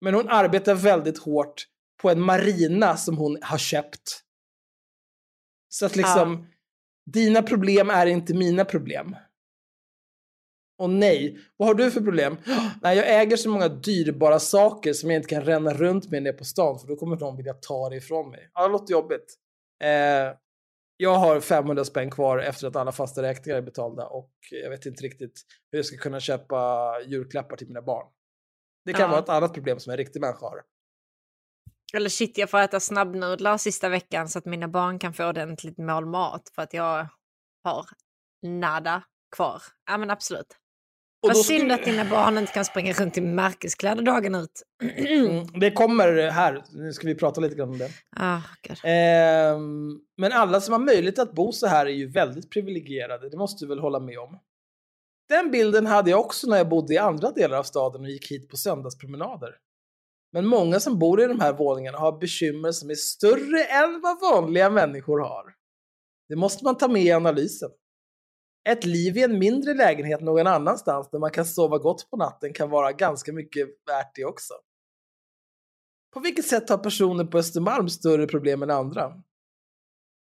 Men 0.00 0.14
hon 0.14 0.28
arbetar 0.28 0.74
väldigt 0.74 1.18
hårt 1.18 1.66
på 2.02 2.10
en 2.10 2.20
marina 2.20 2.96
som 2.96 3.18
hon 3.18 3.38
har 3.42 3.58
köpt. 3.58 4.22
Så 5.68 5.86
att 5.86 5.96
liksom, 5.96 6.46
dina 7.06 7.42
problem 7.42 7.90
är 7.90 8.06
inte 8.06 8.34
mina 8.34 8.64
problem. 8.64 9.16
Och 10.82 10.90
nej, 10.90 11.38
vad 11.56 11.68
har 11.68 11.74
du 11.74 11.90
för 11.90 12.00
problem? 12.00 12.36
Nej, 12.82 12.96
jag 12.96 13.20
äger 13.22 13.36
så 13.36 13.48
många 13.48 13.68
dyrbara 13.68 14.38
saker 14.38 14.92
som 14.92 15.10
jag 15.10 15.18
inte 15.18 15.28
kan 15.28 15.44
ränna 15.44 15.74
runt 15.74 16.10
med 16.10 16.22
ner 16.22 16.32
på 16.32 16.44
stan 16.44 16.78
för 16.78 16.86
då 16.86 16.96
kommer 16.96 17.16
någon 17.16 17.36
vilja 17.36 17.54
ta 17.54 17.88
det 17.88 17.96
ifrån 17.96 18.30
mig. 18.30 18.50
Ja, 18.54 18.66
det 18.66 18.72
låter 18.72 18.92
jobbigt. 18.92 19.34
Eh, 19.84 20.36
jag 20.96 21.14
har 21.14 21.40
500 21.40 21.84
spänn 21.84 22.10
kvar 22.10 22.38
efter 22.38 22.66
att 22.66 22.76
alla 22.76 22.92
fasta 22.92 23.22
räkningar 23.22 23.58
är 23.58 23.62
betalda 23.62 24.06
och 24.06 24.30
jag 24.50 24.70
vet 24.70 24.86
inte 24.86 25.02
riktigt 25.04 25.40
hur 25.70 25.78
jag 25.78 25.86
ska 25.86 25.96
kunna 25.96 26.20
köpa 26.20 26.90
julklappar 27.06 27.56
till 27.56 27.66
mina 27.68 27.82
barn. 27.82 28.06
Det 28.84 28.92
kan 28.92 29.00
Ja. 29.00 29.08
vara 29.08 29.18
ett 29.20 29.28
annat 29.28 29.54
problem 29.54 29.78
som 29.80 29.90
en 29.90 29.96
riktig 29.96 30.20
människa 30.20 30.46
har. 30.46 30.62
Eller 31.94 32.08
shit, 32.08 32.38
jag 32.38 32.50
får 32.50 32.58
äta 32.58 32.80
snabbnudlar 32.80 33.58
sista 33.58 33.88
veckan 33.88 34.28
så 34.28 34.38
att 34.38 34.44
mina 34.44 34.68
barn 34.68 34.98
kan 34.98 35.12
få 35.14 35.28
ordentligt 35.28 35.78
mål 35.78 36.06
mat 36.06 36.48
för 36.54 36.62
att 36.62 36.74
jag 36.74 37.06
har 37.64 37.84
nada 38.46 39.02
kvar. 39.36 39.62
Ja 39.90 39.98
men 39.98 40.10
absolut. 40.10 40.56
Och 41.22 41.28
Vad 41.28 41.36
synd 41.36 41.58
skulle- 41.60 41.74
att 41.74 41.84
dina 41.84 42.04
barn 42.04 42.38
inte 42.38 42.52
kan 42.52 42.64
springa 42.64 42.92
runt 42.92 43.18
i 43.18 43.20
märkeskläder 43.20 44.02
dagen 44.02 44.34
ut. 44.34 44.62
Mm, 44.82 45.46
det 45.60 45.70
kommer 45.70 46.30
här, 46.30 46.64
nu 46.72 46.92
ska 46.92 47.06
vi 47.06 47.14
prata 47.14 47.40
lite 47.40 47.54
grann 47.54 47.68
om 47.70 47.78
det. 47.78 47.90
Gud. 48.62 48.78
Ehm, 48.84 49.98
men 50.16 50.32
alla 50.32 50.60
som 50.60 50.72
har 50.72 50.78
möjlighet 50.80 51.18
att 51.18 51.32
bo 51.34 51.52
så 51.52 51.66
här 51.66 51.86
är 51.86 51.90
ju 51.90 52.10
väldigt 52.10 52.50
privilegierade, 52.50 53.30
det 53.30 53.36
måste 53.36 53.64
du 53.64 53.68
väl 53.68 53.78
hålla 53.78 54.00
med 54.00 54.18
om? 54.18 54.38
Den 55.28 55.50
bilden 55.50 55.86
hade 55.86 56.10
jag 56.10 56.20
också 56.20 56.46
när 56.46 56.56
jag 56.56 56.68
bodde 56.68 56.94
i 56.94 56.98
andra 56.98 57.30
delar 57.30 57.58
av 57.58 57.62
staden 57.62 58.00
och 58.02 58.10
gick 58.10 58.30
hit 58.30 58.48
på 58.48 58.56
söndagspromenader. 58.56 59.50
Men 60.32 60.46
många 60.46 60.80
som 60.80 60.98
bor 60.98 61.22
i 61.22 61.26
de 61.26 61.40
här 61.40 61.52
våningarna 61.52 61.98
har 61.98 62.18
bekymmer 62.18 62.72
som 62.72 62.90
är 62.90 62.94
större 62.94 63.64
än 63.64 64.00
vad 64.00 64.20
vanliga 64.20 64.70
människor 64.70 65.18
har. 65.18 65.44
Det 66.28 66.36
måste 66.36 66.64
man 66.64 66.76
ta 66.78 66.88
med 66.88 67.02
i 67.02 67.12
analysen. 67.12 67.70
Ett 68.64 68.84
liv 68.84 69.16
i 69.16 69.22
en 69.22 69.38
mindre 69.38 69.74
lägenhet 69.74 70.20
någon 70.20 70.46
annanstans 70.46 71.10
där 71.10 71.18
man 71.18 71.30
kan 71.30 71.46
sova 71.46 71.78
gott 71.78 72.10
på 72.10 72.16
natten 72.16 72.52
kan 72.52 72.70
vara 72.70 72.92
ganska 72.92 73.32
mycket 73.32 73.68
värt 73.86 74.14
det 74.14 74.24
också. 74.24 74.54
På 76.12 76.20
vilket 76.20 76.46
sätt 76.46 76.68
har 76.68 76.78
personer 76.78 77.24
på 77.24 77.38
Östermalm 77.38 77.88
större 77.88 78.26
problem 78.26 78.62
än 78.62 78.70
andra? 78.70 79.22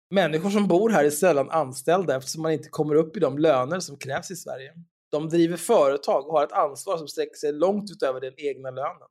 Människor 0.09 0.49
som 0.49 0.67
bor 0.67 0.89
här 0.89 1.05
är 1.05 1.09
sällan 1.09 1.49
anställda 1.49 2.17
eftersom 2.17 2.41
man 2.41 2.51
inte 2.51 2.69
kommer 2.69 2.95
upp 2.95 3.17
i 3.17 3.19
de 3.19 3.37
löner 3.37 3.79
som 3.79 3.97
krävs 3.97 4.31
i 4.31 4.35
Sverige. 4.35 4.73
De 5.11 5.29
driver 5.29 5.57
företag 5.57 6.27
och 6.27 6.33
har 6.33 6.43
ett 6.43 6.51
ansvar 6.51 6.97
som 6.97 7.07
sträcker 7.07 7.35
sig 7.35 7.53
långt 7.53 7.91
utöver 7.91 8.21
den 8.21 8.33
egna 8.37 8.71
lönen. 8.71 9.07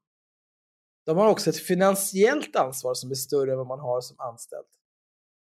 De 1.07 1.17
har 1.17 1.29
också 1.29 1.51
ett 1.51 1.57
finansiellt 1.57 2.57
ansvar 2.57 2.95
som 2.95 3.11
är 3.11 3.15
större 3.15 3.53
än 3.53 3.59
vad 3.59 3.67
man 3.67 3.81
har 3.81 4.01
som 4.01 4.21
anställd. 4.21 4.67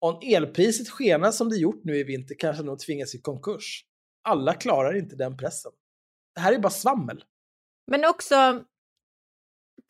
Om 0.04 0.18
elpriset 0.22 0.88
skenar 0.88 1.30
som 1.30 1.48
det 1.48 1.56
gjort 1.56 1.84
nu 1.84 1.96
i 1.96 2.04
vinter 2.04 2.34
kanske 2.38 2.62
de 2.62 2.78
tvingas 2.78 3.14
i 3.14 3.20
konkurs. 3.20 3.84
Alla 4.28 4.54
klarar 4.54 4.96
inte 4.96 5.16
den 5.16 5.36
pressen. 5.36 5.72
Det 6.34 6.40
här 6.40 6.52
är 6.52 6.58
bara 6.58 6.70
svammel. 6.70 7.24
Men 7.90 8.04
också 8.04 8.64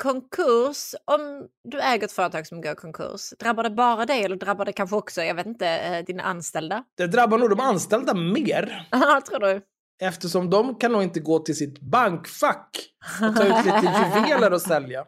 konkurs, 0.03 0.95
om 1.05 1.49
du 1.69 1.81
äger 1.81 2.05
ett 2.05 2.13
företag 2.13 2.47
som 2.47 2.61
går 2.61 2.73
i 2.73 2.75
konkurs, 2.75 3.31
drabbar 3.39 3.63
det 3.63 3.71
bara 3.71 4.07
dig 4.07 4.25
eller 4.25 4.37
drabbar 4.37 4.65
det 4.65 4.73
kanske 4.73 4.97
också, 4.97 5.23
jag 5.23 5.35
vet 5.35 5.47
inte, 5.47 5.69
eh, 5.69 6.05
dina 6.05 6.23
anställda? 6.23 6.85
Det 6.97 7.07
drabbar 7.07 7.39
nog 7.39 7.51
de 7.51 7.61
anställda 7.61 8.15
mer. 8.15 8.89
Ja, 8.91 9.23
tror 9.29 9.39
du? 9.39 9.63
Eftersom 10.03 10.51
de 10.51 10.75
kan 10.75 10.93
nog 10.93 11.03
inte 11.03 11.21
gå 11.21 11.39
till 11.39 11.57
sitt 11.57 11.81
bankfack 11.81 12.79
och 13.23 13.37
ta 13.37 13.45
ut 13.45 13.65
lite 13.65 14.13
juveler 14.17 14.53
och 14.53 14.63
sälja. 14.63 15.07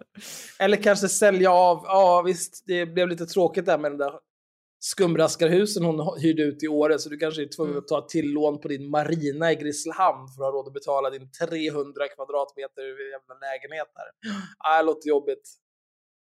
Eller 0.58 0.76
kanske 0.76 1.08
sälja 1.08 1.50
av, 1.52 1.80
ja 1.84 2.22
visst, 2.22 2.64
det 2.66 2.86
blev 2.86 3.08
lite 3.08 3.26
tråkigt 3.26 3.66
där 3.66 3.78
med 3.78 3.90
den 3.90 3.98
där 3.98 4.25
skumraskarhusen 4.90 5.84
hon 5.84 6.20
hyrde 6.20 6.42
ut 6.42 6.62
i 6.62 6.68
Åre, 6.68 6.98
så 6.98 7.08
du 7.08 7.16
kanske 7.16 7.42
är 7.42 7.48
tvungen 7.56 7.78
att 7.78 7.88
ta 7.88 8.00
till 8.00 8.32
lån 8.32 8.60
på 8.60 8.68
din 8.68 8.90
marina 8.90 9.52
i 9.52 9.54
Grisslehamn 9.54 10.28
för 10.28 10.42
att 10.42 10.52
ha 10.52 10.58
råd 10.58 10.66
att 10.66 10.74
betala 10.74 11.10
din 11.10 11.30
300 11.30 12.08
kvadratmeter 12.14 12.82
jävla 13.12 13.34
lägenhet 13.40 13.88
där. 13.94 14.32
Ja, 14.58 14.76
det 14.78 14.82
låter 14.82 15.08
jobbigt. 15.08 15.48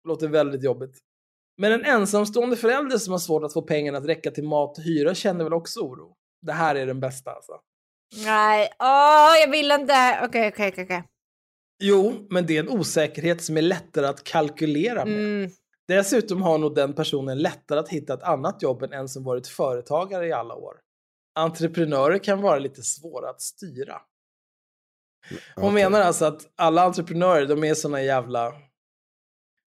Det 0.02 0.08
låter 0.08 0.28
väldigt 0.28 0.64
jobbigt. 0.64 0.98
Men 1.56 1.72
en 1.72 1.84
ensamstående 1.84 2.56
förälder 2.56 2.98
som 2.98 3.12
har 3.12 3.18
svårt 3.18 3.44
att 3.44 3.52
få 3.52 3.62
pengarna 3.62 3.98
att 3.98 4.06
räcka 4.06 4.30
till 4.30 4.44
mat 4.44 4.78
och 4.78 4.84
hyra 4.84 5.14
känner 5.14 5.44
väl 5.44 5.52
också 5.52 5.80
oro. 5.80 6.16
Det 6.46 6.52
här 6.52 6.74
är 6.74 6.86
den 6.86 7.00
bästa 7.00 7.30
alltså. 7.30 7.52
Nej, 8.24 8.72
åh, 8.78 9.40
jag 9.40 9.50
vill 9.50 9.70
inte. 9.70 10.20
Okej, 10.24 10.48
okej, 10.48 10.68
okej, 10.68 10.84
okej. 10.84 11.04
Jo, 11.82 12.26
men 12.30 12.46
det 12.46 12.56
är 12.56 12.60
en 12.60 12.68
osäkerhet 12.68 13.42
som 13.42 13.56
är 13.56 13.62
lättare 13.62 14.06
att 14.06 14.24
kalkylera 14.24 15.04
med. 15.04 15.14
Mm. 15.14 15.50
Dessutom 15.96 16.42
har 16.42 16.58
nog 16.58 16.74
den 16.74 16.92
personen 16.94 17.38
lättare 17.38 17.78
att 17.78 17.88
hitta 17.88 18.14
ett 18.14 18.22
annat 18.22 18.62
jobb 18.62 18.82
än 18.82 18.92
en 18.92 19.08
som 19.08 19.24
varit 19.24 19.46
företagare 19.46 20.26
i 20.26 20.32
alla 20.32 20.54
år. 20.54 20.74
Entreprenörer 21.38 22.18
kan 22.18 22.40
vara 22.42 22.58
lite 22.58 22.82
svåra 22.82 23.30
att 23.30 23.40
styra. 23.40 24.00
Hon 25.54 25.64
Okej. 25.64 25.74
menar 25.74 26.00
alltså 26.00 26.24
att 26.24 26.40
alla 26.56 26.82
entreprenörer, 26.82 27.46
de 27.46 27.64
är 27.64 27.74
såna 27.74 28.02
jävla... 28.02 28.52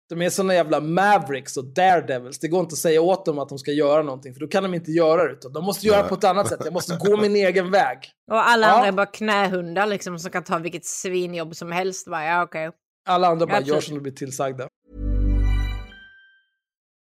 De 0.09 0.21
är 0.21 0.29
såna 0.29 0.53
jävla 0.53 0.79
mavericks 0.79 1.57
och 1.57 1.65
daredevils. 1.65 2.39
Det 2.39 2.47
går 2.47 2.59
inte 2.59 2.73
att 2.73 2.77
säga 2.77 3.01
åt 3.01 3.25
dem 3.25 3.39
att 3.39 3.49
de 3.49 3.57
ska 3.59 3.71
göra 3.71 4.03
någonting, 4.03 4.33
för 4.33 4.39
då 4.39 4.47
kan 4.47 4.63
de 4.63 4.73
inte 4.73 4.91
göra 4.91 5.23
det. 5.27 5.33
Utan 5.33 5.53
de 5.53 5.63
måste 5.65 5.87
göra 5.87 5.99
Nej. 5.99 6.09
på 6.09 6.15
ett 6.15 6.23
annat 6.23 6.47
sätt. 6.47 6.59
Jag 6.63 6.73
måste 6.73 6.97
gå 6.97 7.17
min 7.17 7.35
egen 7.35 7.71
väg. 7.71 7.97
Och 8.31 8.47
alla 8.47 8.67
Ja. 8.67 8.73
andra 8.73 8.87
är 8.87 8.91
bara 8.91 9.05
knähundar 9.05 9.87
liksom 9.87 10.19
som 10.19 10.31
kan 10.31 10.43
ta 10.43 10.57
vilket 10.57 10.85
svinjobb 10.85 11.55
som 11.55 11.71
helst. 11.71 12.07
Va? 12.07 12.23
Ja, 12.25 12.43
okej. 12.43 12.71
Alla 13.09 13.27
andra 13.27 13.45
bara 13.47 13.61
gör 13.61 13.79
som 13.79 13.95
de 13.95 14.01
blir 14.01 14.13
tillsagda. 14.13 14.67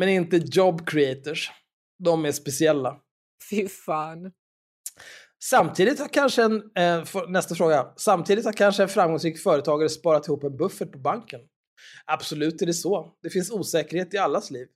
Men 0.00 0.08
inte 0.08 0.36
job 0.36 0.88
creators. 0.88 1.50
De 1.98 2.24
är 2.24 2.32
speciella. 2.32 3.00
Fy 3.50 3.68
fan. 3.68 4.32
Samtidigt 5.44 5.98
har 5.98 6.08
kanske 6.08 6.42
en, 6.42 6.56
eh, 6.56 7.04
för, 7.04 7.26
nästa 7.26 7.54
fråga, 7.54 7.92
samtidigt 7.96 8.44
har 8.44 8.52
kanske 8.52 8.82
en 8.82 8.88
framgångsrik 8.88 9.38
företagare 9.38 9.88
sparat 9.88 10.28
ihop 10.28 10.44
en 10.44 10.56
buffert 10.56 10.92
på 10.92 10.98
banken. 10.98 11.40
Absolut 12.04 12.62
är 12.62 12.66
det 12.66 12.74
så. 12.74 13.16
Det 13.22 13.30
finns 13.30 13.50
osäkerhet 13.50 14.14
i 14.14 14.18
allas 14.18 14.50
liv. 14.50 14.68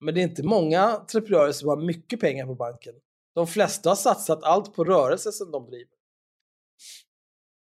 Men 0.00 0.14
det 0.14 0.20
är 0.20 0.22
inte 0.22 0.42
många 0.42 0.80
entreprenörer 0.80 1.52
som 1.52 1.68
har 1.68 1.76
mycket 1.76 2.20
pengar 2.20 2.46
på 2.46 2.54
banken. 2.54 2.94
De 3.34 3.46
flesta 3.46 3.90
har 3.90 3.96
satsat 3.96 4.42
allt 4.42 4.74
på 4.74 4.84
rörelse 4.84 5.32
som 5.32 5.50
de 5.50 5.66
driver. 5.66 5.94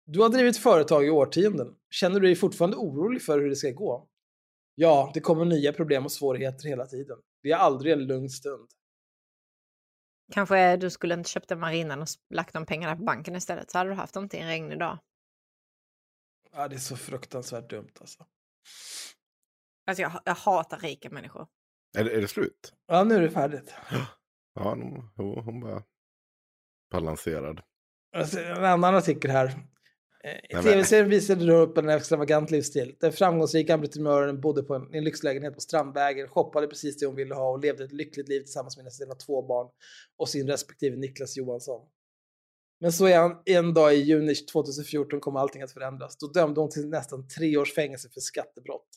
Du 0.07 0.21
har 0.21 0.29
drivit 0.29 0.57
företag 0.57 1.07
i 1.07 1.11
årtionden. 1.11 1.75
Känner 1.91 2.21
du 2.21 2.27
dig 2.27 2.37
fortfarande 2.37 2.77
orolig 2.77 3.23
för 3.23 3.41
hur 3.41 3.49
det 3.49 3.57
ska 3.57 3.71
gå? 3.71 4.09
Ja, 4.75 5.11
det 5.15 5.21
kommer 5.21 5.45
nya 5.45 5.73
problem 5.73 6.05
och 6.05 6.13
svårigheter 6.13 6.69
hela 6.69 6.87
tiden. 6.87 7.19
Vi 7.43 7.53
har 7.53 7.59
aldrig 7.59 7.93
en 7.93 8.07
lugn 8.07 8.29
stund. 8.31 8.69
Kanske 10.33 10.77
du 10.77 10.91
skulle 10.91 11.15
inte 11.15 11.31
köpt 11.31 11.51
en 11.51 11.61
marinan 11.61 12.03
och 12.03 12.09
lagt 12.31 12.53
de 12.55 12.67
pengarna 12.67 12.97
på 12.97 13.03
banken 13.05 13.37
istället. 13.37 13.71
Så 13.71 13.79
hade 13.79 13.91
du 13.91 13.95
haft 13.95 14.15
dem 14.15 14.29
till 14.29 14.41
en 14.41 14.47
regnig 14.49 14.79
dag. 14.79 14.99
Ja, 16.53 16.69
det 16.69 16.75
är 16.75 16.79
så 16.79 16.97
fruktansvärt 16.97 17.71
dumt 17.71 17.91
alltså. 18.01 18.27
Alltså 19.87 20.03
jag, 20.03 20.21
jag 20.25 20.35
hatar 20.35 20.79
rika 20.79 21.11
människor. 21.11 21.47
Är, 21.99 22.05
det- 22.05 22.17
är 22.17 22.21
det 22.21 22.29
slut? 22.29 22.75
Ja, 22.87 23.05
nu 23.05 23.15
är 23.15 23.21
det 23.21 23.31
färdigt. 23.31 23.75
Ja, 24.55 24.63
hon, 24.71 25.11
hon, 25.17 25.45
hon 25.45 25.61
var 25.61 25.83
balanserad. 26.91 27.63
Alltså, 28.17 28.41
en 28.41 28.65
annan 28.65 28.95
artikel 28.95 29.31
här. 29.31 29.67
I 30.25 30.55
men- 30.55 30.63
tv-serien 30.63 31.09
visade 31.09 31.47
du 31.47 31.53
upp 31.53 31.79
en 31.79 31.89
extravagant 31.89 32.51
livsstil. 32.51 32.97
Den 33.01 33.13
framgångsrika 33.13 33.75
entreprenören 33.75 34.41
bodde 34.41 34.63
på 34.63 34.75
en, 34.75 34.95
en 34.95 35.05
lyxlägenhet 35.05 35.55
på 35.55 35.61
Strandvägen, 35.61 36.29
shoppade 36.29 36.67
precis 36.67 36.99
det 36.99 37.07
hon 37.07 37.17
ville 37.17 37.35
ha 37.35 37.51
och 37.51 37.61
levde 37.61 37.85
ett 37.85 37.93
lyckligt 37.93 38.29
liv 38.29 38.41
tillsammans 38.41 38.77
med 38.77 38.93
sina 38.93 39.15
två 39.15 39.43
barn 39.43 39.69
och 40.17 40.29
sin 40.29 40.47
respektive 40.47 40.97
Niklas 40.97 41.37
Johansson. 41.37 41.89
Men 42.81 42.93
så 42.93 43.15
han 43.15 43.43
en 43.45 43.75
dag 43.75 43.95
i 43.95 43.97
juni 43.97 44.35
2014 44.35 45.21
kommer 45.21 45.41
allting 45.41 45.63
att 45.63 45.73
förändras. 45.73 46.17
Då 46.17 46.27
dömde 46.27 46.61
hon 46.61 46.71
till 46.71 46.89
nästan 46.89 47.29
tre 47.29 47.57
års 47.57 47.75
fängelse 47.75 48.09
för 48.09 48.21
skattebrott. 48.21 48.89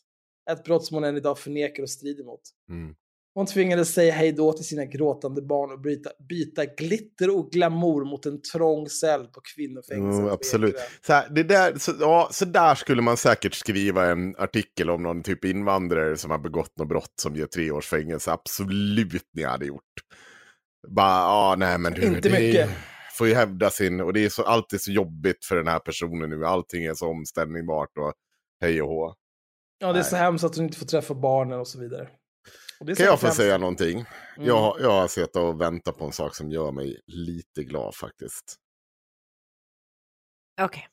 Ett 0.52 0.64
brott 0.64 0.86
som 0.86 0.96
hon 0.96 1.04
än 1.04 1.18
idag 1.18 1.40
förnekar 1.40 1.84
och 1.84 1.90
strider 1.90 2.24
mot. 2.24 2.42
Mm. 2.70 2.96
Hon 3.38 3.46
tvingades 3.46 3.94
säga 3.94 4.14
hej 4.14 4.32
då 4.32 4.54
till 4.54 4.66
sina 4.66 4.86
gråtande 4.86 5.42
barn 5.42 5.72
och 5.72 5.80
byta, 5.82 6.10
byta 6.30 6.66
glitter 6.66 7.38
och 7.38 7.52
glamour 7.52 8.06
mot 8.06 8.26
en 8.26 8.42
trång 8.42 8.90
cell 8.90 9.28
på 9.28 9.42
kvinnofängelset. 9.56 10.20
Mm, 10.22 10.34
absolut. 10.34 10.76
Så, 11.06 11.14
här, 11.14 11.30
det 11.30 11.44
där, 11.44 11.78
så, 11.78 11.94
ja, 12.00 12.30
så 12.32 12.46
där 12.46 12.76
skulle 12.76 13.02
man 13.02 13.18
säkert 13.18 13.54
skriva 13.54 14.06
en 14.12 14.36
artikel 14.38 14.90
om 14.90 15.04
någon 15.04 15.24
typ 15.24 15.46
invandrare 15.46 16.18
som 16.18 16.32
har 16.32 16.38
begått 16.38 16.78
något 16.78 16.88
brott 16.88 17.14
som 17.22 17.36
ger 17.36 17.46
tre 17.46 17.72
års 17.72 17.88
fängelse. 17.88 18.32
Absolut 18.32 19.30
ni 19.34 19.44
hade 19.44 19.66
gjort. 19.66 19.94
Bara, 20.88 21.10
ja, 21.10 21.56
nej 21.58 21.78
men 21.78 21.94
du, 21.94 22.02
Inte 22.02 22.30
det 22.30 22.36
är- 22.38 22.42
mycket. 22.42 22.70
får 23.18 23.28
ju 23.28 23.34
hävda 23.34 23.70
sin, 23.70 24.02
och 24.02 24.14
det 24.14 24.26
är 24.26 24.30
så, 24.30 24.44
alltid 24.44 24.82
så 24.82 24.92
jobbigt 24.92 25.46
för 25.46 25.56
den 25.56 25.68
här 25.68 25.80
personen 25.80 26.30
nu. 26.30 26.46
Allting 26.46 26.86
är 26.86 26.94
så 26.94 27.08
omställningsbart 27.08 27.98
och 27.98 28.14
hej 28.62 28.82
och 28.82 28.88
hå. 28.90 29.14
Ja, 29.80 29.94
det 29.94 30.00
är 30.00 30.04
så 30.04 30.16
hemskt 30.16 30.44
att 30.46 30.56
hon 30.56 30.66
inte 30.66 30.78
får 30.78 30.86
träffa 30.86 31.14
barnen 31.14 31.60
och 31.60 31.68
så 31.68 31.80
vidare. 31.80 32.08
Kan 32.80 33.06
jag 33.06 33.20
få 33.20 33.32
säga 33.32 33.58
någonting? 33.58 34.00
Mm. 34.00 34.48
Jag, 34.48 34.60
har- 34.62 34.80
jag 34.80 34.92
har 34.92 35.08
suttit 35.08 35.36
och 35.36 35.62
väntat 35.62 35.98
på 35.98 36.06
en 36.06 36.12
sak 36.12 36.36
som 36.36 36.52
gör 36.52 36.72
mig 36.72 37.02
lite 37.08 37.64
glad 37.64 37.96
faktiskt. 37.96 38.56
Okej. 40.62 40.88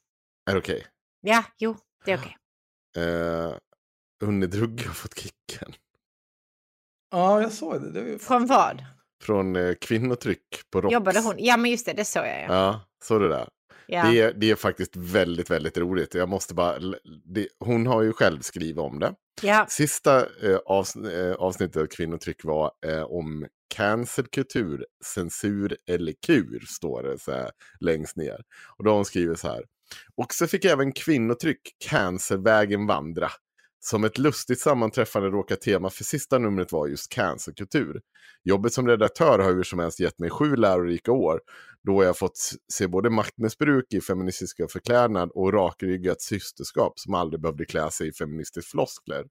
Är 0.51 0.53
det 0.55 0.59
okej? 0.59 0.87
Ja, 1.21 1.45
jo, 1.59 1.77
det 2.05 2.13
är 2.13 2.19
okej. 2.19 2.37
Uh, 2.99 3.57
Unne 4.23 4.47
Drugge 4.47 4.87
har 4.87 4.95
fått 4.95 5.19
kicken. 5.19 5.75
Ja, 7.11 7.43
jag 7.43 7.53
såg 7.53 7.83
det. 7.83 7.91
det 7.93 8.01
var 8.01 8.09
ju... 8.09 8.19
Från 8.19 8.47
vad? 8.47 8.85
Från 9.23 9.57
eh, 9.57 9.75
kvinnotryck 9.81 10.71
på 10.71 10.81
Rox. 10.81 10.93
Jobbade 10.93 11.21
hon? 11.21 11.35
Ja, 11.39 11.57
men 11.57 11.71
just 11.71 11.87
det, 11.87 11.93
det 11.93 12.05
såg 12.05 12.27
jag 12.27 12.43
ja. 12.43 12.47
Ja, 12.55 12.81
så 13.05 13.19
det 13.19 13.29
ja. 13.87 14.11
Det, 14.11 14.21
är, 14.21 14.33
det 14.33 14.51
är 14.51 14.57
faktiskt 14.57 14.97
väldigt, 14.97 15.51
väldigt 15.51 15.79
roligt. 15.79 16.15
Jag 16.15 16.29
måste 16.29 16.55
bara... 16.55 16.79
Det, 17.25 17.49
hon 17.59 17.87
har 17.87 18.03
ju 18.03 18.13
själv 18.13 18.41
skrivit 18.41 18.79
om 18.79 18.99
det. 18.99 19.15
ja. 19.43 19.67
Sista 19.69 20.19
eh, 20.21 20.59
avs, 20.67 20.97
eh, 20.97 21.35
avsnittet 21.35 21.83
av 21.83 21.87
Kvinnotryck 21.87 22.45
var 22.45 22.73
eh, 22.87 23.03
om 23.03 23.47
cancerkultur, 23.75 24.87
censur 25.05 25.77
eller 25.87 26.15
kur, 26.27 26.65
står 26.69 27.03
det 27.03 27.19
så 27.19 27.33
här 27.33 27.51
längst 27.81 28.17
ner. 28.17 28.41
Och 28.79 28.85
då 28.85 28.91
har 28.91 28.95
hon 28.97 29.05
skrivit 29.05 29.39
så 29.39 29.49
här. 29.49 29.65
Och 30.17 30.35
så 30.35 30.47
fick 30.47 30.65
även 30.65 30.93
Kvinnotryck 30.93 31.61
Cancervägen 31.91 32.87
vandra. 32.87 33.31
Som 33.85 34.05
ett 34.05 34.19
lustigt 34.19 34.61
sammanträffande 34.61 35.29
råkar 35.29 35.57
tema 35.57 35.91
för 35.91 36.05
sista 36.05 36.39
numret 36.39 36.73
vara 36.73 36.89
just 36.89 37.13
cancerkultur. 37.13 38.01
Jobbet 38.45 38.73
som 38.73 38.89
redaktör 38.89 39.39
har 39.39 39.53
hur 39.53 39.63
som 39.63 39.79
helst 39.79 40.01
gett 40.01 40.19
mig 40.19 40.31
sju 40.31 40.57
lärorika 40.57 41.13
år 41.13 41.41
då 41.87 42.05
jag 42.05 42.19
fått 42.19 42.39
se 42.73 42.89
både 42.89 43.11
maktmissbruk 43.11 43.93
i 43.93 44.01
feministiska 44.01 44.69
förklädnad 44.69 45.31
och 45.35 45.53
rakryggat 45.53 46.23
systerskap 46.23 46.99
som 46.99 47.15
aldrig 47.15 47.41
behövde 47.43 47.65
klä 47.65 47.91
sig 47.91 48.09
i 48.09 48.13
feministiskt 48.13 48.71
floskler. 48.71 49.25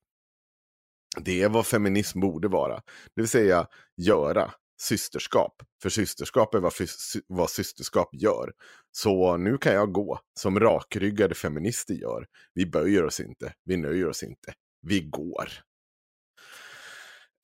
Det 1.20 1.42
är 1.42 1.50
vad 1.50 1.66
feminism 1.66 2.20
borde 2.20 2.48
vara, 2.48 2.76
det 3.16 3.22
vill 3.22 3.28
säga 3.28 3.68
göra 3.98 4.52
systerskap. 4.82 5.64
För 5.82 5.90
systerskap 5.90 6.56
är 6.56 6.60
vad, 6.60 6.74
fys- 6.74 7.22
vad 7.28 7.50
systerskap 7.50 8.10
gör. 8.14 8.52
Så 8.92 9.38
nu 9.38 9.58
kan 9.58 9.74
jag 9.74 9.92
gå, 9.92 10.20
som 10.40 10.60
rakryggade 10.60 11.36
feminister 11.36 11.94
gör. 11.94 12.26
Vi 12.54 12.66
böjer 12.66 13.06
oss 13.06 13.20
inte, 13.20 13.54
vi 13.66 13.78
nöjer 13.78 14.10
oss 14.10 14.24
inte, 14.24 14.54
vi 14.82 15.00
går. 15.02 15.50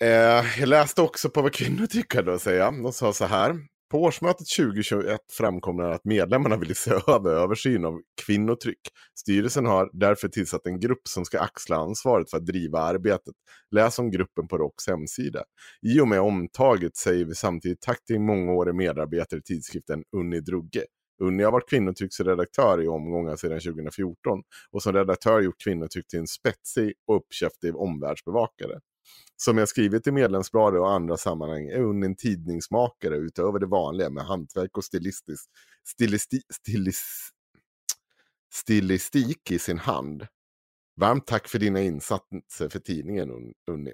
Eh, 0.03 0.59
jag 0.59 0.69
läste 0.69 1.01
också 1.01 1.29
på 1.29 1.41
vad 1.41 1.53
kvinnor 1.53 1.85
tycker 1.85 2.23
då, 2.23 2.39
säger 2.39 2.59
jag. 2.59 2.83
De 2.83 2.93
sa 2.93 3.13
så 3.13 3.25
här. 3.25 3.55
På 3.91 4.01
årsmötet 4.01 4.47
2021 4.57 5.19
framkom 5.31 5.77
det 5.77 5.93
att 5.93 6.05
medlemmarna 6.05 6.57
ville 6.57 6.75
se 6.75 6.91
över 7.07 7.31
översyn 7.31 7.85
av 7.85 8.01
kvinnotryck. 8.25 8.79
Styrelsen 9.19 9.65
har 9.65 9.89
därför 9.93 10.27
tillsatt 10.27 10.67
en 10.67 10.79
grupp 10.79 11.07
som 11.07 11.25
ska 11.25 11.39
axla 11.39 11.75
ansvaret 11.75 12.29
för 12.29 12.38
att 12.38 12.45
driva 12.45 12.79
arbetet. 12.79 13.33
Läs 13.71 13.99
om 13.99 14.11
gruppen 14.11 14.47
på 14.47 14.57
ROKs 14.57 14.88
hemsida. 14.88 15.43
I 15.81 15.99
och 15.99 16.07
med 16.07 16.21
omtaget 16.21 16.97
säger 16.97 17.25
vi 17.25 17.35
samtidigt 17.35 17.81
tack 17.81 18.05
till 18.05 18.19
mångårig 18.19 18.75
medarbetare 18.75 19.39
i 19.39 19.43
tidskriften 19.43 20.03
Unni 20.17 20.39
Drugge. 20.39 20.85
Unni 21.23 21.43
har 21.43 21.51
varit 21.51 21.69
kvinnotrycksredaktör 21.69 22.83
i 22.83 22.88
omgångar 22.88 23.35
sedan 23.35 23.59
2014 23.59 24.43
och 24.71 24.83
som 24.83 24.93
redaktör 24.93 25.41
gjort 25.41 25.63
kvinnotryck 25.63 26.07
till 26.07 26.19
en 26.19 26.27
spetsig 26.27 26.93
och 27.07 27.15
uppkäftig 27.15 27.75
omvärldsbevakare. 27.75 28.79
Som 29.36 29.58
jag 29.58 29.70
skrivit 29.70 30.08
i 30.08 30.12
medlemsbladet 30.12 30.80
och 30.80 30.91
andra 30.91 31.18
sammanhang 31.18 31.68
är 31.68 31.82
Unni 31.82 32.05
en 32.05 32.16
tidningsmakare 32.16 33.16
utöver 33.16 33.60
det 33.60 33.66
vanliga 33.66 34.10
med 34.10 34.26
hantverk 34.26 34.78
och 34.78 34.84
stilistisk, 34.84 35.49
stilisti, 35.84 36.41
stilis, 36.53 37.30
stilistik 38.53 39.51
i 39.51 39.60
sin 39.60 39.78
hand. 39.80 40.28
Varmt 40.95 41.28
tack 41.28 41.47
för 41.47 41.60
dina 41.60 41.82
insatser 41.82 42.70
för 42.70 42.80
tidningen 42.80 43.53
Unni. 43.72 43.93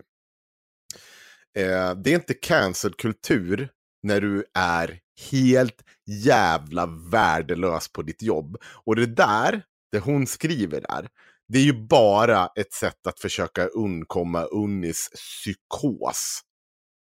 Eh, 1.55 1.95
det 1.95 2.11
är 2.11 2.15
inte 2.15 2.33
cancelled 2.33 2.97
kultur 2.97 3.69
när 4.03 4.21
du 4.21 4.45
är 4.53 4.99
helt 5.31 5.83
jävla 6.05 6.85
värdelös 6.85 7.87
på 7.87 8.01
ditt 8.01 8.21
jobb. 8.21 8.57
Och 8.63 8.95
det 8.95 9.05
där, 9.05 9.63
det 9.91 9.99
hon 9.99 10.27
skriver 10.27 10.81
där, 10.81 11.09
det 11.47 11.59
är 11.59 11.63
ju 11.63 11.87
bara 11.87 12.47
ett 12.55 12.73
sätt 12.73 13.07
att 13.07 13.19
försöka 13.19 13.67
undkomma 13.67 14.43
Unnis 14.43 15.09
psykos. 15.13 16.41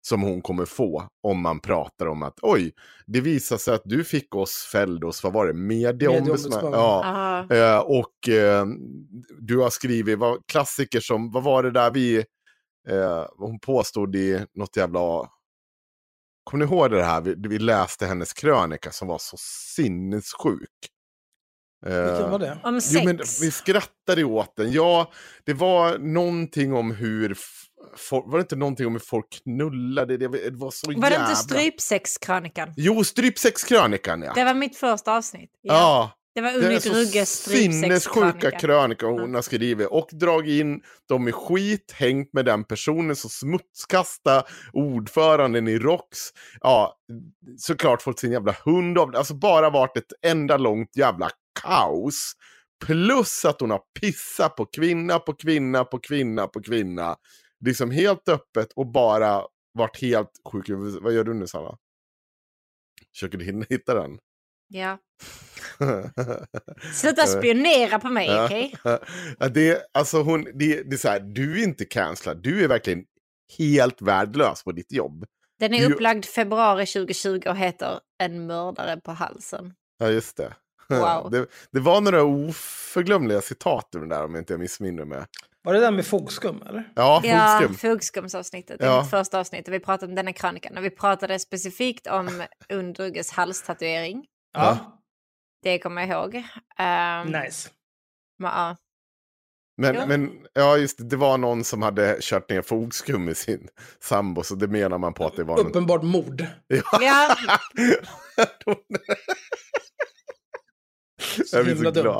Som 0.02 0.22
hon 0.22 0.42
kommer 0.42 0.66
få 0.66 1.08
om 1.24 1.42
man 1.42 1.60
pratar 1.60 2.06
om 2.06 2.24
att 2.24 2.40
oj, 2.42 2.74
det 3.08 3.22
visar 3.22 3.58
sig 3.58 3.74
att 3.74 3.82
du 3.86 4.04
fick 4.04 4.36
oss 4.36 4.70
fälld 4.72 5.04
oss, 5.04 5.24
vad 5.24 5.34
var 5.34 5.48
det, 5.48 5.54
medieombudsman? 5.54 6.72
Ja. 6.74 7.46
Ja. 7.50 7.56
Eh, 7.56 7.80
och 7.80 8.30
eh, 8.30 8.66
du 9.40 9.58
har 9.58 9.70
skrivit 9.70 10.20
vad, 10.20 10.48
klassiker 10.48 11.00
som, 11.00 11.32
vad 11.32 11.44
var 11.44 11.64
det 11.64 11.72
där 11.72 11.92
vi, 11.92 12.18
eh, 12.90 13.26
hon 13.38 13.60
påstod 13.60 14.16
i 14.16 14.46
något 14.54 14.78
jävla, 14.78 15.30
kommer 16.44 16.66
ni 16.66 16.72
ihåg 16.72 16.92
det 16.92 17.04
här, 17.04 17.22
vi, 17.22 17.36
vi 17.38 17.60
läste 17.60 18.06
hennes 18.06 18.34
krönika 18.34 18.92
som 18.92 19.08
var 19.08 19.18
så 19.18 19.38
sinnessjuk. 19.76 20.90
Eh, 21.86 22.04
Vilken 22.04 22.32
var 22.32 22.40
det? 22.40 22.58
Om 22.64 22.82
sex. 22.82 22.94
Jo, 22.94 23.06
men 23.06 23.18
vi 23.18 23.52
skrattade 23.52 24.24
åt 24.24 24.56
den. 24.58 24.72
Ja, 24.72 25.12
det 25.46 25.54
var 25.54 25.98
någonting 25.98 26.74
om 26.74 26.92
hur... 26.92 27.38
var 28.26 28.38
det 28.38 28.42
inte 28.42 28.56
någonting 28.56 28.88
om 28.88 28.94
hur 28.94 29.00
folk 29.00 29.26
knullade? 29.44 30.18
Det, 30.18 30.28
det 30.28 30.58
var 30.58 30.72
så 30.72 30.88
Var 30.88 30.94
jävla... 30.94 31.10
det 31.10 31.16
inte 31.16 31.36
strypsexkrönikan? 31.36 32.74
Jo, 32.78 33.04
strypsexkrönikan 33.04 34.22
ja. 34.22 34.34
Det 34.36 34.44
var 34.44 34.54
mitt 34.54 34.78
första 34.78 35.14
avsnitt. 35.18 35.52
Ja. 35.62 35.74
ja. 35.74 36.12
Det 36.36 36.42
var 36.42 36.52
Det 36.52 36.58
är 36.58 36.70
Unni 36.70 36.80
så 36.82 36.90
Drugges 36.90 37.44
sinnessjuka 37.44 38.00
strypsexkrönika. 38.00 38.52
krönika 38.52 39.06
hon 39.06 39.36
har 39.36 39.42
skrivit. 39.42 39.88
Och 39.88 40.10
dragit 40.12 40.62
in 40.62 40.82
dem 41.10 41.28
i 41.28 41.32
skit, 41.32 41.92
hängt 41.96 42.34
med 42.34 42.46
den 42.46 42.64
personen, 42.64 43.16
så 43.16 43.30
smutskasta 43.30 44.44
ordföranden 44.74 45.68
i 45.68 45.80
ROX. 45.80 46.18
Ja, 46.62 46.98
såklart 47.58 48.02
fått 48.02 48.20
sin 48.20 48.32
jävla 48.32 48.56
hund 48.66 48.98
av 48.98 49.12
det. 49.12 49.18
Alltså 49.18 49.34
bara 49.34 49.70
varit 49.70 49.98
ett 49.98 50.14
enda 50.26 50.58
långt 50.58 50.96
jävla 50.96 51.30
kaos. 51.62 52.34
Plus 52.86 53.46
att 53.46 53.62
hon 53.62 53.72
har 53.72 53.82
pissat 54.00 54.56
på 54.56 54.66
kvinna 54.66 55.20
på 55.20 55.34
kvinna 55.34 55.84
på 55.86 56.00
kvinna 56.00 56.48
på 56.48 56.62
kvinna. 56.62 57.16
Liksom 57.66 57.92
helt 57.92 58.30
öppet 58.30 58.68
och 58.76 58.88
bara 58.92 59.44
varit 59.74 60.02
helt 60.02 60.32
sjuk. 60.52 60.66
Vad 61.02 61.14
gör 61.14 61.24
du 61.24 61.34
nu 61.34 61.48
Sanna? 61.48 61.78
Försöker 63.14 63.38
du 63.38 63.46
hinna 63.46 63.66
hitta 63.70 63.94
den? 63.94 64.20
Ja. 64.68 64.98
Sluta 66.94 67.26
spionera 67.28 68.00
på 68.00 68.10
mig, 68.10 68.46
okej? 68.46 68.76
Det, 69.54 69.82
alltså 69.92 70.22
hon, 70.22 70.44
det, 70.44 70.84
det 70.84 70.96
är 70.96 70.98
så 70.98 71.08
här, 71.10 71.20
du 71.20 71.60
är 71.60 71.64
inte 71.64 71.86
cancellad, 71.86 72.44
du 72.44 72.64
är 72.64 72.68
verkligen 72.68 73.04
helt 73.58 74.02
värdelös 74.02 74.64
på 74.64 74.72
ditt 74.72 74.92
jobb. 74.92 75.26
Den 75.60 75.74
är 75.74 75.88
Du- 75.88 75.94
upplagd 75.94 76.26
februari 76.26 76.86
2020 76.86 77.42
och 77.50 77.58
heter 77.58 78.00
En 78.24 78.48
mördare 78.48 78.98
på 79.04 79.12
halsen. 79.12 79.74
Ja, 79.98 80.10
just 80.10 80.38
det. 80.38 80.54
Wow. 80.90 81.32
det. 81.32 81.48
Det 81.72 81.80
var 81.80 82.02
några 82.02 82.24
oförglömliga 82.24 83.42
citat 83.42 83.90
ur 83.96 84.00
den 84.00 84.10
där 84.10 84.24
om 84.26 84.36
jag 84.36 84.42
inte 84.42 84.58
missminner 84.58 85.06
mig. 85.06 85.26
Var 85.64 85.74
det 85.74 85.80
där 85.80 85.92
med 85.92 86.06
fogskum 86.08 86.62
eller? 86.70 86.92
Ja, 86.96 87.22
Ja, 87.24 87.60
fogskum. 87.62 87.76
fogskumsavsnittet. 87.92 88.80
Det 88.80 88.86
Ja. 88.86 89.02
mitt 89.02 89.10
första 89.12 89.40
avsnitt. 89.40 89.68
och 89.68 89.74
Vi 89.74 89.80
pratade 89.80 90.10
om 90.12 90.16
denna 90.16 90.34
krönikan. 90.34 90.78
Och 90.78 90.84
vi 90.84 90.90
pratade 90.90 91.40
specifikt 91.40 92.08
om 92.08 92.44
Undrugges 92.74 93.32
halstatuering. 93.32 94.26
Ja. 94.54 95.00
Det 95.64 95.80
kommer 95.80 96.02
jag 96.02 96.10
ihåg. 96.10 96.36
Um, 96.36 97.32
Nice. 97.32 97.70
men, 98.40 98.52
ja. 98.52 98.76
Men, 99.78 99.96
Ja. 99.96 100.06
men 100.06 100.32
ja, 100.54 100.78
just 100.78 100.98
det, 100.98 101.04
det 101.04 101.16
var 101.18 101.38
någon 101.38 101.64
som 101.64 101.82
hade 101.82 102.18
kört 102.22 102.50
ner 102.50 102.62
fogskum 102.62 103.30
i 103.30 103.36
sin 103.36 103.68
sambo, 104.04 104.44
så 104.44 104.56
det 104.56 104.68
menar 104.68 104.98
man 104.98 105.14
på 105.14 105.26
att 105.26 105.36
det 105.36 105.44
var 105.44 105.58
någon... 105.58 105.68
Uppenbart 105.68 106.04
mord. 106.04 106.46
ja, 107.02 107.36
Jag 111.52 111.64
blir 111.64 111.76
så 111.76 111.82
glad. 111.82 111.94
dumt. 111.94 112.20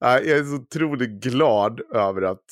Ja, 0.00 0.20
Jag 0.20 0.38
är 0.38 0.44
så 0.44 0.54
otroligt 0.54 1.10
glad 1.10 1.80
över 1.94 2.22
att... 2.22 2.44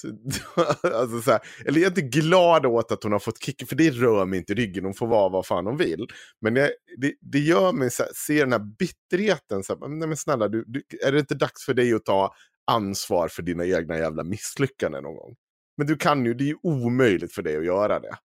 Alltså 0.94 1.20
så 1.22 1.30
här, 1.30 1.40
eller 1.66 1.80
jag 1.80 1.86
är 1.86 2.00
inte 2.00 2.18
glad 2.18 2.66
åt 2.66 2.92
att 2.92 3.02
hon 3.02 3.12
har 3.12 3.18
fått 3.18 3.42
kicken, 3.42 3.66
för 3.66 3.76
det 3.76 3.90
rör 3.90 4.24
mig 4.24 4.38
inte 4.38 4.52
i 4.52 4.56
ryggen. 4.56 4.84
Hon 4.84 4.94
får 4.94 5.06
vara 5.06 5.28
vad 5.28 5.46
fan 5.46 5.66
hon 5.66 5.76
vill. 5.76 6.06
Men 6.40 6.56
jag, 6.56 6.70
det, 6.98 7.14
det 7.20 7.38
gör 7.38 7.72
mig 7.72 7.90
så 7.90 8.02
här, 8.02 8.10
se 8.14 8.40
den 8.40 8.52
här 8.52 8.76
bitterheten. 8.78 9.64
Så 9.64 9.78
här, 9.78 9.88
nej 9.88 10.08
men 10.08 10.16
snälla, 10.16 10.48
du, 10.48 10.64
du, 10.66 10.82
är 11.06 11.12
det 11.12 11.18
inte 11.18 11.34
dags 11.34 11.64
för 11.64 11.74
dig 11.74 11.94
att 11.94 12.04
ta 12.04 12.34
ansvar 12.70 13.28
för 13.28 13.42
dina 13.42 13.66
egna 13.66 13.98
jävla 13.98 14.24
misslyckanden 14.24 15.02
någon 15.02 15.16
gång? 15.16 15.34
Men 15.76 15.86
du 15.86 15.96
kan 15.96 16.24
ju, 16.24 16.34
det 16.34 16.44
är 16.44 16.48
ju 16.48 16.56
omöjligt 16.62 17.32
för 17.32 17.42
dig 17.42 17.56
att 17.56 17.64
göra 17.64 18.00
det. 18.00 18.16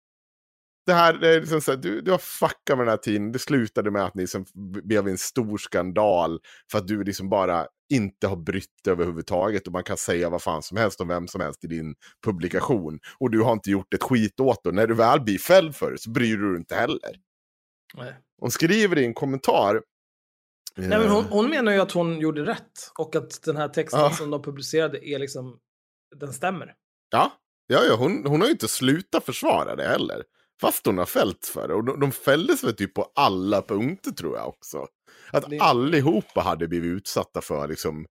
Det 0.85 0.93
här, 0.93 1.23
är 1.23 1.39
liksom 1.39 1.61
så 1.61 1.71
här, 1.71 1.77
du, 1.77 2.01
du 2.01 2.11
har 2.11 2.17
fuckat 2.17 2.77
med 2.77 2.79
den 2.79 2.87
här 2.87 2.97
tiden. 2.97 3.31
Det 3.31 3.39
slutade 3.39 3.91
med 3.91 4.03
att 4.05 4.15
ni 4.15 4.21
liksom 4.21 4.45
blev 4.83 5.07
en 5.07 5.17
stor 5.17 5.57
skandal 5.57 6.39
för 6.71 6.77
att 6.77 6.87
du 6.87 7.03
liksom 7.03 7.29
bara 7.29 7.67
inte 7.93 8.27
har 8.27 8.35
brytt 8.35 8.83
dig 8.83 8.91
överhuvudtaget 8.91 9.67
och 9.67 9.73
man 9.73 9.83
kan 9.83 9.97
säga 9.97 10.29
vad 10.29 10.41
fan 10.41 10.63
som 10.63 10.77
helst 10.77 11.01
om 11.01 11.07
vem 11.07 11.27
som 11.27 11.41
helst 11.41 11.63
i 11.63 11.67
din 11.67 11.95
publikation. 12.25 12.99
Och 13.17 13.31
du 13.31 13.41
har 13.41 13.53
inte 13.53 13.71
gjort 13.71 13.93
ett 13.93 14.03
skit 14.03 14.39
åt 14.39 14.63
det. 14.63 14.71
När 14.71 14.87
du 14.87 14.93
väl 14.93 15.21
blir 15.21 15.37
fälld 15.37 15.75
för 15.75 15.91
det 15.91 15.97
så 15.97 16.11
bryr 16.11 16.37
du 16.37 16.49
dig 16.49 16.57
inte 16.57 16.75
heller. 16.75 17.11
Nej. 17.97 18.15
Hon 18.41 18.51
skriver 18.51 18.97
i 18.97 19.05
en 19.05 19.13
kommentar. 19.13 19.81
Nej, 20.75 20.89
men 20.89 21.09
hon, 21.09 21.23
hon 21.23 21.49
menar 21.49 21.71
ju 21.71 21.79
att 21.79 21.91
hon 21.91 22.19
gjorde 22.19 22.45
rätt 22.45 22.91
och 22.99 23.15
att 23.15 23.41
den 23.43 23.57
här 23.57 23.67
texten 23.67 23.99
Ja. 23.99 24.11
som 24.11 24.29
de 24.31 24.41
publicerade 24.41 25.07
är 25.07 25.19
liksom, 25.19 25.59
den 26.15 26.33
stämmer. 26.33 26.73
Ja, 27.09 27.31
ja, 27.67 27.83
ja 27.83 27.95
hon, 27.95 28.25
hon 28.25 28.41
har 28.41 28.47
ju 28.47 28.51
inte 28.53 28.67
slutat 28.67 29.25
försvara 29.25 29.75
det 29.75 29.87
heller. 29.87 30.23
Fast 30.61 30.85
hon 30.85 30.97
har 30.97 31.05
fällts 31.05 31.49
för 31.49 31.67
det. 31.67 31.73
Och 31.73 31.83
de, 31.83 31.99
de 31.99 32.11
fälldes 32.11 32.63
väl 32.63 32.75
typ 32.75 32.93
på 32.93 33.11
alla 33.15 33.61
punkter 33.61 34.11
tror 34.11 34.37
jag 34.37 34.47
också. 34.47 34.87
Att 35.31 35.49
Det- 35.49 35.59
allihopa 35.59 36.41
hade 36.41 36.67
blivit 36.67 36.87
utsatta 36.97 37.41
för 37.41 37.67
liksom 37.67 38.05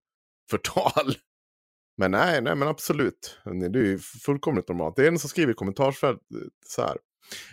förtal. 0.50 1.14
Men 1.98 2.10
nej, 2.10 2.42
nej 2.42 2.54
men 2.56 2.68
absolut. 2.68 3.38
Det 3.44 3.78
är 3.78 3.84
ju 3.84 3.98
fullkomligt 3.98 4.68
normalt. 4.68 4.96
Det 4.96 5.04
är 5.04 5.08
en 5.08 5.18
som 5.18 5.30
skriver 5.30 5.52
i 5.52 5.54
kommentarsfältet 5.54 6.26
så 6.66 6.82
här. 6.82 6.96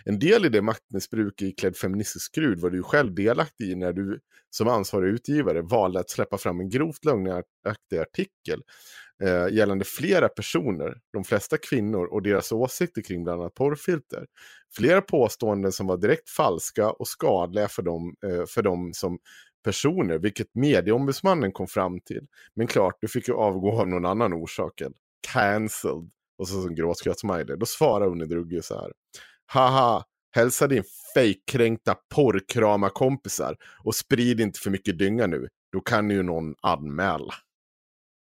En 0.04 0.18
del 0.18 0.44
i 0.44 0.48
det 0.48 0.62
maktmissbruk 0.62 1.42
i 1.42 1.52
klädd 1.52 1.76
feministisk 1.76 2.24
skrud 2.24 2.60
var 2.60 2.70
du 2.70 2.76
ju 2.76 2.82
själv 2.82 3.14
delaktig 3.14 3.70
i 3.70 3.74
när 3.74 3.92
du 3.92 4.20
som 4.50 4.68
ansvarig 4.68 5.08
utgivare 5.08 5.62
valde 5.62 6.00
att 6.00 6.10
släppa 6.10 6.38
fram 6.38 6.60
en 6.60 6.70
grovt 6.70 7.04
lögnaktig 7.04 7.98
artikel 7.98 8.62
eh, 9.22 9.54
gällande 9.54 9.84
flera 9.84 10.28
personer, 10.28 10.98
de 11.12 11.24
flesta 11.24 11.56
kvinnor 11.58 12.06
och 12.06 12.22
deras 12.22 12.52
åsikter 12.52 13.02
kring 13.02 13.24
bland 13.24 13.40
annat 13.40 13.54
porrfilter. 13.54 14.26
Flera 14.76 15.00
påståenden 15.00 15.72
som 15.72 15.86
var 15.86 15.96
direkt 15.96 16.30
falska 16.30 16.90
och 16.90 17.08
skadliga 17.08 17.68
för 17.68 17.82
dem, 17.82 18.14
eh, 18.26 18.44
för 18.48 18.62
dem 18.62 18.92
som 18.94 19.18
personer, 19.64 20.18
vilket 20.18 20.54
medieombudsmannen 20.54 21.52
kom 21.52 21.66
fram 21.66 22.00
till. 22.00 22.26
Men 22.54 22.66
klart, 22.66 22.98
du 23.00 23.08
fick 23.08 23.28
ju 23.28 23.34
avgå 23.34 23.80
av 23.80 23.88
någon 23.88 24.06
annan 24.06 24.32
orsak. 24.32 24.80
än 24.80 24.92
Cancelled. 25.32 26.10
Och 26.38 26.48
så 26.48 26.68
en 26.68 26.74
gråtskrattsmiley. 26.74 27.56
Då 27.56 27.66
svarar 27.66 28.06
Unni 28.06 28.26
Drugge 28.26 28.62
så 28.62 28.74
här. 28.74 28.92
Haha, 29.50 30.04
hälsa 30.34 30.66
din 30.66 30.84
fejkkränkta 31.14 31.96
porrkrama-kompisar 32.14 33.56
och 33.84 33.94
sprid 33.94 34.40
inte 34.40 34.60
för 34.60 34.70
mycket 34.70 34.98
dynga 34.98 35.26
nu. 35.26 35.48
Då 35.72 35.80
kan 35.80 36.10
ju 36.10 36.22
någon 36.22 36.54
anmäla. 36.62 37.34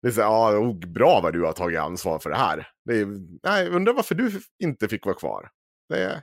Det 0.02 0.08
är 0.08 0.12
så 0.12 0.22
ja, 0.22 0.58
oh, 0.58 0.80
bra 0.80 1.20
vad 1.24 1.34
du 1.34 1.44
har 1.44 1.54
tagit 1.54 1.80
ansvar 1.80 2.20
för 2.20 2.30
det 2.30 2.36
här. 2.36 2.68
Det 2.86 3.00
är, 3.00 3.06
nej, 3.44 3.66
jag 3.66 3.74
undrar 3.74 3.94
varför 3.94 4.16
du 4.16 4.42
inte 4.64 4.88
fick 4.88 5.06
vara 5.06 5.16
kvar. 5.16 5.50
Det 5.90 6.04
är 6.04 6.22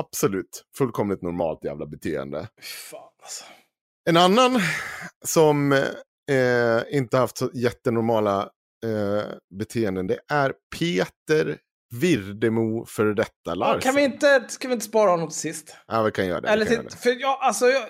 absolut 0.00 0.64
fullkomligt 0.76 1.22
normalt 1.22 1.64
jävla 1.64 1.86
beteende. 1.86 2.48
Fan 2.90 3.10
alltså. 3.22 3.44
En 4.10 4.16
annan 4.16 4.60
som 5.24 5.72
eh, 6.30 6.82
inte 6.90 7.16
haft 7.16 7.38
så 7.38 7.50
jättenormala 7.54 8.42
eh, 8.84 9.24
beteenden, 9.58 10.06
det 10.06 10.20
är 10.28 10.54
Peter 10.78 11.58
Virdemo 12.00 12.86
för 12.86 13.04
detta 13.06 13.54
Larsen. 13.54 13.80
kan, 13.80 13.94
vi 13.94 14.04
inte, 14.04 14.46
kan 14.60 14.68
vi 14.68 14.72
inte 14.74 14.86
spara 14.86 15.10
honom 15.10 15.28
till 15.28 15.38
sist? 15.38 15.76
Ja, 15.86 16.02
vi 16.02 16.10
kan 16.10 16.26
göra 16.26 16.40
det. 16.40 16.48
Eller 16.48 16.64
kan 16.66 16.74
göra 16.74 16.82
till, 16.88 16.96
det. 16.96 17.02
för 17.02 17.20
jag, 17.20 17.38
alltså, 17.40 17.64
jag, 17.66 17.76
eh, 17.82 17.88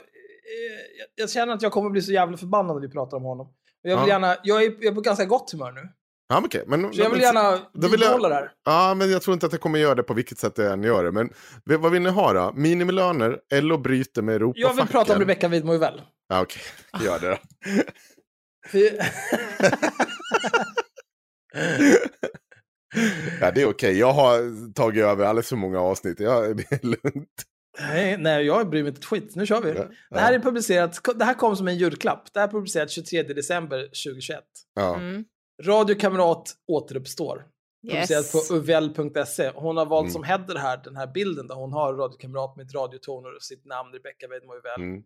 jag, 0.99 1.07
jag 1.15 1.31
känner 1.31 1.55
att 1.55 1.63
jag 1.63 1.73
kommer 1.73 1.91
bli 1.91 2.03
så 2.03 2.13
jävla 2.13 2.37
förbannad 2.37 2.77
när 2.77 2.81
vi 2.83 2.89
pratar 2.93 3.17
om 3.17 3.23
honom. 3.23 3.47
Jag, 3.83 3.97
vill 4.01 4.09
Ja. 4.09 4.15
gärna, 4.15 4.37
jag, 4.43 4.65
är, 4.65 4.71
jag 4.71 4.85
är 4.85 4.93
på 4.93 5.01
ganska 5.01 5.25
gott 5.25 5.53
humör 5.53 5.73
nu. 5.73 5.81
Ja, 6.29 6.35
men 6.35 6.45
okej. 6.45 6.65
Men, 6.67 6.93
Så 6.95 7.01
jag 7.01 7.11
vill 7.11 7.21
gärna 7.21 7.61
jag- 7.73 7.89
vidhålla 7.91 8.29
det 8.29 8.35
här. 8.35 8.51
Ja, 8.65 8.95
men 8.95 9.11
jag 9.11 9.23
tror 9.23 9.35
inte 9.35 9.47
att 9.47 9.53
jag 9.53 9.61
kommer 9.61 9.79
göra 9.79 9.95
det 9.95 10.03
på 10.03 10.15
vilket 10.15 10.39
sätt 10.39 10.59
jag 10.59 10.73
än 10.73 10.83
gör 10.83 11.05
det. 11.05 11.13
Men 11.13 11.31
vad 11.65 11.93
vill 11.93 12.03
ni 12.03 12.11
ha 12.11 12.33
då? 12.33 12.53
Minimilöner, 12.57 13.39
LO 13.55 13.79
bryter 13.79 14.23
med 14.23 14.35
Europafacken. 14.35 14.63
Jag 14.69 14.75
vill 14.85 14.87
prata 14.93 15.13
om 15.13 15.19
Rebecca 15.21 15.49
Widmo 15.49 15.79
väl. 15.79 16.03
Ja, 16.29 16.41
okej. 16.43 16.63
Gör 17.05 17.19
det 17.21 17.29
då. 17.31 17.37
Ja, 23.41 23.51
det 23.51 23.63
är 23.63 23.69
okej. 23.69 23.99
Jag 23.99 24.13
har 24.13 24.73
tagit 24.73 25.05
över 25.05 25.25
alldeles 25.25 25.49
för 25.49 25.57
många 25.57 25.81
avsnitt. 25.81 26.21
Ja, 26.21 26.41
det 26.41 26.73
är 26.73 26.87
lugnt. 26.87 27.43
nej, 27.81 28.17
nej, 28.19 28.45
jag 28.47 28.71
bryr 28.71 28.83
mig 28.83 28.89
inte 28.89 28.99
ett 28.99 29.05
skit. 29.05 29.37
Nu 29.37 29.47
kör 29.47 29.61
vi. 29.63 29.69
Ja, 29.69 29.85
Det 30.11 30.19
här 30.21 30.33
ja. 30.33 30.39
är 30.39 30.43
publicerat, 30.43 31.01
det 31.17 31.25
här 31.25 31.35
kom 31.35 31.57
som 31.57 31.69
en 31.69 31.77
julklapp. 31.77 32.33
Det 32.33 32.41
här 32.41 32.49
är 32.49 32.53
publicerat 32.53 32.91
23 32.91 33.23
december 33.23 33.83
2021. 33.83 34.45
Ja. 34.75 34.95
Mm. 34.97 35.25
Radio 35.63 35.95
Kamrat 35.95 36.55
återuppstår. 36.73 37.45
Publicerat 37.91 38.25
Yes. 38.35 38.49
på 38.49 38.55
uvell.se. 38.55 39.51
Hon 39.55 39.77
har 39.77 39.87
valt 39.87 40.05
Mm. 40.05 40.13
som 40.13 40.23
header 40.25 40.57
här, 40.57 40.81
den 40.85 40.97
här 40.97 41.07
bilden 41.07 41.47
där 41.47 41.55
hon 41.55 41.73
har 41.73 41.95
Radio 41.95 42.17
Kamrat 42.19 42.57
med 42.57 42.67
ett 42.67 42.75
radiotoner 42.75 43.35
och 43.37 43.43
sitt 43.43 43.65
namn 43.65 43.93
Rebecca 43.93 44.29
Weidmo 44.29 44.53
Uvell. 44.55 44.81
Mm. 44.81 45.03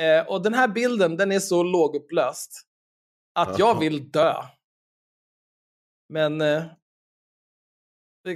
Eh, 0.00 0.26
och 0.32 0.42
den 0.42 0.54
här 0.54 0.68
bilden, 0.68 1.16
den 1.16 1.32
är 1.32 1.38
så 1.38 1.62
lågupplöst 1.62 2.50
att 3.34 3.58
jag 3.58 3.80
vill 3.80 4.10
dö. 4.10 4.34
Men 6.12 6.40
eh, 6.40 6.62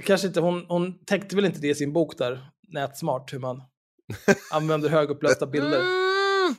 kanske 0.03 0.27
inte, 0.27 0.39
hon, 0.39 0.65
hon 0.67 1.05
täckte 1.05 1.35
väl 1.35 1.45
inte 1.45 1.59
det 1.59 1.67
i 1.67 1.75
sin 1.75 1.93
bok 1.93 2.17
där, 2.17 2.49
Nätsmart, 2.67 3.33
hur 3.33 3.39
man 3.39 3.63
använder 4.51 4.89
högupplösta 4.89 5.47
bilder. 5.47 5.79
Mm. 5.81 6.55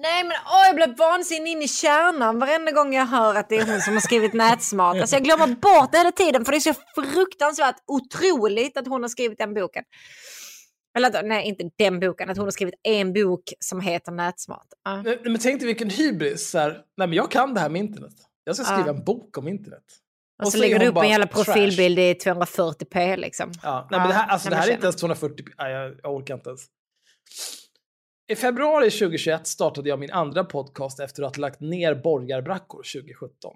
Nej 0.00 0.24
men 0.24 0.32
åh, 0.46 0.66
jag 0.66 0.74
blir 0.74 0.96
vansinnig 0.98 1.50
in 1.52 1.62
i 1.62 1.68
kärnan 1.68 2.38
varenda 2.38 2.72
gång 2.72 2.94
jag 2.94 3.06
hör 3.06 3.34
att 3.34 3.48
det 3.48 3.56
är 3.56 3.66
hon 3.66 3.80
som 3.80 3.92
har 3.94 4.00
skrivit 4.00 4.32
Nätsmart. 4.32 4.96
Alltså 5.00 5.16
jag 5.16 5.24
glömmer 5.24 5.46
bort 5.46 5.92
det 5.92 5.98
hela 5.98 6.12
tiden 6.12 6.44
för 6.44 6.52
det 6.52 6.58
är 6.58 6.60
så 6.60 6.74
fruktansvärt 6.94 7.76
otroligt 7.86 8.76
att 8.76 8.86
hon 8.88 9.02
har 9.02 9.08
skrivit 9.08 9.38
den 9.38 9.54
boken. 9.54 9.84
Eller 10.96 11.08
att- 11.18 11.24
nej, 11.26 11.46
inte 11.48 11.70
den 11.78 12.00
boken, 12.00 12.30
att 12.30 12.36
hon 12.36 12.46
har 12.46 12.50
skrivit 12.50 12.74
en 12.82 13.12
bok 13.12 13.42
som 13.60 13.80
heter 13.80 14.12
Nätsmart. 14.12 14.66
Ja. 14.84 15.02
Nej, 15.02 15.20
Men 15.24 15.38
tänk 15.38 15.60
dig 15.60 15.66
vilken 15.66 15.90
hybris. 15.90 16.50
Så 16.50 16.58
här, 16.58 16.70
nej 16.96 17.08
men 17.08 17.12
jag 17.12 17.30
kan 17.30 17.54
det 17.54 17.60
här 17.60 17.68
med 17.70 17.80
internet. 17.80 18.12
Jag 18.44 18.56
ska 18.56 18.64
skriva 18.64 18.86
Ja. 18.86 18.94
en 18.94 19.04
bok 19.04 19.38
om 19.38 19.48
internet. 19.48 19.84
Och 20.44 20.52
så 20.52 20.58
är 20.58 20.60
lägger 20.60 20.78
du 20.78 20.86
upp 20.86 20.96
en 20.96 21.08
jävla 21.08 21.26
trash. 21.26 21.44
profilbild 21.44 21.98
i 21.98 22.12
240p 22.14 23.16
liksom. 23.16 23.52
Ja, 23.62 23.88
nej, 23.90 24.00
men 24.00 24.08
det 24.08 24.14
här, 24.14 24.28
alltså, 24.28 24.50
det 24.50 24.56
här 24.56 24.68
är 24.68 24.72
inte 24.72 24.86
ens 24.86 24.96
240, 24.96 25.44
nej, 25.58 25.72
jag, 25.72 25.96
jag 26.02 26.14
orkar 26.14 26.34
inte 26.34 26.48
ens. 26.50 26.60
I 28.32 28.36
februari 28.36 28.90
2021 28.90 29.46
startade 29.46 29.88
jag 29.88 29.98
min 29.98 30.10
andra 30.12 30.44
podcast 30.44 31.00
efter 31.00 31.22
att 31.22 31.36
ha 31.36 31.40
lagt 31.40 31.60
ner 31.60 31.94
borgarbrackor 31.94 32.82
2017. 33.00 33.54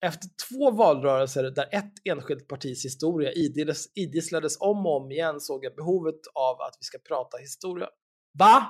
Efter 0.00 0.28
två 0.48 0.70
valrörelser 0.70 1.42
där 1.42 1.68
ett 1.72 1.92
enskilt 2.04 2.48
partis 2.48 2.84
historia 2.84 3.32
idis- 3.32 3.86
idisslades 3.94 4.56
om 4.60 4.86
och 4.86 4.96
om 5.02 5.10
igen 5.12 5.40
såg 5.40 5.64
jag 5.64 5.74
behovet 5.74 6.20
av 6.34 6.60
att 6.60 6.76
vi 6.80 6.84
ska 6.84 6.98
prata 6.98 7.36
historia. 7.36 7.88
Va? 8.38 8.66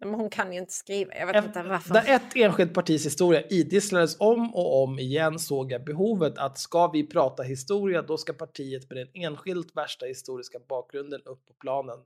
Men 0.00 0.14
hon 0.14 0.30
kan 0.30 0.52
ju 0.52 0.58
inte 0.58 0.72
skriva, 0.72 1.14
jag 1.14 1.26
vet 1.26 1.36
Efter- 1.36 1.60
inte 1.60 1.68
varför. 1.68 1.94
Där 1.94 2.14
ett 2.14 2.36
enskilt 2.36 2.74
partis 2.74 3.06
historia 3.06 3.42
idisslades 3.42 4.16
om 4.20 4.54
och 4.54 4.82
om 4.82 4.98
igen 4.98 5.38
såg 5.38 5.72
jag 5.72 5.84
behovet 5.84 6.38
att 6.38 6.58
ska 6.58 6.86
vi 6.88 7.06
prata 7.06 7.42
historia 7.42 8.02
då 8.02 8.16
ska 8.16 8.32
partiet 8.32 8.90
med 8.90 8.98
den 8.98 9.08
enskilt 9.24 9.76
värsta 9.76 10.06
historiska 10.06 10.58
bakgrunden 10.68 11.20
upp 11.24 11.46
på 11.46 11.54
planen. 11.60 11.98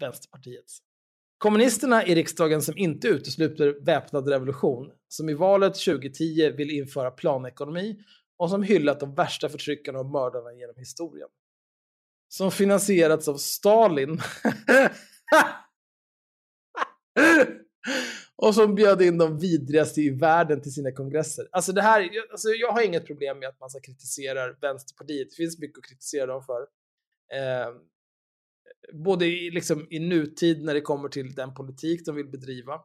Vänsterpartiets. 0.00 0.78
Kommunisterna 1.38 2.06
i 2.06 2.14
riksdagen 2.14 2.62
som 2.62 2.78
inte 2.78 3.08
utesluter 3.08 3.84
väpnad 3.84 4.28
revolution, 4.28 4.90
som 5.08 5.28
i 5.28 5.34
valet 5.34 5.74
2010 5.74 6.50
vill 6.56 6.70
införa 6.70 7.10
planekonomi 7.10 7.98
och 8.36 8.50
som 8.50 8.62
hyllat 8.62 9.00
de 9.00 9.14
värsta 9.14 9.48
förtryckarna 9.48 9.98
och 9.98 10.06
mördarna 10.06 10.52
genom 10.52 10.76
historien. 10.76 11.28
Som 12.28 12.50
finansierats 12.50 13.28
av 13.28 13.36
Stalin. 13.36 14.20
och 18.36 18.54
som 18.54 18.74
bjöd 18.74 19.02
in 19.02 19.18
de 19.18 19.38
vidrigaste 19.38 20.00
i 20.00 20.10
världen 20.10 20.62
till 20.62 20.72
sina 20.74 20.92
kongresser. 20.92 21.48
Alltså 21.52 21.72
det 21.72 21.82
här, 21.82 22.00
jag- 22.00 22.30
alltså 22.30 22.48
jag 22.48 22.72
har 22.72 22.82
inget 22.82 23.06
problem 23.06 23.38
med 23.38 23.48
att 23.48 23.60
man 23.60 23.70
så 23.70 23.80
kritiserar 23.80 24.58
Vänsterpartiet. 24.60 25.30
Det 25.30 25.36
finns 25.36 25.58
mycket 25.58 25.78
att 25.78 25.84
kritisera 25.84 26.26
dem 26.26 26.42
för. 26.42 26.60
Eh, 27.32 27.74
både 28.92 29.26
i, 29.26 29.50
liksom, 29.50 29.86
i 29.90 29.98
nutid 29.98 30.64
när 30.64 30.74
det 30.74 30.80
kommer 30.80 31.08
till 31.08 31.34
den 31.34 31.54
politik 31.54 32.06
de 32.06 32.14
vill 32.16 32.28
bedriva 32.30 32.80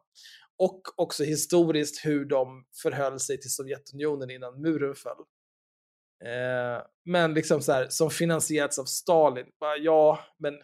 och 0.56 0.80
också 0.96 1.24
historiskt 1.24 2.06
hur 2.06 2.24
de 2.24 2.64
förhöll 2.82 3.20
sig 3.20 3.40
till 3.40 3.50
Sovjetunionen 3.54 4.30
innan 4.30 4.60
muren 4.60 4.94
föll. 4.94 5.16
Eh, 6.24 6.82
men 7.04 7.34
liksom 7.34 7.60
så 7.62 7.72
här, 7.72 7.86
som 7.88 8.10
finansierats 8.10 8.78
av 8.78 8.84
Stalin. 8.84 9.46
Bara, 9.60 9.76
ja, 9.76 10.18
men 10.38 10.54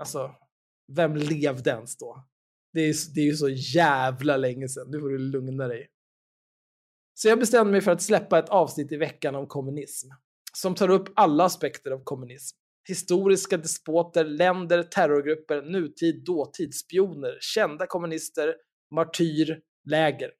alltså, 0.00 0.34
vem 0.92 1.16
levde 1.16 1.70
ens 1.70 1.96
då? 1.96 2.24
Det 2.78 2.88
är, 2.88 3.14
det 3.14 3.20
är 3.20 3.24
ju 3.24 3.36
så 3.36 3.48
jävla 3.48 4.36
länge 4.36 4.68
sedan. 4.68 4.86
Nu 4.90 5.00
får 5.00 5.08
du 5.08 5.18
lugna 5.18 5.68
dig. 5.68 5.88
Så 7.14 7.28
jag 7.28 7.38
bestämde 7.38 7.72
mig 7.72 7.80
för 7.80 7.90
att 7.90 8.02
släppa 8.02 8.38
ett 8.38 8.48
avsnitt 8.48 8.92
i 8.92 8.96
veckan 8.96 9.34
om 9.34 9.46
kommunism. 9.46 10.08
Som 10.52 10.74
tar 10.74 10.90
upp 10.90 11.08
alla 11.16 11.44
aspekter 11.44 11.90
av 11.90 12.04
kommunism. 12.04 12.56
Historiska 12.88 13.56
despoter, 13.56 14.24
länder, 14.24 14.82
terrorgrupper, 14.82 15.62
nutid, 15.62 16.24
dåtid, 16.24 16.74
spioner, 16.74 17.38
kända 17.40 17.86
kommunister, 17.86 18.54
martyr, 18.94 19.60
läger. 19.90 20.30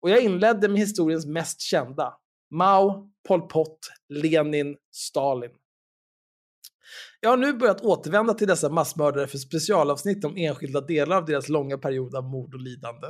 Och 0.00 0.10
jag 0.10 0.22
inledde 0.22 0.68
med 0.68 0.78
historiens 0.78 1.26
mest 1.26 1.60
kända. 1.60 2.14
Mao, 2.50 3.10
Pol 3.28 3.48
Pot, 3.48 3.78
Lenin, 4.08 4.76
Stalin. 4.92 5.50
Jag 7.20 7.30
har 7.30 7.36
nu 7.36 7.52
börjat 7.52 7.80
återvända 7.80 8.34
till 8.34 8.48
dessa 8.48 8.68
massmördare 8.68 9.26
för 9.26 9.38
specialavsnitt 9.38 10.24
om 10.24 10.36
enskilda 10.36 10.80
delar 10.80 11.16
av 11.16 11.24
deras 11.24 11.48
långa 11.48 11.78
period 11.78 12.14
av 12.14 12.24
mord 12.24 12.54
och 12.54 12.60
lidande. 12.60 13.06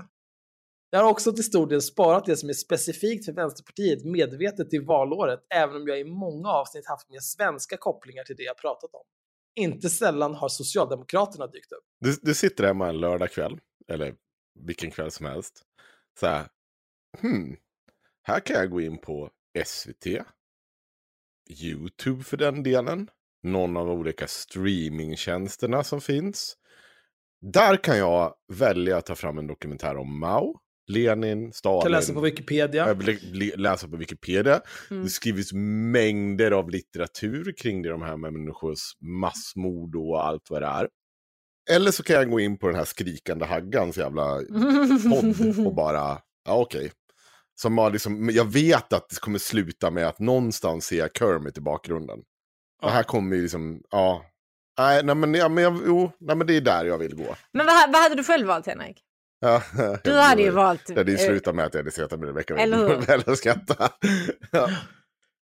Jag 0.90 1.02
har 1.02 1.10
också 1.10 1.32
till 1.32 1.44
stor 1.44 1.66
del 1.66 1.82
sparat 1.82 2.24
det 2.24 2.36
som 2.36 2.48
är 2.48 2.52
specifikt 2.52 3.24
för 3.24 3.32
Vänsterpartiet 3.32 4.04
medvetet 4.04 4.70
till 4.70 4.84
valåret, 4.84 5.40
även 5.54 5.76
om 5.76 5.88
jag 5.88 6.00
i 6.00 6.04
många 6.04 6.48
avsnitt 6.48 6.86
haft 6.86 7.10
mer 7.10 7.20
svenska 7.20 7.76
kopplingar 7.76 8.24
till 8.24 8.36
det 8.36 8.42
jag 8.42 8.58
pratat 8.58 8.94
om. 8.94 9.02
Inte 9.54 9.90
sällan 9.90 10.34
har 10.34 10.48
Socialdemokraterna 10.48 11.46
dykt 11.46 11.72
upp. 11.72 11.84
Du, 12.00 12.16
du 12.22 12.34
sitter 12.34 12.64
hemma 12.64 12.88
en 12.88 13.00
lördagkväll, 13.00 13.58
eller 13.88 14.14
vilken 14.60 14.90
kväll 14.90 15.10
som 15.10 15.26
helst. 15.26 15.62
Så 16.20 16.26
här, 16.26 16.48
hmm, 17.20 17.56
här 18.22 18.40
kan 18.40 18.56
jag 18.56 18.70
gå 18.70 18.80
in 18.80 18.98
på 18.98 19.30
SVT, 19.64 20.06
YouTube 21.62 22.24
för 22.24 22.36
den 22.36 22.62
delen, 22.62 23.10
någon 23.42 23.76
av 23.76 23.86
de 23.86 23.98
olika 23.98 24.26
streamingtjänsterna 24.26 25.84
som 25.84 26.00
finns. 26.00 26.56
Där 27.52 27.76
kan 27.76 27.98
jag 27.98 28.34
välja 28.52 28.96
att 28.96 29.06
ta 29.06 29.14
fram 29.14 29.38
en 29.38 29.46
dokumentär 29.46 29.96
om 29.96 30.20
Mao, 30.20 30.56
Lenin, 30.86 31.52
Stalin. 31.52 31.82
Kan 31.82 31.92
läsa 31.92 32.12
på 32.12 32.20
Wikipedia. 32.20 32.92
Lä- 33.32 33.56
läsa 33.56 33.88
på 33.88 33.96
Wikipedia. 33.96 34.60
Mm. 34.90 35.02
Det 35.02 35.10
skrivits 35.10 35.52
mängder 35.92 36.50
av 36.50 36.70
litteratur 36.70 37.54
kring 37.56 37.82
det, 37.82 37.88
de 37.88 38.02
här 38.02 38.16
människors 38.16 38.78
massmord 39.20 39.96
och 39.96 40.24
allt 40.26 40.50
vad 40.50 40.62
det 40.62 40.66
är. 40.66 40.88
Eller 41.70 41.90
så 41.90 42.02
kan 42.02 42.16
jag 42.16 42.30
gå 42.30 42.40
in 42.40 42.58
på 42.58 42.66
den 42.66 42.76
här 42.76 42.84
skrikande 42.84 43.44
haggans 43.44 43.98
jävla 43.98 44.36
podd 45.10 45.58
och 45.66 45.74
bara, 45.74 46.18
ja 46.44 46.56
okej. 46.60 46.92
Som 47.60 47.78
har 47.78 47.90
liksom, 47.90 48.30
jag 48.32 48.52
vet 48.52 48.92
att 48.92 49.08
det 49.08 49.20
kommer 49.20 49.38
sluta 49.38 49.90
med 49.90 50.08
att 50.08 50.18
någonstans 50.18 50.84
ser 50.84 50.98
jag 50.98 51.10
Kermit 51.18 51.58
i 51.58 51.60
bakgrunden. 51.60 52.18
Det 52.80 52.90
här 52.90 53.02
kommer 53.02 53.36
ju 53.36 53.42
liksom, 53.42 53.82
ja. 53.90 54.24
Nej, 54.78 55.04
nej 55.04 55.14
men, 55.14 55.34
ja, 55.34 55.48
men, 55.48 55.64
jag, 55.64 55.80
jo, 55.86 56.12
nej, 56.18 56.36
men 56.36 56.46
det 56.46 56.56
är 56.56 56.60
där 56.60 56.84
jag 56.84 56.98
vill 56.98 57.14
gå. 57.16 57.36
Men 57.52 57.66
vad, 57.66 57.92
vad 57.92 58.02
hade 58.02 58.14
du 58.14 58.24
själv 58.24 58.46
valt 58.46 58.66
Henrik? 58.66 59.02
Ja, 59.40 59.62
Du 60.04 60.12
hade 60.12 60.42
ju 60.42 60.50
valt... 60.50 60.86
Det 60.86 60.96
hade 60.96 61.12
ju 61.12 61.18
eh, 61.18 61.24
slutat 61.24 61.54
med 61.54 61.64
att 61.64 61.74
jag 61.74 61.80
hade 61.80 61.90
sett 61.90 62.10
med 62.10 62.28
hur? 62.28 63.06
Väl 63.06 63.22
och 63.26 63.38
skratta. 63.38 63.88
ja. 64.50 64.68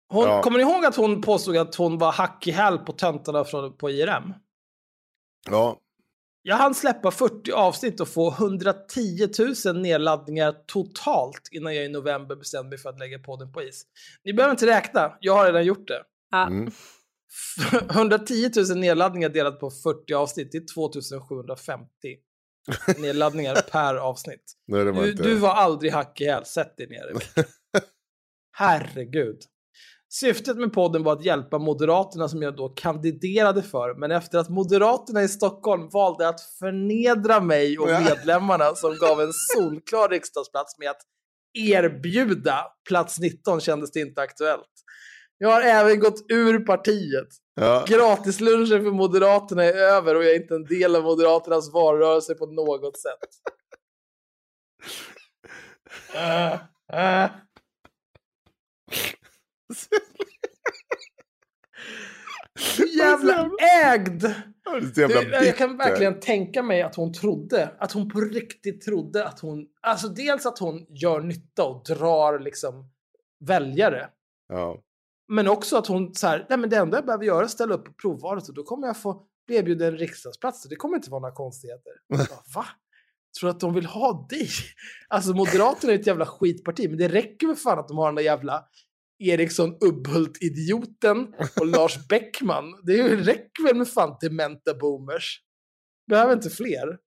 Hon, 0.09 0.25
Ja. 0.25 0.43
Kommer 0.43 0.59
ni 0.59 0.65
ihåg 0.65 0.85
att 0.85 0.97
hon 0.97 1.23
påstod 1.23 1.57
att 1.57 1.75
hon 1.75 1.99
var 1.99 2.13
hack 2.13 2.47
i 2.47 2.51
häl 2.51 2.79
på 2.79 2.93
töntarna 2.93 3.45
från, 3.45 3.77
på 3.77 3.91
IRM? 3.91 4.33
ja, 5.51 5.81
Jag 6.43 6.57
hann 6.57 6.75
släppa 6.75 7.11
40 7.11 7.53
avsnitt 7.53 8.01
och 8.01 8.09
få 8.09 8.33
110 8.33 9.29
000 9.67 9.77
nedladdningar 9.83 10.55
totalt 10.67 11.49
innan 11.53 11.75
jag 11.77 11.85
i 11.85 11.89
november 11.89 12.37
bestämde 12.37 12.69
mig 12.69 12.79
för 12.79 12.89
att 12.89 12.99
lägga 12.99 13.19
podden 13.19 13.53
på 13.53 13.63
is. 13.63 13.83
Ni 14.25 14.33
behöver 14.33 14.51
inte 14.53 14.67
räkna, 14.67 15.17
jag 15.21 15.35
har 15.35 15.47
redan 15.47 15.65
gjort 15.65 15.89
det. 15.89 16.03
Ja. 16.31 16.47
Mm. 16.47 16.71
110 17.91 18.51
000 18.69 18.79
nedladdningar 18.79 19.29
delat 19.29 19.61
på 19.61 19.71
40 19.71 20.15
avsnitt, 20.15 20.53
det 20.53 20.59
är 20.59 20.75
2750 20.75 21.89
nedladdningar 22.99 23.55
per 23.55 23.95
avsnitt. 23.95 24.53
nej, 24.85 24.93
var 24.93 25.03
Du, 25.03 25.13
du 25.13 25.35
var 25.35 25.55
aldrig 25.55 25.93
hack 25.93 26.21
i 26.21 26.25
häl, 26.25 26.45
sätt 26.45 26.77
dig 26.77 26.87
ner. 26.89 27.13
Herregud. 28.57 29.39
Syftet 30.09 30.57
med 30.57 30.73
podden 30.73 31.03
var 31.03 31.13
att 31.13 31.25
hjälpa 31.25 31.59
Moderaterna 31.59 32.29
som 32.29 32.43
jag 32.43 32.57
då 32.57 32.69
kandiderade 32.69 33.63
för, 33.63 33.95
men 33.95 34.11
efter 34.11 34.39
att 34.39 34.49
Moderaterna 34.49 35.23
i 35.23 35.29
Stockholm 35.29 35.89
valde 35.89 36.29
att 36.29 36.41
förnedra 36.41 37.41
mig 37.41 37.79
och 37.79 37.87
medlemmarna 37.87 38.75
som 38.75 38.97
gav 38.97 39.21
en 39.21 39.33
solklar 39.33 40.09
riksdagsplats 40.09 40.79
med 40.79 40.91
att 40.91 41.01
erbjuda 41.59 42.67
plats 42.89 43.19
19 43.19 43.61
kändes 43.61 43.93
det 43.93 44.01
inte 44.01 44.23
aktuellt. 44.23 44.74
Jag 45.39 45.49
har 45.49 45.63
även 45.63 46.01
gått 46.01 46.25
ur 46.29 46.59
partiet. 46.59 47.29
Ja. 47.55 47.85
Gratislunchen 47.89 48.85
för 48.85 48.91
Moderaterna 48.91 49.65
är 49.65 49.75
över 49.75 50.15
och 50.15 50.25
jag 50.25 50.31
är 50.31 50.41
inte 50.41 50.55
en 50.55 50.65
del 50.65 50.97
av 50.97 51.03
Moderaternas 51.03 51.73
valrörelse 51.73 52.35
på 52.35 52.47
något 52.47 52.99
sätt. 52.99 53.29
Äh, 56.15 56.53
äh. 56.93 57.31
Jävla 62.99 63.51
ägd! 63.85 64.23
Jävla 64.97 65.21
Det, 65.21 65.47
jag 65.47 65.57
kan 65.57 65.77
verkligen 65.77 66.21
tänka 66.21 66.63
mig 66.63 66.83
att 66.83 66.95
hon 66.95 67.13
trodde, 67.13 67.71
att 67.79 67.93
hon 67.93 68.11
på 68.11 68.21
riktigt 68.21 68.81
trodde 68.81 69.29
att 69.29 69.41
hon, 69.41 69.67
alltså 69.81 70.09
dels 70.09 70.47
att 70.47 70.59
hon 70.59 70.87
gör 70.89 71.21
nytta 71.21 71.65
och 71.65 71.85
drar 71.85 72.39
liksom 72.39 72.91
väljare. 73.41 74.09
Ja. 74.49 74.83
Men 75.35 75.49
också 75.49 75.77
att 75.77 75.87
hon 75.87 76.15
så 76.15 76.27
här, 76.27 76.47
nej 76.49 76.59
men 76.59 76.71
det 76.71 76.77
enda 76.77 76.97
jag 76.97 77.07
behöver 77.07 77.25
göra 77.25 77.41
är 77.41 77.45
att 77.45 77.51
ställa 77.51 77.75
upp 77.75 77.85
på 77.85 77.93
provvalet 77.93 78.49
och 78.49 78.55
då 78.55 78.63
kommer 78.63 78.87
jag 78.87 78.97
få 78.97 79.27
bli 79.47 79.57
erbjuden 79.57 79.93
en 79.93 79.99
riksdagsplats. 79.99 80.69
Det 80.69 80.77
kommer 80.77 80.97
inte 80.97 81.11
vara 81.11 81.21
några 81.21 81.35
konstigheter. 81.35 81.93
Jag 82.07 82.19
bara, 82.19 82.43
Va? 82.55 82.67
Tror 83.41 83.49
du 83.49 83.51
att 83.51 83.61
de 83.61 83.75
vill 83.75 83.87
ha 83.87 84.27
dig? 84.31 84.49
Alltså 85.09 85.33
Moderaterna 85.33 85.93
är 85.93 85.99
ett 85.99 86.07
jävla 86.07 86.27
skitparti, 86.27 86.89
men 86.89 86.99
det 86.99 87.09
räcker 87.09 87.47
väl 87.47 87.57
fan 87.57 87.79
att 87.79 87.89
de 87.89 87.99
har 87.99 88.07
den 88.07 88.15
där 88.15 88.23
jävla 88.23 88.65
Eriksson 89.19 89.77
Ubbhult-idioten 89.81 91.35
och 91.61 91.67
Lars 91.67 92.09
Bäckman. 92.09 92.65
Det 92.83 93.17
räcker 93.17 93.67
väl 93.67 93.77
med 93.77 93.89
fan 93.89 94.17
dementa 94.21 94.75
boomers. 94.75 95.41
Behöver 96.11 96.33
inte 96.33 96.51
fler. 96.51 96.99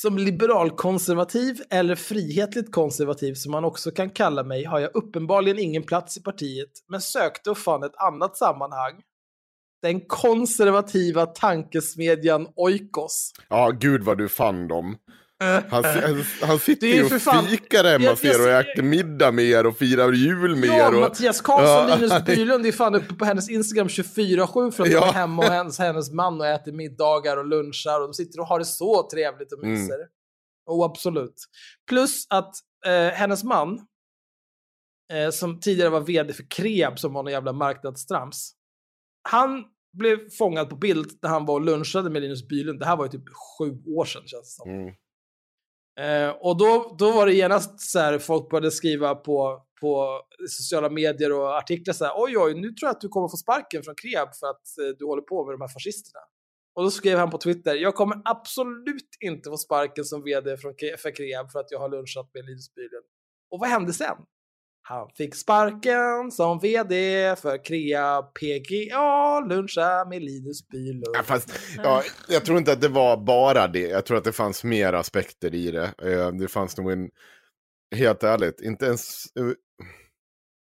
Som 0.00 0.18
liberalkonservativ 0.18 1.62
eller 1.70 1.94
frihetligt 1.94 2.72
konservativ 2.72 3.34
som 3.34 3.52
man 3.52 3.64
också 3.64 3.90
kan 3.90 4.10
kalla 4.10 4.44
mig 4.44 4.64
har 4.64 4.80
jag 4.80 4.90
uppenbarligen 4.94 5.58
ingen 5.58 5.82
plats 5.82 6.16
i 6.16 6.22
partiet, 6.22 6.70
men 6.88 7.00
sökte 7.00 7.50
och 7.50 7.58
fann 7.58 7.82
ett 7.82 7.96
annat 7.96 8.36
sammanhang. 8.36 9.02
Den 9.82 10.00
konservativa 10.00 11.26
tankesmedjan 11.26 12.48
Oikos. 12.56 13.32
ja, 13.48 13.70
gud 13.70 14.02
vad 14.02 14.18
du 14.18 14.28
fann 14.28 14.68
dem. 14.68 14.96
Han, 15.40 15.84
han, 15.84 16.24
han 16.42 16.58
sitter 16.58 16.86
Det 16.86 16.92
ju 16.92 17.04
och 17.04 17.22
fan- 17.22 17.46
fikar 17.46 17.84
hemma 17.84 18.04
Jag- 18.04 18.18
ser 18.18 18.42
och 18.42 18.48
äter 18.48 18.82
middag 18.82 19.32
med 19.32 19.44
er 19.44 19.66
och 19.66 19.76
firar 19.76 20.12
jul 20.12 20.56
med 20.56 20.68
Ja, 20.68 20.88
er. 20.88 20.94
Och, 20.94 21.00
Mattias 21.00 21.40
Karlsson 21.40 21.88
Ja. 21.88 21.96
Linus 21.96 22.24
Bylund 22.26 22.66
är 22.66 22.72
fan 22.72 22.94
uppe 22.94 23.14
på 23.14 23.24
hennes 23.24 23.50
Instagram 23.50 23.88
24-7 23.88 24.70
för 24.70 24.82
att 24.84 24.90
Ja. 24.92 25.00
de 25.00 25.08
är 25.08 25.12
hemma 25.12 25.42
och 25.46 25.52
hennes, 25.52 25.78
hennes 25.78 26.12
man 26.12 26.40
och 26.40 26.46
äter 26.46 26.72
middagar 26.72 27.36
och 27.36 27.46
lunchar 27.46 28.00
och 28.00 28.06
de 28.08 28.14
sitter 28.14 28.40
och 28.40 28.46
har 28.46 28.58
det 28.58 28.64
så 28.64 29.08
trevligt 29.10 29.52
och 29.52 29.64
Mm. 29.64 29.80
myser. 29.82 29.98
Oh, 30.66 30.84
absolut. 30.84 31.34
Plus 31.88 32.26
att 32.30 32.54
eh, 32.86 33.14
hennes 33.14 33.44
man, 33.44 33.80
eh, 35.12 35.30
som 35.30 35.60
tidigare 35.60 35.90
var 35.90 36.00
vd 36.00 36.32
för 36.32 36.44
Kreab, 36.50 36.98
som 36.98 37.12
var 37.12 37.22
någon 37.22 37.32
jävla 37.32 37.52
marknadstrams, 37.52 38.52
han 39.28 39.64
blev 39.98 40.30
fångad 40.38 40.70
på 40.70 40.76
bild 40.76 41.10
när 41.22 41.30
han 41.30 41.46
var 41.46 41.54
och 41.54 41.60
lunchade 41.60 42.10
med 42.10 42.22
Linus 42.22 42.48
Bylund. 42.48 42.78
Det 42.80 42.86
här 42.86 42.96
var 42.96 43.04
ju 43.04 43.10
typ 43.10 43.24
sju 43.58 43.82
år 43.96 44.04
sedan 44.04 44.22
känns 44.26 44.56
det 44.56 44.62
som. 44.62 44.70
Mm. 44.70 44.94
Eh, 45.98 46.30
och 46.30 46.56
då, 46.56 46.94
då 46.98 47.12
var 47.12 47.26
det 47.26 47.34
genast 47.34 47.80
så 47.80 47.98
här, 47.98 48.18
folk 48.18 48.50
började 48.50 48.70
skriva 48.70 49.14
på, 49.14 49.62
på 49.80 50.20
sociala 50.48 50.90
medier 50.90 51.32
och 51.32 51.56
artiklar 51.56 51.94
så 51.94 52.04
här, 52.04 52.12
oj 52.16 52.38
oj, 52.38 52.54
nu 52.54 52.68
tror 52.68 52.88
jag 52.88 52.90
att 52.90 53.00
du 53.00 53.08
kommer 53.08 53.28
få 53.28 53.36
sparken 53.36 53.82
från 53.82 53.94
Kreab 53.94 54.28
för 54.34 54.46
att 54.46 54.78
eh, 54.78 54.96
du 54.98 55.04
håller 55.04 55.22
på 55.22 55.44
med 55.44 55.54
de 55.54 55.60
här 55.60 55.68
fascisterna. 55.68 56.20
Och 56.74 56.82
då 56.82 56.90
skrev 56.90 57.18
han 57.18 57.30
på 57.30 57.38
Twitter, 57.38 57.74
jag 57.74 57.94
kommer 57.94 58.22
absolut 58.24 59.16
inte 59.20 59.50
få 59.50 59.56
sparken 59.56 60.04
som 60.04 60.22
vd 60.22 60.56
från, 60.56 60.74
för 60.98 61.16
Kreab 61.16 61.50
för 61.50 61.60
att 61.60 61.70
jag 61.70 61.78
har 61.78 61.88
lunchat 61.88 62.30
med 62.34 62.44
Linus 62.44 62.74
Bylund. 62.74 63.06
Och 63.50 63.58
vad 63.60 63.68
hände 63.68 63.92
sen? 63.92 64.16
Han 64.88 65.08
fick 65.16 65.34
sparken 65.34 66.30
som 66.32 66.58
vd 66.58 67.36
för 67.36 67.64
Kreab 67.64 68.34
PGA, 68.34 69.40
luncha 69.40 70.04
med 70.08 70.22
Linus 70.22 70.68
Bylund. 70.68 71.04
Ja, 71.14 71.22
fast, 71.22 71.58
ja, 71.76 72.02
jag 72.28 72.44
tror 72.44 72.58
inte 72.58 72.72
att 72.72 72.80
det 72.80 72.88
var 72.88 73.16
bara 73.16 73.66
det. 73.68 73.80
Jag 73.88 74.06
tror 74.06 74.18
att 74.18 74.24
det 74.24 74.32
fanns 74.32 74.64
mer 74.64 74.92
aspekter 74.92 75.54
i 75.54 75.70
det. 75.70 75.94
Eh, 76.02 76.32
Det 76.32 76.48
fanns 76.48 76.76
nog 76.76 76.92
en, 76.92 77.10
helt 77.96 78.22
ärligt, 78.22 78.60
inte 78.60 78.86
ens... 78.86 79.24
eh, 79.36 79.44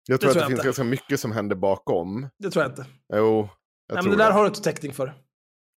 Jag 0.07 0.21
tror 0.21 0.29
tror 0.29 0.29
att 0.29 0.33
det 0.35 0.39
finns 0.49 0.59
inte. 0.59 0.67
ganska 0.67 0.83
mycket 0.83 1.19
som 1.19 1.31
händer 1.31 1.55
bakom. 1.55 2.29
Det 2.39 2.49
tror 2.51 2.63
jag 2.63 2.71
inte. 2.71 2.85
Jo, 3.15 3.49
jag 3.87 3.95
Nej, 3.95 4.03
men 4.03 4.11
det 4.11 4.17
där 4.17 4.27
det. 4.27 4.33
har 4.33 4.41
du 4.41 4.47
inte 4.47 4.61
täckning 4.61 4.93
för. 4.93 5.13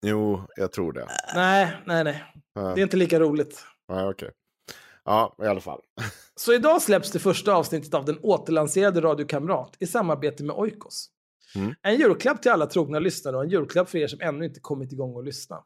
Jo, 0.05 0.47
jag 0.55 0.71
tror 0.71 0.93
det. 0.93 1.07
Nej, 1.35 1.77
nej, 1.85 2.03
nej. 2.03 2.23
Ja, 2.53 2.61
Det 2.61 2.81
är 2.81 2.83
inte 2.83 2.97
lika 2.97 3.19
roligt. 3.19 3.63
ja, 3.87 4.09
okej. 4.09 4.31
Ja, 5.05 5.35
i 5.43 5.45
alla 5.45 5.59
fall. 5.59 5.81
Så 6.35 6.53
idag 6.53 6.81
släpps 6.81 7.11
det 7.11 7.19
första 7.19 7.53
avsnittet 7.53 7.93
av 7.93 8.05
den 8.05 8.19
återlanserade 8.21 9.01
Radio 9.01 9.27
Kamrat 9.27 9.75
i 9.79 9.87
samarbete 9.87 10.43
med 10.43 10.55
Oikos. 10.55 11.09
Mm. 11.55 11.73
En 11.81 11.95
julklapp 11.95 12.41
till 12.41 12.51
alla 12.51 12.65
trogna 12.65 12.99
lyssnare 12.99 13.35
och 13.35 13.43
en 13.43 13.49
julklapp 13.49 13.89
för 13.89 13.97
er 13.97 14.07
som 14.07 14.21
ännu 14.21 14.45
inte 14.45 14.59
kommit 14.59 14.91
igång 14.91 15.15
och 15.15 15.23
lyssna. 15.23 15.63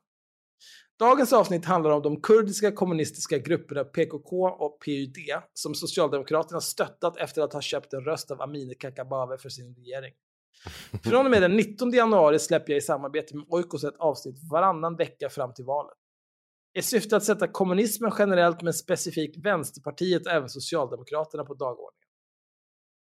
Dagens 0.99 1.33
avsnitt 1.33 1.65
handlar 1.65 1.91
om 1.91 2.01
de 2.01 2.21
kurdiska 2.21 2.71
kommunistiska 2.71 3.37
grupperna 3.37 3.83
PKK 3.83 4.47
och 4.47 4.79
PYD 4.79 5.17
som 5.53 5.75
Socialdemokraterna 5.75 6.61
stöttat 6.61 7.17
efter 7.17 7.41
att 7.41 7.53
ha 7.53 7.61
köpt 7.61 7.93
en 7.93 8.01
röst 8.01 8.31
av 8.31 8.41
Amineh 8.41 8.75
Kakabaveh 8.79 9.37
för 9.37 9.49
sin 9.49 9.75
regering. 9.75 10.13
Från 11.03 11.25
och 11.25 11.31
med 11.31 11.41
den 11.41 11.55
19 11.55 11.91
januari 11.91 12.39
släpper 12.39 12.71
jag 12.73 12.77
i 12.77 12.81
samarbete 12.81 13.35
med 13.35 13.45
Oikos 13.49 13.83
ett 13.83 13.97
avsnitt 13.97 14.35
varannan 14.51 14.95
vecka 14.95 15.29
fram 15.29 15.53
till 15.53 15.65
valet. 15.65 15.97
I 16.77 16.81
syfte 16.81 17.18
att 17.18 17.23
sätta 17.23 17.47
kommunismen 17.47 18.11
generellt 18.19 18.61
men 18.61 18.73
specifikt 18.73 19.38
Vänsterpartiet 19.38 20.26
och 20.26 20.31
även 20.31 20.49
Socialdemokraterna 20.49 21.45
på 21.45 21.53
dagordningen. 21.53 22.10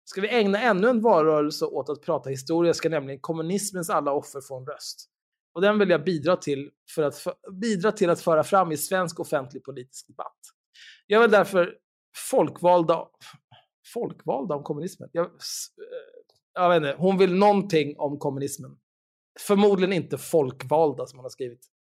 Ska 0.05 0.21
vi 0.21 0.29
ägna 0.29 0.61
ännu 0.61 0.89
en 0.89 1.01
valrörelse 1.01 1.65
åt 1.65 1.89
att 1.89 2.03
prata 2.03 2.31
historia 2.31 2.75
ska 2.75 2.89
nämligen 2.89 3.21
kommunismens 3.21 3.91
alla 3.91 4.13
offer 4.13 4.41
få 4.41 4.59
en 4.59 4.67
röst. 4.67 5.09
Och 5.55 5.61
den 5.61 5.79
vill 5.79 5.91
jag 5.91 6.05
bidra 6.05 6.37
till, 6.37 6.71
för 6.95 7.03
att, 7.03 7.19
för, 7.19 7.35
bidra 7.53 7.93
till 7.93 8.11
att 8.11 8.21
föra 8.21 8.45
fram 8.45 8.73
i 8.73 8.77
svensk 8.77 9.21
offentlig 9.21 9.65
politisk 9.65 10.07
debatt. 10.07 10.39
Jag 11.07 11.21
vill 11.21 11.31
därför 11.31 11.79
folkvalda, 12.31 13.09
folkvalda 13.95 14.55
om 14.55 14.63
kommunismen? 14.63 15.09
Jag, 15.13 15.27
eh, 15.27 15.31
jag 16.55 16.69
vet 16.69 16.77
inte, 16.77 17.03
hon 17.03 17.19
vill 17.19 17.35
någonting 17.35 17.95
om 17.99 18.19
kommunismen. 18.19 18.77
Förmodligen 19.41 19.93
inte 19.93 20.19
folkvalda 20.19 21.07
som 21.07 21.19
hon 21.19 21.25
har 21.25 21.31
skrivit. 21.31 21.72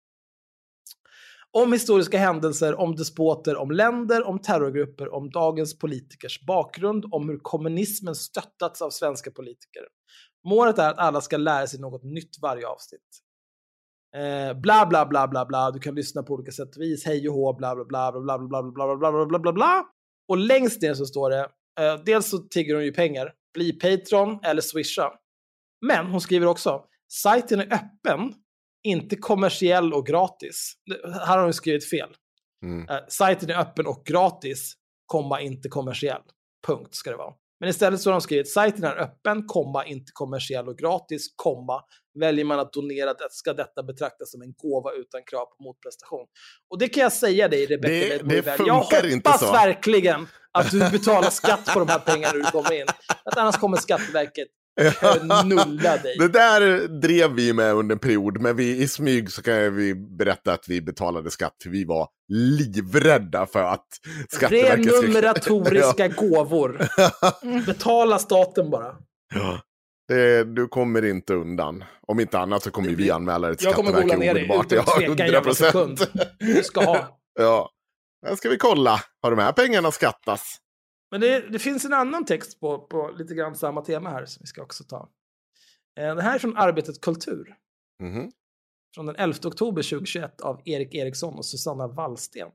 Om 1.55 1.73
historiska 1.73 2.19
händelser, 2.19 2.81
om 2.81 2.97
despoter, 2.97 3.57
om 3.57 3.70
länder, 3.70 4.23
om 4.27 4.39
terrorgrupper, 4.39 5.15
om 5.15 5.31
dagens 5.31 5.79
politikers 5.79 6.47
bakgrund, 6.47 7.05
om 7.11 7.29
hur 7.29 7.39
kommunismen 7.43 8.15
stöttats 8.15 8.83
av 8.83 8.91
svenska 8.91 9.31
politiker. 9.31 9.83
Målet 10.49 10.79
är 10.79 10.91
att 10.91 10.99
alla 10.99 11.20
ska 11.20 11.37
lära 11.37 11.66
sig 11.66 11.81
något 11.81 12.05
nytt 12.05 12.39
varje 12.43 12.66
avsnitt. 12.66 13.01
Eh, 14.16 14.61
bla 14.61 14.87
bla 14.87 15.07
bla 15.07 15.29
bla 15.29 15.47
bla, 15.47 15.70
du 15.70 15.81
kan 15.81 15.95
lyssna 15.95 16.23
på 16.23 16.35
olika 16.35 16.53
sätt 16.53 16.77
och 16.77 16.83
vis, 16.83 17.07
hej 17.07 17.29
och 17.29 17.35
hå, 17.35 17.53
bla 17.53 17.74
bla 17.74 17.85
bla 17.85 18.12
bla 18.12 18.39
bla 18.39 18.49
bla 18.49 18.62
bla 18.62 18.73
bla 18.73 18.97
bla 18.97 19.12
bla 19.12 19.27
bla 19.27 19.39
bla 19.39 19.53
bla 19.53 19.85
Och 20.29 20.37
längst 20.37 20.83
ner 20.83 20.95
så 20.95 21.07
står 21.07 21.31
det, 21.31 21.49
eh, 21.81 22.03
dels 22.05 22.31
så 22.31 22.39
tigger 22.39 22.74
hon 22.74 22.85
ju 22.85 22.93
pengar, 22.93 23.33
bli 23.55 23.73
Patreon 23.73 24.39
eller 24.43 24.62
swisha. 24.62 25.12
Men 25.87 26.07
hon 26.07 26.20
skriver 26.20 26.47
också, 26.47 26.85
sajten 27.12 27.61
är 27.61 27.74
öppen, 27.74 28.35
inte 28.85 29.17
kommersiell 29.17 29.93
och 29.95 30.07
gratis. 30.07 30.73
Här 31.05 31.37
har 31.37 31.43
hon 31.45 31.53
skrivit 31.53 31.91
fel. 31.91 32.09
Mm. 32.65 32.89
Uh, 32.89 32.97
sajten 33.09 33.51
är 33.51 33.59
öppen 33.61 33.87
och 33.87 34.03
gratis, 34.07 34.75
komma 35.07 35.41
inte 35.41 35.69
kommersiell. 35.69 36.23
Punkt 36.67 36.95
ska 36.95 37.11
det 37.11 37.17
vara. 37.17 37.35
Men 37.61 37.69
istället 37.69 38.01
så 38.01 38.11
har 38.11 38.13
de 38.13 38.21
skrivit 38.21 38.53
sajten 38.53 38.85
är 38.85 38.97
öppen, 39.01 39.47
komma 39.47 39.85
inte 39.87 40.11
kommersiell 40.15 40.69
och 40.69 40.79
gratis, 40.79 41.27
komma 41.37 41.81
väljer 42.21 42.45
man 42.45 42.59
att 42.59 42.73
donera 42.73 43.15
det 43.15 43.29
ska 43.31 43.53
detta 43.53 43.83
betraktas 43.83 44.31
som 44.31 44.43
en 44.43 44.53
gåva 44.57 44.93
utan 44.93 45.21
krav 45.31 45.45
på 45.47 45.63
motprestation. 45.63 46.27
Och 46.71 46.79
det 46.79 46.89
kan 46.89 47.03
jag 47.03 47.13
säga 47.13 47.49
dig 47.49 47.67
Rebecka 47.67 48.17
Det- 48.25 48.35
det 48.35 48.43
funkar 48.43 48.67
Jag 48.67 48.75
hoppas 48.75 49.05
inte 49.05 49.33
så. 49.39 49.53
verkligen 49.53 50.29
att 50.53 50.71
du 50.71 50.79
betalar 50.91 51.31
skatt 51.41 51.71
på 51.75 51.79
de 51.79 51.89
här 51.89 51.99
pengarna 51.99 52.33
du 52.35 52.43
kommer 52.45 52.73
in. 52.81 52.87
Att 53.25 53.37
annars 53.39 53.57
kommer 53.57 53.77
Skatteverket 53.77 54.49
eh, 54.81 55.44
nulla 55.44 55.97
dig. 55.97 56.16
Det 56.19 56.28
där 56.28 56.89
drev 56.89 57.31
vi 57.32 57.53
med 57.53 57.74
under 57.74 57.94
en 57.94 57.99
period, 57.99 58.40
men 58.40 58.57
vi, 58.57 58.77
i 58.82 58.89
smyg 58.89 59.31
så 59.32 59.43
kan 59.43 59.77
vi 59.77 59.94
berätta 59.94 60.53
att 60.53 60.65
vi 60.69 60.82
betalade 60.82 61.31
skatt, 61.31 61.57
vi 61.65 61.85
var 61.85 62.09
livrädda 62.32 63.47
för 63.47 63.62
att 63.65 63.86
Skatteverket 64.28 64.85
skulle- 64.85 65.01
Prenumeratoriska 65.01 66.09
gåvor. 66.28 66.89
Betala 67.66 68.19
staten 68.19 68.70
bara. 68.70 68.94
Ja. 69.35 69.61
Det, 70.09 70.44
du 70.44 70.69
kommer 70.69 71.05
inte 71.05 71.35
undan. 71.35 71.85
Om 72.07 72.20
inte 72.20 72.39
annat 72.39 72.62
så 72.62 72.70
kommer 72.70 72.89
vi 72.90 73.11
anmäla 73.11 73.49
det 73.49 73.55
till 73.55 73.65
Jag 73.66 73.74
kommer 73.74 73.90
Skatteverket 73.90 74.19
googla 74.19 74.32
ner 74.32 74.44
omedelbart. 74.44 74.73
utan 74.73 74.85
tveka 75.16 75.24
en 75.27 75.32
jävla 75.32 75.51
100%. 75.51 75.55
sekund. 75.55 75.99
Du 76.39 76.62
ska 76.62 76.85
ha. 76.85 77.19
Ja. 77.39 77.70
Här 78.27 78.36
ska 78.36 78.49
vi 78.49 78.57
kolla. 78.57 79.01
Har 79.23 79.31
de 79.31 79.39
här 79.43 79.53
pengarna 79.53 79.90
skattas? 79.90 80.57
Men 81.13 81.21
det, 81.21 81.53
det 81.53 81.59
finns 81.59 81.85
en 81.85 81.93
annan 81.93 82.25
text 82.25 82.61
på, 82.61 82.79
på 82.79 83.15
lite 83.19 83.35
grann 83.35 83.57
samma 83.57 83.83
tema 83.83 84.11
här 84.11 84.25
som 84.25 84.41
vi 84.41 84.47
ska 84.47 84.63
också 84.63 84.85
ta. 84.85 85.09
Eh, 86.01 86.15
Det 86.15 86.23
här 86.23 86.35
är 86.35 86.39
från 86.39 86.57
Arbetet 86.57 87.01
Kultur. 87.01 87.57
Mhm. 88.03 88.33
Från 88.95 89.07
den 89.07 89.17
11 89.17 89.39
oktober 89.45 89.83
2021 89.83 90.41
av 90.41 90.63
Erik 90.65 90.95
Eriksson 90.95 91.35
och 91.35 91.47
Susanna 91.47 91.89
Wallsten. 91.89 92.49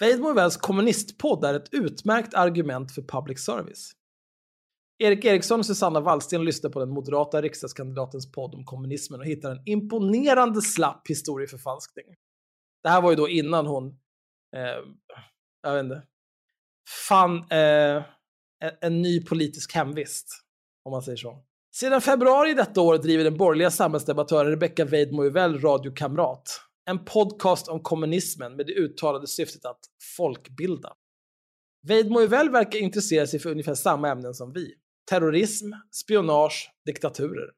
Weidmo 0.00 0.32
Wells 0.32 0.56
kommunistpodd 0.56 1.44
är 1.44 1.54
ett 1.54 1.74
utmärkt 1.74 2.34
argument 2.34 2.92
för 2.92 3.02
public 3.02 3.44
service. 3.44 3.92
Erik 4.98 5.24
Eriksson 5.24 5.60
och 5.60 5.66
Susanna 5.66 6.00
Wallsten 6.00 6.44
lyssnar 6.44 6.70
på 6.70 6.80
den 6.80 6.90
moderata 6.90 7.42
riksdagskandidatens 7.42 8.32
podd 8.32 8.54
om 8.54 8.64
kommunismen 8.64 9.20
och 9.20 9.26
hittar 9.26 9.50
en 9.50 9.62
imponerande 9.66 10.62
slapp 10.62 11.08
historieförfalskning. 11.08 12.06
Det 12.82 12.88
här 12.88 13.02
var 13.02 13.10
ju 13.10 13.16
då 13.16 13.28
innan 13.28 13.66
hon, 13.66 13.88
eh, 14.56 14.78
jag 15.62 15.74
vet 15.74 15.84
inte, 15.84 16.02
fann 17.08 17.36
eh, 17.50 18.02
en, 18.80 19.02
ny 19.02 19.24
politisk 19.24 19.74
hemvist, 19.74 20.28
om 20.84 20.92
man 20.92 21.02
säger 21.02 21.16
så. 21.16 21.38
Sedan 21.74 22.00
februari 22.00 22.54
detta 22.54 22.80
år 22.80 22.98
driver 22.98 23.24
den 23.24 23.36
borgerliga 23.36 23.70
samhällsdebattören 23.70 24.50
Rebecca 24.50 24.84
Weidmo 24.84 25.24
Uvell 25.24 25.60
Radio 25.60 25.92
Kamrat, 25.92 26.60
en 26.90 27.04
podcast 27.04 27.68
om 27.68 27.80
kommunismen 27.80 28.56
med 28.56 28.66
det 28.66 28.72
uttalade 28.72 29.26
syftet 29.26 29.64
att 29.64 29.80
folkbilda. 30.16 30.92
Weidmo 31.86 32.20
Uvell 32.20 32.50
verkar 32.50 32.78
intressera 32.78 33.26
sig 33.26 33.40
för 33.40 33.50
ungefär 33.50 33.74
samma 33.74 34.08
ämnen 34.08 34.34
som 34.34 34.52
vi. 34.52 34.74
Terrorism, 35.10 35.72
spionage, 35.90 36.70
diktaturer. 36.86 37.50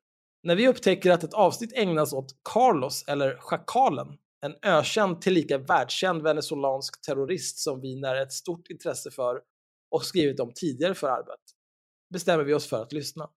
När 0.43 0.57
vi 0.57 0.69
upptäcker 0.69 1.11
att 1.11 1.25
ett 1.25 1.35
avsnitt 1.35 1.73
ägnas 1.73 2.13
åt 2.13 2.37
Carlos, 2.43 3.05
eller 3.09 3.37
Schakalen, 3.39 4.07
en 4.47 4.55
ökänd 4.63 5.21
tillika 5.21 5.59
världskänd 5.59 6.23
venezolansk 6.23 7.03
terrorist 7.03 7.59
som 7.59 7.81
vi 7.81 7.97
när 8.01 8.17
ett 8.17 8.33
stort 8.33 8.71
intresse 8.71 9.11
för 9.11 9.41
och 9.91 10.05
skrivit 10.05 10.41
om 10.41 10.53
tidigare 10.55 10.95
för 10.95 11.09
arbetet, 11.09 11.51
bestämmer 12.13 12.45
vi 12.45 12.55
oss 12.55 12.67
för 12.67 12.83
att 12.83 12.93
lyssna. 12.93 13.31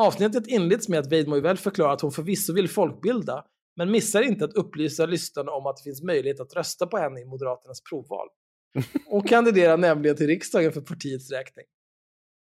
Avsnittet 0.00 0.46
inleds 0.46 0.88
med 0.88 0.98
att 0.98 1.12
Weidmo 1.12 1.36
Uvell 1.36 1.56
förklarar 1.56 1.92
att 1.92 2.00
hon 2.00 2.12
förvisso 2.12 2.52
vill 2.52 2.68
folkbilda, 2.68 3.44
men 3.76 3.90
missar 3.90 4.22
inte 4.22 4.44
att 4.44 4.54
upplysa 4.54 5.06
lyssnarna 5.06 5.52
om 5.52 5.66
att 5.66 5.76
det 5.76 5.82
finns 5.82 6.02
möjlighet 6.02 6.40
att 6.40 6.54
rösta 6.54 6.86
på 6.86 6.98
henne 6.98 7.20
i 7.20 7.24
Moderaternas 7.24 7.82
provval. 7.82 8.28
Hon 9.06 9.22
kandiderar 9.22 9.76
nämligen 9.76 10.16
till 10.16 10.26
riksdagen 10.26 10.72
för 10.72 10.80
partiets 10.80 11.30
räkning. 11.30 11.64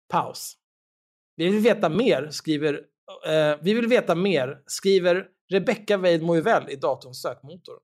Paus. 0.09 0.53
Vi 1.35 1.49
vill 1.49 1.59
veta 1.59 1.89
mer, 1.89 2.29
skriver, 2.31 2.73
eh, 3.27 3.57
vi 3.61 3.73
vill 3.73 3.87
veta 3.87 4.15
mer, 4.15 4.63
skriver 4.65 5.27
Rebecca 5.51 5.97
Weidmo 5.97 6.35
Uvell 6.35 6.69
i 6.69 6.75
datorns 6.75 7.21
sökmotor. 7.21 7.79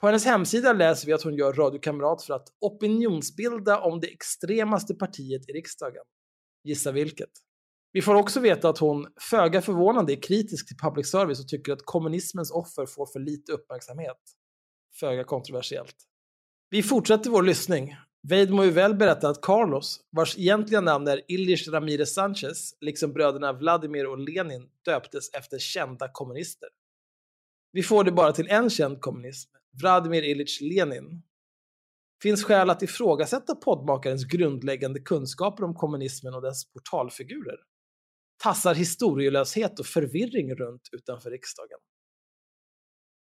På 0.00 0.06
hennes 0.06 0.24
hemsida 0.24 0.72
läser 0.72 1.06
vi 1.06 1.12
att 1.12 1.22
hon 1.22 1.34
gör 1.34 1.52
Radio 1.52 1.80
Kamrat 1.80 2.22
för 2.22 2.34
att 2.34 2.48
opinionsbilda 2.60 3.80
om 3.80 4.00
det 4.00 4.12
extremaste 4.12 4.94
partiet 4.94 5.48
i 5.48 5.52
riksdagen. 5.52 6.02
Gissa 6.64 6.92
vilket? 6.92 7.30
Vi 7.92 8.02
får 8.02 8.14
också 8.14 8.40
veta 8.40 8.68
att 8.68 8.78
hon, 8.78 9.06
föga 9.30 9.62
förvånande, 9.62 10.12
är 10.12 10.22
kritisk 10.22 10.68
till 10.68 10.76
public 10.76 11.10
service 11.10 11.40
och 11.40 11.48
tycker 11.48 11.72
att 11.72 11.82
kommunismens 11.84 12.50
offer 12.50 12.86
får 12.86 13.06
för 13.06 13.20
lite 13.20 13.52
uppmärksamhet. 13.52 14.18
Föga 15.00 15.24
kontroversiellt. 15.24 15.96
Vi 16.70 16.82
fortsätter 16.82 17.30
vår 17.30 17.42
lyssning. 17.42 17.96
Weidmo 18.28 18.64
Uvell 18.64 18.94
berättar 18.94 19.30
att 19.30 19.42
Carlos, 19.42 20.00
vars 20.10 20.38
egentliga 20.38 20.80
namn 20.80 21.08
är 21.08 21.22
Ilish 21.28 21.68
Ramirez 21.68 22.14
Sanchez, 22.14 22.74
liksom 22.80 23.12
bröderna 23.12 23.52
Vladimir 23.52 24.06
och 24.06 24.18
Lenin, 24.18 24.68
döptes 24.84 25.30
efter 25.32 25.58
kända 25.58 26.08
kommunister. 26.12 26.68
Vi 27.78 27.82
får 27.82 28.04
det 28.04 28.12
bara 28.12 28.32
till 28.32 28.48
en 28.48 28.70
känd 28.70 29.00
kommunist, 29.00 29.50
Vladimir 29.80 30.22
Ilich 30.22 30.60
Lenin. 30.62 31.22
Finns 32.22 32.44
skäl 32.44 32.70
att 32.70 32.82
ifrågasätta 32.82 33.54
poddmakarens 33.54 34.24
grundläggande 34.24 35.00
kunskaper 35.00 35.64
om 35.64 35.74
kommunismen 35.74 36.34
och 36.34 36.42
dess 36.42 36.72
portalfigurer? 36.72 37.56
Tassar 38.42 38.74
historielöshet 38.74 39.80
och 39.80 39.86
förvirring 39.86 40.54
runt 40.54 40.88
utanför 40.92 41.30
riksdagen? 41.30 41.78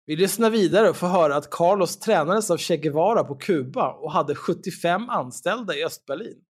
Vi 0.07 0.17
lyssnar 0.17 0.51
vidare 0.51 0.91
och 0.91 0.97
får 0.97 1.09
höra 1.09 1.37
att 1.37 1.51
Carlos 1.51 1.99
tränades 1.99 2.51
av 2.51 2.57
Che 2.57 2.77
Guevara 2.77 3.25
på 3.25 3.35
Kuba 3.35 3.93
och 3.93 4.13
hade 4.13 4.35
75 4.35 5.09
anställda 5.09 5.75
i 5.75 5.85
Östberlin. 5.85 6.45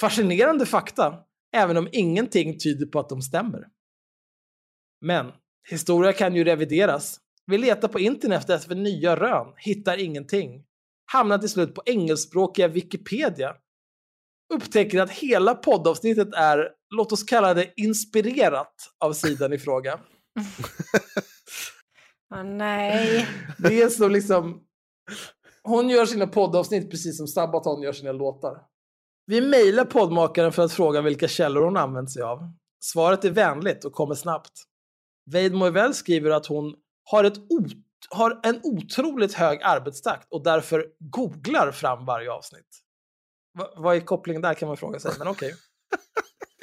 Fascinerande 0.00 0.66
fakta, 0.66 1.24
även 1.52 1.76
om 1.76 1.88
ingenting 1.92 2.58
tyder 2.58 2.86
på 2.86 3.00
att 3.00 3.08
de 3.08 3.22
stämmer. 3.22 3.68
Men 5.00 5.32
historia 5.70 6.12
kan 6.12 6.36
ju 6.36 6.44
revideras. 6.44 7.20
Vi 7.46 7.58
letar 7.58 7.88
på 7.88 8.00
internet 8.00 8.50
efter 8.50 8.74
nya 8.74 9.16
rön, 9.16 9.46
hittar 9.56 10.00
ingenting. 10.00 10.64
Hamnar 11.12 11.38
till 11.38 11.48
slut 11.48 11.74
på 11.74 11.82
engelskspråkiga 11.86 12.68
Wikipedia. 12.68 13.54
Upptäcker 14.54 15.00
att 15.00 15.10
hela 15.10 15.54
poddavsnittet 15.54 16.34
är, 16.34 16.68
låt 16.94 17.12
oss 17.12 17.22
kalla 17.22 17.54
det 17.54 17.72
inspirerat 17.76 18.74
av 18.98 19.12
sidan 19.12 19.52
i 19.52 19.58
fråga. 19.58 19.94
Åh, 22.34 22.44
nej. 22.44 23.28
Det 23.58 23.82
är 23.82 23.88
så 23.88 24.08
liksom... 24.08 24.62
Hon 25.62 25.88
gör 25.88 26.06
sina 26.06 26.26
poddavsnitt 26.26 26.90
precis 26.90 27.16
som 27.16 27.26
Sabaton 27.26 27.82
gör 27.82 27.92
sina 27.92 28.12
låtar. 28.12 28.58
Vi 29.26 29.40
mejlar 29.40 29.84
poddmakaren 29.84 30.52
för 30.52 30.64
att 30.64 30.72
fråga 30.72 31.00
vilka 31.00 31.28
källor 31.28 31.62
hon 31.62 31.76
använt 31.76 32.10
sig 32.10 32.22
av. 32.22 32.52
Svaret 32.80 33.24
är 33.24 33.30
vänligt 33.30 33.84
och 33.84 33.92
kommer 33.92 34.14
snabbt. 34.14 34.52
Weidmo 35.30 35.66
Uvell 35.66 35.94
skriver 35.94 36.30
att 36.30 36.46
hon 36.46 36.74
har, 37.10 37.24
ett 37.24 37.36
har 38.10 38.40
en 38.42 38.60
otroligt 38.62 39.34
hög 39.34 39.62
arbetstakt 39.62 40.26
och 40.30 40.44
därför 40.44 40.86
googlar 40.98 41.72
fram 41.72 42.04
varje 42.06 42.30
avsnitt. 42.32 42.80
Va- 43.58 43.72
vad 43.76 43.96
är 43.96 44.00
kopplingen 44.00 44.42
där 44.42 44.54
kan 44.54 44.68
man 44.68 44.76
fråga 44.76 45.00
sig, 45.00 45.12
men 45.18 45.28
okej. 45.28 45.54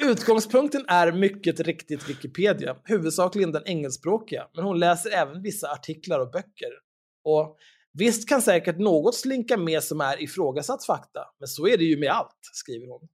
Utgångspunkten 0.02 0.84
är 0.88 1.12
mycket 1.12 1.60
riktigt 1.60 2.08
Wikipedia, 2.08 2.76
huvudsakligen 2.84 3.52
den 3.52 3.66
engelskspråkiga, 3.66 4.48
men 4.54 4.64
hon 4.64 4.78
läser 4.78 5.10
även 5.10 5.42
vissa 5.42 5.70
artiklar 5.72 6.20
och 6.20 6.30
böcker. 6.30 6.70
Och 7.24 7.56
visst 7.92 8.28
kan 8.28 8.42
säkert 8.42 8.78
något 8.78 9.14
slinka 9.14 9.56
med 9.56 9.82
som 9.82 10.00
är 10.00 10.22
ifrågasatt 10.22 10.84
fakta, 10.86 11.20
men 11.38 11.48
så 11.48 11.66
är 11.66 11.78
det 11.78 11.84
ju 11.84 11.98
med 11.98 12.10
allt, 12.10 12.38
skriver 12.52 12.86
hon. 12.86 13.08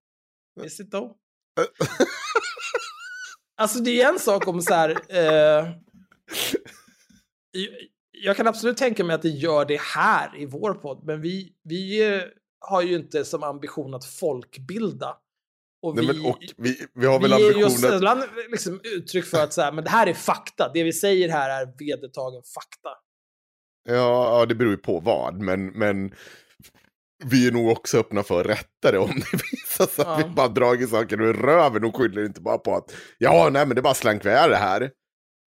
Is 0.66 0.80
it 0.80 0.90
though? 0.90 1.10
Alltså 3.56 3.78
det 3.78 4.02
är 4.02 4.08
en 4.08 4.18
sak 4.18 4.48
om 4.48 4.60
så 4.60 4.74
här... 4.74 4.90
Eh, 5.08 5.68
jag 8.10 8.36
kan 8.36 8.46
absolut 8.46 8.76
tänka 8.76 9.04
mig 9.04 9.14
att 9.14 9.22
det 9.22 9.28
gör 9.28 9.64
det 9.64 9.80
här 9.80 10.38
i 10.38 10.46
vår 10.46 10.74
podd, 10.74 11.04
men 11.04 11.20
vi, 11.20 11.52
vi 11.62 12.14
eh, 12.14 12.22
har 12.60 12.82
ju 12.82 12.94
inte 12.96 13.24
som 13.24 13.42
ambition 13.42 13.94
att 13.94 14.04
folkbilda. 14.04 15.16
Och 15.82 15.96
Nej, 15.96 16.06
vi, 16.06 16.12
men, 16.12 16.26
och 16.30 16.38
vi, 16.56 16.86
vi 16.94 17.06
har 17.06 17.20
väl 17.20 17.30
vi 17.30 17.34
ambitionen... 17.34 17.64
att- 17.66 17.80
sällan 17.80 18.22
liksom 18.50 18.80
uttryck 18.84 19.24
för 19.24 19.42
att 19.42 19.52
så 19.52 19.62
här, 19.62 19.72
men 19.72 19.84
det 19.84 19.90
här 19.90 20.06
är 20.06 20.14
fakta. 20.14 20.70
Det 20.74 20.82
vi 20.82 20.92
säger 20.92 21.28
här 21.28 21.62
är 21.62 21.72
vedertagen 21.78 22.42
fakta. 22.54 22.88
Ja, 23.88 24.38
ja, 24.40 24.46
det 24.46 24.54
beror 24.54 24.70
ju 24.70 24.76
på 24.78 25.00
vad, 25.00 25.40
men, 25.40 25.66
men 25.66 26.14
vi 27.24 27.46
är 27.46 27.52
nog 27.52 27.68
också 27.68 27.98
öppna 27.98 28.22
för 28.22 28.40
att 28.40 28.46
rätta 28.46 28.92
det 28.92 28.98
om 28.98 29.10
det 29.10 29.32
visar 29.52 29.86
sig 29.86 30.04
att 30.04 30.20
Ja. 30.20 30.26
vi 30.28 30.34
bara 30.34 30.48
dragit 30.48 30.90
saker 30.90 31.20
ur 31.22 31.34
röven 31.34 31.84
och 31.84 31.96
skyller 31.96 32.24
inte 32.26 32.40
bara 32.40 32.58
på 32.58 32.74
att 32.76 32.94
ja, 33.18 33.48
nej, 33.52 33.66
men 33.66 33.76
det 33.76 33.82
bara 33.82 33.94
slank 33.94 34.24
med 34.24 34.50
det 34.50 34.56
här. 34.56 34.90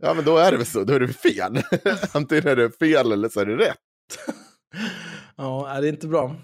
Ja, 0.03 0.13
men 0.13 0.25
då 0.25 0.37
är 0.37 0.51
det 0.51 0.57
väl 0.57 0.65
så, 0.65 0.83
då 0.83 0.93
är 0.93 0.99
det 0.99 1.07
fel. 1.13 1.61
Antingen 2.11 2.47
är 2.47 2.55
det 2.55 2.71
fel 2.79 3.11
eller 3.11 3.29
så 3.29 3.39
är 3.39 3.45
det 3.45 3.57
rätt. 3.57 3.77
Ja, 5.35 5.69
är 5.69 5.81
det 5.81 5.87
är 5.87 5.91
inte 5.91 6.07
bra. 6.07 6.35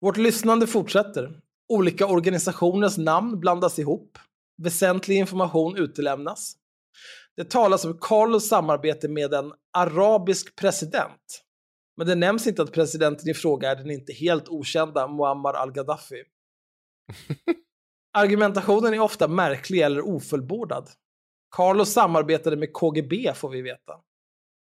Vårt 0.00 0.16
lyssnande 0.16 0.66
fortsätter. 0.66 1.40
Olika 1.68 2.06
organisationers 2.06 2.98
namn 2.98 3.40
blandas 3.40 3.78
ihop. 3.78 4.18
Väsentlig 4.62 5.16
information 5.16 5.76
utelämnas. 5.76 6.56
Det 7.36 7.50
talas 7.50 7.84
om 7.84 7.98
Carlos 8.00 8.48
samarbete 8.48 9.08
med 9.08 9.34
en 9.34 9.52
arabisk 9.76 10.56
president. 10.56 11.43
Men 11.96 12.06
det 12.06 12.14
nämns 12.14 12.46
inte 12.46 12.62
att 12.62 12.72
presidenten 12.72 13.28
i 13.28 13.34
fråga 13.34 13.70
är 13.70 13.76
den 13.76 13.90
inte 13.90 14.12
helt 14.12 14.48
okända 14.48 15.08
Muammar 15.08 15.54
al-Gaddafi. 15.54 16.22
Argumentationen 18.12 18.94
är 18.94 19.00
ofta 19.00 19.28
märklig 19.28 19.80
eller 19.80 20.08
ofullbordad. 20.08 20.90
Carlos 21.56 21.92
samarbetade 21.92 22.56
med 22.56 22.72
KGB 22.72 23.34
får 23.34 23.48
vi 23.48 23.62
veta. 23.62 23.92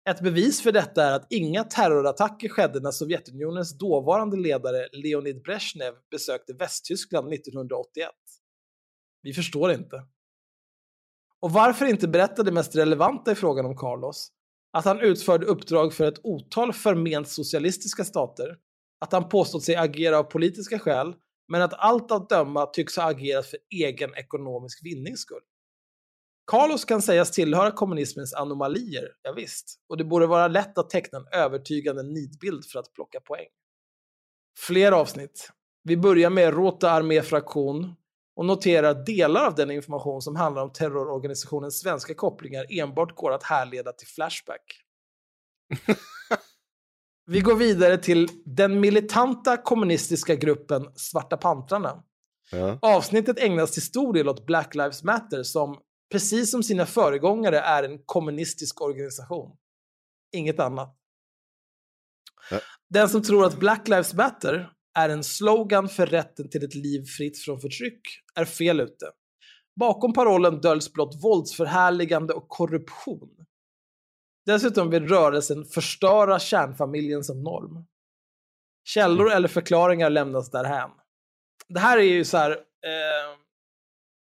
Ett 0.10 0.22
bevis 0.22 0.62
för 0.62 0.72
detta 0.72 1.04
är 1.04 1.12
att 1.12 1.32
inga 1.32 1.64
terrorattacker 1.64 2.50
skedde 2.50 2.80
när 2.80 2.92
Sovjetunionens 2.92 3.78
dåvarande 3.78 4.38
ledare 4.38 4.88
Leonid 4.92 5.42
Brezhnev 5.42 5.94
besökte 6.12 6.54
Västtyskland 6.54 7.34
1981. 7.34 8.10
Vi 9.22 9.34
förstår 9.34 9.72
inte. 9.72 10.08
Och 11.40 11.52
varför 11.52 11.86
inte 11.86 12.08
berätta 12.08 12.44
det 12.44 12.52
mest 12.52 12.76
relevanta 12.76 13.32
i 13.32 13.36
frågan 13.36 13.66
om 13.66 13.78
Carlos? 13.78 14.32
Att 14.76 14.86
han 14.86 15.00
utförde 15.00 15.46
uppdrag 15.46 15.94
för 15.94 16.08
ett 16.08 16.20
otal 16.24 16.74
förment 16.74 17.28
socialistiska 17.28 18.04
stater, 18.04 18.58
att 19.00 19.12
han 19.12 19.30
påstått 19.30 19.64
sig 19.64 19.76
agera 19.76 20.20
av 20.20 20.24
politiska 20.24 20.80
skäl, 20.80 21.16
men 21.48 21.62
att 21.62 21.74
allt 21.74 22.12
att 22.12 22.30
döma 22.30 22.66
tycks 22.66 22.98
ha 22.98 23.10
agerat 23.10 23.46
för 23.46 23.60
egen 23.70 24.16
ekonomisk 24.16 24.86
vinnings 24.86 25.20
skull. 25.20 25.42
Carlos 26.52 26.86
kan 26.86 27.02
sägas 27.02 27.32
tillhöra 27.32 27.72
kommunismens 27.72 28.34
anomalier, 28.34 29.08
ja 29.22 29.34
visst, 29.34 29.80
och 29.90 29.98
det 29.98 30.04
borde 30.04 30.28
vara 30.28 30.48
lätt 30.48 30.78
att 30.78 30.90
teckna 30.90 31.20
en 31.20 31.40
övertygande 31.40 32.04
nidbild 32.04 32.66
för 32.66 32.80
att 32.80 32.94
plocka 32.94 33.20
poäng. 33.20 33.48
Fler 34.58 34.92
avsnitt. 34.92 35.50
Vi 35.84 35.98
börjar 35.98 36.30
med 36.30 36.54
Rota 36.54 36.92
arméfraktion 36.92 37.96
och 38.36 38.46
noterar 38.46 38.90
att 38.90 39.06
delar 39.06 39.46
av 39.46 39.56
den 39.56 39.72
information 39.72 40.22
som 40.22 40.36
handlar 40.36 40.64
om 40.64 40.74
terrororganisationens 40.74 41.80
svenska 41.80 42.14
kopplingar 42.14 42.66
enbart 42.70 43.16
går 43.16 43.32
att 43.32 43.44
härleda 43.44 43.92
till 43.92 44.08
Flashback. 44.08 44.82
Vi 47.28 47.40
går 47.40 47.56
vidare 47.56 47.98
till 47.98 48.30
den 48.46 48.80
militanta 48.80 49.58
kommunistiska 49.58 50.36
gruppen 50.36 50.92
Svarta 50.96 51.38
pantrarna. 51.38 52.04
Ja. 52.52 52.80
Avsnittet 52.82 53.40
ägnas 53.40 53.72
till 53.72 53.82
stor 53.82 54.14
del 54.14 54.30
åt 54.30 54.46
Black 54.46 54.76
Lives 54.76 55.04
Matter 55.04 55.44
som, 55.44 55.78
precis 56.12 56.52
som 56.52 56.64
sina 56.64 56.86
föregångare, 56.86 57.60
är 57.60 57.84
en 57.84 58.00
kommunistisk 58.06 58.82
organisation. 58.82 59.58
Inget 60.32 60.60
annat. 60.60 60.98
Ja. 62.52 62.60
Den 62.90 63.10
som 63.10 63.24
tror 63.24 63.46
att 63.46 63.60
Black 63.60 63.88
Lives 63.88 64.14
Matter 64.14 64.75
är 64.96 65.10
en 65.10 65.24
slogan 65.24 65.90
för 65.90 66.06
rätten 66.06 66.50
till 66.50 66.64
ett 66.64 66.76
liv 66.76 67.06
fritt 67.06 67.40
från 67.40 67.60
förtryck 67.60 68.02
är 68.36 68.46
fel 68.46 68.80
ute. 68.80 69.12
Bakom 69.80 70.14
parollen 70.14 70.62
döljs 70.62 70.94
blott 70.94 71.24
våldsförhärligande 71.24 72.34
och 72.34 72.50
korruption. 72.50 73.46
Dessutom 74.46 74.90
vill 74.90 75.08
rörelsen 75.08 75.66
förstöra 75.66 76.40
kärnfamiljen 76.40 77.24
som 77.24 77.44
norm. 77.44 77.86
Källor 78.84 79.32
eller 79.32 79.48
förklaringar 79.48 80.10
lämnas 80.10 80.52
därhän. 80.52 80.92
Det 81.68 81.80
här 81.80 81.98
är 81.98 82.04
ju 82.04 82.26
så 82.26 82.38
här... 82.38 82.52
Eh, 82.52 83.38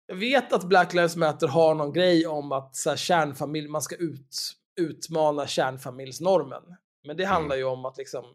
jag 0.07 0.15
vet 0.15 0.53
att 0.53 0.63
Black 0.63 0.93
Lives 0.93 1.15
Matter 1.15 1.47
har 1.47 1.75
någon 1.75 1.93
grej 1.93 2.27
om 2.27 2.51
att 2.51 2.75
så 2.75 2.89
här, 2.89 2.97
kärnfamilj, 2.97 3.67
man 3.67 3.81
ska 3.81 3.95
ut, 3.95 4.37
utmana 4.81 5.47
kärnfamiljsnormen. 5.47 6.63
Men 7.07 7.17
det 7.17 7.25
handlar 7.25 7.55
ju 7.55 7.63
om 7.63 7.85
att 7.85 7.97
liksom... 7.97 8.25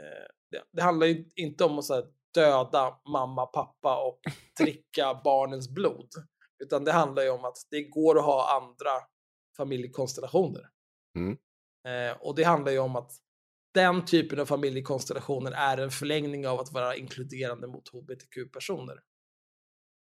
Eh, 0.00 0.41
det, 0.72 0.82
handlar 0.82 1.06
ju 1.06 1.24
inte 1.36 1.64
om 1.64 1.78
att 1.78 1.84
så 1.84 1.94
här, 1.94 2.04
döda 2.34 3.00
mamma, 3.08 3.46
pappa 3.46 4.02
och 4.02 4.20
dricka 4.60 5.20
barnens 5.24 5.68
blod. 5.68 6.08
Utan 6.64 6.84
det 6.84 6.92
handlar 6.92 7.22
ju 7.22 7.30
om 7.30 7.44
att 7.44 7.56
det 7.70 7.82
går 7.82 8.18
att 8.18 8.24
ha 8.24 8.56
andra 8.56 8.90
familjekonstellationer. 9.56 10.68
Mm. 11.18 11.38
Eh, 11.88 12.16
och 12.20 12.34
det 12.34 12.42
handlar 12.42 12.72
ju 12.72 12.78
om 12.78 12.96
att 12.96 13.12
den 13.74 14.04
typen 14.04 14.40
av 14.40 14.46
familjekonstellationer 14.46 15.52
är 15.52 15.78
en 15.78 15.90
förlängning 15.90 16.48
av 16.48 16.60
att 16.60 16.72
vara 16.72 16.96
inkluderande 16.96 17.66
mot 17.66 17.88
hbtq-personer. 17.88 19.02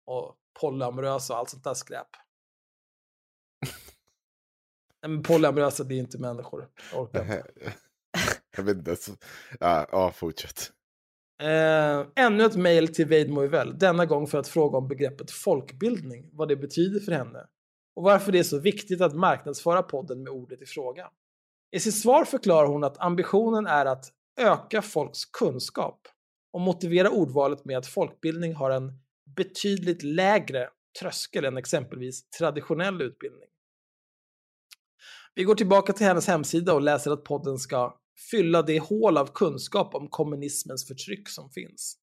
Och 0.06 0.38
polyamorösa 0.60 1.34
och 1.34 1.40
allt 1.40 1.50
sånt 1.50 1.64
där 1.64 1.74
skräp. 1.74 2.08
Nej, 5.02 5.12
men 5.12 5.24
polyamorösa, 5.24 5.84
det 5.84 5.96
är 5.96 6.00
inte 6.00 6.18
människor. 6.18 6.70
Jag 6.92 7.02
orkar 7.02 7.22
inte. 7.22 7.74
Jag 8.58 8.64
vet 8.64 8.78
inte. 8.78 8.96
Så... 8.96 9.12
Ja, 9.60 9.88
ja, 9.92 10.12
fortsätt. 10.12 10.72
Äh, 11.42 12.06
ännu 12.16 12.44
ett 12.44 12.56
mejl 12.56 12.88
till 12.88 13.06
Veidmo 13.06 13.36
Moivell, 13.36 13.80
denna 13.80 14.06
gång 14.06 14.28
för 14.28 14.38
att 14.38 14.48
fråga 14.48 14.78
om 14.78 14.88
begreppet 14.88 15.32
folkbildning, 15.32 16.30
vad 16.34 16.48
det 16.48 16.56
betyder 16.56 17.00
för 17.00 17.12
henne 17.12 17.48
och 17.96 18.04
varför 18.04 18.32
det 18.32 18.40
är 18.40 18.44
så 18.44 18.60
viktigt 18.60 19.02
att 19.02 19.16
marknadsföra 19.16 19.84
podden 19.84 20.24
med 20.24 20.34
ordet 20.34 20.62
i 20.62 20.66
fråga. 20.66 21.10
I 21.72 21.80
sitt 21.80 22.02
svar 22.02 22.26
förklarar 22.26 22.68
hon 22.68 22.84
att 22.84 23.00
ambitionen 23.00 23.68
är 23.68 23.86
att 23.86 24.06
öka 24.40 24.82
folks 24.82 25.26
kunskap 25.26 26.08
och 26.54 26.62
motivera 26.62 27.10
ordvalet 27.10 27.66
med 27.66 27.78
att 27.78 27.88
folkbildning 27.88 28.56
har 28.56 28.72
en 28.72 28.92
betydligt 29.36 30.04
lägre 30.04 30.70
tröskel 31.00 31.46
än 31.46 31.58
exempelvis 31.58 32.30
traditionell 32.30 33.02
utbildning. 33.02 33.50
Vi 35.36 35.44
går 35.44 35.56
tillbaka 35.56 35.94
till 35.94 36.06
hennes 36.06 36.28
hemsida 36.28 36.74
och 36.74 36.82
läser 36.82 37.12
att 37.12 37.24
podden 37.24 37.58
ska 37.58 37.98
fylla 38.32 38.62
det 38.62 38.80
hål 38.80 39.18
av 39.18 39.28
kunskap 39.34 39.96
om 39.96 40.08
kommunismens 40.08 40.88
förtryck 40.88 41.30
som 41.30 41.50
finns. 41.50 41.98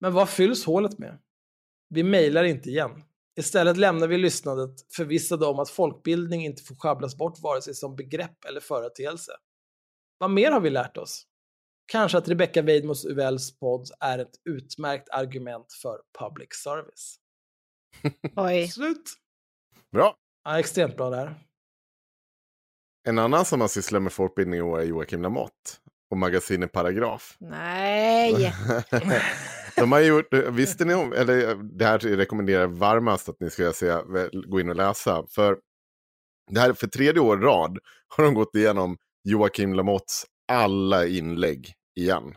Men 0.00 0.12
vad 0.12 0.28
fylls 0.28 0.64
hålet 0.64 0.98
med? 0.98 1.18
Vi 1.88 2.02
mejlar 2.02 2.44
inte 2.44 2.68
igen. 2.68 3.02
Istället 3.38 3.76
lämnar 3.76 4.08
vi 4.08 4.18
lyssnandet 4.18 4.94
förvissade 4.96 5.46
om 5.46 5.58
att 5.58 5.70
folkbildning 5.70 6.44
inte 6.44 6.62
får 6.62 6.74
sjabblas 6.74 7.16
bort 7.16 7.40
vare 7.42 7.62
sig 7.62 7.74
som 7.74 7.96
begrepp 7.96 8.44
eller 8.44 8.60
företeelse. 8.60 9.32
Vad 10.18 10.30
mer 10.30 10.50
har 10.50 10.60
vi 10.60 10.70
lärt 10.70 10.96
oss? 10.96 11.26
Kanske 11.86 12.18
att 12.18 12.28
Rebecca 12.28 12.62
Weidmos 12.62 13.04
Uvells 13.04 13.58
podd 13.58 13.88
är 14.00 14.18
ett 14.18 14.40
utmärkt 14.44 15.08
argument 15.08 15.72
för 15.82 16.00
public 16.18 16.48
service. 16.64 17.18
Oj. 18.36 18.68
Slut! 18.68 19.12
Bra. 19.92 20.16
Ja, 20.44 20.58
extremt 20.58 20.96
bra 20.96 21.10
där. 21.10 21.45
En 23.08 23.18
annan 23.18 23.44
som 23.44 23.60
har 23.60 23.68
sysslat 23.68 24.02
med 24.02 24.12
folkbildning 24.12 24.58
i 24.58 24.62
år 24.62 24.80
är 24.80 24.84
Joakim 24.84 25.22
Lamotte. 25.22 25.70
Och 26.10 26.16
magasinet 26.16 26.72
Paragraf. 26.72 27.36
Nej. 27.40 28.54
De 29.76 29.92
har 29.92 30.00
gjort, 30.00 30.34
visste 30.50 30.84
ni 30.84 30.94
om, 30.94 31.12
eller 31.12 31.54
det 31.78 31.84
här 31.84 31.98
rekommenderar 31.98 32.60
jag 32.60 32.68
varmast 32.68 33.28
att 33.28 33.40
ni 33.40 33.50
ska 33.50 33.72
se, 33.72 33.96
gå 34.46 34.60
in 34.60 34.68
och 34.68 34.76
läsa. 34.76 35.24
För 35.30 35.58
det 36.50 36.60
här 36.60 36.72
för 36.72 36.86
tredje 36.86 37.20
år 37.20 37.36
rad 37.36 37.78
har 38.08 38.24
de 38.24 38.34
gått 38.34 38.54
igenom 38.54 38.96
Joakim 39.24 39.74
Lamottes 39.74 40.24
alla 40.52 41.06
inlägg 41.06 41.72
igen. 41.96 42.34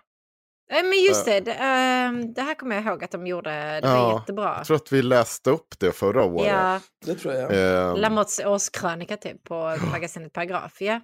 Eh, 0.70 0.84
Men 0.84 1.04
just 1.08 1.26
det, 1.26 1.40
det, 1.40 1.54
ehm, 1.54 2.34
det 2.34 2.42
här 2.42 2.56
kommer 2.56 2.76
jag 2.76 2.86
ihåg 2.86 3.04
att 3.04 3.12
de 3.12 3.28
gjorde. 3.28 3.50
Det 3.82 3.88
var 3.88 3.96
Ja, 3.96 4.20
jättebra. 4.20 4.56
Jag 4.58 4.66
tror 4.68 4.78
att 4.78 4.92
vi 4.92 5.02
läste 5.02 5.50
upp 5.50 5.80
det 5.80 5.92
förra 5.92 6.24
året. 6.24 6.48
Ja, 6.48 6.82
Det 7.06 7.16
tror 7.16 7.34
jag. 7.34 7.52
Eh, 7.90 7.98
Lamotts 7.98 8.40
årskrönika 8.40 9.18
typ 9.18 9.44
på 9.44 9.78
magasinet 9.92 10.34
Paragraf. 10.34 10.82
Ja. 10.82 11.02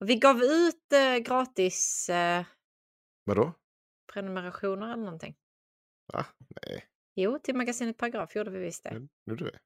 Och 0.00 0.08
vi 0.10 0.16
gav 0.16 0.42
ut 0.42 0.92
eh, 0.92 1.16
gratis 1.18 2.08
eh, 2.08 2.44
vadå? 3.24 3.52
prenumerationer 4.12 4.86
eller 4.92 5.04
någonting. 5.04 5.34
Va? 6.12 6.24
Nej, 6.66 6.84
Jo, 7.14 7.38
till 7.42 7.56
magasinet 7.56 7.96
Paragraf 7.96 8.36
gjorde 8.36 8.50
vi 8.50 8.58
visst 8.58 8.84
det. 8.84 9.08
du 9.26 9.34
det. 9.36 9.58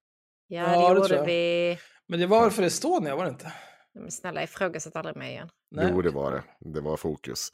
Ja, 0.47 0.62
Ja, 0.62 0.95
det 0.95 1.01
tror 1.01 1.19
gjorde 1.19 1.27
vi. 1.27 1.78
Men 2.09 2.20
det 2.20 2.27
var 2.27 2.41
väl 2.43 2.51
för 2.51 2.62
Estonia, 2.62 3.16
var 3.16 3.24
det 3.24 3.31
inte? 3.31 3.53
Men 3.95 4.11
snälla, 4.11 4.43
ifrågasätt 4.43 4.97
aldrig 4.97 5.16
mig 5.16 5.31
igen. 5.31 5.49
Nej. 5.71 5.89
Jo, 5.93 6.03
det 6.03 6.11
var 6.11 6.33
det. 6.33 6.43
Det 6.75 6.81
var 6.81 6.97
fokus. 6.97 7.49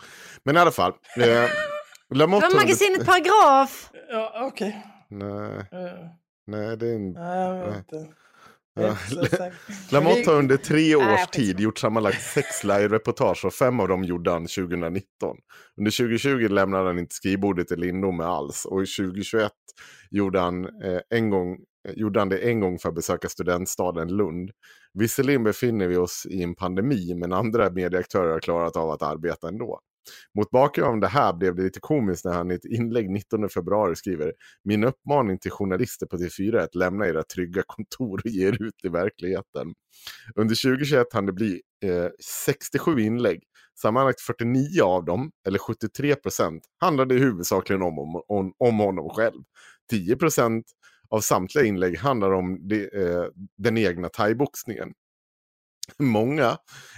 Men 0.44 0.56
i 0.56 0.58
alla 0.58 0.70
fall. 0.70 0.90
Eh, 1.16 1.24
Det 1.26 1.48
Lamotte 2.14 2.46
var 2.46 2.52
har- 2.52 2.60
magasinet 2.62 3.06
Paragraf! 3.06 3.90
Ja, 4.08 4.46
okej. 4.52 4.86
Nej, 5.10 5.58
Eh, 5.72 6.06
nej, 6.46 6.76
det 6.76 6.86
är 6.88 6.94
en... 6.94 7.12
Nej, 7.12 7.38
jag 7.48 7.66
vet 7.66 7.76
inte. 7.76 8.06
Ja. 8.74 8.96
Lamotte 9.92 10.30
har 10.30 10.38
under 10.38 10.56
tre 10.56 10.96
års 10.96 11.26
tid 11.26 11.60
gjort 11.60 11.78
sammanlagt 11.78 12.22
sex 12.22 12.64
live-reportage 12.64 13.44
och 13.44 13.54
fem 13.54 13.80
av 13.80 13.88
dem 13.88 14.04
gjorde 14.04 14.30
han 14.30 14.46
2019. 14.46 15.36
Under 15.78 15.90
2020 15.90 16.48
lämnade 16.48 16.86
han 16.86 16.98
inte 16.98 17.14
skrivbordet 17.14 17.72
i 17.72 17.76
Lindome 17.76 18.24
alls 18.24 18.64
och 18.64 18.82
i 18.82 18.86
2021 18.86 19.52
gjorde 20.10 20.40
han, 20.40 20.64
eh, 20.64 21.00
en 21.10 21.30
gång, 21.30 21.58
gjorde 21.88 22.18
han 22.18 22.28
det 22.28 22.38
en 22.38 22.60
gång 22.60 22.78
för 22.78 22.88
att 22.88 22.94
besöka 22.94 23.28
studentstaden 23.28 24.08
Lund. 24.16 24.50
Visserligen 24.94 25.44
befinner 25.44 25.86
vi 25.86 25.96
oss 25.96 26.26
i 26.30 26.42
en 26.42 26.54
pandemi 26.54 27.14
men 27.14 27.32
andra 27.32 27.70
medieaktörer 27.70 28.32
har 28.32 28.40
klarat 28.40 28.76
av 28.76 28.90
att 28.90 29.02
arbeta 29.02 29.48
ändå. 29.48 29.80
Mot 30.34 30.50
bakgrund 30.50 30.88
av 30.88 31.00
det 31.00 31.08
här 31.08 31.32
blev 31.32 31.54
det 31.54 31.62
lite 31.62 31.80
komiskt 31.80 32.24
när 32.24 32.32
han 32.32 32.50
i 32.50 32.54
ett 32.54 32.64
inlägg 32.64 33.10
19 33.10 33.48
februari 33.48 33.96
skriver 33.96 34.32
Min 34.64 34.84
uppmaning 34.84 35.38
till 35.38 35.50
journalister 35.50 36.06
på 36.06 36.16
TV4 36.16 36.56
är 36.56 36.64
att 36.64 36.74
lämna 36.74 37.06
era 37.06 37.22
trygga 37.22 37.62
kontor 37.66 38.20
och 38.24 38.30
ge 38.30 38.48
er 38.48 38.62
ut 38.62 38.84
i 38.84 38.88
verkligheten. 38.88 39.74
Under 40.34 40.62
2021 40.62 41.06
hann 41.12 41.26
det 41.26 41.32
bli 41.32 41.60
eh, 41.84 42.08
67 42.48 43.00
inlägg. 43.00 43.42
Sammanlagt 43.82 44.20
49 44.20 44.82
av 44.82 45.04
dem, 45.04 45.30
eller 45.46 45.58
73 45.58 46.14
procent, 46.14 46.62
handlade 46.80 47.14
huvudsakligen 47.14 47.82
om, 47.82 47.98
om, 47.98 48.22
om, 48.28 48.52
om 48.58 48.78
honom 48.78 49.08
själv. 49.08 49.42
10 49.90 50.16
procent 50.16 50.64
av 51.10 51.20
samtliga 51.20 51.64
inlägg 51.64 51.98
handlar 51.98 52.32
om 52.32 52.68
det, 52.68 52.94
eh, 52.94 53.24
den 53.58 53.78
egna 53.78 54.08
thaiboxningen. 54.08 54.92
Många 55.98 56.56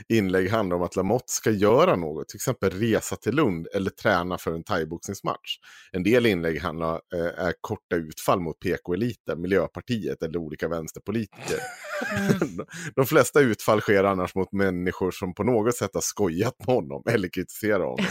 inlägg 0.08 0.50
handlar 0.50 0.76
om 0.76 0.82
att 0.82 0.96
Lamotte 0.96 1.32
ska 1.32 1.50
göra 1.50 1.96
något, 1.96 2.28
till 2.28 2.36
exempel 2.36 2.70
resa 2.70 3.16
till 3.16 3.34
Lund 3.34 3.68
eller 3.74 3.90
träna 3.90 4.38
för 4.38 4.52
en 4.54 4.64
thaiboxningsmatch. 4.64 5.56
En 5.92 6.02
del 6.02 6.26
inlägg 6.26 6.60
handlar, 6.60 6.94
eh, 7.14 7.44
är 7.44 7.54
korta 7.60 7.96
utfall 7.96 8.40
mot 8.40 8.60
PK-eliten, 8.60 9.40
Miljöpartiet 9.40 10.22
eller 10.22 10.38
olika 10.38 10.68
vänsterpolitiker. 10.68 11.58
De 12.94 13.06
flesta 13.06 13.40
utfall 13.40 13.80
sker 13.80 14.04
annars 14.04 14.34
mot 14.34 14.52
människor 14.52 15.10
som 15.10 15.34
på 15.34 15.44
något 15.44 15.76
sätt 15.76 15.90
har 15.94 16.00
skojat 16.00 16.54
med 16.58 16.74
honom 16.74 17.02
eller 17.10 17.28
kritiserat 17.28 17.80
honom. 17.80 18.06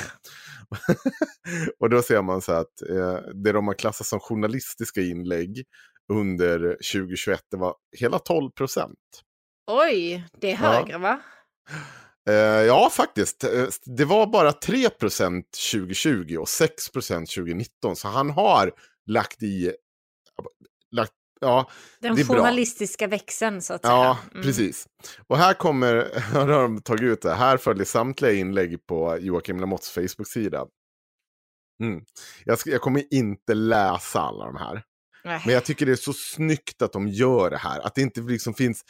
och 1.80 1.90
då 1.90 2.02
ser 2.02 2.22
man 2.22 2.41
så 2.41 2.52
att 2.52 2.82
eh, 2.90 3.18
det 3.44 3.52
de 3.52 3.68
har 3.68 3.73
klassat 3.73 4.07
som 4.07 4.19
journalistiska 4.19 5.02
inlägg 5.02 5.64
under 6.12 6.60
2021, 6.94 7.42
det 7.52 7.58
var 7.58 7.76
hela 7.98 8.20
12 8.20 8.50
procent. 8.52 8.98
Oj, 9.72 10.26
det 10.42 10.52
är 10.52 10.56
högre 10.56 10.98
va? 10.98 11.20
Eh, 12.30 12.36
ja, 12.36 12.90
faktiskt. 12.90 13.44
Eh, 13.44 13.68
Det 13.86 14.06
var 14.06 14.28
bara 14.28 14.52
3% 14.52 15.44
2020 15.72 16.38
och 16.40 16.48
6% 16.48 17.26
2019. 17.36 17.96
Så 17.96 18.08
han 18.08 18.30
har 18.30 18.72
lagt 19.06 19.44
i... 19.44 19.74
Lagt, 20.92 21.12
ja, 21.42 21.70
Den 22.00 22.16
det 22.16 22.22
är 22.22 22.26
bra. 22.26 22.36
journalistiska 22.36 23.08
växeln 23.08 23.62
så 23.62 23.74
att 23.74 23.82
säga. 23.82 23.94
Ja, 23.94 24.18
Mm. 24.32 24.44
precis. 24.44 24.88
Och 25.28 25.38
här 25.38 25.54
kommer, 25.54 26.12
här 26.20 26.48
har 26.48 26.62
de 26.62 26.82
tagit 26.82 27.02
ut 27.04 27.22
det, 27.22 27.34
här 27.34 27.58
följer 27.58 27.86
samtliga 27.86 28.32
inlägg 28.34 28.86
på 28.88 29.18
Joakim 29.20 29.60
Lamotts 29.60 29.92
Facebook-sida. 29.92 30.66
Mm. 31.84 32.04
Jag, 32.46 32.60
ska, 32.60 32.70
jag 32.70 32.82
kommer 32.82 33.14
inte 33.14 33.54
läsa 33.54 34.20
alla 34.22 34.46
de 34.46 34.56
här. 34.56 34.84
Nej. 35.23 35.41
Men 35.45 35.53
jag 35.53 35.65
tycker 35.65 35.85
det 35.85 35.91
är 35.91 35.95
så 35.95 36.14
snyggt 36.14 36.81
att 36.81 36.93
de 36.93 37.07
gör 37.07 37.49
det 37.49 37.57
här. 37.57 37.80
Att 37.80 37.95
det 37.95 38.02
inte 38.02 38.22
liksom 38.22 38.53
finns... 38.53 38.84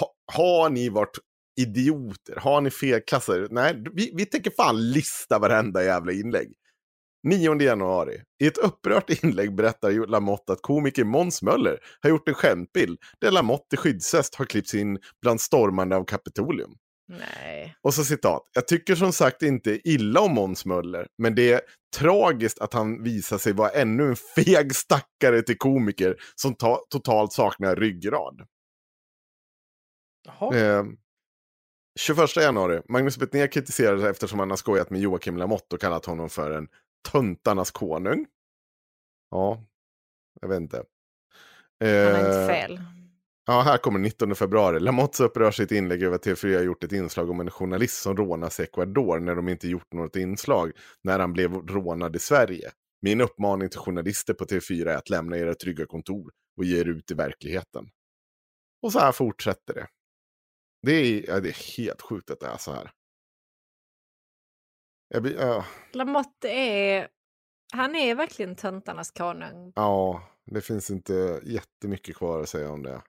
Ha, 0.00 0.12
har 0.32 0.70
ni 0.70 0.88
varit 0.88 1.18
idioter? 1.60 2.36
Har 2.36 2.60
ni 2.60 2.70
felklassade? 2.70 3.48
Nej, 3.50 3.84
vi, 3.92 4.12
vi 4.14 4.26
tänker 4.26 4.50
fan 4.50 4.90
lista 4.90 5.38
varenda 5.38 5.84
jävla 5.84 6.12
inlägg. 6.12 6.52
9 7.26 7.60
januari. 7.60 8.22
I 8.42 8.46
ett 8.46 8.58
upprört 8.58 9.10
inlägg 9.24 9.54
berättar 9.54 10.06
Lamotte 10.06 10.52
att 10.52 10.62
komiker 10.62 11.04
Måns 11.04 11.42
Möller 11.42 11.78
har 12.00 12.10
gjort 12.10 12.28
en 12.28 12.34
skämtbild 12.34 12.98
där 13.20 13.30
Lamotte 13.30 13.74
i 13.74 13.76
skyddsväst 13.76 14.34
har 14.34 14.44
klippts 14.44 14.74
in 14.74 14.98
bland 15.22 15.40
stormande 15.40 15.96
av 15.96 16.04
Kapitolium. 16.04 16.74
Nej. 17.08 17.76
Och 17.82 17.94
så 17.94 18.04
citat. 18.04 18.50
Jag 18.52 18.68
tycker 18.68 18.94
som 18.94 19.12
sagt 19.12 19.42
inte 19.42 19.88
illa 19.88 20.20
om 20.20 20.34
Måns 20.34 20.64
Möller, 20.66 21.08
men 21.18 21.34
det 21.34 21.52
är 21.52 21.60
tragiskt 21.96 22.58
att 22.58 22.72
han 22.72 23.02
visar 23.02 23.38
sig 23.38 23.52
vara 23.52 23.70
ännu 23.70 24.08
en 24.08 24.16
feg 24.16 24.74
stackare 24.74 25.42
till 25.42 25.58
komiker 25.58 26.16
som 26.34 26.54
ta- 26.54 26.84
totalt 26.90 27.32
saknar 27.32 27.76
ryggrad. 27.76 28.46
Jaha. 30.26 30.56
Eh, 30.56 30.84
21 32.00 32.36
januari. 32.36 32.82
Magnus 32.88 33.18
Betnér 33.18 33.46
kritiserades 33.46 34.04
eftersom 34.04 34.38
han 34.38 34.50
har 34.50 34.56
skojat 34.56 34.90
med 34.90 35.00
Joakim 35.00 35.36
Lamotte 35.36 35.74
och 35.74 35.80
kallat 35.80 36.06
honom 36.06 36.30
för 36.30 36.50
en 36.50 36.68
töntarnas 37.12 37.70
konung. 37.70 38.26
Ja, 39.30 39.64
jag 40.40 40.48
vet 40.48 40.60
inte. 40.60 40.76
Han 41.84 41.88
har 41.88 42.18
inte 42.18 42.40
Eh, 42.40 42.48
fel. 42.48 42.80
Ja, 43.48 43.60
här 43.60 43.78
kommer 43.78 43.98
19 43.98 44.34
februari. 44.34 44.80
Lamotte 44.80 45.24
upprör 45.24 45.50
sitt 45.50 45.72
inlägg 45.72 46.02
över 46.02 46.16
att 46.16 46.26
TV4 46.26 46.56
har 46.56 46.62
gjort 46.62 46.84
ett 46.84 46.92
inslag 46.92 47.30
om 47.30 47.40
en 47.40 47.50
journalist 47.50 48.02
som 48.02 48.16
rånas 48.16 48.60
i 48.60 48.62
Ecuador 48.62 49.20
när 49.20 49.34
de 49.34 49.48
inte 49.48 49.68
gjort 49.68 49.92
något 49.92 50.16
inslag 50.16 50.72
när 51.02 51.18
han 51.18 51.32
blev 51.32 51.54
rånad 51.54 52.16
i 52.16 52.18
Sverige. 52.18 52.70
Min 53.02 53.20
uppmaning 53.20 53.68
till 53.68 53.78
journalister 53.78 54.34
på 54.34 54.44
TV4 54.44 54.88
är 54.88 54.96
att 54.96 55.10
lämna 55.10 55.38
era 55.38 55.54
trygga 55.54 55.86
kontor 55.86 56.32
och 56.56 56.64
ge 56.64 56.80
er 56.80 56.84
ut 56.84 57.10
i 57.10 57.14
verkligheten. 57.14 57.90
Och 58.82 58.92
så 58.92 58.98
här 58.98 59.12
fortsätter 59.12 59.74
det. 59.74 59.86
Det 60.82 60.92
är, 60.92 61.28
ja, 61.28 61.40
det 61.40 61.48
är 61.48 61.76
helt 61.78 62.02
sjukt 62.02 62.30
att 62.30 62.40
det 62.40 62.46
är 62.46 62.56
så 62.56 62.72
här. 62.72 62.90
Jag 65.08 65.26
ja, 65.26 65.64
Lamotte 65.92 66.48
är... 66.48 67.08
Han 67.72 67.96
är 67.96 68.14
verkligen 68.14 68.56
töntarnas 68.56 69.10
konung. 69.10 69.72
ja, 69.76 70.22
det 70.46 70.60
finns 70.60 70.90
inte 70.90 71.40
jättemycket 71.44 72.16
kvar 72.16 72.40
att 72.40 72.48
säga 72.48 72.70
om 72.70 72.82
det. 72.82 73.02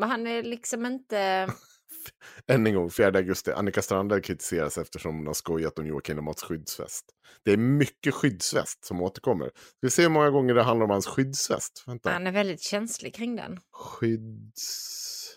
Men 0.00 0.10
han 0.10 0.26
är 0.26 0.42
liksom 0.42 0.86
inte... 0.86 1.48
Än 2.46 2.66
en 2.66 2.74
gång, 2.74 2.90
4 2.90 3.06
augusti. 3.06 3.52
Annika 3.52 3.82
Strandhäll 3.82 4.22
kritiseras 4.22 4.78
eftersom 4.78 5.16
hon 5.16 5.26
har 5.26 5.34
skojat 5.34 5.78
om 5.78 5.86
Joakim 5.86 6.16
Lamotts 6.16 6.42
skyddsväst. 6.42 7.04
Det 7.44 7.52
är 7.52 7.56
mycket 7.56 8.14
skyddsväst 8.14 8.84
som 8.84 9.02
återkommer. 9.02 9.50
Vi 9.80 9.90
se 9.90 10.02
hur 10.02 10.08
många 10.08 10.30
gånger 10.30 10.54
det 10.54 10.62
handlar 10.62 10.84
om 10.84 10.90
hans 10.90 11.06
skyddsväst? 11.06 11.84
Vänta. 11.86 12.10
Han 12.10 12.26
är 12.26 12.32
väldigt 12.32 12.62
känslig 12.62 13.14
kring 13.14 13.36
den. 13.36 13.60
Skydds... 13.72 15.36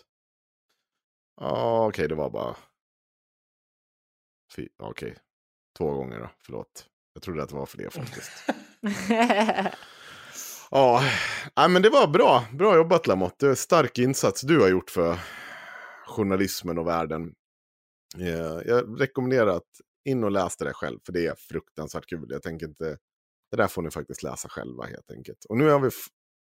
Ja, 1.40 1.86
okej, 1.86 2.08
det 2.08 2.14
var 2.14 2.30
bara... 2.30 2.56
Fy... 4.56 4.68
Okej, 4.78 5.16
två 5.78 5.92
gånger 5.92 6.18
då. 6.18 6.30
Förlåt. 6.46 6.86
Jag 7.14 7.22
trodde 7.22 7.42
att 7.42 7.48
det 7.48 7.56
var 7.56 7.66
fler 7.66 7.90
faktiskt. 7.90 8.32
Ja, 10.70 11.02
nej, 11.56 11.68
men 11.68 11.82
det 11.82 11.90
var 11.90 12.06
bra. 12.06 12.44
Bra 12.52 12.76
jobbat 12.76 13.06
Lamotte. 13.06 13.46
Det 13.46 13.50
är 13.52 13.54
stark 13.54 13.98
insats 13.98 14.40
du 14.40 14.60
har 14.60 14.68
gjort 14.68 14.90
för 14.90 15.18
journalismen 16.06 16.78
och 16.78 16.86
världen. 16.86 17.34
Eh, 18.18 18.60
Jag 18.66 19.00
rekommenderar 19.00 19.46
att 19.56 19.80
in 20.04 20.24
och 20.24 20.30
läs 20.30 20.56
det 20.56 20.64
där 20.64 20.72
själv, 20.72 20.98
för 21.06 21.12
det 21.12 21.26
är 21.26 21.34
fruktansvärt 21.34 22.06
kul. 22.06 22.26
Jag 22.28 22.42
tänker 22.42 22.66
inte... 22.66 22.98
Det 23.50 23.56
där 23.56 23.66
får 23.68 23.82
ni 23.82 23.90
faktiskt 23.90 24.22
läsa 24.22 24.48
själva 24.48 24.84
helt 24.84 25.10
enkelt. 25.10 25.44
Och 25.44 25.56
nu 25.56 25.68
har 25.68 25.80
vi 25.80 25.90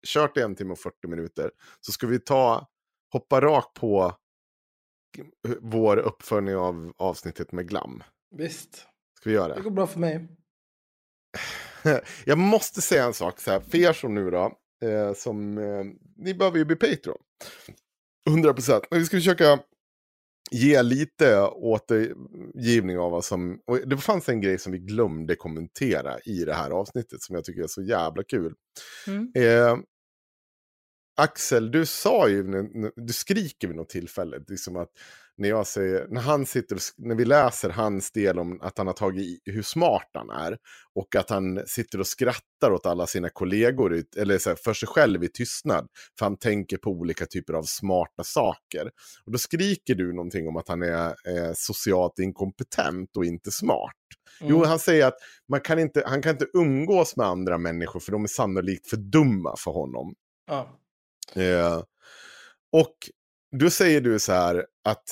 kört 0.08 0.38
i 0.38 0.42
en 0.42 0.56
timme 0.56 0.72
och 0.72 0.80
40 0.80 1.08
minuter. 1.08 1.52
Så 1.80 1.92
ska 1.92 2.08
vi 2.08 2.20
ta, 2.20 2.68
hoppa 3.12 3.42
rakt 3.42 3.74
på 3.74 4.16
vår 5.60 5.98
uppföljning 5.98 6.56
av 6.56 6.94
avsnittet 6.98 7.52
med 7.52 7.68
Glam. 7.70 8.04
Visst. 8.36 8.76
Ska 9.18 9.30
vi 9.30 9.36
göra 9.36 9.56
Det 9.56 9.62
går 9.62 9.72
bra 9.72 9.88
för 9.88 10.00
mig. 10.00 10.28
Jag 12.26 12.38
måste 12.38 12.82
säga 12.82 13.04
en 13.04 13.14
sak 13.14 13.40
så 13.40 13.52
här, 13.52 13.60
för 13.60 13.78
er 13.78 13.94
som 13.94 14.16
nu 14.16 14.32
då, 14.32 14.58
eh, 14.84 15.14
som, 15.14 15.58
eh, 15.58 15.84
ni 16.18 16.34
behöver 16.34 16.58
ju 16.58 16.66
bli 16.66 16.76
Patreon. 16.76 17.18
100 18.30 18.54
procent. 18.54 18.84
Men 18.92 19.00
vi 19.00 19.06
ska 19.06 19.18
försöka 19.18 19.60
ge 20.52 20.82
lite 20.82 21.42
återgivning 21.42 23.00
av 23.00 23.12
vad 23.12 23.26
som, 23.26 23.60
och 23.68 23.88
det 23.88 23.98
fanns 23.98 24.30
en 24.30 24.42
grej 24.42 24.60
som 24.60 24.72
vi 24.72 24.80
glömde 24.80 25.36
kommentera 25.36 26.20
i 26.20 26.46
det 26.46 26.54
här 26.54 26.70
avsnittet 26.70 27.22
som 27.22 27.36
jag 27.36 27.46
tycker 27.46 27.64
är 27.64 27.68
så 27.68 27.82
jävla 27.82 28.24
kul. 28.24 28.54
Mm. 29.08 29.32
Eh, 29.36 29.78
Axel, 31.18 31.72
du 31.72 31.86
sa 31.86 32.30
ju, 32.30 32.44
du 32.96 33.14
skriker 33.14 33.68
vid 33.68 33.78
något 33.78 33.90
tillfälle, 33.90 34.44
liksom 34.48 34.76
att 34.76 34.90
när 35.38 35.50
jag 35.50 35.68
säger, 35.68 36.08
när 36.10 36.22
han 36.22 36.46
sitter, 36.46 36.78
när 36.98 37.16
vi 37.16 37.26
läser 37.26 37.70
hans 37.70 38.12
del 38.12 38.40
om 38.40 38.62
att 38.62 38.78
han 38.78 38.88
har 38.88 38.94
tagit 38.94 39.24
i 39.24 39.40
hur 39.46 39.62
smart 39.62 40.10
han 40.14 40.30
är 40.30 40.58
och 40.96 41.16
att 41.16 41.30
han 41.30 41.68
sitter 41.68 42.00
och 42.00 42.08
skrattar 42.08 42.72
åt 42.72 42.86
alla 42.86 43.08
sina 43.08 43.30
kollegor, 43.30 44.04
eller 44.18 44.38
så 44.38 44.50
här, 44.50 44.58
för 44.64 44.74
sig 44.74 44.88
själv 44.88 45.24
i 45.24 45.28
tystnad, 45.28 45.88
för 46.20 46.26
han 46.26 46.38
tänker 46.38 46.78
på 46.78 46.90
olika 46.90 47.26
typer 47.26 47.54
av 47.54 47.64
smarta 47.64 48.24
saker. 48.24 48.90
Och 49.26 49.32
då 49.32 49.38
skriker 49.38 49.96
du 49.96 50.14
någonting 50.14 50.48
om 50.48 50.58
att 50.58 50.68
han 50.68 50.82
är 50.82 51.08
eh, 51.08 51.52
socialt 51.56 52.20
inkompetent 52.20 53.18
och 53.18 53.26
inte 53.26 53.52
smart. 53.52 53.96
Jo, 54.42 54.64
han 54.64 54.80
säger 54.80 55.08
att 55.08 55.18
man 55.50 55.62
kan 55.62 55.80
inte, 55.80 56.04
han 56.06 56.22
kan 56.22 56.32
inte 56.32 56.48
umgås 56.54 57.16
med 57.16 57.26
andra 57.28 57.58
människor 57.58 58.00
för 58.00 58.12
de 58.12 58.24
är 58.24 58.28
sannolikt 58.28 58.88
för 58.88 58.98
dumma 58.98 59.56
för 59.58 59.72
honom. 59.72 60.16
Ja. 60.48 60.80
Eh, 61.36 61.84
och 62.72 62.96
då 63.60 63.70
säger 63.70 64.02
du 64.02 64.20
så 64.20 64.32
här 64.32 64.66
att 64.86 65.04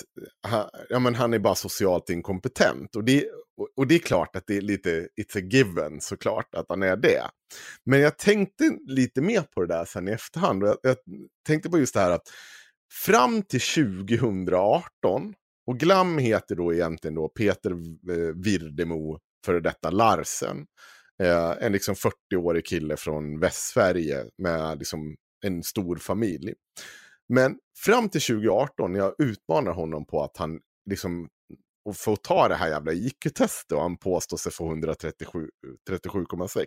han, 0.47 0.69
ja, 0.89 0.99
men 0.99 1.15
han 1.15 1.33
är 1.33 1.39
bara 1.39 1.55
socialt 1.55 2.09
inkompetent. 2.09 2.95
Och 2.95 3.03
det, 3.03 3.25
och, 3.77 3.87
det 3.87 3.95
är 3.95 3.99
klart 3.99 4.35
att 4.35 4.43
det 4.47 4.57
är 4.57 4.61
lite, 4.61 5.07
it's 5.21 5.37
a 5.37 5.47
given 5.51 6.01
såklart 6.01 6.55
att 6.55 6.65
han 6.69 6.83
är 6.83 6.97
det. 6.97 7.23
Men 7.85 7.99
jag 7.99 8.17
tänkte 8.17 8.77
lite 8.87 9.21
mer 9.21 9.41
på 9.41 9.61
det 9.61 9.67
där 9.67 9.85
sen 9.85 10.07
i 10.07 10.11
efterhand. 10.11 10.63
Och 10.63 10.69
jag, 10.69 10.77
jag 10.81 10.97
tänkte 11.47 11.69
på 11.69 11.79
just 11.79 11.93
det 11.93 11.99
här 11.99 12.11
att 12.11 12.27
fram 13.05 13.41
till 13.41 13.61
2018, 13.61 15.33
och 15.67 15.79
Glam 15.79 16.17
heter 16.17 16.55
då 16.55 16.73
egentligen 16.73 17.15
då 17.15 17.27
Peter 17.29 17.71
eh, 17.71 18.35
Virdemo, 18.35 19.19
före 19.45 19.59
detta 19.59 19.89
Larsen. 19.89 20.65
Eh, 21.23 21.53
en 21.59 21.71
liksom 21.71 21.95
40-årig 21.95 22.65
kille 22.65 22.97
från 22.97 23.39
Västsverige 23.39 24.25
med 24.37 24.79
liksom 24.79 25.15
en 25.45 25.63
stor 25.63 25.95
familj. 25.95 26.53
Men 27.29 27.55
fram 27.85 28.09
till 28.09 28.21
2018, 28.21 28.93
när 28.93 28.99
jag 28.99 29.13
utmanar 29.17 29.71
honom 29.71 30.05
på 30.05 30.23
att 30.23 30.37
han 30.37 30.59
liksom 30.89 31.29
och 31.85 31.97
får 31.97 32.15
ta 32.15 32.47
det 32.47 32.55
här 32.55 32.69
jävla 32.69 32.91
IQ-testet 32.91 33.71
och 33.71 33.81
han 33.81 33.97
påstår 33.97 34.37
sig 34.37 34.51
få 34.51 34.67
137 34.67 35.49
37,6. 35.89 36.65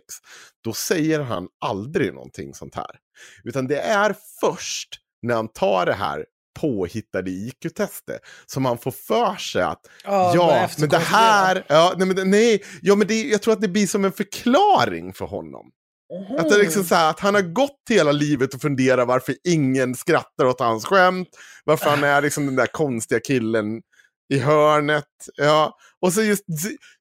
Då 0.63 0.73
säger 0.73 1.19
han 1.19 1.47
aldrig 1.65 2.13
någonting 2.13 2.53
sånt 2.53 2.75
här. 2.75 2.99
Utan 3.43 3.67
det 3.67 3.79
är 3.79 4.15
först 4.41 4.89
när 5.21 5.35
han 5.35 5.47
tar 5.47 5.85
det 5.85 5.93
här 5.93 6.25
påhittade 6.59 7.31
IQ-testet 7.31 8.19
som 8.45 8.65
han 8.65 8.77
får 8.77 8.91
för 8.91 9.35
sig 9.35 9.61
att 9.61 9.81
Ja, 10.03 10.31
ja, 10.35 10.69
men 10.79 10.89
det 10.89 10.97
här, 10.97 11.65
ja, 11.69 11.93
nej, 11.97 12.07
men, 12.07 12.29
nej, 12.29 12.63
ja, 12.81 12.95
men 12.95 13.07
det, 13.07 13.23
jag 13.23 13.41
tror 13.41 13.53
att 13.53 13.61
det 13.61 13.67
blir 13.67 13.87
som 13.87 14.05
en 14.05 14.11
förklaring 14.11 15.13
för 15.13 15.25
honom. 15.25 15.71
Att, 16.37 16.49
det 16.49 16.55
är 16.55 16.59
liksom 16.59 16.83
så 16.83 16.95
här, 16.95 17.09
att 17.09 17.19
han 17.19 17.35
har 17.35 17.41
gått 17.41 17.81
hela 17.89 18.11
livet 18.11 18.53
och 18.53 18.61
funderat 18.61 19.07
varför 19.07 19.35
ingen 19.43 19.95
skrattar 19.95 20.45
åt 20.45 20.59
hans 20.59 20.85
skämt. 20.85 21.29
Varför 21.63 21.89
han 21.89 22.03
är 22.03 22.21
liksom 22.21 22.45
den 22.45 22.55
där 22.55 22.67
konstiga 22.67 23.19
killen 23.19 23.81
i 24.33 24.39
hörnet. 24.39 25.05
Ja, 25.35 25.77
och 25.99 26.13
så 26.13 26.23
just, 26.23 26.43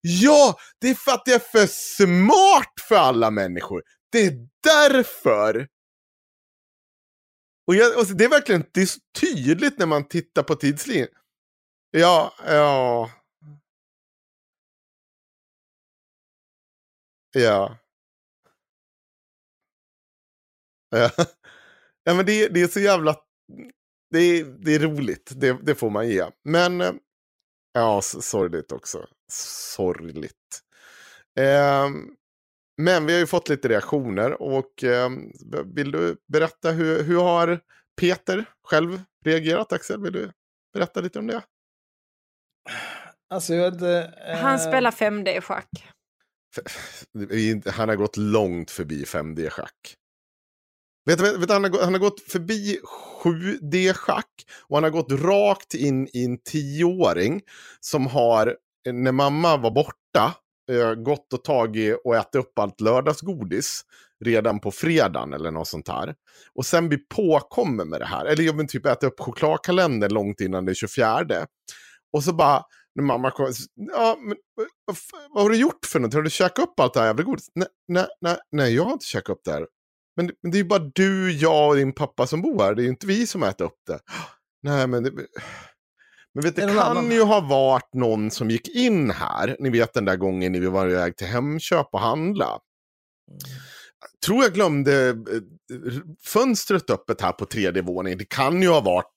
ja, 0.00 0.56
det 0.80 0.90
är 0.90 0.94
för 0.94 1.12
att 1.12 1.22
jag 1.24 1.34
är 1.34 1.38
för 1.38 1.66
smart 1.66 2.72
för 2.88 2.96
alla 2.96 3.30
människor. 3.30 3.82
Det 4.12 4.26
är 4.26 4.48
därför. 4.62 5.68
Och, 7.66 7.74
jag, 7.74 7.98
och 7.98 8.06
så 8.06 8.12
det 8.12 8.24
är 8.24 8.28
verkligen 8.28 8.64
det 8.72 8.82
är 8.82 8.86
så 8.86 9.00
tydligt 9.20 9.78
när 9.78 9.86
man 9.86 10.08
tittar 10.08 10.42
på 10.42 10.54
tidslinjen. 10.54 11.08
Ja, 11.90 12.34
ja. 12.46 13.10
Ja. 17.32 17.81
Ja, 22.04 22.14
men 22.14 22.26
det, 22.26 22.48
det 22.48 22.62
är 22.62 22.68
så 22.68 22.80
jävla... 22.80 23.16
Det 24.10 24.18
är, 24.18 24.44
det 24.44 24.74
är 24.74 24.78
roligt, 24.78 25.32
det, 25.36 25.52
det 25.62 25.74
får 25.74 25.90
man 25.90 26.08
ge. 26.08 26.24
Men, 26.44 26.80
eh, 26.80 26.92
ja, 27.72 28.02
sorgligt 28.02 28.72
också. 28.72 29.06
Sorgligt. 29.32 30.60
Ehm, 31.40 32.10
men 32.82 33.06
vi 33.06 33.12
har 33.12 33.20
ju 33.20 33.26
fått 33.26 33.48
lite 33.48 33.68
reaktioner 33.68 34.42
och 34.42 34.84
ehm, 34.84 35.32
vill 35.74 35.90
du 35.90 36.16
berätta 36.32 36.70
hur, 36.70 37.02
hur 37.02 37.20
har 37.20 37.60
Peter 38.00 38.44
själv 38.64 39.00
reagerat, 39.24 39.72
Axel? 39.72 40.02
Vill 40.02 40.12
du 40.12 40.32
berätta 40.74 41.00
lite 41.00 41.18
om 41.18 41.26
det? 41.26 41.42
Alltså, 43.30 43.54
inte, 43.54 44.12
eh, 44.28 44.38
Han 44.38 44.58
spelar 44.58 44.90
5D-schack. 44.90 45.88
Vi 47.12 47.48
är 47.48 47.52
inte- 47.52 47.70
Han 47.70 47.88
har 47.88 47.96
gått 47.96 48.16
långt 48.16 48.70
förbi 48.70 49.04
5D-schack. 49.04 49.96
Vet 51.06 51.18
du, 51.18 51.36
vet 51.38 51.50
han, 51.50 51.62
har, 51.62 51.70
gått- 51.70 51.82
han 51.84 51.92
har 51.92 52.00
gått 52.00 52.20
förbi 52.20 52.78
7D-schack 53.24 54.46
och 54.68 54.76
han 54.76 54.84
har 54.84 54.90
gått 54.90 55.12
rakt 55.12 55.74
in 55.74 56.08
i 56.12 56.24
en 56.24 56.38
tioåring 56.38 57.40
som 57.80 58.06
har, 58.06 58.46
eh, 58.86 58.92
när 58.92 59.12
mamma 59.12 59.56
var 59.56 59.70
borta, 59.70 60.34
eh, 60.70 60.94
gått 60.94 61.32
och 61.32 61.44
tagit 61.44 62.00
och 62.04 62.16
ätit 62.16 62.34
upp 62.34 62.58
allt 62.58 62.80
lördagsgodis 62.80 63.82
redan 64.24 64.60
på 64.60 64.70
fredagen 64.70 65.32
eller 65.32 65.50
något 65.50 65.68
sånt 65.68 65.88
här. 65.88 66.14
Och 66.54 66.66
sen 66.66 66.88
blir 66.88 67.00
påkommen 67.14 67.88
med 67.88 68.00
det 68.00 68.06
här. 68.06 68.24
Eller 68.26 68.42
jag 68.44 68.52
vill 68.56 68.68
typ 68.68 68.86
äta 68.86 69.06
upp 69.06 69.20
chokladkalendern 69.20 70.12
långt 70.12 70.40
innan 70.40 70.64
det 70.64 70.74
24. 70.74 71.46
Och 72.12 72.24
så 72.24 72.32
bara, 72.32 72.62
när 72.94 73.02
mamma 73.04 73.30
kom, 73.30 73.52
ja, 73.74 74.16
men 74.20 74.32
eh, 74.32 74.36
vad, 74.84 74.96
vad 75.30 75.42
har 75.42 75.50
du 75.50 75.56
gjort 75.56 75.86
för 75.86 76.00
något? 76.00 76.14
Har 76.14 76.22
du 76.22 76.30
käkat 76.30 76.58
upp 76.58 76.80
allt 76.80 76.94
det 76.94 77.00
här 77.00 77.06
jävla 77.06 77.22
godis? 77.22 77.46
Nej, 77.54 77.68
nej, 77.88 78.06
nej, 78.20 78.36
nej, 78.52 78.74
jag 78.74 78.84
har 78.84 78.92
inte 78.92 79.06
käkat 79.06 79.28
upp 79.36 79.40
det 79.44 79.52
här. 79.52 79.66
Men, 80.16 80.30
men 80.42 80.50
det 80.52 80.56
är 80.56 80.62
ju 80.62 80.68
bara 80.68 80.90
du, 80.94 81.32
jag 81.32 81.68
och 81.68 81.76
din 81.76 81.92
pappa 81.92 82.26
som 82.26 82.42
bor 82.42 82.62
här. 82.62 82.74
Det 82.74 82.82
är 82.82 82.84
ju 82.84 82.90
inte 82.90 83.06
vi 83.06 83.26
som 83.26 83.42
äter 83.42 83.64
upp 83.64 83.80
det. 83.86 83.98
Nej, 84.62 84.86
men 84.86 85.02
det... 85.02 85.12
Men 86.34 86.44
vet 86.44 86.56
det 86.56 86.62
kan 86.62 86.78
annan? 86.78 87.10
ju 87.10 87.22
ha 87.22 87.40
varit 87.40 87.94
någon 87.94 88.30
som 88.30 88.50
gick 88.50 88.68
in 88.68 89.10
här. 89.10 89.56
Ni 89.58 89.70
vet 89.70 89.94
den 89.94 90.04
där 90.04 90.16
gången 90.16 90.52
när 90.52 90.60
vi 90.60 90.66
var 90.66 90.88
iväg 90.88 91.16
till 91.16 91.26
Hemköp 91.26 91.88
och 91.92 92.00
handla. 92.00 92.58
Tror 94.26 94.42
jag 94.42 94.54
glömde 94.54 95.08
eh, 95.08 95.14
fönstret 96.24 96.90
öppet 96.90 97.20
här 97.20 97.32
på 97.32 97.46
tredje 97.46 97.82
våningen. 97.82 98.18
Det 98.18 98.28
kan 98.28 98.62
ju 98.62 98.68
ha 98.68 98.80
varit 98.80 99.14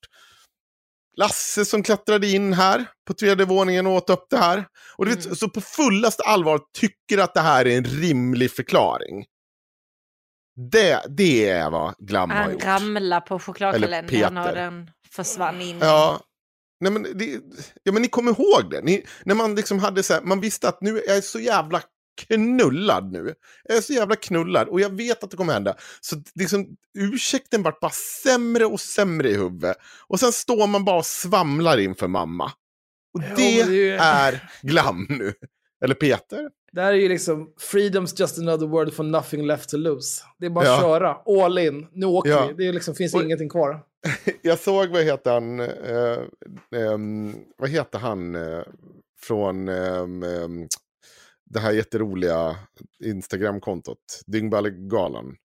Lasse 1.16 1.64
som 1.64 1.82
klättrade 1.82 2.28
in 2.28 2.52
här 2.52 2.86
på 3.06 3.14
tredje 3.14 3.46
våningen 3.46 3.86
och 3.86 3.92
åt 3.92 4.10
upp 4.10 4.26
det 4.30 4.36
här. 4.36 4.66
Och 4.96 5.06
du 5.06 5.14
vet, 5.14 5.38
så 5.38 5.48
på 5.48 5.60
fullaste 5.60 6.22
allvar 6.22 6.60
tycker 6.78 7.18
att 7.18 7.34
det 7.34 7.40
här 7.40 7.66
är 7.66 7.76
en 7.76 7.84
rimlig 7.84 8.50
förklaring. 8.50 9.24
Det, 10.56 11.02
det 11.08 11.48
är 11.48 11.70
vad 11.70 11.94
Glam 11.98 12.30
har 12.30 12.36
Han 12.36 12.52
gjort. 12.52 12.64
ramlade 12.64 13.26
på 13.26 13.38
chokladkalendern 13.38 14.36
och 14.38 14.54
den 14.54 14.90
försvann 15.10 15.60
in. 15.60 15.78
Ja. 15.80 16.20
Nej, 16.80 16.92
men 16.92 17.02
det, 17.18 17.40
ja, 17.82 17.92
men 17.92 18.02
ni 18.02 18.08
kommer 18.08 18.30
ihåg 18.30 18.70
det. 18.70 18.82
Ni, 18.82 19.06
när 19.24 19.34
man 19.34 19.54
liksom 19.54 19.78
hade 19.78 20.02
så 20.02 20.14
här, 20.14 20.20
man 20.22 20.40
visste 20.40 20.68
att 20.68 20.80
nu 20.80 20.98
är 21.00 21.14
jag 21.14 21.24
så 21.24 21.40
jävla 21.40 21.82
knullad 22.26 23.12
nu. 23.12 23.34
Jag 23.64 23.76
är 23.76 23.80
så 23.80 23.92
jävla 23.92 24.16
knullad 24.16 24.68
och 24.68 24.80
jag 24.80 24.96
vet 24.96 25.24
att 25.24 25.30
det 25.30 25.36
kommer 25.36 25.52
hända. 25.52 25.74
Så 26.00 26.16
liksom, 26.34 26.66
ursäkten 26.98 27.62
vart 27.62 27.80
bara 27.80 27.90
sämre 28.22 28.64
och 28.66 28.80
sämre 28.80 29.30
i 29.30 29.34
huvudet. 29.36 29.76
Och 30.08 30.20
sen 30.20 30.32
står 30.32 30.66
man 30.66 30.84
bara 30.84 30.96
och 30.98 31.06
svamlar 31.06 31.78
inför 31.78 32.08
mamma. 32.08 32.52
Och 33.14 33.20
det, 33.36 33.60
är 33.60 33.70
ju- 33.70 33.96
är 33.96 34.50
glam 34.62 35.06
nu. 35.08 35.32
Eller 35.84 35.94
Peter. 35.94 36.50
Det 36.72 36.80
här 36.80 36.92
är 36.92 36.96
ju 36.96 37.08
liksom, 37.08 37.52
freedom's 37.72 38.20
just 38.20 38.38
another 38.38 38.66
word 38.66 38.92
for 38.92 39.04
nothing 39.04 39.46
left 39.46 39.68
to 39.70 39.76
lose. 39.76 40.22
Det 40.38 40.46
är 40.46 40.50
bara 40.50 40.64
Ja. 40.64 40.74
att 40.74 40.80
köra, 40.82 41.16
all 41.44 41.58
in, 41.58 41.86
nu 41.92 42.06
åker 42.06 42.30
Ja. 42.30 42.50
vi. 42.56 42.66
Det 42.66 42.72
liksom, 42.72 42.94
finns 42.94 43.14
Och- 43.14 43.22
ingenting 43.22 43.48
kvar. 43.48 43.80
Jag 44.42 44.58
såg, 44.58 44.88
vad 44.88 45.04
heter 45.04 45.32
han, 45.32 45.60
eh, 45.60 46.18
ehm, 46.92 47.34
vad 47.56 47.70
heter 47.70 47.98
han 47.98 48.34
eh, 48.34 48.62
från 49.20 49.68
ehm, 49.68 50.22
ehm, 50.22 50.66
det 51.50 51.58
här 51.60 51.72
jätteroliga 51.72 52.56
Instagramkontot, 53.04 53.98
Dyngbaggegalan. 54.26 55.36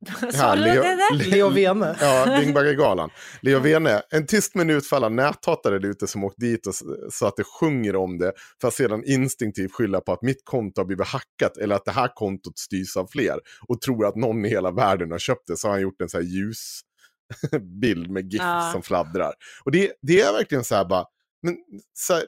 Sa 0.32 0.54
du 0.56 0.62
Leo- 0.62 0.82
det 0.82 0.96
där? 0.96 1.30
Leo 1.30 1.48
Vene. 1.50 1.96
Ja, 2.00 2.38
Dyngbaggegalan. 2.40 3.10
Leo 3.42 3.58
Vene, 3.60 4.02
en 4.10 4.26
tyst 4.26 4.54
minut 4.54 4.86
för 4.86 4.96
alla 4.96 5.08
näthatare 5.08 5.78
där 5.78 5.88
ute 5.88 6.06
som 6.06 6.24
åkt 6.24 6.40
dit 6.40 6.66
och 6.66 6.74
så 7.12 7.26
att 7.26 7.36
det 7.36 7.44
sjunger 7.60 7.96
om 7.96 8.18
det. 8.18 8.32
För 8.60 8.68
att 8.68 8.74
sedan 8.74 9.02
instinktivt 9.06 9.72
skylla 9.72 10.00
på 10.00 10.12
att 10.12 10.22
mitt 10.22 10.44
konto 10.44 10.80
har 10.80 10.86
blivit 10.86 11.06
hackat 11.06 11.56
eller 11.60 11.74
att 11.76 11.84
det 11.84 11.92
här 11.92 12.10
kontot 12.14 12.58
styrs 12.58 12.96
av 12.96 13.06
fler. 13.12 13.38
Och 13.68 13.80
tror 13.80 14.06
att 14.06 14.16
någon 14.16 14.44
i 14.44 14.48
hela 14.48 14.70
världen 14.70 15.10
har 15.10 15.18
köpt 15.18 15.46
det 15.46 15.56
så 15.56 15.68
har 15.68 15.72
han 15.72 15.82
gjort 15.82 16.00
en 16.00 16.08
så 16.08 16.16
här 16.16 16.24
ljusbild 16.24 18.10
med 18.10 18.32
GIF 18.32 18.42
Ja. 18.42 18.68
som 18.72 18.82
fladdrar. 18.82 19.32
Och 19.64 19.72
det, 19.72 19.92
det 20.02 20.20
är 20.20 20.32
verkligen 20.32 20.64
så 20.64 20.74
här 20.74 20.84
bara, 20.84 21.04
men 21.42 21.56
så 21.98 22.14
här, 22.14 22.24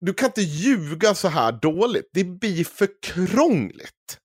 du 0.00 0.14
kan 0.14 0.26
inte 0.26 0.40
ljuga 0.42 1.14
så 1.14 1.28
här 1.28 1.52
dåligt. 1.52 2.10
Det 2.12 2.24
blir 2.24 2.64
för 2.64 2.88
krångligt. 3.02 4.18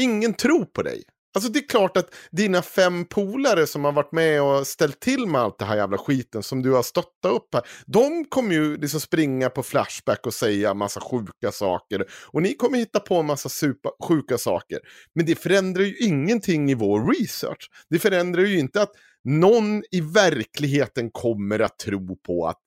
Ingen 0.00 0.34
tror 0.34 0.64
på 0.64 0.82
dig. 0.82 1.02
Alltså 1.34 1.50
det 1.50 1.58
är 1.58 1.68
klart 1.68 1.96
att 1.96 2.14
dina 2.30 2.62
fem 2.62 3.04
polare 3.04 3.66
som 3.66 3.84
har 3.84 3.92
varit 3.92 4.12
med 4.12 4.42
och 4.42 4.66
ställt 4.66 5.00
till 5.00 5.26
med 5.26 5.40
allt 5.40 5.58
det 5.58 5.64
här 5.64 5.76
jävla 5.76 5.98
skiten 5.98 6.42
som 6.42 6.62
du 6.62 6.72
har 6.72 6.82
stöttat 6.82 7.32
upp 7.32 7.54
här. 7.54 7.62
De 7.86 8.24
kommer 8.24 8.54
ju 8.54 8.76
liksom 8.76 9.00
springa 9.00 9.50
på 9.50 9.62
Flashback 9.62 10.26
och 10.26 10.34
säga 10.34 10.74
massa 10.74 11.00
sjuka 11.00 11.52
saker. 11.52 12.04
Och 12.26 12.42
ni 12.42 12.54
kommer 12.54 12.78
hitta 12.78 13.00
på 13.00 13.22
massa 13.22 13.48
super, 13.48 13.92
sjuka 14.04 14.38
saker. 14.38 14.78
Men 15.14 15.26
det 15.26 15.34
förändrar 15.34 15.82
ju 15.82 15.96
ingenting 15.96 16.70
i 16.70 16.74
vår 16.74 17.12
research. 17.18 17.70
Det 17.90 17.98
förändrar 17.98 18.42
ju 18.42 18.58
inte 18.58 18.82
att 18.82 18.92
någon 19.24 19.82
i 19.90 20.00
verkligheten 20.00 21.10
kommer 21.10 21.58
att 21.58 21.78
tro 21.78 22.16
på 22.16 22.46
att 22.46 22.58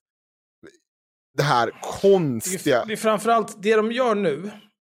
det 1.36 1.42
här 1.42 1.70
konstiga... 2.00 2.84
Det 2.84 2.92
är 2.92 2.96
framförallt 2.96 3.62
det 3.62 3.76
de 3.76 3.92
gör 3.92 4.14
nu. 4.14 4.50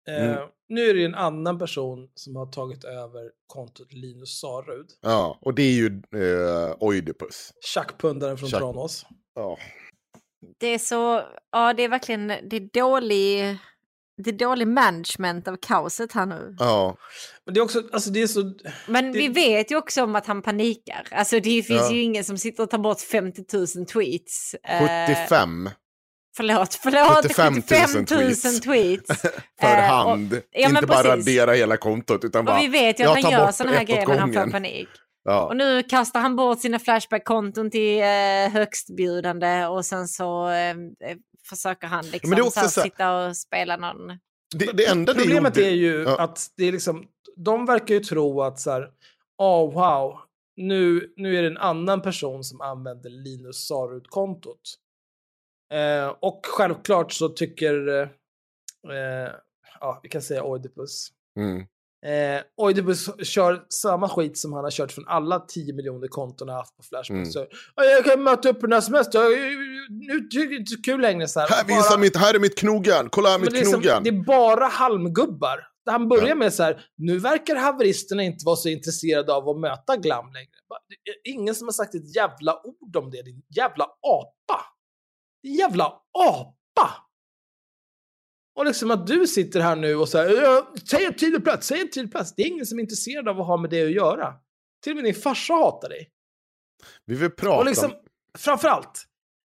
Eh, 0.08 0.24
Mm. 0.24 0.48
Nu 0.68 0.80
är 0.90 0.94
det 0.94 1.05
en 1.05 1.14
annan 1.14 1.59
person 1.59 2.09
som 2.14 2.36
har 2.36 2.47
tagit 2.47 2.84
över 2.84 3.30
kontot 3.47 3.93
Linus 3.93 4.40
Sarud. 4.40 4.86
Ja, 5.01 5.38
och 5.43 5.55
det 5.55 5.62
är 5.62 5.72
ju 5.72 5.86
eh, 6.14 6.74
Oidipus. 6.80 7.52
Tjackpundaren 7.74 8.38
från 8.38 8.48
Tjack- 8.48 8.59
Tranås. 8.59 9.06
Ja. 9.34 9.59
Det 10.60 10.66
är 10.66 10.78
så, 10.78 11.22
ja 11.52 11.72
det 11.72 11.82
är 11.82 11.88
verkligen, 11.88 12.26
det 12.28 12.56
är 12.56 12.80
dålig, 12.80 13.56
det 14.24 14.30
är 14.30 14.34
dålig 14.38 14.68
management 14.68 15.48
av 15.48 15.56
kaoset 15.62 16.12
här 16.12 16.26
nu. 16.26 16.56
ja. 16.59 16.97
Men 17.44 17.55
det 17.55 17.60
är 17.60 17.64
också, 17.64 17.82
alltså 17.93 18.10
det 18.10 18.22
är 18.22 18.26
så... 18.26 18.52
Men 18.88 19.12
Det- 19.12 19.18
vi 19.18 19.28
vet 19.28 19.70
ju 19.70 19.76
också 19.76 20.02
om 20.05 20.16
att 20.16 20.26
han 20.26 20.43
panikar. 20.43 21.09
Alltså 21.10 21.36
det 21.36 21.62
finns 21.62 21.68
Ja. 21.90 21.93
ju 21.93 22.02
ingen 22.02 22.24
som 22.24 22.38
sitter 22.38 22.62
och 22.62 22.70
tar 22.70 22.78
bort 22.78 23.01
50 23.01 23.44
000 23.76 23.86
tweets. 23.86 24.55
Eh, 24.55 25.26
75 25.26 25.70
förlåt, 26.36 26.74
förlåt. 26.74 27.22
75 27.26 27.54
000 27.54 27.62
000 27.94 28.04
tweets. 28.06 28.60
tweets. 28.60 29.20
för 29.60 29.66
Eh, 29.68 29.80
hand. 29.82 30.32
och- 30.32 30.38
ja, 30.50 30.68
men 30.68 30.76
inte 30.76 30.86
bara 30.86 31.02
precis. 31.02 31.26
radera 31.26 31.52
hela 31.54 31.76
kontot 31.76 32.24
utan 32.24 32.44
bara... 32.44 32.56
Och 32.56 32.62
vi 32.62 32.68
vet 32.68 33.00
ju 33.00 33.04
jag 33.04 33.16
att 33.18 33.22
han 33.24 33.32
gör 33.32 33.46
bort 33.46 33.54
sådana 33.54 33.76
här 33.76 33.84
grejer 33.84 34.06
när 34.06 34.18
han 34.18 34.32
får 34.32 34.50
panik. 34.50 34.88
Ja. 35.24 35.46
Och 35.46 35.56
nu 35.56 35.82
kastar 35.82 36.20
han 36.20 36.36
bort 36.36 36.60
sina 36.60 36.78
Flashback-konton 36.78 37.70
till 37.70 37.98
eh, 38.00 38.06
högstbjudande 38.52 39.66
och 39.66 39.84
sen 39.86 40.08
så 40.08 40.48
eh, 40.48 40.70
eh, 40.70 40.74
försöker 41.48 41.86
han 41.86 42.06
liksom 42.10 42.30
Men 42.30 42.36
det 42.36 42.42
är 42.42 42.46
också 42.46 42.54
så 42.54 42.60
här, 42.60 42.68
så 42.68 42.80
här- 42.80 42.84
sitta 42.88 43.12
och 43.26 43.36
spela 43.36 43.76
någon... 43.76 44.06
det, 44.54 44.72
det 44.72 44.86
enda 44.86 45.12
det 45.12 45.20
Problemet 45.20 45.56
gjorde... 45.56 45.68
är 45.68 45.74
ju 45.74 46.02
Ja. 46.02 46.20
att 46.22 46.46
det 46.56 46.64
är 46.64 46.72
liksom, 46.72 47.04
de 47.36 47.66
verkar 47.66 47.94
ju 47.94 48.00
tro 48.00 48.42
att 48.42 48.60
så 48.60 48.70
här, 48.70 48.88
oh 49.38 49.74
wow, 49.74 50.18
nu, 50.56 51.12
nu 51.16 51.36
är 51.38 51.42
det 51.42 51.48
en 51.48 51.56
annan 51.58 52.02
person 52.02 52.44
som 52.44 52.60
använder 52.60 53.10
Linus 53.10 53.66
Sarud-kontot. 53.66 54.60
Eh, 55.74 56.14
och 56.20 56.40
självklart 56.47 57.12
så 57.12 57.28
tycker, 57.28 57.88
eh, 57.98 59.30
ja 59.80 60.01
vi 60.02 60.09
kan 60.09 60.22
säga 60.22 60.43
Oidipus. 60.44 61.09
Mm. 61.38 61.60
Eh, 62.06 62.43
Oidipus 62.56 63.26
kör 63.26 63.64
samma 63.68 64.09
skit 64.09 64.38
som 64.38 64.52
han 64.52 64.64
har 64.64 64.70
kört 64.70 64.93
från 64.93 65.09
alla 65.09 65.40
10 65.40 65.72
miljoner 65.74 66.09
konton 66.09 66.48
han 66.48 66.56
haft 66.56 66.76
på 66.76 66.82
Flashback. 66.82 67.16
Mm. 67.16 67.26
Så, 67.30 67.47
"Ja, 67.76 67.84
jag 67.84 68.05
kan 68.05 68.22
möta 68.22 68.48
upp 68.48 68.60
som 68.82 68.94
helst, 68.94 69.14
Jag- 69.14 69.30
nu 69.90 70.20
tycker 70.20 70.52
jag 70.52 70.60
inte 70.60 70.70
så 70.70 70.82
kul 70.82 71.01
längre. 71.01 71.28
Så 71.28 71.40
här. 71.40 71.48
Här, 71.48 71.64
Bara- 71.64 71.76
visar 71.76 71.98
mitt, 71.98 72.16
här 72.16 72.34
är 72.34 72.38
mitt 72.38 72.59
knogjärn, 72.59 73.09
kolla 73.10 73.28
här 73.28 73.38
mitt 73.38 73.51
det, 73.51 73.59
är 73.60 73.64
som, 73.64 73.80
knogjärn. 73.80 74.02
det 74.02 74.09
är 74.10 74.24
bara 74.24 74.64
halmgubbar. 74.66 75.66
Han 75.90 76.09
börjar 76.09 76.28
Ja. 76.28 76.34
med 76.34 76.55
så 76.55 76.62
här, 76.62 76.84
nu 76.97 77.18
verkar 77.18 77.56
haveristerna 77.56 78.22
inte 78.22 78.43
vara 78.47 78.56
så 78.56 78.68
intresserade 78.68 79.32
av 79.34 79.48
att 79.48 79.59
möta 79.60 79.97
Glam 79.97 80.32
längre. 80.32 80.51
Bara, 80.68 80.78
det 80.88 81.30
ingen 81.30 81.55
som 81.55 81.66
har 81.66 81.72
sagt 81.72 81.94
ett 81.94 82.16
jävla 82.16 82.60
ord 82.64 82.97
om 82.97 83.10
det, 83.10 83.22
din 83.22 83.43
jävla 83.56 83.84
apa. 83.84 84.60
Jävla 85.48 85.85
apa! 86.12 87.06
Och 88.55 88.66
liksom 88.66 88.90
att 88.90 89.06
du 89.06 89.27
sitter 89.27 89.60
här 89.60 89.77
nu 89.77 89.97
och 89.97 90.09
säger, 90.09 90.43
"Ja, 90.43 90.74
säg 90.90 91.05
en 91.05 91.14
tydlig 91.14 91.44
plats, 91.44 91.66
säg 91.66 91.81
en 91.81 91.90
tydlig 91.90 92.12
plats. 92.12 92.35
Det 92.35 92.43
är 92.43 92.47
ingen 92.47 92.66
som 92.66 92.78
är 92.78 92.82
intresserad 92.82 93.28
av 93.28 93.40
att 93.40 93.47
ha 93.47 93.56
med 93.56 93.70
det 93.70 93.82
att 93.85 93.93
göra. 93.93 94.35
Till 94.82 94.93
och 94.93 94.97
med 94.97 95.05
din 95.05 95.14
farsa 95.14 95.55
hatar 95.55 95.89
dig. 95.89 96.10
Vi 97.05 97.14
vill 97.14 97.31
prata 97.31 97.59
Och 97.59 97.66
liksom, 97.66 97.90
om... 97.90 97.98
framförallt, 98.39 99.06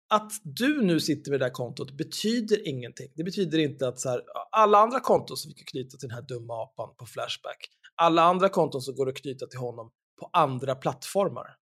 att 0.09 0.33
du 0.43 0.83
nu 0.83 1.01
sitter 1.01 1.31
med 1.31 1.41
det 1.41 1.47
där 1.47 1.51
kontot 1.53 1.91
betyder 1.91 2.69
ingenting. 2.69 3.13
Det 3.15 3.25
betyder 3.25 3.59
inte 3.59 3.89
att 3.89 4.01
så 4.01 4.09
här, 4.09 4.23
alla 4.51 4.79
andra 4.79 5.01
konton 5.01 5.37
som 5.37 5.49
vi 5.49 5.55
kan 5.55 5.65
knyta 5.65 5.97
till 5.97 6.09
den 6.09 6.15
här 6.15 6.23
dumma 6.23 6.63
apan 6.63 6.95
på 6.97 7.07
Flashback, 7.07 7.69
alla 7.95 8.23
andra 8.23 8.49
konton 8.49 8.83
som 8.83 8.95
går 8.95 9.09
att 9.09 9.17
knyta 9.17 9.47
till 9.47 9.59
honom 9.59 9.91
på 10.21 10.31
andra 10.33 10.75
plattformar. 10.75 11.57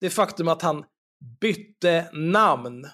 Det 0.00 0.10
faktum 0.10 0.48
att 0.48 0.62
han 0.62 0.84
bytte 1.40 2.08
namn 2.12 2.86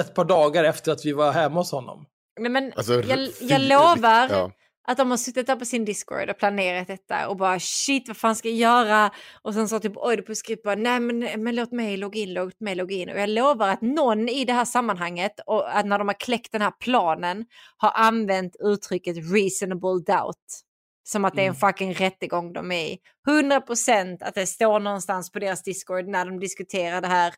ett 0.00 0.14
par 0.14 0.24
dagar 0.24 0.64
efter 0.64 0.92
att 0.92 1.04
vi 1.04 1.12
var 1.12 1.32
hemma 1.32 1.60
hos 1.60 1.72
honom. 1.72 2.06
Nej, 2.40 2.50
men 2.50 2.72
Alltså, 2.76 3.02
jag, 3.02 3.28
jag 3.40 3.60
lovar 3.60 4.28
Ja. 4.30 4.52
att 4.88 4.96
de 4.98 5.10
har 5.10 5.16
suttit 5.18 5.46
där 5.46 5.56
på 5.56 5.64
sin 5.64 5.84
Discord 5.84 6.30
och 6.30 6.38
planerat 6.38 6.86
detta 6.86 7.28
och 7.28 7.36
bara 7.36 7.60
shit 7.60 8.08
vad 8.08 8.16
fan 8.16 8.36
ska 8.36 8.48
jag 8.48 8.56
göra? 8.58 9.10
Och 9.42 9.54
sen 9.54 9.68
så 9.68 9.80
typ 9.80 9.96
Oidipus 9.96 10.38
skriver 10.38 10.62
bara 10.62 10.74
nej 10.74 11.00
men, 11.00 11.42
men 11.42 11.54
låt 11.54 11.72
mig 11.72 11.96
logga 11.96 12.20
in, 12.20 12.34
låt 12.34 12.60
mig 12.60 12.74
logga 12.74 12.96
in. 12.96 13.10
Och 13.10 13.18
jag 13.20 13.28
lovar 13.28 13.68
att 13.68 13.82
någon 13.82 14.28
i 14.28 14.44
det 14.44 14.52
här 14.52 14.64
sammanhanget 14.64 15.32
och 15.46 15.78
att 15.78 15.86
när 15.86 15.98
de 15.98 16.08
har 16.08 16.20
kläckt 16.20 16.52
den 16.52 16.62
här 16.62 16.72
planen 16.80 17.46
har 17.76 17.92
använt 17.94 18.56
uttrycket 18.60 19.16
reasonable 19.32 20.02
doubt. 20.06 20.62
Som 21.04 21.24
att 21.24 21.34
det 21.36 21.42
är 21.42 21.46
en 21.48 21.54
fucking 21.54 21.94
rättegång 21.94 22.52
de 22.52 22.72
är 22.72 22.84
i. 22.84 22.98
100% 23.28 24.18
att 24.20 24.34
det 24.34 24.46
står 24.46 24.80
någonstans 24.80 25.32
på 25.32 25.38
deras 25.38 25.62
Discord 25.62 26.06
när 26.08 26.24
de 26.24 26.40
diskuterar 26.40 27.00
det 27.00 27.08
här 27.08 27.34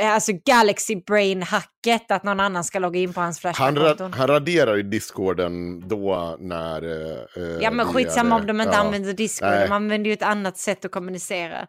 eh, 0.00 0.12
alltså 0.14 0.32
Galaxy 0.44 0.96
Brain-hacket 0.96 2.10
att 2.10 2.24
någon 2.24 2.40
annan 2.40 2.64
ska 2.64 2.78
logga 2.78 3.00
in 3.00 3.12
på 3.12 3.20
hans 3.20 3.44
Han, 3.44 3.54
Flashback-konton. 3.54 4.12
ra- 4.12 4.16
han 4.16 4.26
raderar 4.28 4.78
i 4.78 4.82
discorden 4.82 5.88
då 5.88 6.36
när... 6.40 6.82
eh, 6.82 7.42
Ja 7.62 7.70
men 7.70 7.86
vi 7.86 7.92
skitsamma 7.92 8.36
om 8.36 8.46
de 8.46 8.60
inte 8.60 8.72
ja. 8.74 8.78
använder 8.80 9.12
Discord, 9.12 9.48
Nej. 9.50 9.66
de 9.68 9.72
använder 9.72 10.08
ju 10.10 10.14
ett 10.14 10.22
annat 10.22 10.58
sätt 10.58 10.84
att 10.84 10.90
kommunicera. 10.90 11.66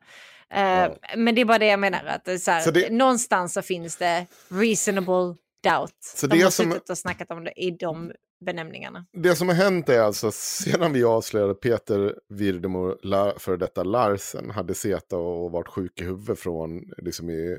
Eh, 0.53 0.61
Ja. 0.63 0.95
Men 1.15 1.35
det 1.35 1.41
är 1.41 1.45
bara 1.45 1.59
det 1.59 1.65
jag 1.67 1.79
menar, 1.79 2.03
att 2.05 2.41
så 2.41 2.51
här, 2.51 2.61
Så 2.61 2.71
det- 2.71 2.89
någonstans 2.93 3.53
så 3.53 3.61
finns 3.61 3.97
det 3.97 4.25
reasonable 4.49 5.35
doubt. 5.63 5.95
Så 6.03 6.27
de 6.27 6.37
det 6.37 6.43
har 6.43 6.51
som- 6.51 6.71
suttit 6.71 6.89
och 6.89 6.97
snackat 6.97 7.31
om 7.31 7.43
det 7.43 7.51
i 7.61 7.71
de 7.71 8.11
benämningarna. 8.45 9.05
Det 9.13 9.35
som 9.35 9.47
har 9.47 9.55
hänt 9.55 9.89
är 9.89 9.99
alltså 9.99 10.31
sedan 10.31 10.93
vi 10.93 11.03
avslöjade 11.03 11.53
Peter 11.53 12.15
Virdemo, 12.29 12.95
för 13.39 13.57
detta 13.57 13.83
Larsen, 13.83 14.49
hade 14.51 14.73
seta 14.73 15.17
och 15.17 15.51
varit 15.51 15.67
sjuk 15.67 16.01
i 16.01 16.03
huvudet 16.03 16.39
från, 16.39 16.81
liksom 16.97 17.29
i, 17.29 17.57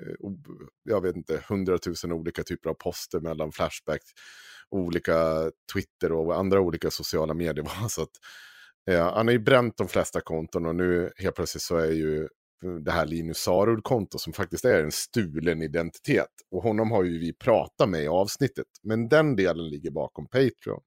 jag 0.85 1.01
vet 1.01 1.17
inte, 1.17 1.41
hundratusen 1.49 2.13
olika 2.13 2.43
typer 2.43 2.71
av 2.71 2.75
poster 2.75 3.21
mellan 3.21 3.53
Flashback, 3.53 4.01
olika 4.71 5.51
Twitter 5.73 6.13
och 6.13 6.37
andra 6.39 6.61
olika 6.61 6.91
sociala 6.91 7.35
medier. 7.35 7.67
Så 7.89 8.03
att, 8.03 8.11
eh, 8.91 9.13
han 9.15 9.27
har 9.27 9.33
ju 9.33 9.39
bränt 9.39 9.77
de 9.77 9.89
flesta 9.89 10.21
konton 10.21 10.67
och 10.67 10.75
nu 10.75 11.13
helt 11.17 11.37
plötsligt 11.37 11.63
så 11.63 11.77
är 11.77 11.91
ju 11.91 12.29
det 12.85 12.91
här 12.91 13.07
Linus 13.07 13.39
Sarud-konto 13.39 14.19
som 14.19 14.33
faktiskt 14.33 14.65
är 14.65 14.85
en 14.85 14.93
stulen 14.93 15.63
identitet. 15.63 16.31
Och 16.51 16.63
honom 16.63 16.91
har 16.91 17.05
ju 17.05 17.19
vi 17.19 17.33
pratat 17.33 17.89
med 17.89 18.03
i 18.03 18.09
avsnittet. 18.09 18.67
Men 18.83 19.09
den 19.09 19.37
delen 19.37 19.69
ligger 19.69 19.91
bakom 19.91 20.27
Patreon. 20.27 20.83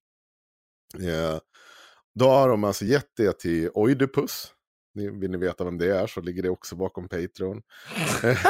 Eh, 0.95 1.39
då 2.15 2.25
har 2.29 2.49
de 2.49 2.63
alltså 2.63 2.85
gett 2.85 3.11
det 3.17 3.39
till 3.39 3.69
Oidipus. 3.73 4.53
Vill 4.97 5.31
ni 5.31 5.37
veta 5.37 5.63
vem 5.63 5.77
det 5.77 5.97
är 5.97 6.07
så 6.07 6.21
ligger 6.21 6.43
det 6.43 6.49
också 6.49 6.75
bakom 6.75 7.09
Patreon. 7.09 7.61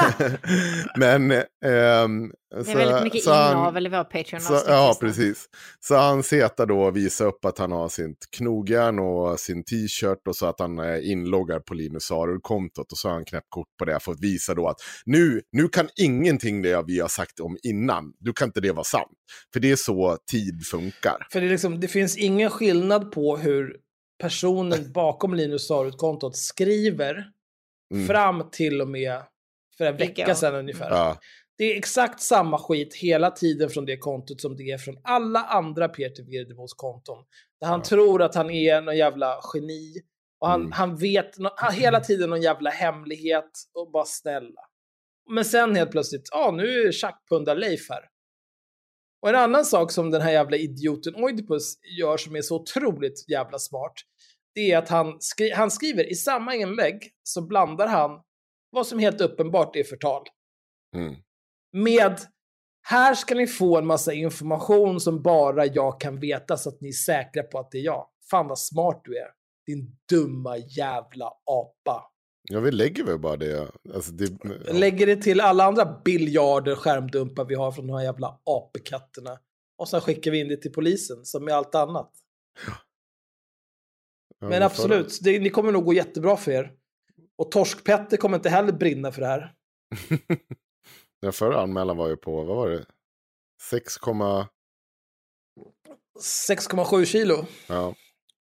Men... 0.98 1.32
ehm, 1.66 2.32
Det 2.50 2.72
är 2.72 2.76
väldigt 2.76 3.04
mycket 3.04 3.26
inavel 3.26 3.86
i 3.86 3.90
vår 3.90 4.04
patreon 4.04 4.42
så, 4.42 4.62
ja, 4.68 4.98
precis. 5.00 5.46
Så 5.80 5.96
han 5.96 6.24
Zeta 6.24 6.66
då 6.66 6.92
visar 6.92 7.26
upp 7.26 7.46
att 7.46 7.58
han 7.58 7.72
har 7.72 7.90
sitt 7.90 8.28
knogjärn 8.38 9.00
och 9.00 9.40
sin 9.40 9.64
t-shirt 9.64 10.28
och 10.28 10.36
så 10.36 10.46
att 10.46 10.60
han 10.60 10.80
är 10.80 11.12
inloggad 11.12 11.66
på 11.66 11.74
Linus 11.74 12.04
Sarud-kontot 12.04 12.92
och 12.92 12.98
så 12.98 13.08
har 13.08 13.14
han 13.14 13.26
knäppt 13.26 13.50
kort 13.50 13.68
på 13.80 13.86
det 13.86 14.00
för 14.00 14.12
att 14.12 14.20
visa 14.20 14.54
då 14.54 14.68
att 14.68 14.78
nu, 15.06 15.42
nu 15.52 15.68
kan 15.68 15.90
ingenting 15.96 16.62
det 16.62 16.84
vi 16.88 17.00
har 17.00 17.08
sagt 17.08 17.40
om 17.40 17.58
innan, 17.64 18.14
du 18.20 18.34
kan 18.34 18.48
inte 18.48 18.62
det 18.62 18.72
vara 18.72 18.84
sant. 18.84 19.12
För 19.54 19.60
det 19.60 19.72
är 19.72 19.76
så 19.76 20.18
tid 20.32 20.66
funkar. 20.72 21.28
För 21.32 21.42
det, 21.42 21.48
är 21.48 21.50
liksom, 21.50 21.80
det 21.80 21.88
finns 21.88 22.18
ingen 22.18 22.50
skillnad 22.50 23.12
på 23.12 23.38
hur 23.38 23.78
personen 24.18 24.92
bakom 24.92 25.34
Linus 25.34 25.68
Sarut-kontot 25.68 26.36
skriver 26.36 27.32
Mm. 27.94 28.08
fram 28.08 28.50
till 28.52 28.82
och 28.82 28.88
med 28.88 29.22
för 29.78 29.86
en 29.86 29.98
vecka 29.98 30.36
sedan 30.36 30.56
ungefär. 30.56 30.90
Ja, 30.90 31.18
Det 31.58 31.64
är 31.64 31.78
exakt 31.78 32.22
samma 32.22 32.58
skit 32.58 32.96
hela 32.96 33.32
tiden 33.32 33.70
från 33.70 33.86
det 33.86 33.98
kontot 33.98 34.42
som 34.42 34.56
det 34.58 34.64
är 34.72 34.78
från 34.78 34.98
alla 35.04 35.40
andra 35.44 35.90
Peter 35.90 36.24
Virdemos 36.24 36.74
konton. 36.74 37.24
Där 37.62 37.68
han 37.68 37.80
Ja. 37.80 37.86
tror 37.86 38.22
att 38.22 38.36
han 38.36 38.50
är 38.50 38.82
någon 38.82 38.98
jävla 38.98 39.40
geni. 39.54 39.94
Och 40.40 40.48
han, 40.48 40.62
Mm. 40.62 40.72
han 40.72 40.98
vet 40.98 41.32
han, 41.56 41.74
hela 41.74 42.00
tiden 42.00 42.30
någon 42.30 42.42
jävla 42.42 42.70
hemlighet 42.70 43.52
och 43.74 43.92
bara 43.92 44.06
snälla. 44.06 44.62
Men 45.30 45.46
sen 45.46 45.76
helt 45.76 45.92
plötsligt, 45.92 46.30
ja 46.32 46.52
nu 46.52 46.82
är 46.82 46.92
tjackpundar-Leif 46.92 47.90
här. 47.90 48.04
Och 49.22 49.30
en 49.30 49.36
annan 49.36 49.66
sak 49.66 49.92
som 49.92 50.12
den 50.12 50.22
här 50.22 50.32
jävla 50.32 50.58
idioten 50.58 51.16
Oidipus 51.16 51.74
gör 52.00 52.18
som 52.18 52.36
är 52.36 52.42
så 52.42 52.56
otroligt 52.56 53.30
jävla 53.30 53.60
smart, 53.60 53.94
det 54.56 54.72
är 54.72 54.78
att 54.78 54.90
han, 54.90 55.18
skri 55.20 55.52
han 55.52 55.72
skriver 55.72 56.12
i 56.12 56.16
samma 56.16 56.56
inlägg 56.56 57.12
så 57.24 57.42
blandar 57.42 57.88
han 57.88 58.12
vad 58.70 58.88
som 58.88 59.00
helt 59.00 59.22
uppenbart 59.22 59.76
är 59.76 59.84
förtal 59.84 60.24
mm. 60.96 61.16
med 61.74 62.20
här 62.90 63.14
ska 63.14 63.36
ni 63.36 63.48
få 63.48 63.78
en 63.78 63.86
massa 63.86 64.14
information 64.14 65.00
som 65.00 65.22
bara 65.22 65.66
jag 65.66 66.02
kan 66.02 66.20
veta 66.20 66.58
så 66.58 66.70
att 66.70 66.82
ni 66.82 66.88
är 66.88 66.94
säkra 66.94 67.44
på 67.44 67.60
att 67.60 67.72
det 67.72 67.78
är 67.78 67.82
jag. 67.82 68.08
Fan 68.32 68.48
vad 68.48 68.60
smart 68.60 69.02
du 69.04 69.18
är. 69.18 69.28
Din 69.66 69.98
dumma 70.10 70.58
jävla 70.58 71.26
apa. 71.46 72.12
Ja, 72.50 72.60
vi 72.60 72.72
lägger 72.72 73.04
väl 73.04 73.20
bara 73.20 73.38
det. 73.38 73.72
Alltså, 73.94 74.12
det 74.12 74.38
ja. 74.44 74.74
Lägger 74.74 75.06
det 75.06 75.16
till 75.16 75.42
alla 75.42 75.64
andra 75.64 76.02
biljarder 76.06 76.76
skärmdumpar 76.76 77.46
vi 77.46 77.56
har 77.56 77.72
från 77.72 77.88
de 77.88 77.94
här 77.94 78.04
jävla 78.04 78.40
apekatterna. 78.44 79.40
Och 79.78 79.90
sen 79.90 80.02
skickar 80.02 80.32
vi 80.32 80.40
in 80.40 80.48
det 80.48 80.58
till 80.58 80.72
polisen, 80.72 81.26
som 81.26 81.46
med 81.46 81.54
allt 81.54 81.76
annat. 81.76 82.12
Ja, 84.40 84.50
Men 84.50 84.64
absolut, 84.64 85.20
det, 85.22 85.40
ni 85.40 85.50
kommer 85.50 85.72
nog 85.72 85.86
gå 85.86 85.94
jättebra 85.94 86.38
för 86.38 86.52
er. 86.52 86.74
Och 87.38 87.52
Torsk-Petter 87.52 88.18
kommer 88.18 88.38
inte 88.38 88.50
heller 88.50 88.74
brinna 88.74 89.12
för 89.12 89.22
det 89.22 89.28
här. 89.28 89.54
Den 91.22 91.34
förra 91.34 91.62
anmälan 91.62 91.98
var 91.98 92.10
ju 92.10 92.18
på, 92.18 92.44
vad 92.44 92.58
var 92.58 92.70
det? 92.70 92.86
6, 93.62 93.98
6,7 96.20 97.06
kilo 97.06 97.46
ja. 97.68 97.96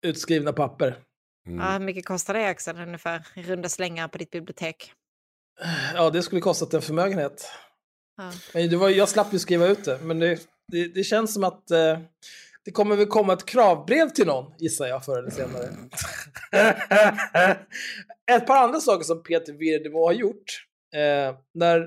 utskrivna 0.02 0.52
papper. 0.52 1.04
Mm. 1.46 1.58
Ja, 1.58 1.72
hur 1.72 1.80
mycket 1.80 2.06
kostar 2.06 2.34
det 2.34 2.48
Axel 2.48 2.80
ungefär? 2.80 3.26
I 3.34 3.42
runda 3.42 3.68
slängar 3.68 4.08
på 4.08 4.18
ditt 4.18 4.30
bibliotek. 4.30 4.92
Ja, 5.94 6.10
det 6.10 6.22
skulle 6.22 6.40
kostat 6.40 6.74
en 6.74 6.82
förmögenhet. 6.82 7.50
Ja. 8.16 8.32
Men 8.54 8.70
det 8.70 8.76
var, 8.76 8.88
jag 8.88 9.08
slapp 9.08 9.32
ju 9.32 9.38
skriva 9.38 9.66
ut 9.66 9.84
det, 9.84 9.98
men 10.02 10.18
det, 10.18 10.38
det, 10.68 10.88
det 10.94 11.04
känns 11.04 11.34
som 11.34 11.44
att 11.44 11.70
eh, 11.70 11.98
det 12.64 12.70
kommer 12.70 12.96
väl 12.96 13.06
komma 13.06 13.32
ett 13.32 13.46
kravbrev 13.46 14.08
till 14.08 14.26
någon, 14.26 14.52
gissar 14.58 14.86
jag, 14.86 15.04
förr 15.04 15.18
eller 15.18 15.30
senare. 15.30 15.68
ett 18.32 18.46
par 18.46 18.56
andra 18.56 18.80
saker 18.80 19.04
som 19.04 19.22
Peter 19.22 19.52
Virdemo 19.52 20.04
har 20.06 20.12
gjort. 20.12 20.66
Eh, 20.94 21.36
när, 21.54 21.80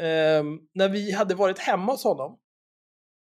eh, 0.00 0.44
när 0.74 0.88
vi 0.88 1.12
hade 1.12 1.34
varit 1.34 1.58
hemma 1.58 1.92
hos 1.92 2.04
honom, 2.04 2.38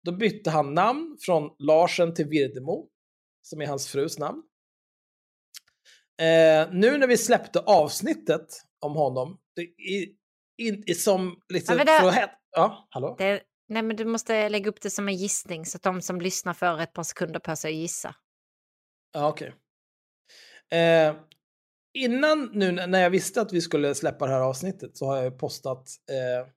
då 0.04 0.12
bytte 0.12 0.50
han 0.50 0.74
namn 0.74 1.16
från 1.20 1.50
Larsen 1.58 2.14
till 2.14 2.26
Virdemo, 2.26 2.86
som 3.42 3.60
är 3.60 3.66
hans 3.66 3.88
frus 3.88 4.18
namn. 4.18 4.42
Eh, 6.20 6.72
nu 6.72 6.98
när 6.98 7.06
vi 7.06 7.16
släppte 7.18 7.60
avsnittet 7.60 8.46
om 8.80 8.94
honom, 8.96 9.38
det 9.56 9.62
är, 9.62 10.06
in, 10.58 10.84
är 10.86 10.94
som 10.94 11.40
liksom... 11.48 11.78
Ja, 11.78 11.84
men 11.84 12.14
det- 12.14 12.30
ja, 12.50 12.88
hallå? 12.90 13.14
Det, 13.18 13.42
nej, 13.68 13.82
men 13.82 13.96
du 13.96 14.04
måste 14.04 14.48
lägga 14.48 14.70
upp 14.70 14.80
det 14.80 14.90
som 14.90 15.08
en 15.08 15.16
gissning 15.16 15.66
så 15.66 15.76
att 15.76 15.82
de 15.82 16.02
som 16.02 16.20
lyssnar 16.20 16.54
får 16.54 16.80
ett 16.80 16.92
par 16.92 17.02
sekunder 17.02 17.40
på 17.40 17.56
sig 17.56 17.70
att 17.70 17.76
gissa. 17.76 18.14
Ja, 19.12 19.28
okej. 19.28 19.54
Eh, 20.72 21.14
innan 21.94 22.50
nu 22.52 22.72
när 22.72 23.00
jag 23.00 23.10
visste 23.10 23.40
att 23.40 23.52
vi 23.52 23.60
skulle 23.60 23.94
släppa 23.94 24.26
det 24.26 24.32
här 24.32 24.40
avsnittet 24.40 24.96
så 24.96 25.06
har 25.06 25.22
jag 25.22 25.38
postat 25.38 25.88
eh, 26.10 26.48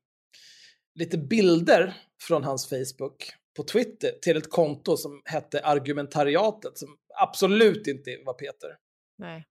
lite 0.95 1.17
bilder 1.17 1.93
från 2.21 2.43
hans 2.43 2.69
Facebook 2.69 3.33
på 3.57 3.63
Twitter 3.63 4.11
till 4.21 4.37
ett 4.37 4.49
konto 4.51 4.97
som 4.97 5.21
hette 5.25 5.65
Argumentariatet 5.65 6.77
som 6.77 6.97
absolut 7.21 7.87
inte 7.87 8.17
var 8.25 8.33
Peter. 8.33 8.69
Nej. 9.17 9.45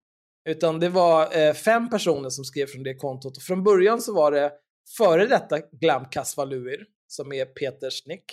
Utan 0.48 0.80
det 0.80 0.88
var 0.88 1.38
eh, 1.38 1.52
fem 1.54 1.90
personer 1.90 2.30
som 2.30 2.44
skrev 2.44 2.66
från 2.66 2.82
det 2.82 2.94
kontot. 2.94 3.36
Och 3.36 3.42
från 3.42 3.64
början 3.64 4.00
så 4.00 4.14
var 4.14 4.32
det 4.32 4.52
före 4.96 5.26
detta 5.26 5.58
Glam 5.80 6.04
Kasvaluir, 6.10 6.84
som 7.06 7.32
är 7.32 7.44
Peters 7.44 8.06
nick. 8.06 8.24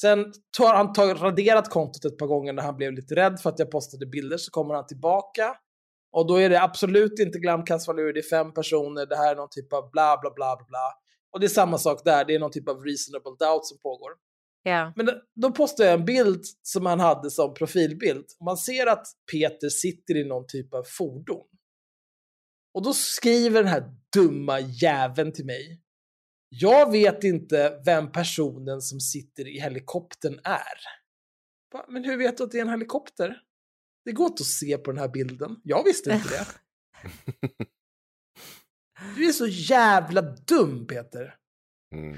Sen 0.00 0.32
har 0.58 0.74
han 0.74 0.92
tagit, 0.92 1.20
raderat 1.20 1.70
kontot 1.70 2.04
ett 2.04 2.18
par 2.18 2.26
gånger 2.26 2.52
när 2.52 2.62
han 2.62 2.76
blev 2.76 2.92
lite 2.92 3.14
rädd 3.14 3.40
för 3.40 3.50
att 3.50 3.58
jag 3.58 3.70
postade 3.70 4.06
bilder, 4.06 4.36
så 4.36 4.50
kommer 4.50 4.74
han 4.74 4.86
tillbaka. 4.86 5.56
Och 6.12 6.26
då 6.26 6.36
är 6.36 6.50
det 6.50 6.62
absolut 6.62 7.18
inte 7.18 7.38
Glam 7.38 7.64
Kasvaluir, 7.64 8.12
det 8.12 8.20
är 8.20 8.30
fem 8.30 8.54
personer, 8.54 9.06
det 9.06 9.16
här 9.16 9.32
är 9.32 9.36
någon 9.36 9.48
typ 9.50 9.72
av 9.72 9.90
bla 9.90 10.18
bla 10.20 10.30
bla 10.30 10.56
bla 10.56 10.66
bla. 10.68 10.92
Och 11.32 11.40
det 11.40 11.46
är 11.46 11.48
samma 11.48 11.78
sak 11.78 12.04
där, 12.04 12.24
det 12.24 12.34
är 12.34 12.38
någon 12.38 12.50
typ 12.50 12.68
av 12.68 12.84
reasonable 12.84 13.36
doubt 13.38 13.66
som 13.66 13.78
pågår. 13.78 14.10
Ja. 14.70 14.92
Men 14.96 15.06
då- 15.06 15.22
då 15.34 15.52
postade 15.52 15.88
jag 15.90 15.98
en 16.00 16.04
bild 16.04 16.44
som 16.62 16.86
han 16.86 17.00
hade 17.00 17.30
som 17.30 17.54
profilbild. 17.54 18.24
Man 18.44 18.56
ser 18.56 18.86
att 18.86 19.06
Peter 19.32 19.68
sitter 19.68 20.16
i 20.16 20.24
någon 20.24 20.46
typ 20.48 20.74
av 20.74 20.84
fordon. 20.84 21.46
Och 22.74 22.82
då 22.84 22.92
skriver 22.92 23.62
den 23.62 23.72
här 23.72 23.94
dumma 24.16 24.60
jäveln 24.60 25.32
till 25.32 25.46
mig. 25.46 25.82
Jag 26.48 26.92
vet 26.92 27.24
inte 27.24 27.82
vem 27.84 28.12
personen 28.12 28.80
som 28.80 29.00
sitter 29.00 29.48
i 29.48 29.60
helikoptern 29.60 30.40
är. 30.44 30.78
Va, 31.72 31.86
Men 31.88 32.04
hur 32.04 32.16
vet 32.16 32.36
du 32.38 32.44
att 32.44 32.50
det 32.50 32.58
är 32.58 32.62
en 32.62 32.68
helikopter? 32.68 33.40
Det 34.04 34.12
går 34.12 34.26
inte 34.26 34.40
att 34.42 34.46
se 34.46 34.78
på 34.78 34.90
den 34.92 35.00
här 35.00 35.08
bilden. 35.08 35.56
Jag 35.62 35.84
visste 35.84 36.10
inte 36.12 36.28
det. 36.28 36.46
Du 39.16 39.28
är 39.28 39.32
så 39.32 39.46
jävla 39.46 40.22
dum, 40.22 40.86
Peter. 40.86 41.34
Mm. 41.94 42.16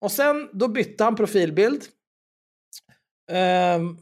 Och 0.00 0.12
sen, 0.12 0.50
då 0.52 0.68
bytte 0.68 1.04
han 1.04 1.16
profilbild. 1.16 1.84
Ehm, 3.30 3.98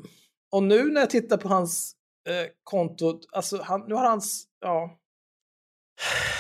och 0.51 0.63
nu 0.63 0.85
när 0.93 1.01
jag 1.01 1.11
tittar 1.11 1.37
på 1.37 1.49
hans 1.49 1.97
eh, 2.29 2.47
konto, 2.63 3.21
alltså 3.33 3.63
han, 3.63 3.85
nu 3.89 3.95
har 3.95 4.09
hans, 4.09 4.49
ja. 4.61 4.99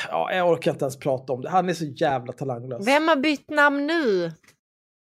Ja, 0.08 0.32
jag 0.34 0.48
orkar 0.50 0.70
inte 0.72 0.84
ens 0.84 0.98
prata 0.98 1.32
om 1.32 1.40
det. 1.40 1.50
Han 1.50 1.68
är 1.68 1.74
så 1.74 1.84
jävla 1.84 2.32
talanglös. 2.32 2.86
Vem 2.86 3.08
har 3.08 3.16
bytt 3.16 3.50
namn 3.50 3.86
nu? 3.86 4.32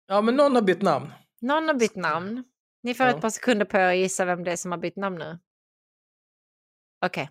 Ja, 0.07 0.21
men 0.21 0.35
någon 0.35 0.55
har 0.55 0.61
bytt 0.61 0.81
namn. 0.81 1.11
Någon 1.41 1.67
har 1.67 1.73
bytt 1.75 1.95
namn. 1.95 2.43
Ni 2.83 2.93
får 2.93 3.05
Ja. 3.05 3.15
ett 3.15 3.21
par 3.21 3.29
sekunder 3.29 3.65
på 3.65 3.77
er 3.77 3.81
att 3.91 3.97
gissa 3.97 4.25
vem 4.25 4.43
det 4.43 4.51
är 4.51 4.55
som 4.55 4.71
har 4.71 4.79
bytt 4.79 4.95
namn 4.95 5.17
nu. 5.17 5.39
Okej, 7.05 7.29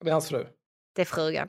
Det 0.00 0.08
är 0.08 0.12
hans 0.12 0.28
fru. 0.28 0.46
det 0.94 1.02
är 1.02 1.06
frugan. 1.06 1.48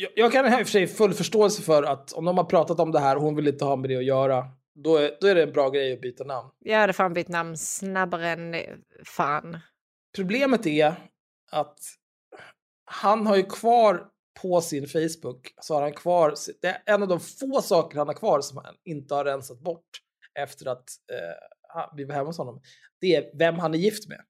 Jag, 0.00 0.10
jag 0.16 0.32
kan 0.32 0.46
i 0.46 0.48
och 0.48 0.52
för 0.52 0.64
sig 0.64 0.86
full 0.86 1.14
förståelse 1.14 1.62
för 1.62 1.82
att 1.82 2.12
om 2.12 2.24
de 2.24 2.38
har 2.38 2.44
pratat 2.44 2.80
om 2.80 2.92
det 2.92 3.00
här 3.00 3.16
och 3.16 3.22
hon 3.22 3.36
vill 3.36 3.48
inte 3.48 3.64
ha 3.64 3.76
med 3.76 3.90
det 3.90 3.96
att 3.96 4.04
göra, 4.04 4.46
då 4.74 4.96
är, 4.96 5.18
då 5.20 5.26
är 5.26 5.34
det 5.34 5.42
en 5.42 5.52
bra 5.52 5.70
grej 5.70 5.92
att 5.92 6.00
byta 6.00 6.24
namn. 6.24 6.50
Jag 6.58 6.78
hade 6.78 6.92
fan 6.92 7.14
bytt 7.14 7.28
namn 7.28 7.56
snabbare 7.56 8.28
än 8.28 8.54
fan. 9.04 9.58
Problemet 10.16 10.66
är 10.66 10.94
att 11.52 11.78
han 12.84 13.26
har 13.26 13.36
ju 13.36 13.42
kvar 13.42 14.06
på 14.42 14.60
sin 14.60 14.88
Facebook, 14.88 15.54
så 15.60 15.74
har 15.74 15.82
han 15.82 15.92
kvar, 15.92 16.34
det 16.62 16.68
är 16.68 16.82
en 16.94 17.02
av 17.02 17.08
de 17.08 17.20
få 17.20 17.62
saker 17.62 17.98
han 17.98 18.06
har 18.06 18.14
kvar 18.14 18.40
som 18.40 18.56
han 18.64 18.74
inte 18.84 19.14
har 19.14 19.24
rensat 19.24 19.60
bort 19.60 19.88
efter 20.40 20.68
att 20.68 20.84
eh, 21.12 21.84
vi 21.96 22.04
var 22.04 22.14
hemma 22.14 22.26
hos 22.26 22.38
honom. 22.38 22.60
Det 23.00 23.14
är 23.14 23.38
vem 23.38 23.58
han 23.58 23.74
är 23.74 23.78
gift 23.78 24.08
med. 24.08 24.20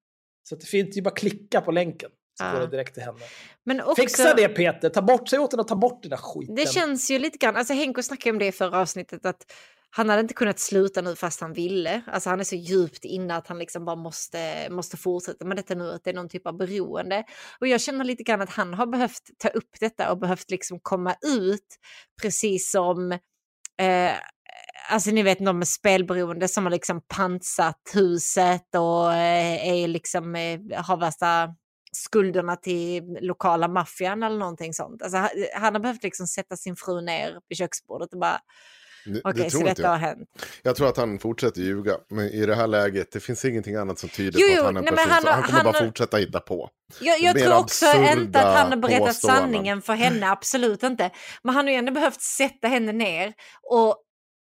Så 0.48 0.56
det 0.56 0.66
finns 0.66 0.96
ju 0.96 1.02
bara 1.02 1.14
klicka 1.14 1.60
på 1.60 1.72
länken 1.72 2.10
så 2.38 2.52
går 2.52 2.60
det 2.60 2.66
direkt 2.66 2.94
till 2.94 3.02
henne. 3.02 3.18
Men 3.64 3.80
också, 3.80 4.02
Fixa 4.02 4.34
det 4.34 4.48
Peter, 4.48 4.88
ta 4.88 5.02
bort, 5.02 5.28
säg 5.28 5.38
åt 5.38 5.52
henne 5.52 5.60
att 5.60 5.68
ta 5.68 5.76
bort 5.76 6.02
den 6.02 6.10
där 6.10 6.16
skiten. 6.16 6.54
Det 6.54 6.72
känns 6.72 7.10
ju 7.10 7.18
lite 7.18 7.38
grann, 7.38 7.56
alltså 7.56 7.74
Henko 7.74 8.02
snackade 8.02 8.30
om 8.30 8.38
det 8.38 8.46
i 8.46 8.52
förra 8.52 8.80
avsnittet, 8.80 9.26
att 9.26 9.44
han 9.90 10.08
hade 10.08 10.20
inte 10.20 10.34
kunnat 10.34 10.58
sluta 10.58 11.00
nu 11.00 11.16
fast 11.16 11.40
han 11.40 11.52
ville. 11.52 12.02
Alltså 12.06 12.30
han 12.30 12.40
är 12.40 12.44
så 12.44 12.54
djupt 12.54 13.04
inne 13.04 13.36
att 13.36 13.46
han 13.46 13.58
liksom 13.58 13.84
bara 13.84 13.96
måste, 13.96 14.68
måste 14.70 14.96
fortsätta 14.96 15.44
med 15.44 15.56
detta 15.56 15.74
nu, 15.74 15.92
att 15.92 16.04
det 16.04 16.10
är 16.10 16.14
någon 16.14 16.28
typ 16.28 16.46
av 16.46 16.56
beroende. 16.56 17.24
Och 17.60 17.68
jag 17.68 17.80
känner 17.80 18.04
lite 18.04 18.22
grann 18.22 18.40
att 18.40 18.50
han 18.50 18.74
har 18.74 18.86
behövt 18.86 19.22
ta 19.38 19.48
upp 19.48 19.70
detta 19.80 20.10
och 20.10 20.18
behövt 20.18 20.50
liksom 20.50 20.80
komma 20.82 21.14
ut, 21.26 21.76
precis 22.22 22.70
som 22.70 23.12
eh, 23.80 24.12
Alltså 24.90 25.10
ni 25.10 25.22
vet 25.22 25.38
de 25.38 25.58
med 25.58 25.68
spelberoende 25.68 26.48
som 26.48 26.64
har 26.64 26.70
liksom 26.70 27.00
pantsatt 27.08 27.82
huset 27.94 28.74
och 28.74 29.12
eh, 29.12 29.68
är 29.68 29.88
liksom, 29.88 30.34
eh, 30.34 30.60
har 30.74 30.96
värsta 30.96 31.54
skulderna 32.04 32.56
till 32.56 33.18
lokala 33.20 33.68
maffian 33.68 34.22
eller 34.22 34.38
någonting 34.38 34.74
sånt. 34.74 35.02
Alltså, 35.02 35.18
han, 35.54 35.74
har 35.74 35.80
behövt 35.80 36.02
liksom 36.02 36.26
sätta 36.26 36.56
sin 36.56 36.76
fru 36.76 37.00
ner 37.00 37.40
vid 37.48 37.58
köksbordet 37.58 38.12
och 38.12 38.18
bara 38.20 38.40
okej, 39.24 39.44
det 39.44 39.50
så 39.50 39.62
detta 39.64 39.88
har 39.88 39.94
jag. 39.94 39.98
hänt. 40.00 40.28
Jag 40.62 40.76
tror 40.76 40.88
att 40.88 40.96
han 40.96 41.18
fortsätter 41.18 41.60
ljuga. 41.60 41.96
Men 42.08 42.24
i 42.24 42.46
det 42.46 42.54
här 42.54 42.66
läget, 42.66 43.12
det 43.12 43.20
finns 43.20 43.44
ingenting 43.44 43.74
annat 43.74 43.98
som 43.98 44.08
tyder 44.08 44.40
Jo, 44.42 44.46
på 44.54 44.58
att 44.60 44.64
han 44.66 44.76
är 44.76 44.78
en 44.78 44.84
nej, 44.84 44.94
person. 44.94 45.10
han 45.12 45.24
har- 45.26 45.32
han 45.32 45.42
kommer 45.42 45.56
han 45.58 45.64
bara 45.72 45.78
har- 45.78 45.86
fortsätta 45.86 46.16
hitta 46.16 46.40
på. 46.40 46.70
Jag, 47.00 47.20
jag 47.20 47.38
tror 47.38 47.56
också 47.58 47.86
inte 47.86 48.38
att 48.40 48.56
han 48.58 48.70
har 48.70 48.76
berättat 48.76 49.16
sanningen 49.16 49.82
för 49.82 49.92
henne, 49.92 50.30
absolut 50.30 50.82
inte. 50.82 51.10
Men 51.42 51.54
han 51.54 51.64
har 51.64 51.72
ju 51.72 51.78
ändå 51.78 51.92
behövt 51.92 52.20
sätta 52.20 52.68
henne 52.68 52.92
ner 52.92 53.32
och 53.70 53.96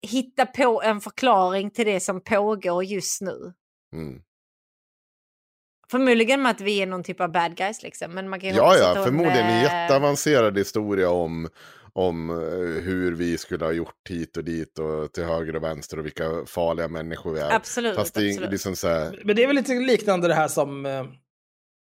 hitta 0.09 0.47
på 0.47 0.83
en 0.83 1.01
förklaring 1.01 1.71
till 1.71 1.87
det 1.87 2.01
som 2.01 2.21
pågår 2.25 2.85
just 2.85 3.21
nu. 3.21 3.53
Mm. 3.93 4.21
Förmodligen 5.91 6.43
med 6.43 6.51
att 6.51 6.61
vi 6.61 6.83
är 6.83 6.87
någon 6.87 7.03
typ 7.03 7.21
av 7.21 7.33
bad 7.33 7.57
guys 7.57 7.83
liksom. 7.83 8.13
Men 8.13 8.29
man 8.29 8.41
kan 8.41 8.51
ju 8.51 8.57
Ja, 8.57 8.77
ja, 8.77 9.05
förmodligen 9.05 9.47
en 9.47 9.57
eh, 9.57 9.63
jätteavancerad 9.63 10.59
historia 10.59 11.11
om, 11.11 11.49
om 11.93 12.31
eh, 12.31 12.37
hur 12.83 13.13
vi 13.13 13.39
skulle 13.39 13.65
ha 13.65 13.73
gjort 13.73 14.09
hit 14.09 14.37
och 14.37 14.45
dit 14.45 14.79
och 14.79 15.13
till 15.13 15.25
höger 15.25 15.57
och 15.57 15.63
vänster 15.63 15.99
och 15.99 16.07
vilka 16.07 16.47
farliga 16.47 16.89
människor 16.89 17.33
vi 17.33 17.41
är. 17.41 17.51
Absolut, 17.51 17.97
Fast 17.97 18.15
det 18.15 18.21
är 18.21 18.31
absolut. 18.31 18.51
liksom 18.51 18.77
så 18.77 18.89
här, 18.89 19.21
Men 19.25 19.37
det 19.37 19.43
är 19.43 19.47
väl 19.47 19.57
lite 19.57 19.75
liknande 19.75 20.29
det 20.29 20.35
här 20.35 20.49
som 20.49 20.87
eh, 20.87 21.05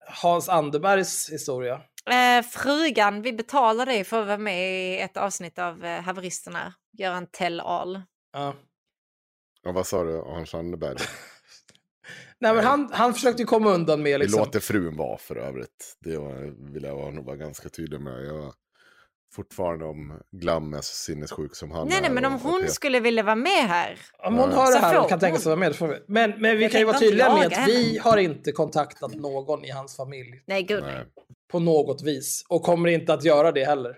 Hans 0.06 0.48
Anderbergs 0.48 1.30
historia. 1.30 1.80
Eh, 2.10 2.42
frugan, 2.42 3.22
vi 3.22 3.32
betalar 3.32 3.86
dig 3.86 4.04
för 4.04 4.20
att 4.20 4.26
vara 4.26 4.38
med 4.38 4.70
i 4.70 5.00
ett 5.00 5.16
avsnitt 5.16 5.58
av 5.58 5.84
eh, 5.84 6.02
Haveristerna. 6.02 6.74
Göra 6.98 7.16
en 7.16 7.26
tell 7.26 7.60
all. 7.60 8.02
Ja. 8.32 8.54
ja, 9.62 9.72
vad 9.72 9.86
sa 9.86 10.04
du, 10.04 10.16
Hans 10.16 10.54
Anderberg? 10.54 10.96
Nej, 12.44 12.54
men 12.54 12.64
han, 12.64 12.88
han 12.92 13.14
försökte 13.14 13.42
ju 13.42 13.46
komma 13.46 13.70
undan 13.70 14.02
med 14.02 14.12
Det 14.12 14.18
liksom. 14.18 14.40
låter 14.40 14.60
frun 14.60 14.96
vara 14.96 15.18
för 15.18 15.36
övrigt. 15.36 15.96
Det 16.00 16.16
var, 16.18 16.72
vill 16.72 16.82
jag 16.82 17.14
nog 17.14 17.24
vara 17.24 17.36
ganska 17.36 17.68
tydlig 17.68 18.00
med. 18.00 18.24
Jag 18.24 18.52
fortfarande 19.34 19.84
om 19.84 20.20
Glam 20.32 20.74
är 20.74 20.80
så 20.80 20.94
sinnessjuk 20.94 21.56
som 21.56 21.70
han 21.70 21.88
Nej, 21.88 21.96
är. 21.98 22.02
nej, 22.02 22.10
men 22.10 22.24
om 22.24 22.32
hon 22.32 22.60
Peter. 22.60 22.72
skulle 22.72 23.00
vilja 23.00 23.22
vara 23.22 23.34
med 23.36 23.64
här. 23.68 23.98
Om 24.18 24.34
hon 24.36 24.50
Ja. 24.50 24.56
hör 24.56 24.72
det 24.72 24.78
här 24.78 25.00
och 25.00 25.08
kan 25.08 25.20
tänka 25.20 25.38
sig 25.38 25.50
hon. 25.52 25.58
vara 25.60 25.68
med, 25.68 25.76
får 25.76 25.88
vi. 25.88 25.96
Men, 26.08 26.30
men 26.38 26.56
vi 26.56 26.62
Jag 26.62 26.72
kan 26.72 26.80
ju 26.80 26.86
vara 26.86 26.98
tydliga 26.98 27.34
med 27.34 27.46
att 27.46 27.68
vi 27.68 27.98
har 27.98 28.16
inte 28.16 28.52
kontaktat 28.52 29.14
någon 29.14 29.64
i 29.64 29.70
hans 29.70 29.96
familj 29.96 30.42
Nej, 30.46 30.62
gud 30.62 30.82
Nej. 30.82 30.94
nej. 30.94 31.04
på 31.52 31.58
något 31.58 32.02
vis 32.02 32.44
och 32.48 32.62
kommer 32.62 32.88
inte 32.88 33.14
att 33.14 33.24
göra 33.24 33.52
det 33.52 33.64
heller. 33.64 33.90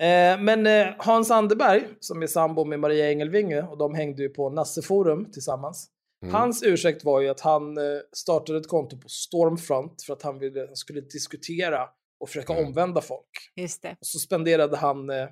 Eh, 0.00 0.40
men 0.40 0.66
eh, 0.66 0.86
Hans 0.98 1.30
Anderberg, 1.30 1.84
som 2.00 2.22
är 2.22 2.26
sambo 2.26 2.64
med 2.64 2.80
Maria 2.80 3.10
Engelvinge, 3.10 3.62
och 3.62 3.78
de 3.78 3.94
hängde 3.94 4.22
ju 4.22 4.28
på 4.28 4.50
Nasseforum 4.50 5.32
tillsammans. 5.32 5.88
Mm. 6.22 6.34
Hans 6.34 6.62
ursäkt 6.62 7.04
var 7.04 7.20
ju 7.20 7.28
att 7.28 7.40
han 7.40 7.78
eh, 7.78 7.82
startade 8.12 8.58
ett 8.58 8.68
konto 8.68 8.96
på 8.98 9.08
Stormfront 9.08 10.02
för 10.02 10.12
att 10.12 10.22
han, 10.22 10.38
ville, 10.38 10.66
han 10.66 10.76
skulle 10.76 11.00
diskutera 11.00 11.88
och 12.20 12.28
försöka 12.28 12.52
Mm. 12.52 12.66
omvända 12.66 13.00
folk. 13.00 13.50
Just 13.56 13.82
det. 13.82 13.90
Och 14.00 14.06
så 14.06 14.18
spenderade 14.18 14.76
han 14.76 15.10
eh, 15.10 15.28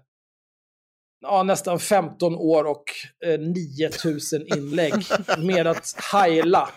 ja, 1.20 1.42
nästan 1.42 1.78
15 1.78 2.34
år 2.34 2.64
och 2.64 2.84
eh, 3.26 3.40
9000 3.40 4.46
inlägg 4.56 4.94
med 5.38 5.66
att 5.66 5.94
heila 6.12 6.68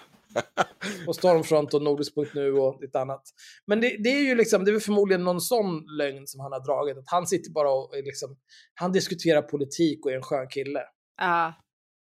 på 1.06 1.14
Stormfront 1.14 1.73
och 1.73 1.81
Nordisk.nu 1.81 2.53
och 2.53 2.81
lite 2.81 2.99
annat. 2.99 3.22
Men 3.68 3.81
det, 3.81 3.98
det 4.03 4.10
är 4.10 4.22
ju 4.22 4.35
liksom, 4.35 4.65
det 4.65 4.72
är 4.72 4.80
förmodligen 4.80 5.23
någon 5.23 5.41
sån 5.41 5.85
lögn 5.98 6.27
som 6.27 6.40
han 6.40 6.52
har 6.52 6.60
dragit. 6.60 6.98
Att 6.98 7.03
han 7.10 7.27
sitter 7.27 7.52
bara 7.52 7.72
och 7.72 7.91
liksom, 8.03 8.38
han 8.73 8.91
diskuterar 8.91 9.41
politik 9.41 10.06
och 10.06 10.11
är 10.11 10.15
en 10.15 10.22
skön 10.23 10.48
kille. 10.48 10.80
Ja. 11.18 11.53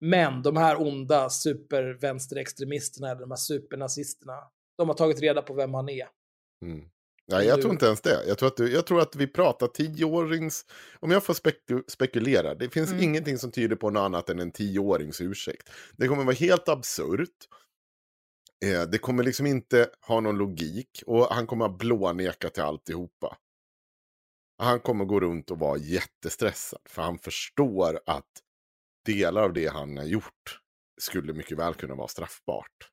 Men 0.10 0.42
de 0.42 0.58
här 0.58 0.82
onda 0.82 1.30
supervänsterextremisterna, 1.30 3.12
eller 3.12 3.22
de 3.22 3.32
här 3.32 3.38
supernazisterna, 3.38 4.38
de 4.78 4.88
har 4.88 4.96
tagit 4.96 5.20
reda 5.20 5.42
på 5.42 5.54
vem 5.54 5.74
han 5.74 5.90
är. 5.90 6.08
Mm. 6.66 6.90
Nej, 7.32 7.48
jag 7.48 7.62
tror 7.62 7.74
inte 7.74 7.86
ens 7.86 8.02
det. 8.02 8.24
Jag 8.28 8.38
tror 8.38 8.48
att, 8.48 8.58
du, 8.58 8.74
jag 8.74 8.86
tror 8.86 9.02
att 9.02 9.16
vi 9.16 9.28
pratar 9.28 9.68
tioårings... 9.68 10.66
Om 11.00 11.12
jag 11.12 11.24
får 11.24 11.34
speku, 11.34 11.82
spekulera, 11.88 12.56
det 12.56 12.70
finns 12.70 12.90
Mm. 12.92 13.04
ingenting 13.04 13.38
som 13.38 13.52
tyder 13.52 13.76
på 13.76 13.90
något 13.90 14.02
annat 14.02 14.30
än 14.30 14.40
en 14.40 14.52
tioårings 14.52 15.22
ursäkt. 15.22 15.70
Det 15.98 16.08
kommer 16.08 16.24
vara 16.24 16.36
helt 16.36 16.70
absurt. 16.70 17.30
Eh, 18.66 18.82
det 18.82 18.98
kommer 18.98 19.24
liksom 19.24 19.46
inte 19.46 19.90
ha 20.08 20.20
någon 20.20 20.38
logik 20.38 21.04
och 21.06 21.26
han 21.26 21.48
kommer 21.48 21.66
att 21.66 21.78
blåneka 21.78 22.50
till 22.50 22.64
alltihopa. 22.64 23.38
Han 24.58 24.80
kommer 24.80 25.06
gå 25.06 25.20
runt 25.20 25.52
och 25.52 25.60
vara 25.60 25.78
jättestressad 25.78 26.82
för 26.90 27.02
han 27.02 27.20
förstår 27.20 28.00
att 28.06 28.42
delar 29.06 29.44
av 29.44 29.54
det 29.54 29.68
han 29.68 29.98
har 29.98 30.06
gjort 30.06 30.60
skulle 31.02 31.34
mycket 31.34 31.58
väl 31.58 31.74
kunna 31.74 31.96
vara 31.96 32.08
straffbart. 32.08 32.92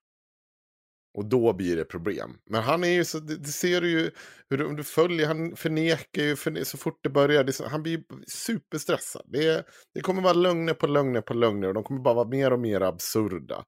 Och 1.14 1.24
då 1.24 1.52
blir 1.52 1.76
det 1.76 1.84
problem. 1.84 2.38
Men 2.44 2.62
han 2.62 2.84
är 2.84 2.88
ju 2.88 3.04
så, 3.04 3.18
det, 3.18 3.36
det 3.36 3.48
ser 3.48 3.80
du 3.80 3.90
ju, 3.90 4.10
hur 4.50 4.58
du, 4.58 4.64
om 4.64 4.76
du 4.76 4.84
följer, 4.84 5.26
han 5.26 5.56
förnekar 5.56 6.22
ju 6.22 6.36
förne, 6.36 6.64
så 6.64 6.78
fort 6.78 7.00
det 7.02 7.10
börjar, 7.10 7.44
det, 7.44 7.60
han 7.66 7.82
blir 7.82 7.92
ju 7.92 8.02
superstressad. 8.26 9.22
Det, 9.26 9.66
det 9.94 10.00
kommer 10.00 10.22
vara 10.22 10.32
lögner 10.32 10.74
på 10.74 10.86
lögner 10.86 11.20
på 11.20 11.34
lögner 11.34 11.68
och 11.68 11.74
de 11.74 11.84
kommer 11.84 12.00
bara 12.00 12.14
vara 12.14 12.28
mer 12.28 12.52
och 12.52 12.60
mer 12.60 12.80
absurda. 12.80 13.64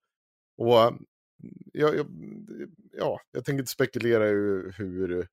Och 0.59 0.81
eh, 0.81 0.93
jag, 1.73 1.97
jag, 1.97 2.07
ja, 2.93 3.21
jag 3.33 3.45
tänker 3.45 3.59
inte 3.59 3.73
spekulera 3.73 4.29
i 4.29 4.33
hur 4.77 5.29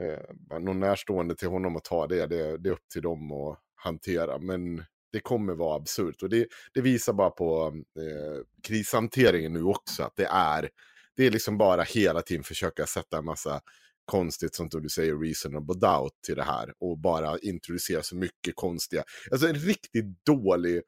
eh, 0.00 0.58
någon 0.60 0.80
närstående 0.80 1.34
till 1.34 1.48
honom 1.48 1.76
att 1.76 1.84
ta 1.84 2.06
det, 2.06 2.26
det, 2.26 2.58
det 2.58 2.68
är 2.68 2.72
upp 2.72 2.88
till 2.92 3.02
dem 3.02 3.32
att 3.32 3.58
hantera. 3.74 4.38
Men 4.38 4.84
det 5.12 5.20
kommer 5.20 5.54
vara 5.54 5.76
absurt 5.76 6.22
och 6.22 6.28
det, 6.28 6.46
det 6.74 6.80
visar 6.80 7.12
bara 7.12 7.30
på 7.30 7.66
eh, 7.98 8.42
krishanteringen 8.62 9.52
nu 9.52 9.62
också 9.62 10.02
att 10.02 10.16
det 10.16 10.26
är 10.30 10.68
det 11.16 11.26
är 11.26 11.30
liksom 11.30 11.58
bara 11.58 11.82
hela 11.82 12.22
tiden 12.22 12.44
försöka 12.44 12.86
sätta 12.86 13.18
en 13.18 13.24
massa 13.24 13.60
konstigt, 14.04 14.54
som 14.54 14.68
du 14.68 14.88
säger, 14.88 15.18
reasonable 15.18 15.74
doubt 15.74 16.22
till 16.26 16.36
det 16.36 16.42
här. 16.42 16.72
Och 16.78 16.98
bara 16.98 17.38
introducera 17.38 18.02
så 18.02 18.16
mycket 18.16 18.56
konstiga, 18.56 19.04
alltså 19.30 19.48
en 19.48 19.54
riktigt 19.54 20.24
dålig 20.26 20.82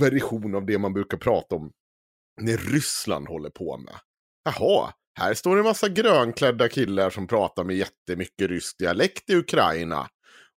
version 0.00 0.54
av 0.54 0.66
det 0.66 0.78
man 0.78 0.92
brukar 0.92 1.18
prata 1.18 1.54
om 1.54 1.72
när 2.40 2.56
Ryssland 2.56 3.28
håller 3.28 3.50
på 3.50 3.78
med. 3.78 3.94
Jaha, 4.44 4.92
här 5.18 5.34
står 5.34 5.56
det 5.56 5.60
en 5.60 5.66
massa 5.66 5.88
grönklädda 5.88 6.68
killar 6.68 7.10
som 7.10 7.26
pratar 7.26 7.64
med 7.64 7.76
jättemycket 7.76 8.50
rysk 8.50 8.78
dialekt 8.78 9.30
i 9.30 9.36
Ukraina. 9.36 10.08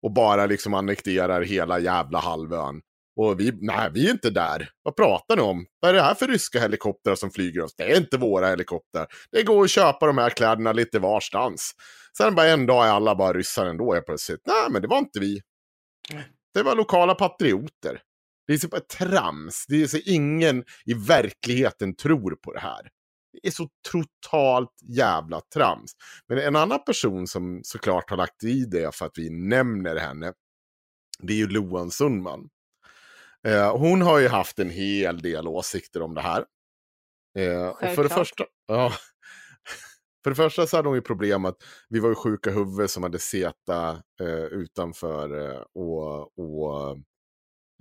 Och 0.03 0.13
bara 0.13 0.45
liksom 0.45 0.73
annekterar 0.73 1.41
hela 1.41 1.79
jävla 1.79 2.19
halvön. 2.19 2.81
Och 3.19 3.39
vi, 3.39 3.51
nej, 3.61 3.89
vi 3.93 4.07
är 4.07 4.11
inte 4.11 4.29
där. 4.29 4.69
Vad 4.83 4.95
pratar 4.95 5.35
ni 5.35 5.41
om? 5.41 5.65
Vad 5.79 5.89
är 5.89 5.93
det 5.93 6.01
här 6.01 6.15
för 6.15 6.27
ryska 6.27 6.59
helikoptrar 6.59 7.15
som 7.15 7.31
flyger 7.31 7.61
oss? 7.61 7.75
Det 7.75 7.91
är 7.91 7.97
inte 7.97 8.17
våra 8.17 8.47
helikoptrar. 8.47 9.07
Det 9.31 9.43
går 9.43 9.63
att 9.63 9.69
köpa 9.69 10.05
de 10.05 10.17
här 10.17 10.29
kläderna 10.29 10.73
lite 10.73 10.99
varstans. 10.99 11.71
Sen 12.17 12.35
bara 12.35 12.47
en 12.47 12.65
dag 12.65 12.87
är 12.87 12.91
alla 12.91 13.15
bara 13.15 13.33
ryssar 13.33 13.65
ändå 13.65 13.93
helt 13.93 14.05
plötsligt. 14.05 14.41
Nej, 14.45 14.71
men 14.71 14.81
det 14.81 14.87
var 14.87 14.97
inte 14.97 15.19
vi. 15.19 15.41
Det 16.53 16.63
var 16.63 16.75
lokala 16.75 17.15
patrioter. 17.15 18.01
Det 18.47 18.53
är 18.53 18.57
så 18.57 18.67
bara 18.67 18.81
trams. 18.81 19.65
Det 19.67 19.83
är 19.83 19.87
så 19.87 19.97
ingen 20.05 20.63
i 20.85 20.93
verkligheten 20.93 21.95
tror 21.95 22.35
på 22.35 22.53
det 22.53 22.59
här. 22.59 22.89
Är 23.43 23.51
så 23.51 23.69
totalt 23.91 24.73
jävla 24.81 25.41
trams. 25.53 25.91
Men 26.27 26.37
en 26.37 26.55
annan 26.55 26.83
person 26.83 27.27
som 27.27 27.61
såklart 27.63 28.09
har 28.09 28.17
lagt 28.17 28.43
i 28.43 28.65
det 28.65 28.95
för 28.95 29.05
att 29.05 29.17
vi 29.17 29.29
nämner 29.29 29.95
henne, 29.95 30.33
det 31.19 31.33
är 31.33 31.37
ju 31.37 31.47
Loan 31.47 31.91
Sundman. 31.91 32.49
Eh, 33.47 33.77
hon 33.77 34.01
har 34.01 34.19
ju 34.19 34.27
haft 34.27 34.59
en 34.59 34.69
hel 34.69 35.21
del 35.21 35.47
åsikter 35.47 36.01
om 36.01 36.13
det 36.13 36.21
här. 36.21 36.45
Eh, 37.37 37.67
och 37.67 37.95
för 37.95 38.03
det 38.03 38.09
första, 38.09 38.45
ja, 38.67 38.93
för 40.23 40.29
det 40.29 40.35
första 40.35 40.67
så 40.67 40.77
hade 40.77 40.89
hon 40.89 40.95
ju 40.95 41.01
problem 41.01 41.45
att 41.45 41.57
vi 41.89 41.99
var 41.99 42.09
ju 42.09 42.15
sjuka 42.15 42.51
huvud 42.51 42.89
som 42.89 43.03
hade 43.03 43.19
seta 43.19 44.03
eh, 44.21 44.45
utanför 44.45 45.51
eh, 45.51 45.61
och, 45.73 46.39
och 46.39 46.97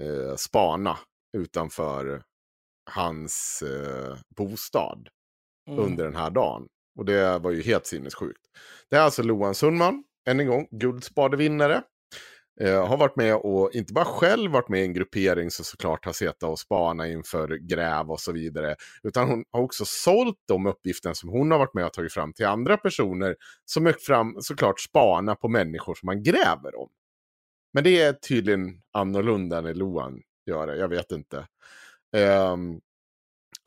eh, 0.03 0.37
spana 0.37 0.99
utanför 1.37 2.23
hans 2.91 3.62
eh, 3.62 4.19
bostad 4.37 5.09
Mm. 5.68 5.84
under 5.84 6.05
den 6.05 6.16
här 6.16 6.30
dagen. 6.30 6.68
Och 6.98 7.05
det 7.05 7.38
var 7.38 7.51
ju 7.51 7.62
helt 7.62 7.86
sinnessjukt. 7.86 8.40
Det 8.90 8.97
är 8.97 9.01
alltså 9.01 9.22
Loan 9.22 9.55
Sundman, 9.55 10.05
än 10.28 10.40
en 10.40 10.47
gång, 10.47 10.68
guldspadevinnare. 10.70 11.82
Eh, 12.60 12.86
har 12.86 12.97
varit 12.97 13.16
med 13.16 13.36
och 13.36 13.70
inte 13.74 13.93
bara 13.93 14.05
själv 14.05 14.51
varit 14.52 14.68
med 14.68 14.80
i 14.80 14.84
en 14.84 14.93
gruppering 14.94 15.51
som 15.51 15.64
såklart 15.64 16.05
har 16.05 16.12
suttit 16.12 16.43
och 16.43 16.59
spana 16.59 17.09
inför 17.09 17.48
gräv 17.48 18.10
och 18.10 18.20
så 18.20 18.32
vidare. 18.32 18.76
Utan 19.02 19.28
hon 19.28 19.44
har 19.51 19.60
också 19.60 19.84
sålt 19.86 20.36
de 20.48 20.66
uppgifterna 20.66 21.14
som 21.14 21.30
hon 21.30 21.51
har 21.51 21.59
varit 21.59 21.74
med 21.74 21.86
och 21.86 21.93
tagit 21.93 22.12
fram 22.12 22.32
till 22.32 22.47
andra 22.47 22.76
personer 22.76 23.36
som 23.64 23.86
är 23.86 23.93
fram, 23.93 24.36
såklart 24.40 24.80
spana 24.80 25.34
på 25.34 25.48
människor 25.48 25.94
som 25.94 26.06
man 26.06 26.22
gräver 26.22 26.80
om. 26.80 26.88
Men 27.72 27.84
det 27.84 28.02
är 28.02 28.12
tydligen 28.12 28.82
annorlunda 28.93 29.60
när 29.60 29.74
Loan 29.74 30.20
gör 30.47 30.66
det, 30.66 30.76
jag 30.76 30.88
vet 30.88 31.12
inte. 31.12 31.47
Ehm, 32.16 32.80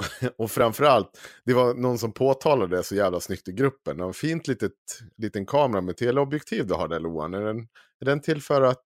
och 0.37 0.51
framförallt, 0.51 1.19
det 1.45 1.53
var 1.53 1.73
någon 1.73 1.99
som 1.99 2.11
påtalade 2.11 2.77
det 2.77 2.83
så 2.83 2.95
jävla 2.95 3.19
snyggt 3.19 3.47
i 3.47 3.51
gruppen. 3.51 3.99
En 3.99 4.13
fint 4.13 4.47
litet, 4.47 4.71
liten 5.17 5.45
kamera 5.45 5.81
med 5.81 5.97
teleobjektiv 5.97 6.67
du 6.67 6.73
har 6.73 6.87
där 6.87 6.99
Loan. 6.99 7.33
Är 7.33 7.41
den, 7.41 7.59
är 7.99 8.05
den 8.05 8.21
till 8.21 8.41
för 8.41 8.61
att 8.61 8.85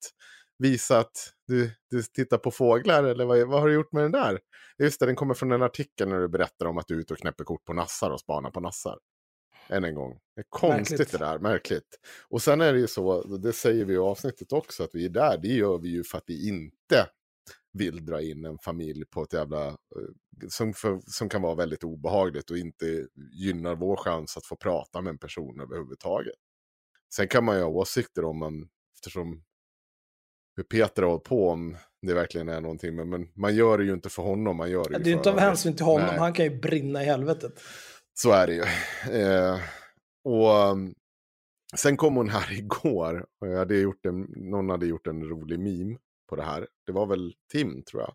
visa 0.58 1.00
att 1.00 1.34
du, 1.48 1.72
du 1.92 2.04
tittar 2.04 2.38
på 2.38 2.52
fåglar 2.52 3.04
eller 3.04 3.26
vad, 3.26 3.48
vad 3.48 3.62
har 3.62 3.68
du 3.68 3.74
gjort 3.74 3.92
med 3.92 4.04
den 4.04 4.12
där? 4.12 4.40
Just 4.78 5.00
det, 5.00 5.06
den 5.06 5.16
kommer 5.16 5.34
från 5.34 5.52
en 5.52 5.62
artikel 5.62 6.10
när 6.10 6.20
du 6.20 6.28
berättar 6.28 6.66
om 6.66 6.78
att 6.78 6.88
du 6.88 6.96
är 6.96 7.00
ute 7.00 7.14
och 7.14 7.20
knäpper 7.20 7.44
kort 7.44 7.66
på 7.66 7.74
nassar 7.74 8.12
och 8.12 8.20
spanar 8.20 8.52
på 8.52 8.60
nassar. 8.60 8.98
Än 9.68 9.84
en 9.84 9.96
gång. 9.96 10.20
Det 10.36 10.42
är 10.42 10.46
konstigt 10.50 11.00
Märkligt. 11.00 11.12
det 11.12 11.18
där, 11.18 11.40
märkligt. 11.40 12.00
Och 12.30 12.42
sen 12.42 12.62
är 12.62 12.74
det 12.74 12.80
ju 12.80 12.88
så, 12.88 13.24
det 13.24 13.54
säger 13.54 13.86
vi 13.86 13.94
i 13.94 13.98
avsnittet 13.98 14.54
också, 14.54 14.84
att 14.84 14.90
vi 14.94 15.06
är 15.06 15.10
där, 15.10 15.38
det 15.38 15.48
gör 15.48 15.78
vi 15.78 15.90
ju 15.90 16.04
för 16.04 16.18
att 16.18 16.24
vi 16.28 16.48
inte 16.48 17.08
vill 17.74 18.06
dra 18.06 18.22
in 18.22 18.46
en 18.46 18.58
familj 18.58 19.06
på 19.06 19.24
ett 19.24 19.34
jävla... 19.34 19.68
eh, 19.68 19.74
Som, 20.50 20.74
för, 20.74 21.00
som 21.08 21.30
kan 21.30 21.42
vara 21.42 21.56
väldigt 21.56 21.84
obehagligt 21.84 22.52
och 22.52 22.58
inte 22.58 23.08
gynnar 23.34 23.76
vår 23.76 23.96
chans 23.96 24.38
att 24.38 24.46
få 24.46 24.56
prata 24.56 25.02
med 25.02 25.12
en 25.12 25.18
person 25.18 25.60
överhuvudtaget. 25.62 26.36
Sen 27.16 27.28
kan 27.28 27.44
man 27.44 27.56
ju 27.58 27.62
ha 27.64 27.70
åsikter 27.70 28.26
om 28.26 28.38
man, 28.40 28.70
eftersom 28.96 29.44
hur 30.56 30.64
Peter 30.64 31.02
har 31.02 31.10
hållit 31.10 31.24
på 31.24 31.50
om 31.50 31.78
det 32.02 32.14
verkligen 32.14 32.50
är 32.50 32.62
någonting, 32.62 32.96
men, 32.96 33.10
men 33.10 33.28
man 33.36 33.56
gör 33.56 33.78
det 33.78 33.84
ju 33.84 33.94
inte 33.94 34.10
för 34.10 34.24
honom, 34.24 34.58
man 34.58 34.72
gör 34.72 34.84
det 34.84 34.98
ju 34.98 35.04
Det 35.04 35.10
är 35.10 35.12
ju 35.12 35.18
inte 35.18 35.32
av 35.32 35.40
hänsyn 35.40 35.76
till 35.76 35.86
honom, 35.86 36.08
Nej. 36.08 36.18
han 36.20 36.34
kan 36.34 36.46
ju 36.46 36.60
brinna 36.60 37.02
i 37.04 37.06
helvetet. 37.06 37.62
Så 38.14 38.32
är 38.32 38.48
det 38.48 38.54
ju. 38.54 38.64
Eh, 39.22 39.60
och 40.26 40.72
um, 40.72 40.96
sen 41.76 41.98
kom 41.98 42.16
hon 42.16 42.30
här 42.30 42.52
igår 42.60 43.26
och 43.42 43.48
jag 43.48 43.58
hade 43.58 43.76
gjort 43.76 44.06
en, 44.06 44.22
någon 44.22 44.70
hade 44.70 44.86
gjort 44.86 45.08
en 45.08 45.24
rolig 45.24 45.60
meme 45.60 45.98
på 46.30 46.36
det 46.36 46.44
här. 46.44 46.68
Det 46.86 46.92
var 46.92 47.06
väl 47.06 47.34
Tim 47.52 47.84
tror 47.84 48.02
jag. 48.02 48.14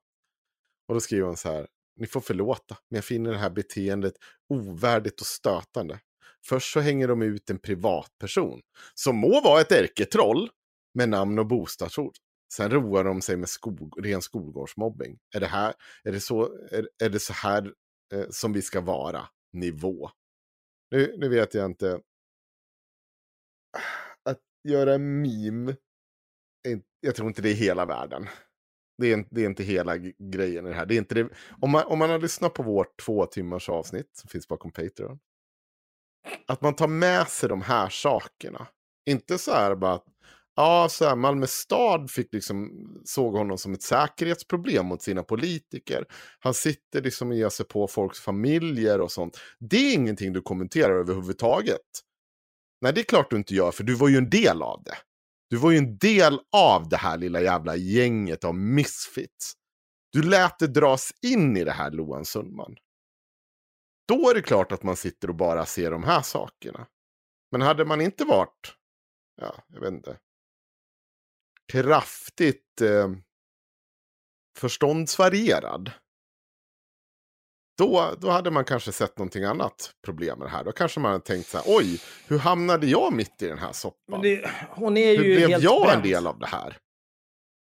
Och 0.88 0.94
då 0.94 1.00
skriver 1.00 1.26
hon 1.26 1.36
så 1.36 1.52
här. 1.52 1.66
Ni 1.96 2.06
får 2.06 2.20
förlåta, 2.20 2.78
men 2.88 2.96
jag 2.96 3.04
finner 3.04 3.30
det 3.30 3.38
här 3.38 3.50
beteendet 3.50 4.14
ovärdigt 4.48 5.20
och 5.20 5.26
stötande. 5.26 6.00
Först 6.46 6.72
så 6.72 6.80
hänger 6.80 7.08
de 7.08 7.22
ut 7.22 7.50
en 7.50 7.58
privatperson 7.58 8.60
som 8.94 9.16
må 9.16 9.40
vara 9.40 9.60
ett 9.60 9.72
ärketroll 9.72 10.50
med 10.94 11.08
namn 11.08 11.38
och 11.38 11.46
bostadsort. 11.46 12.16
Sen 12.52 12.70
roar 12.70 13.04
de 13.04 13.20
sig 13.20 13.36
med 13.36 13.48
skog, 13.48 14.04
ren 14.04 14.22
skolgårdsmobbing. 14.22 15.18
Är 15.36 15.40
det, 15.40 15.46
här, 15.46 15.74
är 16.04 16.12
det, 16.12 16.20
så, 16.20 16.42
är, 16.70 16.88
är 17.02 17.10
det 17.10 17.18
så 17.18 17.32
här 17.32 17.72
eh, 18.14 18.26
som 18.30 18.52
vi 18.52 18.62
ska 18.62 18.80
vara? 18.80 19.28
Nivå. 19.52 20.10
Nu, 20.90 21.14
nu 21.18 21.28
vet 21.28 21.54
jag 21.54 21.66
inte. 21.66 22.00
Att 24.24 24.40
göra 24.68 24.94
en 24.94 25.22
meme 25.22 25.76
jag 27.00 27.14
tror 27.14 27.28
inte 27.28 27.42
det 27.42 27.50
är 27.50 27.54
hela 27.54 27.84
världen. 27.84 28.26
Det 28.98 29.06
är, 29.06 29.14
inte- 29.14 29.34
det 29.34 29.40
är 29.42 29.46
inte 29.46 29.62
hela 29.62 29.96
grejen 30.32 30.66
i 30.66 30.68
det 30.68 30.74
här. 30.74 30.86
Det 30.86 30.94
är 30.94 30.98
inte 30.98 31.14
det. 31.14 31.28
Om, 31.60 31.70
man, 31.70 31.84
om 31.86 31.98
man 31.98 32.10
har 32.10 32.18
lyssnat 32.18 32.54
på 32.54 32.62
vårt 32.62 33.00
två 33.04 33.26
timmars 33.26 33.68
avsnitt 33.68 34.10
som 34.16 34.28
finns 34.28 34.48
bakom 34.48 34.72
Patreon. 34.72 35.18
Att 36.46 36.60
man 36.60 36.74
tar 36.76 36.88
med 36.88 37.28
sig 37.28 37.48
de 37.48 37.62
här 37.62 37.88
sakerna. 37.88 38.66
Inte 39.10 39.38
så 39.38 39.52
här 39.52 39.74
bara 39.74 39.92
att 39.94 40.04
ja, 40.56 40.88
så 40.90 41.04
här, 41.04 41.16
Malmö 41.16 41.46
stad 41.46 42.10
fick 42.10 42.32
liksom, 42.34 42.70
såg 43.04 43.34
honom 43.34 43.58
som 43.58 43.72
ett 43.74 43.82
säkerhetsproblem 43.82 44.86
mot 44.86 45.02
sina 45.02 45.22
politiker. 45.22 46.04
Han 46.38 46.54
sitter 46.54 47.02
liksom 47.02 47.28
och 47.30 47.36
ger 47.36 47.48
sig 47.48 47.66
på 47.66 47.88
folks 47.88 48.20
familjer 48.20 49.00
och 49.00 49.12
sånt. 49.12 49.38
Det 49.60 49.76
är 49.76 49.94
ingenting 49.94 50.32
du 50.32 50.40
kommenterar 50.42 50.98
överhuvudtaget. 51.00 51.80
Nej, 52.80 52.92
det 52.92 53.00
är 53.00 53.04
klart 53.04 53.30
du 53.30 53.36
inte 53.36 53.54
gör, 53.54 53.70
för 53.70 53.84
du 53.84 53.94
var 53.94 54.08
ju 54.08 54.16
en 54.16 54.30
del 54.30 54.62
av 54.62 54.82
det. 54.84 54.94
Du 55.50 55.56
var 55.56 55.70
ju 55.70 55.78
en 55.78 55.98
del 55.98 56.40
av 56.52 56.88
det 56.88 56.96
här 56.96 57.18
lilla 57.18 57.40
jävla 57.40 57.76
gänget 57.76 58.44
av 58.44 58.54
misfits. 58.54 59.54
Du 60.12 60.22
lät 60.22 60.58
det 60.58 60.66
dras 60.66 61.12
in 61.22 61.56
i 61.56 61.64
det 61.64 61.72
här, 61.72 61.90
Loan 61.90 62.24
Sundman. 62.24 62.76
Då 64.08 64.30
är 64.30 64.34
det 64.34 64.42
klart 64.42 64.72
att 64.72 64.82
man 64.82 64.96
sitter 64.96 65.28
och 65.28 65.36
bara 65.36 65.66
ser 65.66 65.90
de 65.90 66.04
här 66.04 66.22
sakerna. 66.22 66.86
Men 67.50 67.60
hade 67.60 67.84
man 67.84 68.00
inte 68.00 68.24
varit, 68.24 68.74
ja, 69.40 69.64
jag 69.68 69.80
vet 69.80 69.92
inte, 69.92 70.18
kraftigt 71.72 72.80
eh, 72.80 73.10
förståndsvarierad. 74.58 75.92
Då, 77.78 78.14
då 78.20 78.30
hade 78.30 78.50
man 78.50 78.64
kanske 78.64 78.92
sett 78.92 79.18
någonting 79.18 79.44
annat 79.44 79.92
problem 80.04 80.38
med 80.38 80.46
det 80.46 80.50
här. 80.50 80.64
Då 80.64 80.72
kanske 80.72 81.00
man 81.00 81.12
hade 81.12 81.24
tänkt 81.24 81.48
så 81.48 81.58
här, 81.58 81.64
oj, 81.68 82.00
hur 82.28 82.38
hamnade 82.38 82.86
jag 82.86 83.12
mitt 83.12 83.42
i 83.42 83.46
den 83.46 83.58
här 83.58 83.72
soppan? 83.72 84.22
Det, 84.22 84.50
hon 84.70 84.96
är 84.96 85.10
ju 85.10 85.16
Hur 85.16 85.36
blev 85.36 85.50
helt 85.50 85.64
jag 85.64 85.80
en 85.80 85.86
bränd. 85.86 86.02
del 86.02 86.26
av 86.26 86.38
det 86.38 86.46
här? 86.46 86.76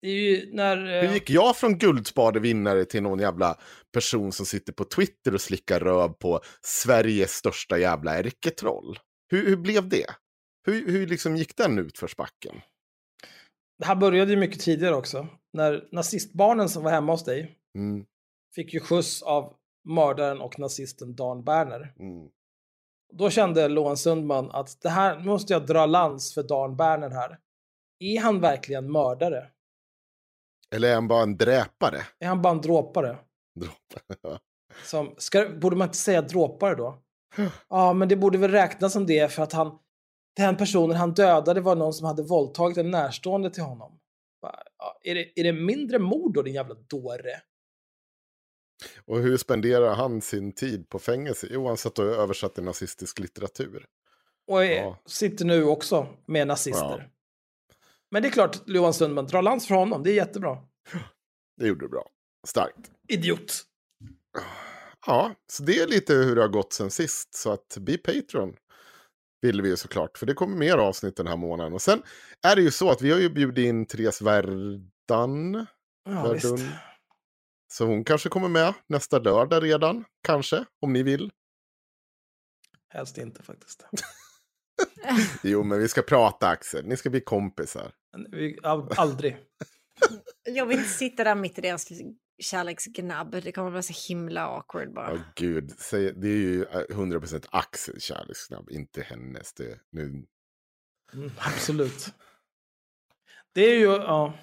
Det 0.03 0.09
ju 0.09 0.55
när... 0.55 0.77
Hur 0.77 1.05
eh, 1.05 1.13
gick 1.13 1.31
jag 1.31 1.57
från 1.57 1.79
guldspadevinnare 1.79 2.85
till 2.85 3.03
någon 3.03 3.19
jävla 3.19 3.59
person 3.93 4.33
som 4.33 4.47
sitter 4.47 4.73
på 4.73 4.85
Twitter 4.85 5.35
och 5.35 5.41
slickar 5.41 5.81
röv 5.81 6.09
på 6.09 6.41
Sveriges 6.63 7.31
största 7.33 7.79
jävla 7.79 8.15
ärketroll? 8.19 8.99
Hur, 9.31 9.47
hur 9.47 9.57
blev 9.57 9.89
det? 9.89 10.07
Hur, 10.67 10.89
hur 10.89 11.07
liksom 11.07 11.37
gick 11.37 11.57
den 11.57 11.79
utförsbacken? 11.79 12.61
Det 13.79 13.87
här 13.87 13.97
började 13.97 14.31
ju 14.31 14.37
mycket 14.37 14.61
tidigare 14.61 14.95
också. 14.95 15.27
När 15.53 15.89
nazistbarnen 15.93 16.69
som 16.69 16.83
var 16.83 16.91
hemma 16.91 17.13
hos 17.13 17.25
dig 17.25 17.59
Mm, 17.79 18.05
fick 18.55 18.75
ju 18.75 18.81
skjuts 18.81 19.23
av 19.23 19.57
mördaren 19.85 20.41
och 20.41 20.59
nazisten 20.59 21.15
Dan 21.15 21.45
Berner. 21.45 21.95
mm, 21.99 22.29
Då 23.13 23.31
kände 23.31 23.69
Loan 23.69 23.97
Sundman 23.97 24.51
att 24.51 24.81
det 24.83 24.89
här 24.89 25.19
måste 25.19 25.53
jag 25.53 25.67
dra 25.67 25.87
lans 25.87 26.35
för 26.35 26.43
Dan 26.43 26.77
Berner 26.77 27.11
här. 27.11 27.39
Är 27.99 28.21
han 28.21 28.41
verkligen 28.41 28.93
mördare? 28.93 29.51
Eller 30.75 30.89
är 30.91 30.95
han 30.95 31.09
bara 31.09 31.23
en 31.23 31.37
dräpare? 31.37 32.01
Är 32.19 32.27
han 32.27 32.43
bara 32.43 32.53
en 32.53 32.61
dråpare? 32.61 33.19
Dråpare. 33.61 34.39
Som, 34.85 35.15
ska, 35.19 35.49
borde 35.49 35.77
man 35.77 35.89
inte 35.89 35.99
säga 35.99 36.23
dråpare 36.23 36.75
då? 36.75 37.03
Ja, 37.69 37.93
men 37.93 38.09
det 38.09 38.17
borde 38.17 38.39
väl 38.39 38.51
räknas 38.51 38.93
som 38.93 39.07
det 39.07 39.33
för 39.33 39.43
att 39.43 39.53
han, 39.53 39.79
den 40.37 40.57
personen 40.57 40.97
han 40.97 41.15
dödade 41.15 41.61
var 41.61 41.77
någon 41.77 41.93
som 41.93 42.07
hade 42.07 42.23
våldtagit 42.23 42.79
en 42.79 42.91
närstående 42.91 43.51
till 43.51 43.63
honom. 43.63 43.99
Va, 44.43 44.63
Ja, 44.79 44.99
är, 45.03 45.15
det, 45.15 45.41
är 45.41 45.45
det 45.45 45.53
mindre 45.53 45.99
mord 45.99 46.35
då, 46.35 46.43
din 46.43 46.55
jävla 46.55 46.75
dåre? 46.75 47.31
Och 49.05 49.19
hur 49.19 49.37
spenderar 49.37 49.95
han 49.95 50.21
sin 50.21 50.53
tid 50.53 50.89
på 50.89 50.99
fängelse? 50.99 51.47
Jo, 51.51 51.67
han 51.69 51.77
satt 51.77 51.99
och 51.99 52.05
översatte 52.05 52.63
nazistisk 52.63 53.19
litteratur. 53.19 53.87
Och 54.51 54.65
är, 54.65 54.77
Ja. 54.77 54.99
sitter 55.07 55.45
nu 55.45 55.65
också 55.65 56.07
med 56.27 56.47
nazister. 56.47 56.99
Ja. 56.99 57.11
Men 58.11 58.23
det 58.23 58.29
är 58.29 58.33
klart, 58.33 58.59
Johan 58.67 58.95
Sundman, 58.95 59.27
dra 59.27 59.41
lans 59.41 59.67
för 59.69 59.75
honom. 59.75 60.03
Det 60.03 60.11
är 60.11 60.15
jättebra. 60.15 60.59
Det 61.61 61.67
gjorde 61.67 61.85
du 61.85 61.89
bra. 61.89 62.09
Starkt. 62.47 62.91
Idiot. 63.09 63.63
Ja, 65.07 65.35
så 65.53 65.63
det 65.63 65.79
är 65.81 65.87
lite 65.87 66.15
hur 66.15 66.37
det 66.37 66.43
har 66.43 66.49
gått 66.49 66.73
sen 66.73 66.91
sist. 66.91 67.35
Så 67.35 67.51
att 67.53 67.77
bli 67.77 67.99
Patreon 67.99 68.57
vill 69.41 69.63
vi 69.63 69.69
ju 69.69 69.77
såklart. 69.77 70.19
För 70.19 70.27
det 70.27 70.35
kommer 70.35 70.57
mer 70.57 70.77
avsnitt 70.77 71.17
den 71.17 71.27
här 71.27 71.37
månaden. 71.37 71.73
Och 71.73 71.83
sen 71.83 72.03
är 72.47 72.57
det 72.57 72.63
ju 72.63 72.71
så 72.71 72.91
att 72.91 73.03
vi 73.03 73.11
har 73.13 73.19
ju 73.19 73.29
bjudit 73.31 73.65
in 73.67 73.87
Therese 73.87 74.23
Verdan. 74.23 75.67
Ja, 76.05 76.33
visst. 76.33 76.59
Så 77.73 77.87
hon 77.87 78.05
kanske 78.05 78.29
kommer 78.29 78.49
med 78.49 78.75
nästa 78.87 79.19
lördag 79.19 79.63
redan. 79.63 80.05
Kanske, 80.23 80.65
om 80.81 80.93
ni 80.93 81.03
vill. 81.03 81.31
Helst 82.89 83.19
inte 83.19 83.43
faktiskt. 83.43 83.87
Jo, 85.43 85.63
men 85.63 85.79
vi 85.79 85.89
ska 85.89 86.03
prata 86.03 86.49
Axel. 86.49 86.87
Ni 86.87 86.97
ska 86.97 87.11
bli 87.11 87.21
kompisar. 87.21 87.93
Vi- 88.31 88.59
al- 88.63 88.89
Aldrig. 88.97 89.37
Jag 90.45 90.67
vill 90.67 90.79
inte 90.79 90.91
sitta 90.91 91.25
där 91.25 91.35
mitt 91.35 91.59
i 91.59 91.61
deras 91.61 91.89
kärleksgnabb. 92.43 93.31
Det 93.31 93.53
kommer 93.53 93.71
vara 93.71 93.83
så 93.83 94.09
himla 94.09 94.47
awkward 94.47 94.95
bara. 94.95 95.15
Ja, 95.15 95.23
gud. 95.37 95.71
Säg, 95.79 96.13
det 96.13 96.29
är 96.29 96.37
ju 96.37 96.63
eh, 96.65 96.81
100% 96.89 97.47
Axels 97.51 98.03
kärleksknabb, 98.05 98.71
inte 98.71 99.03
hennes. 99.03 99.53
Det, 99.53 99.81
nu, 99.91 100.27
Mm, 101.13 101.31
absolut. 101.39 102.15
Det 103.53 103.61
är 103.61 103.79
ju, 103.79 103.85
ja. 103.87 104.39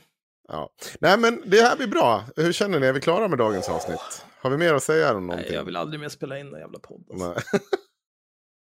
Ja. 0.48 0.70
Nej, 1.00 1.18
men 1.20 1.42
det 1.46 1.62
här 1.62 1.78
blir 1.78 1.88
bra. 1.88 2.24
Hur 2.36 2.52
känner 2.52 2.80
ni? 2.80 2.88
Är 2.88 2.94
vi 2.94 3.02
klara 3.02 3.28
med 3.28 3.38
dagens 3.38 3.70
avsnitt? 3.70 4.26
Har 4.42 4.50
vi 4.50 4.58
mer 4.58 4.74
att 4.74 4.84
säga 4.84 5.16
om 5.16 5.28
Nej, 5.28 5.36
någonting? 5.36 5.56
jag 5.56 5.64
vill 5.64 5.76
aldrig 5.76 6.00
mer 6.00 6.10
spela 6.10 6.40
in 6.40 6.54
en 6.54 6.60
jävla 6.60 6.80
podd. 6.80 7.04
Alltså. 7.12 7.28
Nej. 7.28 7.38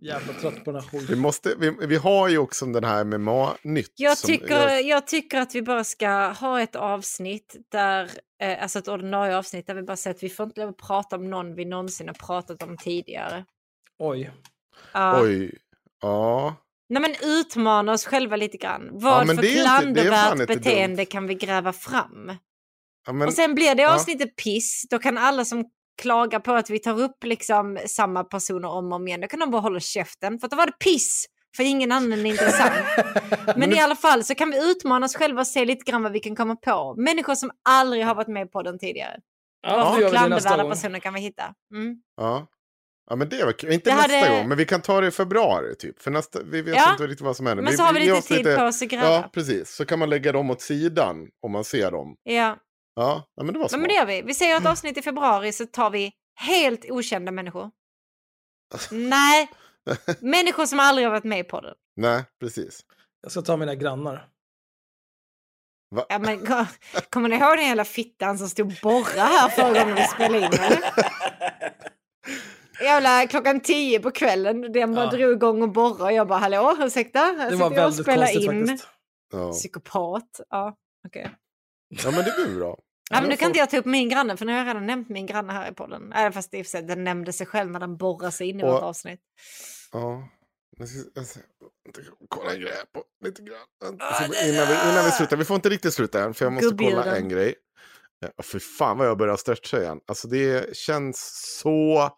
Jävla 0.01 0.33
trött 0.33 0.65
på 0.65 0.71
den 0.71 0.81
här 0.81 0.89
Vi, 0.91 0.99
skiten. 0.99 1.19
måste, 1.19 1.55
vi, 1.59 1.75
vi 1.87 1.95
har 1.95 2.27
ju 2.29 2.37
också 2.37 2.65
den 2.65 2.83
här 2.83 3.03
MMA-nytt. 3.03 3.93
Jag 3.95 4.17
tycker, 4.17 4.55
jag- 4.69 4.83
jag 4.83 5.07
tycker 5.07 5.39
att 5.39 5.55
vi 5.55 5.61
bara 5.61 5.83
ska 5.83 6.09
ha 6.27 6.61
ett 6.61 6.75
avsnitt 6.75 7.55
där, 7.71 8.09
eh, 8.41 8.61
alltså 8.63 8.79
ett 8.79 8.87
ordinarie 8.87 9.37
avsnitt 9.37 9.67
där 9.67 9.73
vi 9.75 9.81
bara 9.83 9.97
säger 9.97 10.15
att 10.15 10.23
vi 10.23 10.29
får 10.29 10.45
inte 10.45 10.59
lov 10.61 10.69
att 10.69 10.77
prata 10.77 11.15
om 11.15 11.29
någon 11.29 11.55
vi 11.55 11.65
någonsin 11.65 12.07
har 12.07 12.15
pratat 12.15 12.63
om 12.63 12.77
tidigare. 12.77 13.45
Oj. 13.99 14.31
Ja. 14.93 15.21
Oj. 15.21 15.57
Ja. 16.01 16.55
Nej 16.89 17.01
men 17.01 17.15
utmana 17.21 17.91
oss 17.91 18.05
själva 18.05 18.35
lite 18.35 18.57
grann. 18.57 18.89
Vad 18.91 19.27
men 19.27 19.35
för 19.35 19.43
klandervärt 19.43 20.47
beteende 20.47 20.95
dumt. 20.95 21.05
kan 21.05 21.27
vi 21.27 21.35
gräva 21.35 21.73
fram? 21.73 22.31
ja 23.07 23.13
men, 23.13 23.27
och 23.27 23.33
sen 23.33 23.55
blir 23.55 23.75
det 23.75 23.81
ja. 23.81 23.95
avsnittet 23.95 24.35
piss, 24.35 24.85
då 24.89 24.99
kan 24.99 25.17
alla 25.17 25.45
som 25.45 25.65
klagar 26.01 26.39
på 26.39 26.53
att 26.53 26.69
vi 26.69 26.79
tar 26.79 27.01
upp 27.01 27.23
liksom 27.23 27.79
samma 27.87 28.23
personer 28.23 28.67
om 28.67 28.91
och 28.91 28.95
om 28.95 29.07
igen, 29.07 29.21
då 29.21 29.27
kan 29.27 29.39
de 29.39 29.51
bara 29.51 29.61
hålla 29.61 29.79
käften 29.79 30.39
för 30.39 30.47
att 30.47 30.51
då 30.51 30.57
var 30.57 30.65
det 30.65 30.79
piss. 30.79 31.25
För 31.57 31.63
ingen 31.63 31.91
annan 31.91 32.19
är 32.19 32.25
intressant. 32.25 32.85
Men 33.55 33.73
i 33.73 33.79
alla 33.79 33.95
fall 33.95 34.23
så 34.23 34.35
kan 34.35 34.51
vi 34.51 34.71
utmana 34.71 35.05
oss 35.05 35.15
själva 35.15 35.41
och 35.41 35.47
se 35.47 35.65
lite 35.65 35.91
grann 35.91 36.03
vad 36.03 36.11
vi 36.11 36.19
kan 36.19 36.35
komma 36.35 36.55
på. 36.55 36.95
Människor 36.97 37.35
som 37.35 37.51
aldrig 37.69 38.05
har 38.05 38.15
varit 38.15 38.27
med 38.27 38.51
på 38.51 38.61
den 38.61 38.79
tidigare. 38.79 39.19
Ja, 39.61 39.75
Vad 39.77 39.95
för 39.95 40.09
klandervärda 40.09 40.69
personer 40.69 40.99
kan 40.99 41.13
vi 41.13 41.19
hitta? 41.19 41.53
Mm. 41.73 41.95
ja. 42.17 42.47
Ja, 43.09 43.15
men 43.15 43.29
det 43.29 43.45
var 43.45 43.51
kul. 43.51 43.71
Inte 43.73 43.89
Det 43.89 43.95
nästa 43.95 44.17
hade- 44.17 44.29
gång, 44.37 44.47
men 44.47 44.57
vi 44.57 44.65
kan 44.65 44.81
ta 44.81 45.01
det 45.01 45.07
i 45.07 45.11
februari 45.11 45.75
typ. 45.75 46.01
För 46.01 46.11
nästa, 46.11 46.39
vi 46.43 46.61
vet 46.61 46.75
Ja. 46.75 46.91
inte 46.91 47.03
riktigt 47.07 47.21
vad 47.25 47.35
som 47.35 47.45
händer. 47.45 47.63
Men 47.63 47.77
så 47.77 47.83
har 47.83 47.93
vi 47.93 47.99
lite 47.99 48.21
tid 48.21 48.55
på 48.57 48.63
oss 48.63 48.81
att 48.81 48.87
gräva. 48.89 49.09
Ja, 49.09 49.29
precis. 49.33 49.69
Så 49.75 49.85
kan 49.85 49.99
man 49.99 50.09
lägga 50.09 50.31
dem 50.31 50.49
åt 50.49 50.61
sidan 50.61 51.27
om 51.45 51.51
man 51.51 51.63
ser 51.63 51.91
dem. 51.91 52.15
Ja. 52.23 52.57
Ja, 52.95 53.23
ja 53.35 53.43
men 53.43 53.53
det 53.53 53.59
var 53.59 53.67
smart. 53.67 53.79
men 53.81 53.87
det 53.89 53.95
gör 53.95 54.05
vi. 54.05 54.21
Vi 54.21 54.33
säger 54.33 54.57
ett 54.57 54.65
avsnitt 54.65 54.97
i 54.97 55.01
februari 55.01 55.51
så 55.51 55.65
tar 55.65 55.89
vi 55.89 56.11
helt 56.39 56.85
okända 56.89 57.31
människor. 57.31 57.71
Nej, 58.91 59.49
människor 60.19 60.65
som 60.65 60.79
aldrig 60.79 61.05
har 61.07 61.11
varit 61.11 61.23
med 61.23 61.47
på 61.47 61.61
den. 61.61 61.75
Nej, 61.95 62.23
precis. 62.39 62.81
Jag 63.21 63.31
ska 63.31 63.41
ta 63.41 63.57
mina 63.57 63.75
grannar. 63.75 64.27
Va? 65.95 66.05
Ja, 66.09 66.19
men, 66.19 66.45
ko- 66.45 66.65
kommer 67.09 67.29
ni 67.29 67.35
ihåg 67.35 67.57
den 67.57 67.65
jävla 67.67 67.85
fittan 67.85 68.37
som 68.37 68.49
stod 68.49 68.67
och 68.67 68.73
borrade 68.83 69.21
här 69.21 69.49
förra 69.49 69.79
gången 69.79 69.95
vi 69.95 70.03
spelade 70.07 70.45
in? 70.45 70.51
Jävla 72.81 73.27
klockan 73.27 73.59
tio 73.59 73.99
på 73.99 74.11
kvällen, 74.11 74.71
den 74.71 74.95
bara 74.95 75.05
Ja. 75.05 75.11
drog 75.11 75.31
igång 75.31 75.61
och 75.61 75.71
borrade 75.71 76.03
och 76.03 76.11
jag 76.13 76.27
bara 76.27 76.39
hallå, 76.39 76.75
ursäkta? 76.79 77.19
Här 77.19 77.49
Det 77.49 77.55
var 77.55 77.63
jag 77.65 77.71
och 77.71 77.77
väldigt 77.77 78.03
spelar 78.05 78.25
konstigt 78.25 78.51
in. 78.51 78.67
faktiskt. 78.67 78.87
Ja. 79.33 79.51
Psykopat. 79.51 80.39
Ja, 80.49 80.75
okej. 81.07 81.31
ja, 82.03 82.11
men 82.11 82.25
det 82.25 82.33
blir 82.45 82.55
bra. 82.55 82.77
Ja, 83.11 83.21
men 83.21 83.29
nu 83.29 83.29
kan 83.29 83.37
får- 83.37 83.47
inte 83.47 83.59
jag 83.59 83.69
ta 83.69 83.77
upp 83.77 83.85
min 83.85 84.09
granne 84.09 84.37
för 84.37 84.45
nu 84.45 84.51
har 84.51 84.59
jag 84.59 84.67
redan 84.67 84.85
nämnt 84.85 85.09
min 85.09 85.25
granne 85.25 85.53
här 85.53 85.71
i 85.71 85.73
podden. 85.73 86.13
Även 86.13 86.33
fast 86.33 86.53
i 86.53 86.61
och 86.61 86.65
för 86.65 86.69
sig, 86.69 86.81
den 86.83 87.03
nämnde 87.03 87.33
sig 87.33 87.47
själv 87.47 87.71
när 87.71 87.79
den 87.79 87.97
borrar 87.97 88.29
sig 88.31 88.49
in 88.49 88.59
i 88.59 88.63
Och- 88.63 88.67
vårt 88.67 88.81
avsnitt. 88.83 89.19
Ja. 89.91 90.23
Jag 90.77 90.87
ska, 90.87 90.99
jag 91.13 91.25
ska, 91.25 91.39
kolla 92.29 92.53
en 92.53 92.59
grej 92.61 92.71
här 92.71 92.85
på 92.93 93.03
lite 93.25 93.41
grann. 93.41 93.97
Så 94.17 94.23
Innan 94.49 94.67
vi, 94.67 94.73
innan 94.91 95.05
vi 95.05 95.11
slutar. 95.11 95.37
Vi 95.37 95.45
får 95.45 95.55
inte 95.55 95.69
riktigt 95.69 95.93
sluta 95.93 96.23
än, 96.23 96.33
för 96.33 96.45
jag 96.45 96.53
måste 96.53 96.75
kolla 96.77 97.15
en 97.17 97.29
grej. 97.29 97.55
Ja, 98.19 98.43
för 98.43 98.59
fan 98.59 98.97
vad 98.97 99.07
jag 99.07 99.17
börjar 99.17 99.37
stretcha 99.37 99.77
igen. 99.81 99.99
Alltså 100.07 100.27
det 100.27 100.75
känns 100.77 101.17
så 101.61 102.09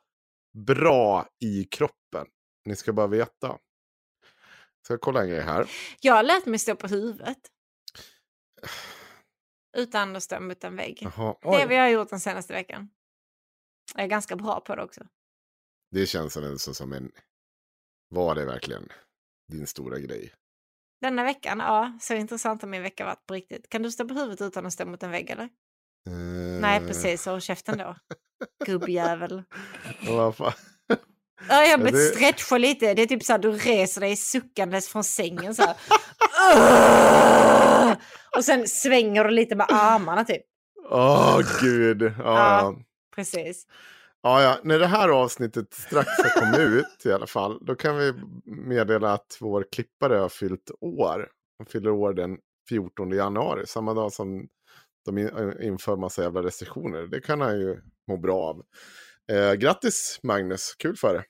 bra 0.53 1.27
i 1.39 1.63
kroppen. 1.63 2.27
Ni 2.65 2.75
ska 2.75 2.93
bara 2.93 3.07
veta. 3.07 3.57
Ska 4.85 4.93
jag 4.93 5.01
kolla 5.01 5.21
en 5.23 5.29
grej 5.29 5.41
här. 5.41 5.69
Jag 6.01 6.25
lärt 6.25 6.45
mig 6.45 6.59
stå 6.59 6.75
på 6.75 6.87
huvudet. 6.87 7.37
Utan 9.77 10.15
att 10.15 10.23
stå 10.23 10.39
mot 10.39 10.63
en 10.63 10.75
vägg. 10.75 10.97
Jaha, 11.01 11.35
Det 11.41 11.47
har 11.49 11.67
vi 11.67 11.89
gjort 11.89 12.09
den 12.09 12.19
senaste 12.19 12.53
veckan. 12.53 12.89
Jag 13.95 14.03
är 14.03 14.07
ganska 14.07 14.35
bra 14.35 14.59
på 14.61 14.75
det 14.75 14.83
också. 14.83 15.01
det 15.91 16.05
känns 16.07 16.37
en, 16.37 16.59
som- 16.59 16.93
en... 16.93 17.11
Var 18.09 18.35
det 18.35 18.45
verkligen 18.45 18.89
din 19.51 19.67
stora 19.67 19.99
grej? 19.99 20.33
Denna 21.01 21.23
veckan, 21.23 21.59
ja, 21.59 21.97
så 22.01 22.13
intressant 22.13 22.61
har 22.61 22.69
min 22.69 22.81
vecka 22.81 23.05
varit 23.05 23.25
på 23.25 23.33
riktigt. 23.33 23.69
Kan 23.69 23.81
du 23.83 23.91
stå 23.91 24.07
på 24.07 24.13
huvudet 24.13 24.41
utan 24.41 24.65
att 24.65 24.73
stå 24.73 24.85
mot 24.85 25.03
en 25.03 25.11
vägg 25.11 25.29
eller? 25.29 25.43
Eh, 26.09 26.61
Nej, 26.61 26.79
precis. 26.79 27.25
Håll 27.25 27.41
käften 27.41 27.77
då. 27.77 27.95
Gubbjävel. 28.65 29.43
Vad 30.07 30.35
fan? 30.35 30.51
Ja, 31.49 31.63
jag 31.63 31.79
Ja, 31.79 31.91
det- 31.91 31.97
stretchar 31.97 32.59
lite. 32.59 32.93
Det 32.93 33.01
är 33.01 33.05
typ 33.05 33.23
så 33.23 33.33
här, 33.33 33.39
du 33.39 33.51
reser 33.51 34.01
dig 34.01 34.15
suckandes 34.15 34.87
från 34.89 35.03
sängen 35.03 35.55
så 35.55 35.61
här. 35.63 35.75
Och 38.37 38.45
sen 38.45 38.67
svänger 38.67 39.23
du 39.23 39.29
lite 39.31 39.55
med 39.55 39.65
armarna 39.69 40.25
typ. 40.25 40.41
Åh 40.89 41.39
gud. 41.61 42.01
Ja, 42.01 42.11
Ja. 42.25 42.75
Precis. 43.15 43.65
Ja, 44.23 44.41
ja. 44.43 44.57
När 44.63 44.79
det 44.79 44.87
här 44.87 45.09
avsnittet 45.09 45.73
strax 45.73 46.07
har 46.17 46.41
kommit 46.41 46.59
ut 46.85 47.05
i 47.05 47.11
alla 47.13 47.27
fall, 47.27 47.65
då 47.65 47.75
kan 47.75 47.97
vi 47.97 48.13
meddela 48.45 49.13
att 49.13 49.37
vår 49.39 49.65
klippare 49.71 50.15
har 50.15 50.29
fyllt 50.29 50.71
år. 50.81 51.27
Han 51.57 51.65
fyller 51.65 51.89
år 51.91 52.13
den 52.13 52.37
14 52.69 53.11
januari, 53.11 53.67
samma 53.67 53.93
dag 53.93 54.13
som 54.13 54.47
de 55.05 55.17
in- 55.17 55.57
inför 55.61 55.95
massa 55.97 56.23
jävla 56.23 56.43
restriktioner. 56.43 57.01
Det 57.07 57.21
kan 57.21 57.41
han 57.41 57.59
ju 57.59 57.81
må 58.11 58.17
bra 58.17 58.37
av. 58.43 58.65
Eh, 59.31 59.53
grattis 59.53 60.19
Magnus, 60.23 60.75
kul 60.79 60.95
för 60.97 61.13
det. 61.13 61.23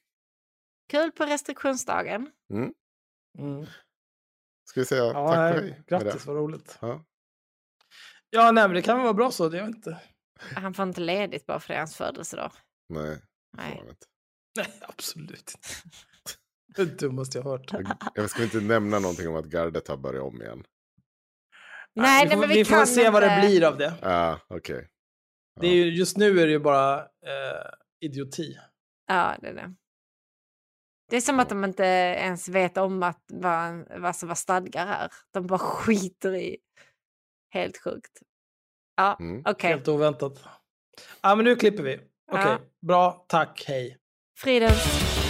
Kul 0.92 1.12
på 1.12 1.26
restriktionsdagen. 1.26 2.32
Mm. 3.40 3.66
Ska 4.70 4.80
vi 4.80 4.86
säga 4.86 5.04
Ja, 5.04 5.28
tack 5.28 5.38
nej, 5.38 5.54
hej? 5.54 5.70
med 5.72 5.86
grattis, 5.88 6.26
vad 6.26 6.36
roligt. 6.36 6.78
Ja. 6.82 7.06
Ja, 8.30 8.52
nej, 8.52 8.68
men 8.68 8.74
det 8.76 8.82
kan 8.82 8.98
väl 8.98 9.04
vara 9.04 9.14
bra 9.14 9.32
så. 9.32 9.50
Det 9.50 9.60
är 9.60 9.66
inte... 9.68 10.02
Han 10.40 10.74
får 10.74 10.84
inte 10.88 11.02
ledigt 11.02 11.46
bara 11.46 11.60
för 11.60 11.68
det 11.68 11.74
är 11.74 11.78
hans 11.80 11.96
födelsedag. 11.96 12.52
Nej, 12.90 13.22
Nej. 13.58 13.78
inte. 13.90 14.06
Nej, 14.58 14.74
absolut 14.82 15.40
inte. 15.56 15.68
Det 16.76 16.86
dummaste 17.00 17.38
jag 17.38 17.44
har 17.44 17.52
hört. 17.58 17.72
Jag, 17.74 17.98
jag 18.16 18.30
ska 18.30 18.44
inte 18.44 18.60
nämna 18.62 19.00
någonting 19.00 19.28
om 19.28 19.36
att 19.36 19.46
gardet 19.46 19.88
har 19.88 19.98
börjat 19.98 20.24
om 20.24 20.42
igen. 20.42 20.64
Nej, 21.96 22.26
vi 22.26 22.30
nej, 22.30 22.34
får, 22.36 22.40
men 22.40 22.50
vi 22.50 22.56
vi 22.56 22.66
får 22.66 22.86
se 22.86 23.10
vad 23.10 23.24
det 23.24 23.36
inte- 23.36 23.48
blir 23.48 23.64
av 23.68 23.78
det. 23.78 23.94
Ja, 24.02 24.40
okej. 24.48 24.88
Det 25.62 25.68
är 25.68 25.74
ju, 25.76 25.86
just 25.96 26.18
nu 26.18 26.40
är 26.42 26.46
det 26.46 26.52
ju 26.52 26.60
bara 26.60 27.00
eh, 27.00 27.70
idioti. 28.00 28.58
Ja, 29.08 29.36
det 29.42 29.48
är 29.48 29.54
det. 29.54 29.74
Det 31.10 31.18
är 31.18 31.22
som 31.22 31.40
att 31.40 31.50
de 31.50 31.64
inte 31.64 31.84
ens 31.84 32.50
vet 32.50 32.78
om 32.78 33.04
att 33.04 33.24
vad, 33.28 33.86
vad 34.02 34.16
som 34.16 34.28
var 34.28 34.36
stadgar 34.36 34.86
här. 34.88 35.10
De 35.32 35.48
bara 35.48 35.60
skiter 35.60 36.36
i. 36.36 36.58
Helt 37.50 37.78
sjukt. 37.78 38.22
Ja, 38.96 39.18
Mm. 39.20 39.44
okej. 39.46 39.70
Helt 39.70 39.88
oväntat. 39.88 40.44
Ja, 41.22 41.36
men 41.36 41.46
nu 41.46 41.56
klipper 41.56 41.84
vi. 41.84 41.96
Okej, 42.32 42.46
Ja. 42.46 42.60
bra. 42.82 43.26
Tack, 43.28 43.64
hej. 43.68 43.98
Fridens. 44.38 45.21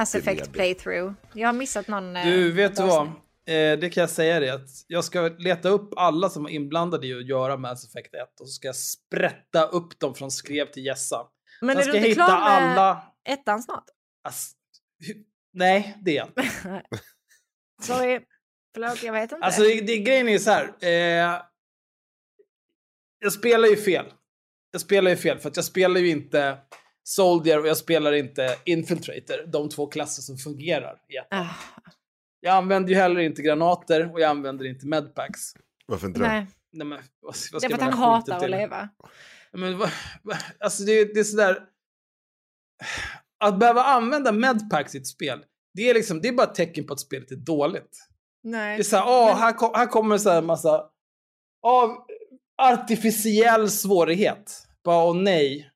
Mass 0.00 0.14
Effect 0.14 0.52
playthrough? 0.52 1.12
Jag 1.34 1.48
har 1.48 1.52
missat 1.52 1.88
någon... 1.88 2.16
eh, 2.16 2.24
Du, 2.24 2.52
vet 2.52 2.76
du 2.76 2.82
vad? 2.82 3.06
Eh, 3.06 3.78
det 3.78 3.90
kan 3.92 4.00
jag 4.00 4.10
säga 4.10 4.40
det 4.40 4.50
att 4.50 4.68
jag 4.86 5.04
ska 5.04 5.28
leta 5.38 5.68
upp 5.68 5.92
alla 5.96 6.30
som 6.30 6.42
var 6.42 6.50
inblandade 6.50 7.06
i 7.06 7.14
att 7.14 7.26
göra 7.26 7.56
Mass 7.56 7.84
Effect 7.84 8.14
1 8.14 8.40
och 8.40 8.48
så 8.48 8.52
ska 8.52 8.68
jag 8.68 8.76
sprätta 8.76 9.66
upp 9.66 10.00
dem 10.00 10.14
från 10.14 10.30
skrev 10.30 10.66
till 10.66 10.86
gässa. 10.86 11.26
Men 11.60 11.68
jag 11.68 11.78
är 11.78 11.82
ska 11.82 11.92
du 11.92 11.98
inte 11.98 12.08
hitta 12.08 12.26
klar 12.26 12.40
med 12.40 12.48
alla... 12.48 13.02
ettan 13.28 13.62
snart? 13.62 13.84
Ass... 14.28 14.52
Nej, 15.52 15.98
det 16.04 16.10
är 16.10 16.16
jag 16.16 16.26
inte. 16.28 16.42
Sorry. 17.82 18.20
Förlåt, 18.74 19.02
jag 19.02 19.12
vet 19.12 19.32
inte. 19.32 19.46
Alltså, 19.46 19.62
det, 19.62 19.80
det, 19.80 19.98
grejen 19.98 20.28
är 20.28 20.38
så 20.38 20.50
här. 20.50 20.74
Eh, 20.80 21.42
jag 23.18 23.32
spelar 23.32 23.68
ju 23.68 23.76
fel. 23.76 24.06
Jag 24.70 24.80
spelar 24.80 25.10
ju 25.10 25.16
fel, 25.16 25.38
för 25.38 25.48
att 25.48 25.56
jag 25.56 25.64
spelar 25.64 26.00
ju 26.00 26.08
inte 26.08 26.58
Soldier 27.04 27.60
och 27.60 27.66
jag 27.66 27.76
spelar 27.76 28.12
inte 28.12 28.56
Infiltrator, 28.64 29.46
de 29.46 29.68
två 29.68 29.86
klasser 29.86 30.22
som 30.22 30.36
fungerar 30.36 31.02
i 31.08 31.16
ettan. 31.16 31.46
Ah, 31.46 31.54
Jag 32.40 32.54
använder 32.54 32.90
ju 32.90 32.96
heller 32.96 33.20
inte 33.20 33.42
granater 33.42 34.12
och 34.12 34.20
jag 34.20 34.30
använder 34.30 34.64
inte 34.66 34.86
medpacks. 34.86 35.40
Varför 35.86 36.06
inte 36.06 36.20
det? 36.20 36.28
nej, 36.28 36.46
Nej, 36.72 36.86
men, 36.86 36.98
vad, 37.20 37.34
vad 37.52 37.62
det 37.62 37.66
är 37.66 37.68
för 37.68 37.74
att 37.74 37.80
man 37.80 37.92
han 37.92 38.12
hatar 38.12 38.36
att 38.36 38.50
leva. 38.50 38.88
Men, 39.52 39.78
vad, 39.78 39.90
alltså 40.60 40.82
det, 40.82 41.14
det 41.14 41.20
är 41.20 41.24
sådär... 41.24 41.58
Att 43.44 43.58
behöva 43.58 43.82
använda 43.82 44.32
medpacks 44.32 44.94
i 44.94 44.98
ett 44.98 45.06
spel, 45.06 45.44
det 45.74 45.90
är, 45.90 45.94
liksom, 45.94 46.20
det 46.20 46.28
är 46.28 46.32
bara 46.32 46.46
ett 46.46 46.54
tecken 46.54 46.86
på 46.86 46.92
att 46.92 47.00
spelet 47.00 47.30
är 47.30 47.36
dåligt. 47.36 48.06
Nej. 48.42 48.76
Det 48.76 48.82
är 48.82 48.84
såhär, 48.84 49.04
åh, 49.06 49.36
här, 49.36 49.52
kom, 49.52 49.70
här 49.74 49.86
kommer 49.86 50.18
så 50.18 50.30
här 50.30 50.42
massa 50.42 50.84
av 51.62 51.96
artificiell 52.62 53.70
svårighet. 53.70 54.66
Bara, 54.84 55.04
åh 55.04 55.16
nej. 55.16 55.69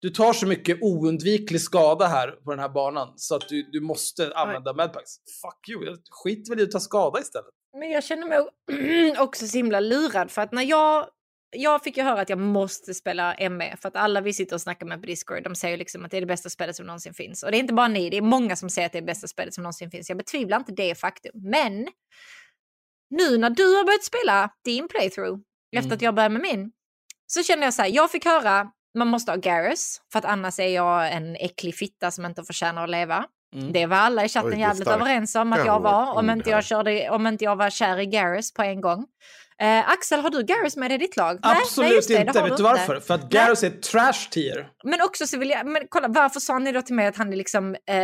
Du 0.00 0.10
tar 0.10 0.32
så 0.32 0.46
mycket 0.46 0.78
oundviklig 0.82 1.60
skada 1.60 2.06
här 2.06 2.30
på 2.30 2.50
den 2.50 2.60
här 2.60 2.68
banan 2.68 3.12
så 3.16 3.34
att 3.34 3.48
du, 3.48 3.62
du 3.62 3.80
måste 3.80 4.32
använda 4.34 4.74
medpacks. 4.74 5.10
Fuck 5.42 5.68
you, 5.68 5.84
jag 5.84 5.98
skiter 6.10 6.50
väl 6.50 6.60
i 6.60 6.62
att 6.62 6.70
ta 6.70 6.80
skada 6.80 7.20
istället. 7.20 7.50
Men 7.78 7.90
jag 7.90 8.04
känner 8.04 8.26
mig 8.26 9.16
också 9.18 9.46
så 9.46 9.56
himla 9.56 9.80
lurad 9.80 10.30
för 10.30 10.42
att 10.42 10.52
när 10.52 10.62
jag 10.62 11.08
jag 11.56 11.84
fick 11.84 11.96
ju 11.96 12.02
höra 12.02 12.20
att 12.20 12.28
jag 12.28 12.38
måste 12.38 12.94
spela 12.94 13.36
ME 13.50 13.76
för 13.76 13.88
att 13.88 13.96
alla 13.96 14.20
vi 14.20 14.32
sitter 14.32 14.56
och 14.56 14.60
snackar 14.60 14.86
med 14.86 15.00
på 15.00 15.06
Discord, 15.06 15.42
de 15.44 15.54
säger 15.54 15.76
liksom 15.76 16.04
att 16.04 16.10
det 16.10 16.16
är 16.16 16.20
det 16.20 16.26
bästa 16.26 16.50
spelet 16.50 16.76
som 16.76 16.86
någonsin 16.86 17.14
finns. 17.14 17.42
Och 17.42 17.50
det 17.50 17.56
är 17.56 17.60
inte 17.60 17.74
bara 17.74 17.88
ni, 17.88 18.10
det 18.10 18.16
är 18.16 18.22
många 18.22 18.56
som 18.56 18.70
säger 18.70 18.86
att 18.86 18.92
det 18.92 18.98
är 18.98 19.02
det 19.02 19.06
bästa 19.06 19.26
spelet 19.26 19.54
som 19.54 19.62
någonsin 19.62 19.90
finns. 19.90 20.08
Jag 20.08 20.18
betvivlar 20.18 20.56
inte 20.56 20.72
det 20.72 20.94
faktum. 20.94 21.32
Men 21.34 21.88
nu 23.10 23.38
när 23.38 23.50
du 23.50 23.76
har 23.76 23.84
börjat 23.84 24.04
spela 24.04 24.50
din 24.64 24.88
playthrough, 24.88 25.38
efter 25.76 25.86
Mm. 25.86 25.94
att 25.96 26.02
jag 26.02 26.14
började 26.14 26.32
med 26.32 26.42
min, 26.42 26.72
så 27.26 27.42
känner 27.42 27.64
jag 27.64 27.74
så 27.74 27.82
här, 27.82 27.88
jag 27.88 28.10
fick 28.10 28.24
höra 28.24 28.72
man 28.98 29.08
måste 29.08 29.32
ha 29.32 29.36
Garrus 29.36 30.00
för 30.12 30.18
att 30.18 30.24
annars 30.24 30.58
är 30.58 30.68
jag 30.68 31.12
en 31.12 31.36
äcklig 31.36 31.74
fitta 31.74 32.10
som 32.10 32.24
inte 32.26 32.42
förtjänar 32.44 32.84
att 32.84 32.90
leva. 32.90 33.24
Mm. 33.56 33.72
Det 33.72 33.86
var 33.86 33.96
alla 33.96 34.24
i 34.24 34.28
chatten 34.28 34.48
Oj, 34.50 34.54
det 34.54 34.60
jävligt 34.60 34.88
överens 34.88 35.34
om 35.34 35.52
att 35.52 35.66
jag 35.66 35.80
var, 35.80 36.12
om 36.12 36.30
inte 36.30 36.50
jag, 36.50 36.64
körde, 36.64 37.10
om 37.10 37.26
inte 37.26 37.44
jag 37.44 37.56
var 37.56 37.70
kär 37.70 37.98
i 37.98 38.06
Garrus 38.06 38.52
på 38.52 38.62
en 38.62 38.80
gång. 38.80 39.06
Eh, 39.60 39.90
Axel, 39.90 40.20
har 40.20 40.30
du 40.30 40.42
Garrus 40.42 40.76
med 40.76 40.92
i 40.92 40.98
ditt 40.98 41.16
lag? 41.16 41.38
Nej, 41.42 41.56
Absolut 41.62 41.90
nej, 41.90 42.00
det, 42.08 42.14
det 42.14 42.20
inte. 42.20 42.38
har 42.38 42.48
Vet 42.48 42.56
du 42.56 42.62
inte. 42.62 42.62
varför? 42.62 43.00
För 43.00 43.14
att 43.14 43.28
Garrus 43.30 43.62
är 43.62 43.70
trash 43.70 44.28
tier. 44.30 44.68
Men 44.84 45.00
också 45.02 45.26
så 45.26 45.38
vill 45.38 45.50
jag, 45.50 45.66
men 45.66 45.82
kolla, 45.88 46.08
varför 46.08 46.40
sa 46.40 46.58
ni 46.58 46.72
då 46.72 46.82
till 46.82 46.94
mig 46.94 47.06
att 47.06 47.16
han 47.16 47.32
är 47.32 47.36
liksom 47.36 47.74
eh, 47.88 47.96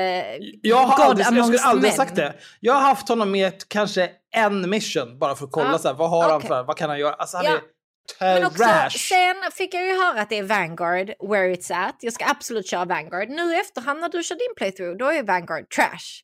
Jag 0.62 0.76
har 0.76 0.96
God 0.96 1.06
aldrig, 1.06 1.26
jag 1.38 1.44
skulle 1.46 1.58
aldrig 1.62 1.90
men? 1.90 1.96
sagt 1.96 2.16
det. 2.16 2.34
Jag 2.60 2.72
har 2.74 2.80
haft 2.80 3.08
honom 3.08 3.30
med 3.30 3.52
kanske 3.68 4.10
en 4.36 4.70
mission 4.70 5.18
bara 5.18 5.34
för 5.34 5.44
att 5.44 5.52
kolla 5.52 5.72
Ja, 5.72 5.78
så 5.78 5.88
här, 5.88 5.94
vad 5.94 6.10
har 6.10 6.22
han 6.22 6.36
okej. 6.36 6.48
för, 6.48 6.62
vad 6.62 6.76
kan 6.76 6.90
han 6.90 6.98
göra? 6.98 7.14
Alltså 7.14 7.36
han 7.36 7.46
Ja. 7.46 7.52
är 7.52 7.60
Men 8.20 8.44
också, 8.46 8.64
sen 9.08 9.36
fick 9.52 9.74
jag 9.74 9.84
ju 9.86 9.96
höra 10.02 10.20
att 10.20 10.28
det 10.28 10.38
är 10.38 10.42
Vanguard, 10.42 11.06
where 11.30 11.54
it's 11.54 11.86
at. 11.88 11.96
Jag 12.00 12.12
ska 12.12 12.24
absolut 12.26 12.66
köra 12.68 12.84
Vanguard. 12.84 13.28
Nu 13.28 13.54
i 13.54 13.60
efterhand 13.60 14.00
när 14.00 14.08
du 14.08 14.22
kör 14.22 14.34
din 14.34 14.54
playthrough, 14.56 14.96
då 14.96 15.06
är 15.12 15.22
Vanguard 15.22 15.70
trash. 15.70 16.22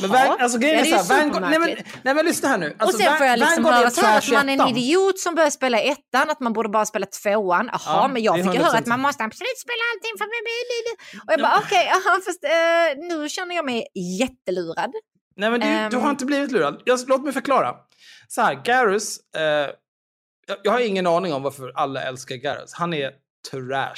Men. 0.00 0.10
Van, 0.10 0.40
alltså 0.40 0.58
grejen 0.58 0.78
är 0.78 0.82
det 0.84 0.90
är 0.90 0.98
så 0.98 1.12
här, 1.14 1.20
Vanguard, 1.20 1.42
nej, 1.50 1.58
men, 1.58 1.68
nej 2.02 2.14
men 2.14 2.24
lyssna 2.24 2.48
här 2.48 2.58
nu. 2.58 2.76
Alltså, 2.78 2.96
och 2.96 3.02
sen 3.02 3.16
får 3.18 3.26
jag 3.26 3.38
liksom 3.38 3.64
höra 3.64 3.90
så 3.90 4.06
att 4.06 4.30
man 4.32 4.48
är 4.48 4.52
en 4.62 4.68
idiot 4.76 5.18
som 5.18 5.34
börjar 5.34 5.50
spela 5.50 5.80
ettan, 5.80 6.30
att 6.30 6.40
man 6.40 6.52
borde 6.52 6.68
bara 6.68 6.86
spela 6.86 7.06
tvåan. 7.06 7.66
Jaha, 7.72 7.80
Ja, 7.86 8.08
men 8.08 8.22
jag 8.22 8.34
fick 8.36 8.54
ju 8.54 8.60
höra 8.60 8.72
100%. 8.72 8.78
att 8.78 8.86
man 8.86 9.00
måste 9.00 9.24
absolut 9.24 9.58
spela 9.58 9.82
allting 9.94 10.14
för 10.18 10.26
mig. 10.26 11.22
Och 11.26 11.32
jag 11.32 11.40
bara 11.40 11.58
okej, 11.66 11.88
aha, 11.88 12.18
fast 12.26 12.44
eh, 12.44 13.04
nu 13.08 13.28
känner 13.28 13.54
jag 13.56 13.64
mig 13.64 13.86
jättelurad. 14.20 14.92
Nej 15.36 15.50
men 15.50 15.60
du, 15.60 15.66
du 15.90 15.96
har 15.96 16.04
Ehm. 16.04 16.10
inte 16.10 16.24
blivit 16.24 16.52
lurad. 16.52 16.82
Jag, 16.84 16.98
låt 17.08 17.24
mig 17.24 17.32
förklara. 17.32 17.74
Så 18.28 18.42
här, 18.42 18.54
Garrus, 18.64 19.18
eh, 19.34 19.42
jag, 20.62 20.72
har 20.72 20.80
ingen 20.80 21.06
aning 21.06 21.32
om 21.32 21.42
varför 21.42 21.72
alla 21.74 22.02
älskar 22.02 22.36
Garrus. 22.36 22.72
Han 22.74 22.94
är 22.94 23.12
trash. 23.50 23.94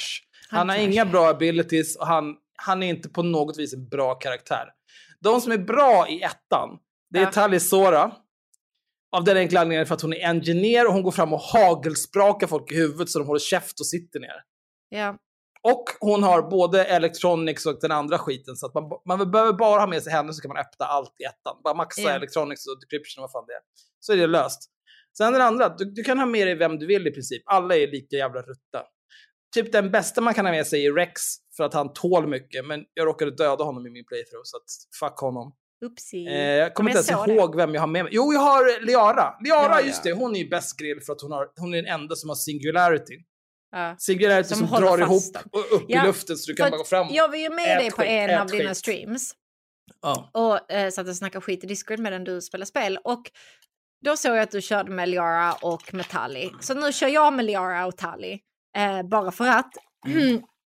Han, 0.49 0.57
Han 0.59 0.69
har 0.69 0.75
trash. 0.75 0.85
inga 0.91 1.05
bra 1.05 1.27
abilities 1.29 1.95
och 1.97 2.07
han, 2.07 2.35
han 2.55 2.83
är 2.83 2.87
inte 2.87 3.09
på 3.09 3.23
något 3.23 3.57
vis 3.57 3.73
en 3.73 3.87
bra 3.89 4.15
karaktär. 4.15 4.65
De 5.19 5.41
som 5.41 5.51
är 5.51 5.57
bra 5.57 6.07
i 6.09 6.21
ettan, 6.21 6.69
det 7.09 7.19
är 7.19 7.23
Ja. 7.23 7.31
Talisora. 7.31 8.11
Av 9.15 9.23
den 9.23 9.37
enkla 9.37 9.59
anledningen 9.59 9.85
för 9.85 9.95
att 9.95 10.01
hon 10.01 10.13
är 10.13 10.27
engineer 10.29 10.87
och 10.87 10.93
hon 10.93 11.03
går 11.03 11.11
fram 11.11 11.33
och 11.33 11.39
hagelsprakar 11.39 12.47
folk 12.47 12.71
i 12.71 12.75
huvudet 12.75 13.09
så 13.09 13.19
de 13.19 13.27
håller 13.27 13.39
käft 13.39 13.79
och 13.79 13.85
sitter 13.87 14.19
ner. 14.19 14.43
Ja. 14.89 15.17
Och 15.63 15.83
hon 15.99 16.23
har 16.23 16.41
både 16.41 16.85
Electronics 16.85 17.65
och 17.65 17.77
den 17.81 17.91
andra 17.91 18.17
skiten. 18.17 18.55
Så 18.55 18.65
att 18.65 18.73
man, 18.73 18.83
man 19.05 19.31
behöver 19.31 19.53
bara 19.53 19.79
ha 19.79 19.87
med 19.87 20.03
sig 20.03 20.13
henne 20.13 20.33
så 20.33 20.41
kan 20.41 20.49
man 20.49 20.57
öppna 20.57 20.85
allt 20.85 21.15
i 21.19 21.23
ettan. 21.23 21.61
Bara 21.63 21.73
maxa 21.73 22.01
Ja. 22.01 22.09
Electronics 22.09 22.67
och 22.67 22.79
Decryption 22.79 23.23
och 23.23 23.29
vad 23.33 23.41
fan 23.41 23.45
det 23.47 23.53
är. 23.53 23.61
Så 23.99 24.13
är 24.13 24.17
det 24.17 24.27
löst. 24.27 24.69
Sen 25.17 25.33
den 25.33 25.41
andra, 25.41 25.69
du, 25.69 25.85
du 25.85 26.03
kan 26.03 26.19
ha 26.19 26.25
med 26.25 26.47
dig 26.47 26.55
vem 26.55 26.79
du 26.79 26.85
vill 26.85 27.07
i 27.07 27.11
princip. 27.11 27.41
Alla 27.45 27.75
är 27.77 27.87
lika 27.87 28.15
jävla 28.15 28.41
rutta. 28.41 28.83
Typ 29.55 29.71
den 29.71 29.91
bästa 29.91 30.21
man 30.21 30.33
kan 30.33 30.45
ha 30.45 30.51
med 30.53 30.67
sig 30.67 30.85
är 30.85 30.93
Rex 30.93 31.21
för 31.57 31.63
att 31.63 31.73
han 31.73 31.93
tål 31.93 32.27
mycket. 32.27 32.65
Men 32.65 32.83
jag 32.93 33.07
råkade 33.07 33.31
döda 33.31 33.63
honom 33.63 33.87
i 33.87 33.89
min 33.89 34.05
playthrough 34.05 34.41
så 34.43 34.57
att 34.57 34.63
fuck 34.99 35.19
honom. 35.19 35.55
Oopsie. 35.85 36.29
Eh, 36.29 36.57
jag 36.57 36.73
kommer 36.73 36.89
inte 36.89 37.13
ens 37.13 37.29
ihåg 37.29 37.55
vem 37.55 37.73
jag 37.73 37.81
har 37.81 37.87
med 37.87 38.03
mig. 38.03 38.13
Jo, 38.15 38.33
jag 38.33 38.39
har 38.39 38.85
Liara. 38.85 39.33
Liara, 39.43 39.79
Ja, 39.79 39.81
just 39.81 40.03
det. 40.03 40.11
Hon 40.11 40.35
är 40.35 40.39
ju 40.39 40.49
bäst 40.49 40.79
grill 40.79 41.01
för 41.05 41.13
att 41.13 41.21
hon, 41.21 41.31
har, 41.31 41.47
hon 41.55 41.73
är 41.73 41.81
den 41.81 41.91
enda 41.93 42.15
som 42.15 42.29
har 42.29 42.35
singularity. 42.35 43.13
Ja. 43.71 43.95
Singularity 43.99 44.49
Som 44.49 44.67
som, 44.67 44.81
drar 44.81 44.97
ihop 44.97 45.23
och 45.51 45.75
upp 45.75 45.85
Ja, 45.87 46.03
i 46.03 46.07
luften 46.07 46.37
så 46.37 46.51
du 46.51 46.55
kan 46.55 46.71
bara 46.71 46.77
gå 46.77 46.83
framåt. 46.83 47.13
Jag 47.13 47.27
var 47.29 47.35
ju 47.35 47.49
med 47.49 47.75
Ät 47.77 47.79
dig 47.79 47.91
på 47.91 48.03
en 48.03 48.39
av 48.41 48.47
dina 48.47 48.69
skit. 48.69 48.77
streams. 48.77 49.33
Ja. 50.01 50.29
och 50.33 50.71
eh, 50.71 50.89
satt 50.89 51.07
och 51.07 51.15
snackade 51.15 51.41
skit 51.41 51.63
i 51.63 51.67
Discord 51.67 51.99
medan 51.99 52.23
du 52.23 52.41
spelar 52.41 52.65
spel. 52.65 52.97
Och 53.03 53.21
då 54.05 54.17
såg 54.17 54.31
jag 54.35 54.39
att 54.43 54.51
du 54.51 54.61
körde 54.61 54.91
med 54.91 55.09
Liara 55.09 55.53
och 55.53 55.93
med 55.93 56.09
Tali. 56.09 56.51
Så 56.59 56.73
nu 56.73 56.91
kör 56.93 57.07
jag 57.07 57.33
med 57.33 57.45
Liara 57.45 57.85
och 57.85 57.97
Tali. 57.97 58.39
Eh, 58.77 59.03
bara 59.09 59.31
för 59.31 59.47
att. 59.47 59.71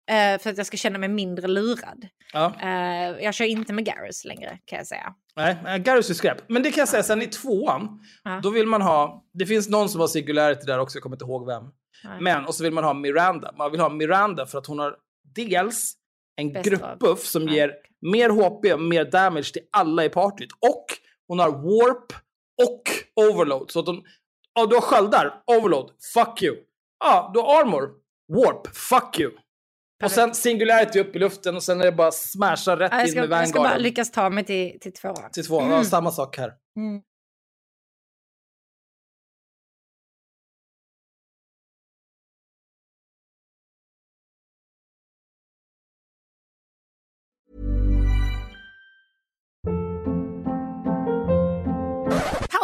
eh, 0.10 0.42
för 0.42 0.50
att 0.50 0.58
jag 0.58 0.66
ska 0.66 0.78
känna 0.78 0.98
mig 1.00 1.10
mindre 1.10 1.48
lurad. 1.48 2.08
Ja. 2.34 2.54
Eh, 2.62 3.24
jag 3.24 3.34
kör 3.34 3.46
inte 3.46 3.74
med 3.74 3.86
Garrus 3.86 4.26
längre 4.26 4.60
kan 4.66 4.78
jag 4.78 4.88
säga. 4.88 5.14
Nej, 5.36 5.80
Garrus 5.80 6.10
är 6.10 6.14
skräp. 6.14 6.38
Men 6.50 6.64
det 6.64 6.72
kan 6.72 6.82
jag 6.82 6.90
säga, 6.90 7.04
sen 7.04 7.22
i 7.22 7.28
tvåan, 7.28 8.00
Ja. 8.24 8.40
då 8.44 8.50
vill 8.50 8.68
man 8.68 8.82
ha... 8.82 9.24
Det 9.34 9.46
finns 9.46 9.70
någon 9.70 9.90
som 9.90 10.02
har 10.02 10.08
singularity 10.08 10.66
där 10.66 10.80
också, 10.80 10.96
jag 10.98 11.04
kommer 11.04 11.16
inte 11.16 11.26
ihåg 11.26 11.46
vem. 11.48 11.64
Nej. 12.04 12.18
Men, 12.22 12.46
och 12.46 12.56
så 12.56 12.64
vill 12.64 12.74
man 12.74 12.84
ha 12.84 12.94
Miranda. 12.94 13.52
Man 13.58 13.72
vill 13.72 13.80
ha 13.80 13.90
Miranda 13.90 14.46
för 14.46 14.58
att 14.58 14.66
hon 14.68 14.80
har 14.80 14.96
dels 15.36 15.94
en 16.36 16.54
Bäst 16.54 16.58
av. 16.58 16.64
gruppbuff 16.74 17.26
som 17.26 17.48
Ja. 17.48 17.54
ger 17.54 17.72
mer 18.02 18.30
HP, 18.30 18.78
mer 18.78 19.06
damage 19.12 19.54
till 19.54 19.62
alla 19.72 20.06
i 20.06 20.10
partyt. 20.10 20.50
Och 20.60 20.86
hon 21.28 21.40
har 21.40 21.52
warp 21.52 22.14
och 22.64 22.82
overload. 23.30 23.72
Så 23.72 23.80
att 23.80 23.88
hon... 23.88 24.04
Ja, 24.54 24.66
du 24.66 24.76
har 24.76 24.82
sköldar, 24.82 25.44
overload, 25.48 25.92
fuck 26.14 26.42
you. 26.44 26.56
Ja, 27.04 27.32
du 27.34 27.40
har 27.40 27.62
armor, 27.62 27.90
warp, 28.34 28.76
fuck 28.76 29.20
you. 29.20 29.32
Och 30.04 30.12
sen 30.12 30.36
singularity 30.36 31.00
upp 31.00 31.16
i 31.16 31.20
luften 31.20 31.56
och 31.56 31.64
sen 31.64 31.82
är 31.82 31.86
det 31.86 31.92
bara 31.92 32.12
smasha 32.12 32.80
rätt 32.80 32.92
Ja, 32.92 32.98
jag, 32.98 33.08
in 33.08 33.12
ska, 33.12 33.22
med 33.28 33.30
jag 33.42 33.48
ska 33.50 33.58
bara 33.58 33.64
Vanguarden. 33.64 33.84
lyckas 33.84 34.12
ta 34.12 34.30
mig 34.30 34.44
till, 34.44 34.80
till 34.80 34.94
tvåan. 34.94 35.32
Till 35.32 35.46
två. 35.48 35.62
Ja, 35.62 35.84
samma 35.84 36.12
sak 36.12 36.38
här. 36.38 36.54
Mm. 36.78 37.02